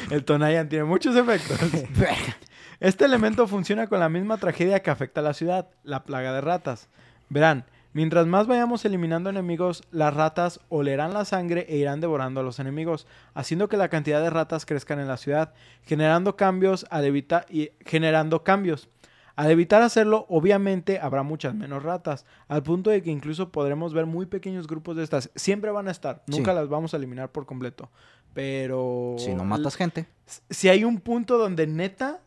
El 0.10 0.26
Tonayan 0.26 0.68
tiene 0.68 0.86
muchos 0.86 1.16
efectos. 1.16 1.60
Verga. 1.96 2.36
Este 2.84 3.06
elemento 3.06 3.48
funciona 3.48 3.88
con 3.88 4.02
la 4.02 4.10
misma 4.10 4.38
tragedia 4.38 4.82
que 4.82 4.90
afecta 4.92 5.22
a 5.22 5.24
la 5.24 5.34
ciudad, 5.34 5.70
la 5.84 6.04
plaga 6.04 6.34
de 6.34 6.42
ratas. 6.42 6.90
Verán, 7.30 7.64
mientras 7.94 8.28
más 8.28 8.46
vayamos 8.46 8.84
eliminando 8.84 9.30
enemigos, 9.30 9.84
las 9.92 10.14
ratas 10.14 10.60
olerán 10.68 11.14
la 11.14 11.24
sangre 11.24 11.66
e 11.70 11.78
irán 11.78 12.02
devorando 12.02 12.42
a 12.42 12.44
los 12.44 12.60
enemigos, 12.60 13.08
haciendo 13.36 13.70
que 13.70 13.78
la 13.78 13.88
cantidad 13.88 14.22
de 14.22 14.30
ratas 14.30 14.66
crezcan 14.66 15.00
en 15.00 15.08
la 15.08 15.16
ciudad, 15.16 15.54
generando 15.84 16.36
cambios 16.36 16.86
al 16.90 17.06
evitar 17.06 17.46
y 17.50 17.70
generando 17.86 18.44
cambios. 18.44 18.90
Al 19.38 19.50
evitar 19.50 19.82
hacerlo, 19.82 20.26
obviamente 20.28 21.00
habrá 21.00 21.24
muchas 21.24 21.56
menos 21.56 21.84
ratas, 21.84 22.26
al 22.50 22.64
punto 22.64 22.90
de 22.90 23.02
que 23.02 23.12
incluso 23.12 23.50
podremos 23.50 23.94
ver 23.94 24.08
muy 24.08 24.26
pequeños 24.26 24.68
grupos 24.68 24.98
de 24.98 25.04
estas. 25.06 25.32
Siempre 25.36 25.72
van 25.72 25.88
a 25.88 25.92
estar, 25.92 26.22
nunca 26.28 26.52
Sí. 26.52 26.58
las 26.58 26.68
vamos 26.68 26.94
a 26.94 26.98
eliminar 26.98 27.32
por 27.32 27.46
completo. 27.46 27.90
Pero 28.34 29.16
Si 29.20 29.34
no 29.34 29.46
matas 29.46 29.78
gente, 29.78 30.06
si 30.50 30.68
hay 30.68 30.84
un 30.84 31.00
punto 31.00 31.38
donde 31.38 31.66
neta, 31.66 32.20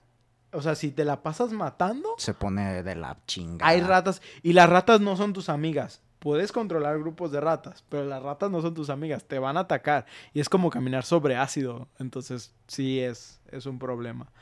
o 0.57 0.63
sea, 0.63 0.75
si 0.75 0.91
te 0.91 1.05
la 1.05 1.23
pasas 1.23 1.53
matando, 1.53 2.15
se 2.17 2.33
pone 2.33 2.83
de 2.83 2.95
la 2.95 3.19
chingada. 3.27 3.71
hay 3.71 3.83
ratas 3.83 4.23
y 4.43 4.55
las 4.55 4.69
ratas 4.69 5.01
no 5.01 5.17
son 5.17 5.33
tus 5.33 5.51
amigas. 5.51 6.01
Puedes 6.19 6.51
controlar 6.51 6.99
grupos 6.99 7.31
de 7.31 7.41
ratas, 7.41 7.85
pero 7.91 8.07
las 8.07 8.23
ratas 8.23 8.51
no 8.51 8.63
son 8.63 8.73
tus 8.73 8.89
amigas, 8.89 9.25
te 9.25 9.39
van 9.39 9.59
a 9.59 9.61
atacar 9.61 10.07
y 10.33 10.41
es 10.41 10.49
como 10.49 10.71
caminar 10.71 11.05
sobre 11.05 11.37
ácido, 11.37 11.89
entonces 11.99 12.55
sí 12.67 13.01
es, 13.01 13.39
es 13.53 13.67
un 13.67 13.79
problema. 13.79 14.33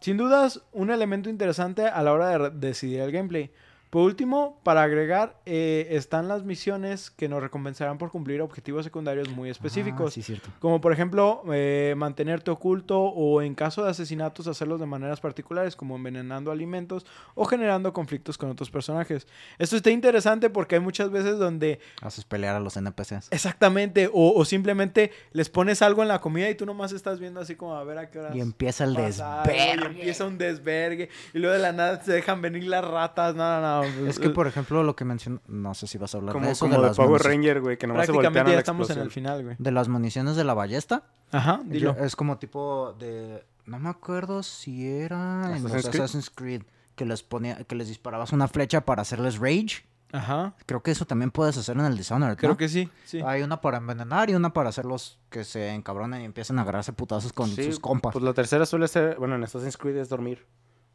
Sin 0.00 0.18
dudas, 0.18 0.62
un 0.72 0.90
elemento 0.90 1.30
interesante 1.30 1.86
a 1.86 2.02
la 2.02 2.12
hora 2.12 2.38
de 2.38 2.50
decidir 2.50 3.00
el 3.00 3.10
gameplay. 3.10 3.50
Por 3.90 4.02
último, 4.02 4.60
para 4.62 4.84
agregar, 4.84 5.40
eh, 5.46 5.88
están 5.90 6.28
las 6.28 6.44
misiones 6.44 7.10
que 7.10 7.28
nos 7.28 7.42
recompensarán 7.42 7.98
por 7.98 8.12
cumplir 8.12 8.40
objetivos 8.40 8.84
secundarios 8.84 9.28
muy 9.30 9.50
específicos. 9.50 10.12
Ah, 10.12 10.14
sí, 10.14 10.22
cierto. 10.22 10.48
Como 10.60 10.80
por 10.80 10.92
ejemplo, 10.92 11.42
eh, 11.52 11.94
mantenerte 11.96 12.52
oculto 12.52 13.00
o 13.00 13.42
en 13.42 13.56
caso 13.56 13.82
de 13.82 13.90
asesinatos 13.90 14.46
hacerlos 14.46 14.78
de 14.78 14.86
maneras 14.86 15.20
particulares 15.20 15.74
como 15.74 15.96
envenenando 15.96 16.52
alimentos 16.52 17.04
o 17.34 17.44
generando 17.46 17.92
conflictos 17.92 18.38
con 18.38 18.48
otros 18.50 18.70
personajes. 18.70 19.26
Esto 19.58 19.74
está 19.76 19.90
interesante 19.90 20.50
porque 20.50 20.76
hay 20.76 20.80
muchas 20.80 21.10
veces 21.10 21.38
donde 21.38 21.80
Haces 22.00 22.24
pelear 22.24 22.54
a 22.54 22.60
los 22.60 22.76
NPCs. 22.76 23.28
exactamente 23.32 24.08
o, 24.12 24.34
o 24.36 24.44
simplemente 24.44 25.10
les 25.32 25.48
pones 25.48 25.82
algo 25.82 26.02
en 26.02 26.08
la 26.08 26.20
comida 26.20 26.48
y 26.48 26.54
tú 26.54 26.64
nomás 26.64 26.92
estás 26.92 27.18
viendo 27.18 27.40
así 27.40 27.56
como 27.56 27.74
a 27.74 27.82
ver 27.82 27.98
a 27.98 28.10
qué 28.10 28.20
horas 28.20 28.36
Y 28.36 28.40
empieza 28.40 28.84
el 28.84 28.94
pasa 28.94 29.42
algo, 29.42 29.86
y 29.86 29.86
empieza 29.86 30.26
un 30.26 30.38
desvergue 30.38 31.08
y 31.34 31.38
luego 31.38 31.54
de 31.54 31.60
la 31.60 31.72
nada 31.72 32.00
se 32.04 32.12
dejan 32.12 32.40
venir 32.40 32.64
las 32.64 32.84
ratas. 32.84 33.34
No, 33.34 33.60
no, 33.60 33.60
no. 33.60 33.79
Es 33.84 34.18
que, 34.18 34.30
por 34.30 34.46
ejemplo, 34.46 34.82
lo 34.82 34.94
que 34.96 35.04
mencionó, 35.04 35.40
no 35.48 35.74
sé 35.74 35.86
si 35.86 35.98
vas 35.98 36.14
a 36.14 36.18
hablar 36.18 36.32
Como, 36.32 36.46
de 36.46 36.52
eso, 36.52 36.64
como 36.66 36.76
de 36.76 36.80
de 36.82 36.86
las, 36.88 36.96
Power 36.96 37.22
Ranger, 37.22 37.60
güey, 37.60 37.76
que 37.78 37.86
nomás 37.86 38.06
se 38.06 38.12
voltean 38.12 38.32
a 38.32 38.32
prácticamente 38.32 38.50
la 38.50 38.56
ya 38.56 38.60
estamos 38.60 38.90
en 38.90 38.98
el 38.98 39.04
explosión. 39.04 39.24
final, 39.24 39.44
güey. 39.44 39.56
de 39.58 39.70
las 39.70 39.88
municiones 39.88 40.36
de 40.36 40.44
la 40.44 40.54
ballesta. 40.54 41.04
Ajá, 41.32 41.60
dilo. 41.64 41.96
Es 41.98 42.16
como 42.16 42.38
tipo 42.38 42.94
de... 42.98 43.44
No 43.66 43.78
me 43.78 43.88
acuerdo 43.90 44.42
si 44.42 44.88
era 44.88 45.54
en 45.56 45.62
los 45.62 45.72
¿Assassin's 45.72 45.90
Creed? 45.90 46.02
Assassin's 46.02 46.30
Creed 46.30 46.62
que 46.96 47.04
les 47.06 47.22
ponía, 47.22 47.56
que 47.64 47.74
les 47.76 47.88
disparabas 47.88 48.32
una 48.32 48.48
flecha 48.48 48.84
para 48.84 49.02
hacerles 49.02 49.38
rage. 49.38 49.84
Ajá. 50.12 50.54
Creo 50.66 50.82
que 50.82 50.90
eso 50.90 51.04
también 51.06 51.30
puedes 51.30 51.56
hacer 51.56 51.76
en 51.78 51.84
el 51.84 51.96
Dishonored, 51.96 52.36
Creo 52.36 52.56
que 52.56 52.68
sí, 52.68 52.90
sí. 53.04 53.20
Hay 53.24 53.42
una 53.42 53.60
para 53.60 53.78
envenenar 53.78 54.28
y 54.28 54.34
una 54.34 54.52
para 54.52 54.68
hacerlos 54.70 55.20
que 55.30 55.44
se 55.44 55.70
encabronen 55.72 56.22
y 56.22 56.24
empiecen 56.24 56.58
a 56.58 56.62
agarrarse 56.62 56.92
putazos 56.92 57.32
con 57.32 57.48
Sí, 57.48 57.62
sus 57.62 57.78
compas. 57.78 58.12
Pues 58.12 58.24
la 58.24 58.34
tercera 58.34 58.66
suele 58.66 58.88
ser, 58.88 59.16
bueno, 59.18 59.36
en 59.36 59.44
Assassin's 59.44 59.76
Creed 59.76 59.96
es 59.98 60.08
dormir. 60.08 60.44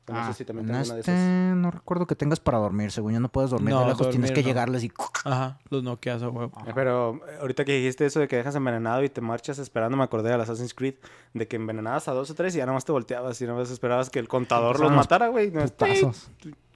No 0.07 0.13
Ah, 0.19 0.27
sé 0.27 0.33
si 0.35 0.45
también 0.45 0.67
en 0.69 0.73
tengo 0.73 0.85
una 0.85 0.93
de 0.95 1.01
esas. 1.01 1.55
no 1.57 1.71
recuerdo 1.71 2.05
que 2.05 2.15
tengas 2.15 2.39
para 2.39 2.59
dormir. 2.59 2.91
Según 2.91 3.13
yo 3.13 3.19
no 3.19 3.29
puedes 3.29 3.49
dormir 3.49 3.73
No, 3.73 3.81
de 3.81 3.87
lejos, 3.87 4.09
tienes 4.11 4.31
que 4.31 4.41
no. 4.41 4.47
llegarles 4.47 4.83
y... 4.83 4.91
Ajá, 5.23 5.57
los 5.69 5.81
noqueas 5.83 6.21
a 6.21 6.29
huevo. 6.29 6.51
Eh, 6.67 6.71
Pero 6.75 7.15
eh, 7.27 7.37
ahorita 7.41 7.65
que 7.65 7.73
dijiste 7.77 8.05
eso 8.05 8.19
de 8.19 8.27
que 8.27 8.35
dejas 8.35 8.53
envenenado 8.55 9.03
y 9.03 9.09
te 9.09 9.21
marchas 9.21 9.57
esperando, 9.57 9.97
me 9.97 10.03
acordé 10.03 10.29
del 10.29 10.41
Assassin's 10.41 10.73
Creed, 10.75 10.95
de 11.33 11.47
que 11.47 11.55
envenenabas 11.55 12.07
a 12.07 12.13
dos 12.13 12.29
o 12.29 12.35
tres 12.35 12.53
y 12.55 12.59
ya 12.59 12.65
nomás 12.67 12.85
te 12.85 12.91
volteabas 12.91 13.41
y 13.41 13.47
nomás 13.47 13.71
esperabas 13.71 14.09
que 14.11 14.19
el 14.19 14.27
contador 14.27 14.79
los 14.79 14.91
matara, 14.91 15.29
güey. 15.29 15.49
No, 15.49 15.61
Putazos. 15.61 16.29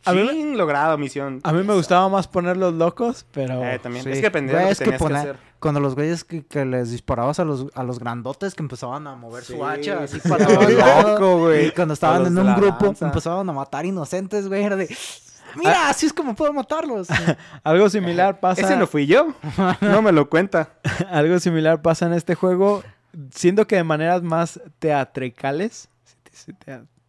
A 0.06 0.14
mí 0.14 0.56
logrado, 0.56 0.97
misión. 0.97 1.39
A 1.43 1.52
mí 1.52 1.64
me 1.64 1.74
gustaba 1.74 2.08
más 2.10 2.28
ponerlos 2.28 2.74
locos, 2.74 3.26
pero... 3.32 3.64
Eh, 3.64 3.80
también. 3.80 4.04
Sí. 4.04 4.12
Es 4.12 4.18
que 4.18 4.24
dependía 4.24 4.58
de 4.58 4.62
lo 4.62 4.68
que 4.68 4.72
es 4.74 4.80
que 4.80 4.84
tenías 4.86 5.00
que, 5.00 5.06
poner- 5.06 5.18
hacer. 5.22 5.50
Cuando 5.60 5.80
los 5.82 5.95
güeyes 5.95 6.24
que, 6.24 6.45
que 6.45 6.64
les 6.64 6.91
disparabas 6.91 7.39
a 7.39 7.45
los, 7.45 7.68
a 7.76 7.84
los 7.84 8.00
grandotes 8.00 8.56
que 8.56 8.64
empezaban 8.64 9.08
a 9.08 9.16
mover 9.16 9.43
Sí, 9.43 9.54
su 9.54 9.66
hacha 9.66 10.04
así 10.04 10.20
sí, 10.20 10.30
para 10.30 10.45
loco, 10.47 11.39
güey. 11.39 11.68
Y 11.68 11.72
cuando 11.72 11.93
estaban 11.93 12.20
los 12.24 12.32
en 12.32 12.39
un 12.39 12.56
grupo 12.56 12.93
empezaban 13.02 13.50
a 13.50 13.54
matar 13.54 13.86
inocentes, 13.86 14.47
güey. 14.47 14.64
Era 14.64 14.78
de... 14.78 14.95
Mira, 15.56 15.89
así 15.89 16.06
es 16.06 16.14
como 16.14 16.36
puedo 16.36 16.54
matarlos. 16.54 17.08
Algo 17.64 17.89
similar 17.89 18.39
pasa... 18.39 18.62
Ese 18.62 18.78
no 18.78 18.88
fui 18.88 19.06
yo. 19.06 19.34
No 19.82 20.02
me 20.02 20.12
lo 20.12 20.30
cuenta. 20.30 20.70
Algo 21.12 21.39
similar 21.39 21.82
pasa 21.82 22.06
en 22.06 22.14
este 22.14 22.36
juego, 22.36 22.84
siendo 23.32 23.68
que 23.68 23.76
de 23.76 23.84
maneras 23.84 24.22
más 24.24 24.62
teatricales. 24.80 25.89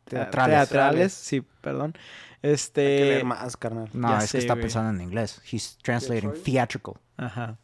Teatrales. 0.04 0.68
teatrales, 0.68 1.12
sí, 1.12 1.42
perdón. 1.60 1.94
Hay 2.42 2.48
que 2.48 2.52
Este... 2.54 2.80
leer 3.00 3.24
más, 3.24 3.56
carnal. 3.56 3.88
No, 3.92 4.08
Ya 4.08 4.16
es 4.18 4.22
que 4.24 4.28
sé, 4.28 4.38
está 4.38 4.54
güey. 4.54 4.62
pensando 4.62 4.90
en 4.90 5.00
inglés. 5.06 5.40
He's 5.50 5.76
translating 5.82 6.32
theatrical. 6.42 6.94
Ajá. 7.16 7.58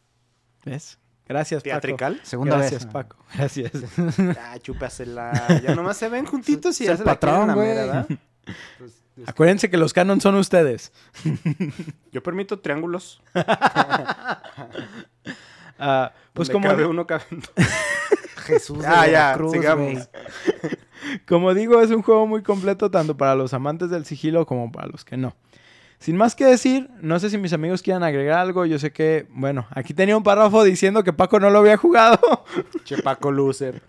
¿Ves? 0.65 0.99
Gracias, 1.27 1.61
Paco. 1.61 1.69
¿Teatrical? 1.71 2.19
Segunda 2.23 2.57
Gracias, 2.57 2.85
vez. 2.85 2.93
Paco. 2.93 3.17
Gracias. 3.33 3.71
Ah, 4.39 4.57
chúpasela. 4.61 5.59
Ya 5.63 5.75
nomás 5.75 5.97
se 5.97 6.07
ven 6.09 6.25
juntitos 6.29 6.79
y 6.79 6.83
Es 6.85 6.89
ya 6.91 6.97
se 6.97 7.03
la 7.03 7.13
patrón, 7.13 7.53
güey. 7.53 7.67
¿verdad? 7.67 8.07
Acuérdense 9.25 9.69
que 9.69 9.77
los 9.77 9.93
canon 9.93 10.21
son 10.21 10.35
ustedes. 10.35 10.93
Yo 12.11 12.21
permito 12.21 12.59
triángulos. 12.59 13.21
Ah, 15.79 16.11
pues 16.33 16.33
Pues 16.33 16.49
como... 16.49 16.67
cabe 16.67 16.85
uno 16.85 17.05
cabe. 17.07 17.23
Jesús 18.45 18.79
de 18.79 18.87
Ah, 18.87 19.05
ya, 19.07 19.11
Veracruz, 19.35 19.51
sigamos. 19.51 20.09
Como 21.27 21.53
digo, 21.53 21.81
es 21.81 21.91
un 21.91 22.01
juego 22.01 22.27
muy 22.27 22.43
completo 22.43 22.91
tanto 22.91 23.17
para 23.17 23.35
los 23.35 23.53
amantes 23.53 23.89
del 23.89 24.05
sigilo 24.05 24.45
como 24.45 24.71
para 24.71 24.87
los 24.87 25.05
que 25.05 25.17
no. 25.17 25.35
Sin 25.99 26.15
más 26.15 26.35
que 26.35 26.45
decir, 26.45 26.91
no 27.01 27.19
sé 27.19 27.31
si 27.31 27.39
mis 27.39 27.53
amigos 27.53 27.81
quieran 27.81 28.03
agregar 28.03 28.37
algo. 28.37 28.65
Yo 28.65 28.77
sé 28.77 28.91
que, 28.91 29.25
bueno, 29.31 29.65
aquí 29.71 29.95
tenía 29.95 30.15
un 30.15 30.21
párrafo 30.21 30.63
diciendo 30.63 31.03
que 31.03 31.11
Paco 31.11 31.39
no 31.39 31.49
lo 31.49 31.59
había 31.59 31.75
jugado. 31.75 32.19
Che 32.83 33.01
Paco 33.01 33.31
loser. 33.31 33.81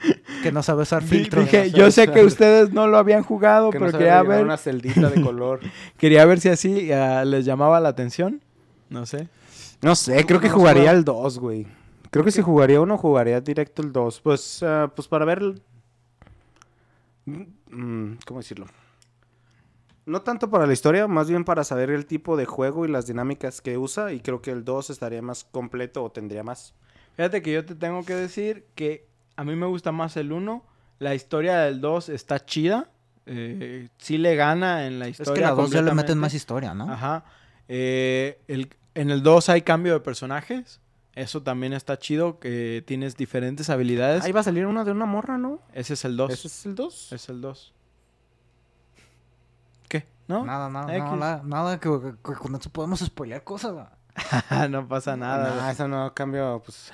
Que 0.43 0.51
no 0.51 0.63
sabe 0.63 0.83
usar 0.83 1.03
filtros. 1.03 1.45
Dije, 1.45 1.71
yo 1.71 1.91
sé 1.91 2.11
que 2.11 2.25
ustedes 2.25 2.73
no 2.73 2.87
lo 2.87 2.97
habían 2.97 3.23
jugado, 3.23 3.71
Que 3.71 3.79
pero 3.79 3.87
no 3.87 3.93
sabe 3.93 4.05
quería 4.05 4.23
ver, 4.23 4.43
una 4.43 4.57
celdita 4.57 5.11
de 5.11 5.21
color. 5.21 5.61
quería 5.99 6.25
ver 6.25 6.41
si 6.41 6.49
así 6.49 6.91
ah, 6.93 7.25
les 7.27 7.45
llamaba 7.45 7.79
la 7.79 7.91
atención. 7.91 8.41
No 8.89 9.05
sé. 9.05 9.29
No 9.83 9.95
sé, 9.95 10.25
creo 10.25 10.41
que 10.41 10.49
jugaría 10.49 10.91
el 10.93 11.05
2, 11.05 11.39
güey. 11.39 11.67
Creo 12.11 12.25
que 12.25 12.33
si 12.33 12.41
jugaría 12.41 12.81
uno, 12.81 12.97
jugaría 12.97 13.41
directo 13.43 13.83
el 13.83 13.93
2. 13.93 14.21
Pues, 14.23 14.63
ah, 14.63 14.91
pues 14.95 15.07
para 15.09 15.27
ver... 15.27 15.61
Mm, 17.71 18.15
¿Cómo 18.27 18.41
decirlo? 18.41 18.67
No 20.07 20.23
tanto 20.23 20.49
para 20.49 20.67
la 20.67 20.73
historia, 20.73 21.07
más 21.07 21.29
bien 21.29 21.45
para 21.45 21.65
saber 21.65 21.91
el 21.91 22.07
tipo 22.07 22.37
de 22.37 22.47
juego 22.47 22.87
y 22.87 22.89
las 22.89 23.07
dinámicas 23.07 23.61
que 23.61 23.77
usa. 23.77 24.13
Y 24.13 24.21
creo 24.21 24.41
que 24.41 24.51
el 24.51 24.65
2 24.65 24.91
estaría 24.91 25.21
más 25.21 25.45
completo 25.45 26.03
o 26.03 26.11
tendría 26.11 26.43
más. 26.43 26.75
Fíjate 27.15 27.43
que 27.43 27.53
yo 27.53 27.65
te 27.65 27.75
tengo 27.75 28.05
que 28.05 28.15
decir 28.15 28.67
que 28.75 29.07
a 29.37 29.45
mí 29.45 29.55
me 29.55 29.67
gusta 29.67 29.93
más 29.93 30.17
el 30.17 30.33
1. 30.33 30.65
La 30.99 31.15
historia 31.15 31.59
del 31.61 31.81
2 31.81 32.09
está 32.09 32.45
chida. 32.45 32.91
Eh, 33.27 33.89
sí 33.99 34.17
le 34.17 34.35
gana 34.35 34.87
en 34.87 34.99
la 34.99 35.09
Es 35.09 35.21
historia. 35.21 35.35
que 35.35 35.41
la 35.43 35.51
dos 35.55 35.71
ya 35.71 35.83
le 35.83 35.93
meten 35.93 36.17
más 36.17 36.33
historia, 36.33 36.73
¿no? 36.73 36.91
Ajá. 36.91 37.25
Eh, 37.69 38.41
el- 38.49 38.75
en 38.95 39.11
el 39.11 39.23
2 39.23 39.51
hay 39.51 39.61
cambio 39.63 39.93
de 39.93 40.01
personajes. 40.01 40.81
Eso 41.19 41.43
también 41.43 41.73
está 41.73 41.99
chido, 41.99 42.39
que 42.39 42.83
tienes 42.87 43.17
diferentes 43.17 43.69
habilidades. 43.71 44.25
Ahí 44.25 44.33
va 44.33 44.41
a 44.41 44.45
salir 44.45 44.67
una 44.67 44.85
de 44.85 44.93
una 44.93 45.05
morra, 45.07 45.37
¿no? 45.37 45.61
Ese 45.73 45.95
es 45.95 46.05
el 46.05 46.17
2. 46.17 46.31
¿Ese 46.33 46.47
es 46.49 46.67
el 46.67 46.75
2? 46.75 47.13
Es 47.13 47.29
el 47.29 47.41
2. 47.41 47.75
¿Qué? 49.89 50.07
¿No? 50.29 50.45
Nada, 50.45 50.69
nada, 50.69 50.97
X. 50.97 51.11
nada, 51.13 51.43
nada, 51.45 51.81
que, 51.81 51.89
que- 51.91 52.15
que 52.23 52.35
con 52.39 52.55
eso 52.55 52.71
podemos 52.71 53.01
spoilear 53.01 53.43
cosas. 53.43 53.75
no 54.71 54.87
pasa 54.89 55.17
nada. 55.17 55.51
No, 55.55 55.61
güey. 55.61 55.71
eso 55.73 55.89
no 55.89 56.15
cambio, 56.15 56.63
pues... 56.65 56.93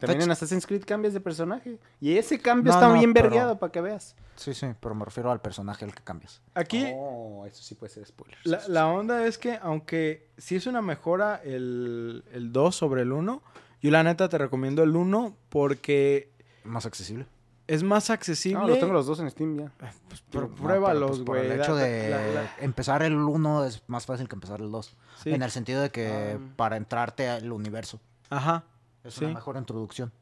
También 0.00 0.22
en 0.22 0.30
Assassin's 0.30 0.66
Creed 0.66 0.84
cambias 0.84 1.14
de 1.14 1.20
personaje. 1.20 1.78
Y 2.00 2.16
ese 2.16 2.38
cambio 2.40 2.72
No, 2.72 2.78
está 2.78 2.88
no, 2.88 2.94
bien 2.94 3.12
pero- 3.12 3.28
vergueado 3.28 3.58
para 3.58 3.70
que 3.72 3.80
veas. 3.80 4.16
Sí, 4.36 4.54
sí, 4.54 4.66
pero 4.80 4.94
me 4.94 5.04
refiero 5.04 5.30
al 5.30 5.40
personaje 5.40 5.84
al 5.84 5.94
que 5.94 6.02
cambias. 6.02 6.40
Aquí 6.54 6.86
Oh, 6.96 7.44
eso 7.46 7.62
sí 7.62 7.74
puede 7.74 7.92
ser 7.92 8.06
spoiler. 8.06 8.38
la, 8.44 8.60
la 8.68 8.86
onda 8.88 9.26
es 9.26 9.36
que, 9.38 9.58
aunque 9.62 10.30
sí 10.38 10.56
es 10.56 10.66
una 10.66 10.80
mejora 10.82 11.40
el, 11.44 12.24
el 12.32 12.50
2 12.52 12.74
sobre 12.74 13.02
el 13.02 13.12
1, 13.12 13.42
yo 13.82 13.90
la 13.90 14.02
neta 14.02 14.28
te 14.28 14.38
recomiendo 14.38 14.82
el 14.82 14.96
1 14.96 15.36
porque 15.50 16.32
Más 16.64 16.86
accesible. 16.86 17.26
es 17.66 17.82
más 17.82 18.08
accesible. 18.10 18.60
No, 18.60 18.68
los 18.68 18.78
tengo 18.80 18.92
los 18.94 19.06
dos 19.06 19.20
en 19.20 19.30
Steam 19.30 19.58
ya. 19.58 19.72
Pues, 20.08 20.22
pero 20.30 20.48
No, 20.48 20.54
pruébalos, 20.54 20.94
pero, 21.02 21.06
pues, 21.08 21.20
por 21.26 21.36
güey. 21.38 21.50
el 21.50 21.60
hecho 21.60 21.76
de 21.76 22.08
la- 22.10 22.26
la- 22.42 22.50
empezar 22.60 23.02
el 23.02 23.14
1 23.16 23.64
es 23.66 23.82
más 23.88 24.06
fácil 24.06 24.28
que 24.28 24.36
empezar 24.36 24.60
el 24.60 24.70
2. 24.70 24.96
sí. 25.22 25.30
En 25.32 25.42
el 25.42 25.50
sentido 25.50 25.82
de 25.82 25.90
que 25.90 26.36
Ah. 26.36 26.38
para 26.56 26.76
entrarte 26.78 27.28
al 27.28 27.52
universo 27.52 28.00
Ajá. 28.30 28.64
Es 29.04 29.14
Sí. 29.14 29.24
una 29.24 29.34
mejor 29.34 29.56
introducción. 29.56 30.12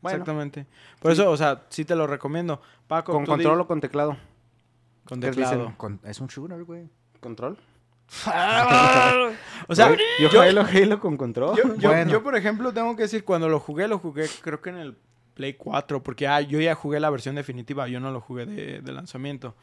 Bueno. 0.00 0.16
Exactamente. 0.16 0.66
Por 1.00 1.10
eso, 1.12 1.30
o 1.30 1.36
sea, 1.36 1.62
sí 1.68 1.84
te 1.84 1.94
lo 1.96 2.06
recomiendo. 2.06 2.60
Paco, 2.86 3.12
¿Con 3.12 3.26
control 3.26 3.60
o 3.60 3.66
con 3.66 3.80
teclado? 3.80 4.16
con 5.04 5.20
¿qué 5.20 5.30
teclado. 5.30 5.72
Con- 5.76 6.00
es 6.04 6.20
un 6.20 6.26
shooter, 6.28 6.62
güey. 6.64 6.88
¿Control? 7.20 7.56
o 9.68 9.74
sea, 9.74 9.90
yo, 10.20 10.28
yo- 10.30 10.40
Halo, 10.42 10.62
Halo 10.62 11.00
con 11.00 11.16
control. 11.16 11.56
Yo, 11.56 11.74
yo- 11.76 11.88
Bueno. 11.90 12.10
yo, 12.10 12.22
por 12.22 12.36
ejemplo, 12.36 12.72
tengo 12.72 12.94
que 12.96 13.02
decir, 13.02 13.24
cuando 13.24 13.48
lo 13.48 13.58
jugué, 13.60 13.88
lo 13.88 13.98
jugué 13.98 14.26
creo 14.42 14.60
que 14.60 14.70
en 14.70 14.76
el 14.76 14.96
Play 15.34 15.54
4, 15.54 16.02
porque 16.02 16.26
ah, 16.26 16.40
yo 16.40 16.60
ya 16.60 16.74
jugué 16.74 16.98
la 17.00 17.10
versión 17.10 17.34
definitiva, 17.34 17.88
yo 17.88 18.00
no 18.00 18.10
lo 18.10 18.20
jugué 18.20 18.46
de, 18.46 18.80
de 18.80 18.92
lanzamiento. 18.92 19.54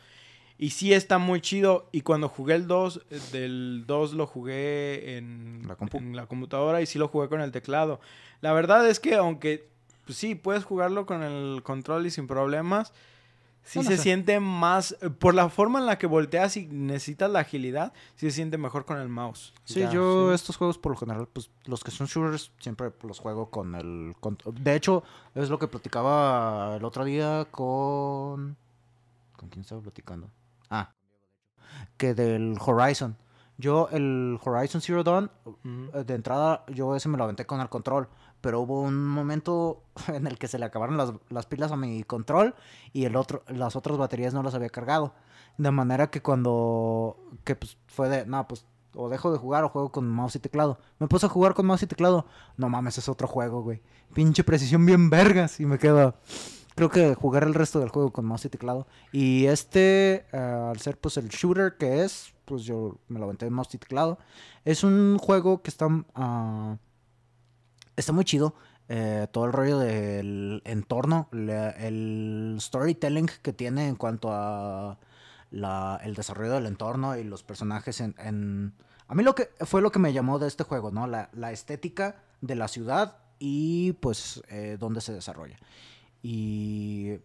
Y 0.57 0.69
sí 0.69 0.93
está 0.93 1.17
muy 1.17 1.41
chido, 1.41 1.89
y 1.91 2.01
cuando 2.01 2.29
jugué 2.29 2.53
el 2.55 2.67
2, 2.67 3.01
eh, 3.09 3.19
del 3.31 3.83
2 3.87 4.13
lo 4.13 4.27
jugué 4.27 5.17
en 5.17 5.63
La 5.67 5.75
compu. 5.75 5.97
en 5.97 6.15
la 6.15 6.27
computadora 6.27 6.81
y 6.81 6.85
sí 6.85 6.99
lo 6.99 7.07
jugué 7.07 7.27
con 7.27 7.41
el 7.41 7.51
teclado. 7.51 7.99
La 8.41 8.53
verdad 8.53 8.87
es 8.87 8.99
que 8.99 9.15
aunque, 9.15 9.67
pues 10.05 10.17
sí, 10.17 10.35
puedes 10.35 10.63
jugarlo 10.63 11.05
con 11.05 11.23
el 11.23 11.63
control 11.63 12.05
y 12.05 12.11
sin 12.11 12.27
problemas, 12.27 12.93
sí 13.63 13.83
se 13.83 13.97
siente 13.97 14.39
más, 14.39 14.95
eh, 15.01 15.09
por 15.09 15.33
la 15.33 15.49
forma 15.49 15.79
en 15.79 15.85
la 15.87 15.97
que 15.97 16.05
volteas 16.05 16.55
y 16.55 16.67
necesitas 16.67 17.31
la 17.31 17.39
agilidad, 17.39 17.91
sí 18.15 18.27
se 18.29 18.35
siente 18.35 18.57
mejor 18.57 18.85
con 18.85 18.99
el 18.99 19.09
mouse. 19.09 19.53
Sí, 19.65 19.79
Ya, 19.79 19.91
yo 19.91 20.29
sí. 20.29 20.35
estos 20.35 20.55
juegos 20.57 20.77
por 20.77 20.91
lo 20.91 20.97
general, 20.99 21.27
pues 21.33 21.49
los 21.65 21.83
que 21.83 21.89
son 21.91 22.05
shooters 22.07 22.51
siempre 22.59 22.91
los 23.01 23.19
juego 23.19 23.49
con 23.49 23.73
el... 23.75 24.13
con- 24.19 24.37
de 24.53 24.75
hecho, 24.75 25.03
es 25.33 25.49
lo 25.49 25.57
que 25.57 25.67
platicaba 25.67 26.75
el 26.77 26.85
otro 26.85 27.03
día 27.05 27.47
con... 27.49 28.55
¿Con 29.35 29.49
quién 29.49 29.61
estaba 29.61 29.81
platicando? 29.81 30.29
Que 32.03 32.13
del 32.13 32.57
Horizon. 32.59 33.15
Yo 33.57 33.87
el 33.93 34.37
Horizon 34.43 34.81
Zero 34.81 35.05
Dawn, 35.05 35.31
eh, 35.93 36.03
de 36.03 36.15
entrada, 36.15 36.65
yo 36.67 36.97
ese 36.97 37.07
me 37.07 37.17
lo 37.17 37.23
aventé 37.23 37.45
con 37.45 37.61
el 37.61 37.69
control. 37.69 38.09
Pero 38.41 38.59
hubo 38.59 38.81
un 38.81 39.07
momento 39.07 39.83
en 40.09 40.27
el 40.27 40.37
que 40.37 40.49
se 40.49 40.59
le 40.59 40.65
acabaron 40.65 40.97
las, 40.97 41.13
las 41.29 41.45
pilas 41.45 41.71
a 41.71 41.77
mi 41.77 42.03
control 42.03 42.55
y 42.91 43.05
el 43.05 43.15
otro, 43.15 43.43
las 43.47 43.77
otras 43.77 43.97
baterías 43.97 44.33
no 44.33 44.43
las 44.43 44.53
había 44.53 44.67
cargado. 44.67 45.13
De 45.57 45.71
manera 45.71 46.07
que 46.07 46.21
cuando 46.21 47.15
que 47.45 47.55
pues 47.55 47.77
fue 47.87 48.09
de, 48.09 48.25
no, 48.25 48.45
pues 48.49 48.65
o 48.95 49.07
dejo 49.07 49.31
de 49.31 49.37
jugar 49.37 49.63
o 49.63 49.69
juego 49.69 49.93
con 49.93 50.05
mouse 50.05 50.35
y 50.35 50.39
teclado. 50.39 50.79
Me 50.99 51.07
puse 51.07 51.27
a 51.27 51.29
jugar 51.29 51.53
con 51.53 51.65
mouse 51.65 51.83
y 51.83 51.87
teclado. 51.87 52.25
No 52.57 52.67
mames, 52.67 52.97
es 52.97 53.07
otro 53.07 53.29
juego, 53.29 53.61
güey. 53.61 53.81
Pinche 54.13 54.43
precisión 54.43 54.85
bien 54.85 55.09
vergas. 55.09 55.61
Y 55.61 55.65
me 55.65 55.79
quedo. 55.79 56.15
Creo 56.75 56.89
que 56.89 57.13
jugar 57.15 57.43
el 57.43 57.53
resto 57.53 57.79
del 57.79 57.89
juego 57.89 58.11
con 58.11 58.25
mouse 58.25 58.45
y 58.45 58.49
teclado. 58.49 58.87
Y 59.11 59.45
este, 59.45 60.25
eh, 60.31 60.37
al 60.37 60.79
ser 60.79 60.97
pues 60.97 61.17
el 61.17 61.29
shooter 61.29 61.77
que 61.77 62.03
es, 62.03 62.33
pues 62.45 62.63
yo 62.63 62.97
me 63.07 63.19
lo 63.19 63.25
aventé 63.25 63.45
en 63.45 63.53
mouse 63.53 63.73
y 63.75 63.77
teclado. 63.77 64.17
Es 64.65 64.83
un 64.83 65.17
juego 65.19 65.61
que 65.61 65.69
está. 65.69 65.87
ah, 66.15 66.77
está 67.95 68.11
muy 68.13 68.25
chido. 68.25 68.55
eh, 68.89 69.27
todo 69.31 69.45
el 69.45 69.53
rollo 69.53 69.79
del 69.79 70.61
entorno, 70.65 71.29
el 71.31 72.57
storytelling 72.59 73.29
que 73.41 73.53
tiene 73.53 73.87
en 73.87 73.95
cuanto 73.95 74.29
a 74.31 74.99
la- 75.51 75.99
el 76.03 76.15
desarrollo 76.15 76.51
del 76.51 76.65
entorno 76.65 77.15
y 77.17 77.23
los 77.23 77.43
personajes 77.43 78.01
en, 78.01 78.13
en- 78.19 78.73
A 79.07 79.15
mí 79.15 79.23
lo 79.23 79.35
que 79.35 79.49
fue 79.61 79.81
lo 79.81 79.91
que 79.91 79.99
me 79.99 80.11
llamó 80.11 80.37
de 80.37 80.47
este 80.47 80.65
juego, 80.65 80.91
¿no? 80.91 81.07
La, 81.07 81.29
la 81.33 81.51
estética 81.53 82.17
de 82.41 82.55
la 82.55 82.67
ciudad 82.67 83.17
y 83.39 83.93
pues 83.93 84.43
eh, 84.49 84.75
dónde 84.79 84.99
se 85.01 85.13
desarrolla. 85.13 85.57
Y 86.23 87.19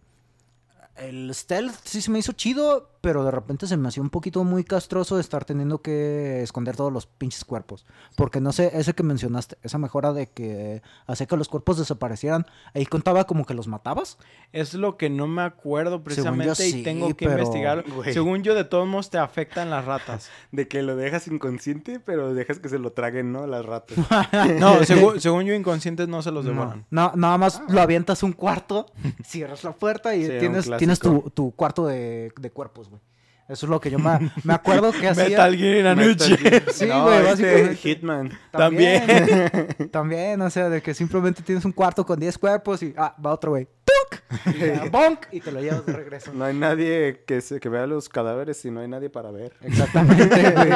el 1.01 1.35
stealth 1.35 1.75
sí 1.85 2.01
se 2.03 2.11
me 2.11 2.19
hizo 2.19 2.33
chido, 2.33 2.91
pero 3.01 3.25
de 3.25 3.31
repente 3.31 3.67
se 3.67 3.77
me 3.77 3.89
hacía 3.89 4.03
un 4.03 4.11
poquito 4.11 4.43
muy 4.45 4.65
castroso 4.65 5.15
de 5.15 5.21
estar 5.21 5.45
teniendo 5.45 5.81
que 5.83 6.43
esconder 6.43 6.75
todos 6.77 6.93
los 6.93 7.07
pinches 7.07 7.45
cuerpos. 7.45 7.87
Porque 8.17 8.41
no 8.41 8.53
sé, 8.53 8.73
ese 8.75 8.93
que 8.95 9.03
mencionaste, 9.05 9.57
esa 9.63 9.79
mejora 9.79 10.13
de 10.13 10.27
que 10.27 10.83
hacía 11.07 11.27
que 11.27 11.37
los 11.37 11.49
cuerpos 11.49 11.79
desaparecieran, 11.79 12.47
ahí 12.75 12.85
contaba 12.87 13.25
como 13.25 13.47
que 13.47 13.55
los 13.55 13.69
matabas. 13.69 14.19
Es 14.53 14.75
lo 14.75 14.97
que 14.97 15.11
no 15.11 15.27
me 15.29 15.43
acuerdo 15.43 16.03
precisamente 16.03 16.55
sí, 16.57 16.81
y 16.81 16.83
tengo 16.83 17.09
que 17.17 17.27
pero- 17.27 17.39
investigar. 17.39 17.85
Güey. 17.89 18.13
Según 18.13 18.43
yo, 18.43 18.55
de 18.55 18.65
todos 18.65 18.87
modos 18.89 19.11
te 19.11 19.19
afectan 19.19 19.71
las 19.71 19.85
ratas. 19.85 20.29
De 20.53 20.67
que 20.67 20.83
lo 20.83 20.97
dejas 20.97 21.29
inconsciente, 21.29 22.01
pero 22.01 22.35
dejas 22.35 22.59
que 22.59 22.69
se 22.69 22.79
lo 22.79 22.93
traguen, 22.93 23.33
¿no? 23.33 23.47
Las 23.47 23.65
ratas. 23.65 23.97
No, 24.59 24.83
según, 24.85 25.21
según 25.21 25.45
yo, 25.45 25.55
inconscientes 25.55 26.09
no 26.09 26.23
se 26.23 26.31
los 26.33 26.45
No, 26.45 26.51
devoran. 26.51 26.87
no, 26.91 27.13
nada 27.15 27.39
más 27.39 27.63
lo 27.69 27.81
avientas 27.81 28.23
un 28.23 28.33
cuarto, 28.33 28.87
cierras 29.25 29.63
la 29.65 29.73
puerta 29.73 30.15
y 30.17 30.27
Sí, 30.27 30.33
tienes. 30.41 30.67
Tienes 30.97 31.23
tu, 31.23 31.31
tu 31.31 31.53
cuarto 31.55 31.87
de, 31.87 32.33
de 32.41 32.51
cuerpos, 32.51 32.89
güey. 32.89 33.01
Eso 33.49 33.65
es 33.65 33.71
lo 33.71 33.81
que 33.81 33.91
yo 33.91 33.99
me, 33.99 34.31
me 34.45 34.53
acuerdo 34.53 34.93
que 34.93 35.09
hacía. 35.09 35.25
Metal 35.25 35.57
Gear 35.57 35.87
anoche. 35.87 36.37
Sí, 36.71 36.85
No, 36.87 37.05
güey, 37.05 37.17
este 37.19 37.31
básicamente. 37.31 37.77
Hitman. 37.77 38.39
También. 38.51 39.03
También, 39.91 40.43
o 40.43 40.51
sea, 40.51 40.69
de 40.69 40.83
que 40.83 40.93
simplemente 40.93 41.43
tienes 41.43 41.65
un 41.65 41.73
cuarto 41.73 42.05
con 42.05 42.21
10 42.21 42.37
cuerpos 42.37 42.83
y, 42.83 42.93
ah, 42.99 43.17
va 43.25 43.33
otro 43.33 43.53
güey. 43.53 43.67
¡Tuc! 43.85 44.21
Y, 44.85 44.89
¡Bonk! 44.91 45.21
Y 45.33 45.41
te 45.41 45.51
lo 45.51 45.61
llevas 45.63 45.87
de 45.87 45.95
regreso. 45.95 46.33
No 46.35 46.45
hay 46.45 46.55
nadie 46.55 47.25
que, 47.27 47.41
se, 47.41 47.59
que 47.59 47.71
vea 47.71 47.87
los 47.87 48.11
cadáveres 48.11 48.63
y 48.67 48.71
no 48.71 48.81
hay 48.81 48.89
nadie 48.89 49.09
para 49.09 49.31
ver. 49.31 49.55
Exactamente, 49.63 50.51
güey. 50.51 50.71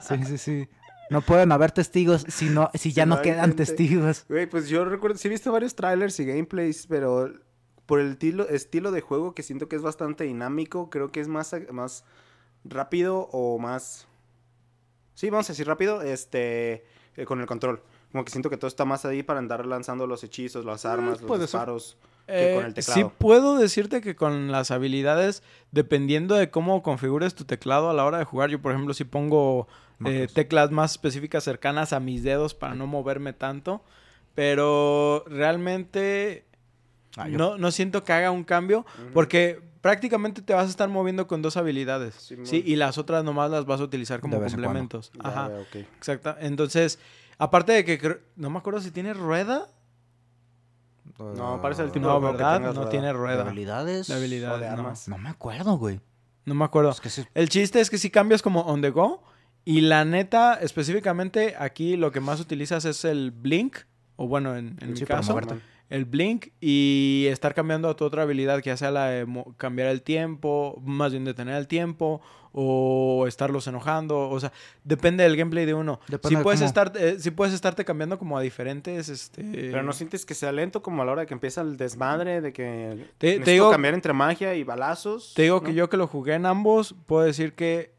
Sí, 0.00 0.24
sí, 0.24 0.38
sí. 0.38 0.68
No 1.10 1.20
pueden 1.20 1.52
haber 1.52 1.70
testigos 1.70 2.24
si, 2.28 2.46
no, 2.46 2.70
si 2.72 2.92
ya 2.92 3.04
Si 3.04 3.08
no 3.10 3.16
no 3.16 3.22
quedan 3.22 3.40
gente. 3.50 3.56
testigos. 3.66 4.24
Güey, 4.30 4.46
pues 4.46 4.68
yo 4.70 4.86
recuerdo, 4.86 5.18
sí 5.18 5.28
he 5.28 5.30
visto 5.30 5.52
varios 5.52 5.74
trailers 5.74 6.18
y 6.18 6.24
gameplays, 6.24 6.86
pero 6.86 7.30
por 7.86 8.00
el 8.00 8.12
estilo, 8.12 8.48
estilo 8.48 8.90
de 8.92 9.00
juego 9.00 9.34
que 9.34 9.42
siento 9.42 9.68
que 9.68 9.76
es 9.76 9.82
bastante 9.82 10.24
dinámico, 10.24 10.90
creo 10.90 11.10
que 11.12 11.20
es 11.20 11.28
más, 11.28 11.54
más 11.70 12.04
rápido 12.64 13.28
o 13.32 13.58
más... 13.58 14.06
Sí, 15.14 15.30
vamos 15.30 15.48
a 15.48 15.52
decir 15.52 15.66
rápido, 15.66 16.02
este, 16.02 16.84
eh, 17.16 17.24
con 17.26 17.40
el 17.40 17.46
control. 17.46 17.82
Como 18.10 18.24
que 18.24 18.30
siento 18.30 18.48
que 18.50 18.56
todo 18.56 18.68
está 18.68 18.84
más 18.84 19.04
ahí 19.04 19.22
para 19.22 19.38
andar 19.38 19.66
lanzando 19.66 20.06
los 20.06 20.22
hechizos, 20.24 20.64
las 20.64 20.84
armas, 20.84 21.20
los 21.20 21.40
disparos. 21.40 21.96
que 22.26 22.54
con 22.54 22.64
el 22.64 22.70
Eh, 22.70 22.74
teclado. 22.74 23.00
sí 23.10 23.14
puedo 23.18 23.58
decirte 23.58 24.00
que 24.00 24.16
con 24.16 24.50
las 24.50 24.70
habilidades, 24.70 25.42
dependiendo 25.72 26.34
de 26.36 26.50
cómo 26.50 26.82
configures 26.82 27.34
tu 27.34 27.44
teclado 27.44 27.90
a 27.90 27.92
la 27.92 28.04
hora 28.04 28.18
de 28.18 28.24
jugar, 28.24 28.50
yo 28.50 28.62
por 28.62 28.72
ejemplo 28.72 28.94
si 28.94 29.04
pongo 29.04 29.68
eh, 30.06 30.26
teclas 30.32 30.70
más 30.70 30.92
específicas 30.92 31.44
cercanas 31.44 31.92
a 31.92 32.00
mis 32.00 32.22
dedos 32.22 32.54
para 32.54 32.74
no 32.74 32.86
moverme 32.86 33.32
tanto, 33.34 33.82
pero 34.34 35.24
realmente 35.28 36.44
Ah, 37.16 37.28
yo- 37.28 37.38
no, 37.38 37.58
no 37.58 37.70
siento 37.70 38.02
que 38.04 38.12
haga 38.12 38.30
un 38.30 38.44
cambio 38.44 38.84
porque 39.12 39.60
prácticamente 39.80 40.42
te 40.42 40.52
vas 40.54 40.66
a 40.66 40.70
estar 40.70 40.88
moviendo 40.88 41.26
con 41.26 41.42
dos 41.42 41.56
habilidades. 41.56 42.32
Sí, 42.44 42.62
y 42.66 42.76
las 42.76 42.98
otras 42.98 43.22
nomás 43.24 43.50
las 43.50 43.66
vas 43.66 43.80
a 43.80 43.84
utilizar 43.84 44.20
como 44.20 44.40
complementos. 44.40 45.12
Ya 45.22 45.28
Ajá. 45.28 45.50
Exacto. 45.96 46.34
Entonces, 46.40 46.98
aparte 47.38 47.72
de 47.72 47.84
que 47.84 47.98
creo- 47.98 48.18
no 48.36 48.50
me 48.50 48.58
acuerdo 48.58 48.80
si 48.80 48.90
tiene 48.90 49.12
rueda. 49.14 49.68
No, 51.18 51.60
parece 51.62 51.82
el 51.82 51.92
tipo 51.92 52.06
No, 52.06 52.14
de 52.20 52.26
que 52.26 52.32
¿verdad? 52.32 52.60
No 52.60 52.72
rueda. 52.72 52.88
tiene 52.90 53.06
¿De 53.08 53.12
rueda. 53.12 53.42
habilidades? 53.42 54.08
De 54.08 54.14
habilidades. 54.14 54.56
O 54.56 54.60
de 54.60 54.66
no. 54.66 54.72
armas. 54.72 55.08
No 55.08 55.18
me 55.18 55.28
acuerdo, 55.28 55.76
güey. 55.78 56.00
No 56.44 56.54
me 56.54 56.64
acuerdo. 56.64 56.90
Es 56.90 57.00
que 57.00 57.10
sí- 57.10 57.24
El 57.34 57.48
chiste 57.48 57.80
es 57.80 57.90
que 57.90 57.98
si 57.98 58.10
cambias 58.10 58.42
como 58.42 58.62
on 58.62 58.80
the 58.82 58.90
go. 58.90 59.22
Y 59.66 59.80
la 59.82 60.04
neta, 60.04 60.54
específicamente 60.54 61.54
aquí 61.58 61.96
lo 61.96 62.10
que 62.12 62.20
más 62.20 62.40
utilizas 62.40 62.84
es 62.84 63.04
el 63.04 63.30
blink. 63.30 63.76
O 64.16 64.26
bueno, 64.28 64.56
en, 64.56 64.76
en 64.80 64.92
mi 64.92 65.00
caso, 65.02 65.32
moverte. 65.32 65.60
El 65.94 66.04
blink. 66.04 66.48
Y 66.60 67.26
estar 67.30 67.54
cambiando 67.54 67.88
a 67.88 67.96
tu 67.96 68.04
otra 68.04 68.22
habilidad, 68.22 68.60
que 68.62 68.70
ya 68.70 68.76
sea 68.76 68.90
la 68.90 69.06
de 69.08 69.26
cambiar 69.56 69.88
el 69.88 70.02
tiempo, 70.02 70.80
más 70.84 71.12
bien 71.12 71.24
detener 71.24 71.56
el 71.56 71.68
tiempo. 71.68 72.20
O 72.56 73.24
estarlos 73.26 73.66
enojando. 73.66 74.30
O 74.30 74.38
sea, 74.38 74.52
depende 74.84 75.24
del 75.24 75.36
gameplay 75.36 75.64
de 75.66 75.74
uno. 75.74 75.98
Depende 76.06 76.28
Si 76.28 76.34
de 76.36 76.42
puedes, 76.44 76.60
cómo- 76.60 76.68
estar, 76.68 76.92
eh, 76.96 77.16
sí 77.18 77.32
puedes 77.32 77.52
estarte 77.52 77.84
cambiando 77.84 78.16
como 78.16 78.38
a 78.38 78.40
diferentes. 78.42 79.08
Este... 79.08 79.42
Pero 79.42 79.82
no 79.82 79.92
sientes 79.92 80.24
que 80.24 80.34
sea 80.34 80.52
lento 80.52 80.80
como 80.80 81.02
a 81.02 81.04
la 81.04 81.10
hora 81.10 81.20
de 81.22 81.26
que 81.26 81.34
empieza 81.34 81.62
el 81.62 81.76
desmadre, 81.76 82.40
de 82.40 82.52
que 82.52 83.06
Te- 83.18 83.40
te 83.40 83.50
digo- 83.50 83.72
cambiar 83.72 83.94
entre 83.94 84.12
magia 84.12 84.54
y 84.54 84.62
balazos. 84.62 85.32
Te 85.34 85.42
digo 85.42 85.56
¿no? 85.56 85.62
que 85.64 85.74
yo 85.74 85.90
que 85.90 85.96
lo 85.96 86.06
jugué 86.06 86.34
en 86.34 86.46
ambos, 86.46 86.94
puedo 87.06 87.24
decir 87.24 87.54
que 87.54 87.93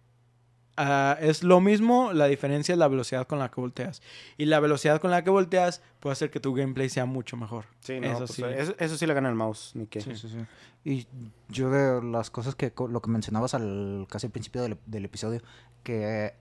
ah, 0.77 1.17
es 1.19 1.43
lo 1.43 1.61
mismo, 1.61 2.13
la 2.13 2.27
diferencia 2.27 2.73
es 2.73 2.79
la 2.79 2.87
velocidad 2.87 3.27
con 3.27 3.39
la 3.39 3.49
que 3.49 3.61
volteas. 3.61 4.01
Y 4.37 4.45
la 4.45 4.59
velocidad 4.59 4.99
con 4.99 5.11
la 5.11 5.23
que 5.23 5.29
volteas 5.29 5.81
puede 5.99 6.13
hacer 6.13 6.31
que 6.31 6.39
tu 6.39 6.53
gameplay 6.53 6.89
sea 6.89 7.05
mucho 7.05 7.37
mejor. 7.37 7.65
Sí, 7.79 7.99
no, 7.99 8.07
Eso 8.07 8.17
pues, 8.19 8.31
sí. 8.33 8.43
Eso, 8.43 8.75
eso 8.77 8.97
sí 8.97 9.05
le 9.05 9.13
gana 9.13 9.29
el 9.29 9.35
mouse, 9.35 9.71
ni 9.75 9.87
qué. 9.87 10.01
Sí, 10.01 10.15
sí, 10.15 10.29
sí. 10.29 10.37
Y 10.83 11.07
yo 11.49 11.69
de 11.71 12.03
las 12.03 12.29
cosas 12.29 12.55
que, 12.55 12.71
lo 12.77 13.01
que 13.01 13.09
mencionabas 13.09 13.53
al 13.55 14.05
casi 14.09 14.27
al 14.27 14.31
principio 14.31 14.61
del, 14.61 14.77
del 14.85 15.05
episodio, 15.05 15.41
que 15.83 16.33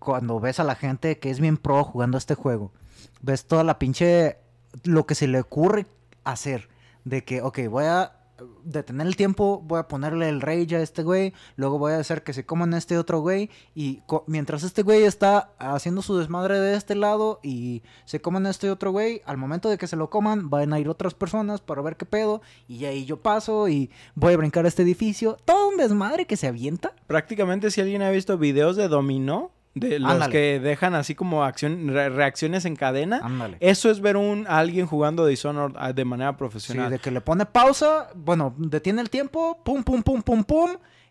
cuando 0.00 0.40
ves 0.40 0.58
a 0.58 0.64
la 0.64 0.74
gente 0.74 1.18
que 1.18 1.30
es 1.30 1.38
bien 1.38 1.56
pro 1.56 1.84
jugando 1.84 2.18
este 2.18 2.34
juego, 2.34 2.72
ves 3.20 3.44
toda 3.44 3.62
la 3.62 3.78
pinche, 3.78 4.38
lo 4.82 5.06
que 5.06 5.14
se 5.14 5.28
le 5.28 5.40
ocurre 5.40 5.86
hacer, 6.24 6.68
de 7.04 7.24
que, 7.24 7.42
ok, 7.42 7.60
voy 7.68 7.84
a 7.84 8.19
detener 8.64 9.06
el 9.06 9.16
tiempo, 9.16 9.62
voy 9.64 9.78
a 9.78 9.88
ponerle 9.88 10.28
el 10.28 10.40
rage 10.40 10.76
a 10.76 10.80
este 10.80 11.02
güey, 11.02 11.32
luego 11.56 11.78
voy 11.78 11.92
a 11.92 11.98
hacer 11.98 12.22
que 12.22 12.32
se 12.32 12.44
coman 12.44 12.74
este 12.74 12.98
otro 12.98 13.20
güey, 13.20 13.50
y 13.74 14.02
mientras 14.26 14.62
este 14.62 14.82
güey 14.82 15.04
está 15.04 15.52
haciendo 15.58 16.02
su 16.02 16.16
desmadre 16.16 16.58
de 16.60 16.76
este 16.76 16.94
lado 16.94 17.40
y 17.42 17.82
se 18.04 18.20
coman 18.20 18.46
este 18.46 18.70
otro 18.70 18.92
güey, 18.92 19.22
al 19.24 19.36
momento 19.36 19.68
de 19.68 19.78
que 19.78 19.86
se 19.86 19.96
lo 19.96 20.10
coman, 20.10 20.50
van 20.50 20.72
a 20.72 20.80
ir 20.80 20.88
otras 20.88 21.14
personas 21.14 21.60
para 21.60 21.82
ver 21.82 21.96
qué 21.96 22.06
pedo, 22.06 22.42
y 22.68 22.84
ahí 22.84 23.04
yo 23.04 23.20
paso 23.20 23.68
y 23.68 23.90
voy 24.14 24.34
a 24.34 24.36
brincar 24.36 24.64
a 24.64 24.68
este 24.68 24.82
edificio, 24.82 25.36
todo 25.44 25.68
un 25.68 25.76
desmadre 25.76 26.26
que 26.26 26.36
se 26.36 26.46
avienta. 26.46 26.94
Prácticamente 27.06 27.70
si 27.70 27.80
alguien 27.80 28.02
ha 28.02 28.10
visto 28.10 28.38
videos 28.38 28.76
de 28.76 28.88
dominó, 28.88 29.52
de 29.74 30.00
los 30.00 30.10
Ándale. 30.10 30.32
que 30.32 30.60
dejan 30.60 30.94
así 30.94 31.14
como 31.14 31.44
acción, 31.44 31.88
re- 31.88 32.08
reacciones 32.08 32.64
en 32.64 32.74
cadena, 32.76 33.20
Ándale. 33.22 33.56
eso 33.60 33.90
es 33.90 34.00
ver 34.00 34.16
un, 34.16 34.46
a 34.48 34.58
alguien 34.58 34.86
jugando 34.86 35.26
Dishonored 35.26 35.76
ah, 35.78 35.92
de 35.92 36.04
manera 36.04 36.32
Sí, 36.32 36.36
profesional. 36.38 36.90
de 36.90 36.98
que 36.98 37.10
le 37.10 37.20
pone 37.20 37.46
pausa, 37.46 38.08
bueno, 38.16 38.54
detiene 38.58 39.00
el 39.00 39.10
tiempo, 39.10 39.62
pum, 39.64 39.82
pum, 39.84 40.02
pum, 40.02 40.22
pum, 40.22 40.42
pum, 40.44 40.70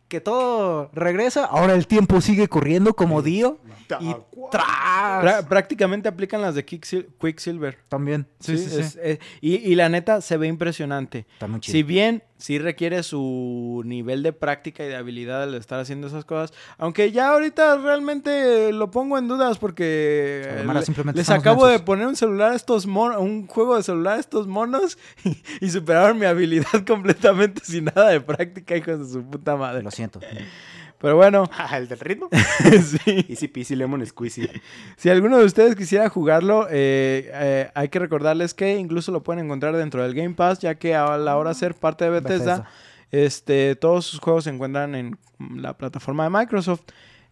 que 0.10 0.20
todo 0.22 0.90
regresa, 0.94 1.46
ahora 1.46 1.76
el 1.76 1.86
tiempo 1.88 2.20
sigue 2.20 2.48
corriendo 2.48 2.96
como 2.96 3.22
Dio, 3.22 3.60
y 4.02 4.16
tras. 4.52 4.66
Prá- 5.24 5.48
prácticamente 5.48 6.10
aplican 6.10 6.42
las 6.42 6.56
de 6.56 6.66
Quicksil- 6.66 7.08
Quicksilver. 7.20 7.78
También, 7.90 8.28
sí, 8.40 8.58
sí, 8.58 8.70
sí. 8.70 8.80
es- 8.80 8.96
es- 9.02 9.20
y, 9.40 9.56
y 9.58 9.76
la 9.76 9.88
neta 9.90 10.22
se 10.22 10.38
ve 10.38 10.48
impresionante. 10.48 11.26
Está 11.34 11.48
muy 11.48 11.60
chido. 11.60 11.72
Si 11.74 11.84
bien 11.84 12.24
sí 12.40 12.58
requiere 12.58 13.04
su 13.04 13.82
nivel 13.86 14.24
de 14.24 14.34
práctica 14.34 14.84
y 14.84 14.88
de 14.88 14.96
habilidad 14.96 15.44
al 15.44 15.54
estar 15.56 15.80
haciendo 15.80 16.08
esas 16.08 16.24
cosas, 16.26 16.52
aunque 16.78 17.12
ya 17.12 17.30
ahorita 17.34 17.76
realmente 17.78 18.72
lo 18.74 18.90
pongo 18.92 19.18
en 19.18 19.28
dudas 19.28 19.58
porque 19.60 20.42
le- 20.80 20.86
simplemente 20.86 21.20
les 21.20 21.28
acabo 21.30 21.68
de 21.68 21.80
poner 21.80 22.08
un 22.08 22.16
celular 22.16 22.54
a 22.54 22.56
estos 22.56 22.88
monos, 22.88 23.20
un 23.22 23.46
juego 23.46 23.76
de 23.76 23.84
celular 23.84 24.16
a 24.18 24.20
estos 24.20 24.48
monos 24.48 24.98
y, 25.26 25.38
y 25.60 25.70
superaron 25.70 26.18
mi 26.18 26.26
habilidad 26.26 26.66
completamente 26.88 27.62
sin 27.64 27.86
nada 27.86 28.10
de 28.10 28.22
práctica, 28.22 28.76
hijos 28.76 29.00
de 29.00 29.14
su 29.14 29.24
puta 29.30 29.56
madre. 29.56 29.84
Lo 29.84 29.92
siento. 29.92 30.20
Pero 31.02 31.16
bueno, 31.16 31.50
el 31.74 31.88
del 31.88 32.00
ritmo. 32.00 32.30
sí. 32.62 33.26
Easy 33.30 33.48
peasy 33.48 33.76
lemon 33.76 34.06
squeezy. 34.06 34.48
Si 34.98 35.10
alguno 35.10 35.38
de 35.38 35.46
ustedes 35.46 35.76
quisiera 35.76 36.10
jugarlo, 36.10 36.68
eh, 36.70 37.30
eh, 37.34 37.72
hay 37.74 37.90
que 37.90 38.00
recordarles 38.00 38.54
que 38.54 38.76
incluso 38.78 39.12
lo 39.12 39.24
pueden 39.24 39.46
encontrar 39.46 39.76
dentro 39.78 40.04
del 40.04 40.14
Game 40.14 40.36
Pass, 40.36 40.60
ya 40.60 40.76
que 40.76 40.96
a 40.96 41.18
la 41.18 41.38
hora 41.38 41.52
de 41.52 41.56
ser 41.56 41.74
parte 41.76 42.04
de 42.06 42.12
Bethesda, 42.12 42.58
Bethesda. 42.58 42.70
este, 43.12 43.76
todos 43.76 44.06
sus 44.06 44.20
juegos 44.20 44.44
se 44.44 44.50
encuentran 44.50 44.94
en 44.96 45.18
la 45.56 45.78
plataforma 45.78 46.26
de 46.26 46.30
Microsoft. 46.32 46.82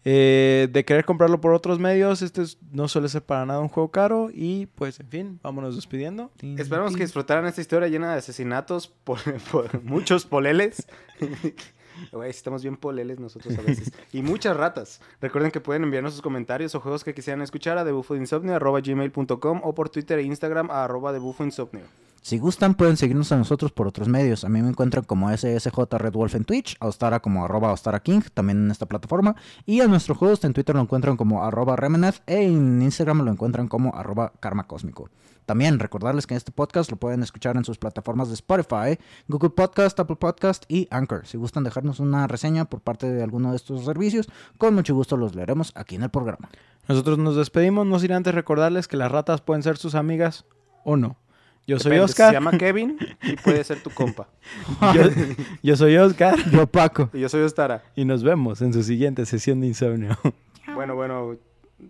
Eh, 0.04 0.68
de 0.70 0.84
querer 0.86 1.04
comprarlo 1.04 1.40
por 1.40 1.52
otros 1.52 1.78
medios, 1.80 2.22
este 2.22 2.40
es- 2.42 2.56
no 2.70 2.88
suele 2.88 3.08
ser 3.10 3.20
para 3.22 3.44
nada 3.44 3.60
un 3.60 3.68
juego 3.68 3.90
caro. 3.90 4.30
Y 4.32 4.66
pues, 4.66 5.00
en 5.00 5.08
fin, 5.08 5.40
vámonos 5.42 5.74
despidiendo. 5.74 6.30
Esperamos 6.56 6.96
que 6.96 7.02
disfrutaran 7.02 7.44
esta 7.46 7.60
historia 7.60 7.88
llena 7.88 8.12
de 8.12 8.18
asesinatos 8.18 8.86
por, 8.88 9.18
por 9.52 9.82
muchos 9.82 10.24
poleles. 10.24 10.86
Güey, 12.12 12.30
estamos 12.30 12.62
bien 12.62 12.76
poleles 12.76 13.18
nosotros 13.20 13.58
a 13.58 13.62
veces. 13.62 13.92
Y 14.12 14.22
muchas 14.22 14.56
ratas. 14.56 15.00
Recuerden 15.20 15.50
que 15.50 15.60
pueden 15.60 15.84
enviarnos 15.84 16.12
sus 16.14 16.22
comentarios 16.22 16.74
o 16.74 16.80
juegos 16.80 17.04
que 17.04 17.14
quisieran 17.14 17.42
escuchar 17.42 17.78
a 17.78 17.84
debufoinsomnio.gmail.com 17.84 19.60
o 19.62 19.74
por 19.74 19.88
Twitter 19.90 20.18
e 20.18 20.22
Instagram 20.22 20.70
a 20.70 20.84
arroba 20.84 21.12
debufoinsomnio. 21.12 21.84
Si 22.22 22.38
gustan, 22.38 22.74
pueden 22.74 22.96
seguirnos 22.96 23.32
a 23.32 23.36
nosotros 23.36 23.72
por 23.72 23.86
otros 23.86 24.08
medios. 24.08 24.44
A 24.44 24.48
mí 24.48 24.60
me 24.60 24.68
encuentran 24.68 25.04
como 25.04 25.34
SSJ 25.34 25.78
Red 25.92 26.12
Wolf 26.12 26.34
en 26.34 26.44
Twitch, 26.44 26.76
a 26.80 26.86
Ostara 26.86 27.20
como 27.20 27.44
arroba 27.44 27.72
Ostara 27.72 28.00
King, 28.00 28.20
también 28.34 28.64
en 28.64 28.70
esta 28.70 28.86
plataforma. 28.86 29.36
Y 29.64 29.80
a 29.80 29.86
nuestro 29.86 30.16
host 30.18 30.44
en 30.44 30.52
Twitter 30.52 30.74
lo 30.74 30.82
encuentran 30.82 31.16
como 31.16 31.44
arroba 31.44 31.76
Remenef 31.76 32.20
e 32.26 32.42
en 32.42 32.82
Instagram 32.82 33.22
lo 33.22 33.30
encuentran 33.30 33.68
como 33.68 33.94
arroba 33.94 34.32
Karma 34.40 34.66
Cósmico. 34.66 35.10
También 35.48 35.78
recordarles 35.78 36.26
que 36.26 36.34
este 36.34 36.52
podcast 36.52 36.90
lo 36.90 36.98
pueden 36.98 37.22
escuchar 37.22 37.56
en 37.56 37.64
sus 37.64 37.78
plataformas 37.78 38.28
de 38.28 38.34
Spotify, 38.34 38.98
Google 39.28 39.48
Podcast, 39.48 39.98
Apple 39.98 40.16
Podcast 40.16 40.66
y 40.68 40.88
Anchor. 40.90 41.26
Si 41.26 41.38
gustan 41.38 41.64
dejarnos 41.64 42.00
una 42.00 42.26
reseña 42.26 42.66
por 42.66 42.82
parte 42.82 43.10
de 43.10 43.22
alguno 43.22 43.52
de 43.52 43.56
estos 43.56 43.82
servicios, 43.86 44.28
con 44.58 44.74
mucho 44.74 44.94
gusto 44.94 45.16
los 45.16 45.34
leeremos 45.34 45.72
aquí 45.74 45.94
en 45.94 46.02
el 46.02 46.10
programa. 46.10 46.50
Nosotros 46.86 47.16
nos 47.16 47.34
despedimos, 47.34 47.86
no 47.86 47.98
sin 47.98 48.12
antes 48.12 48.34
recordarles 48.34 48.88
que 48.88 48.98
las 48.98 49.10
ratas 49.10 49.40
pueden 49.40 49.62
ser 49.62 49.78
sus 49.78 49.94
amigas 49.94 50.44
o 50.84 50.98
no. 50.98 51.16
Yo 51.66 51.78
soy 51.78 51.92
Depende, 51.92 52.04
Oscar. 52.04 52.28
Se 52.28 52.34
llama 52.34 52.58
Kevin 52.58 52.98
y 53.22 53.36
puede 53.36 53.64
ser 53.64 53.82
tu 53.82 53.88
compa. 53.88 54.28
Yo, 54.94 55.04
yo 55.62 55.76
soy 55.76 55.96
Oscar. 55.96 56.38
Yo, 56.50 56.66
Paco. 56.66 57.08
Y 57.14 57.20
yo 57.20 57.30
soy 57.30 57.40
Ostara. 57.40 57.84
Y 57.96 58.04
nos 58.04 58.22
vemos 58.22 58.60
en 58.60 58.74
su 58.74 58.82
siguiente 58.82 59.24
sesión 59.24 59.62
de 59.62 59.68
insomnio. 59.68 60.18
Bueno, 60.74 60.94
bueno, 60.94 61.38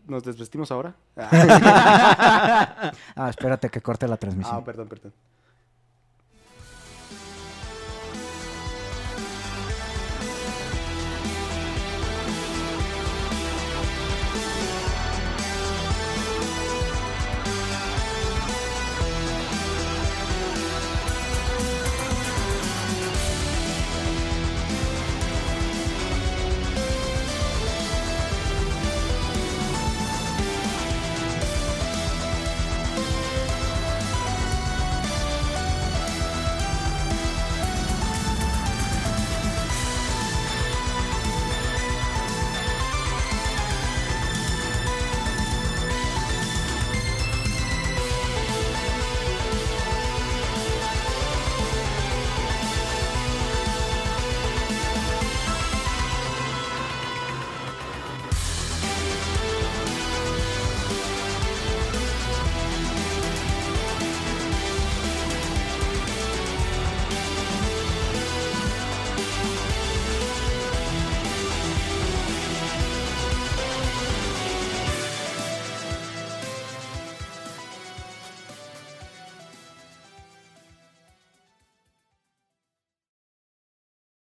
¿nos 0.07 0.23
desvestimos 0.25 0.71
ahora? 0.71 0.95
Ah, 3.17 3.29
espérate 3.31 3.69
que 3.69 3.81
corte 3.81 4.07
la 4.07 4.17
transmisión. 4.17 4.57
Ah, 4.57 4.65
perdón, 4.65 4.89
perdón. 4.89 5.13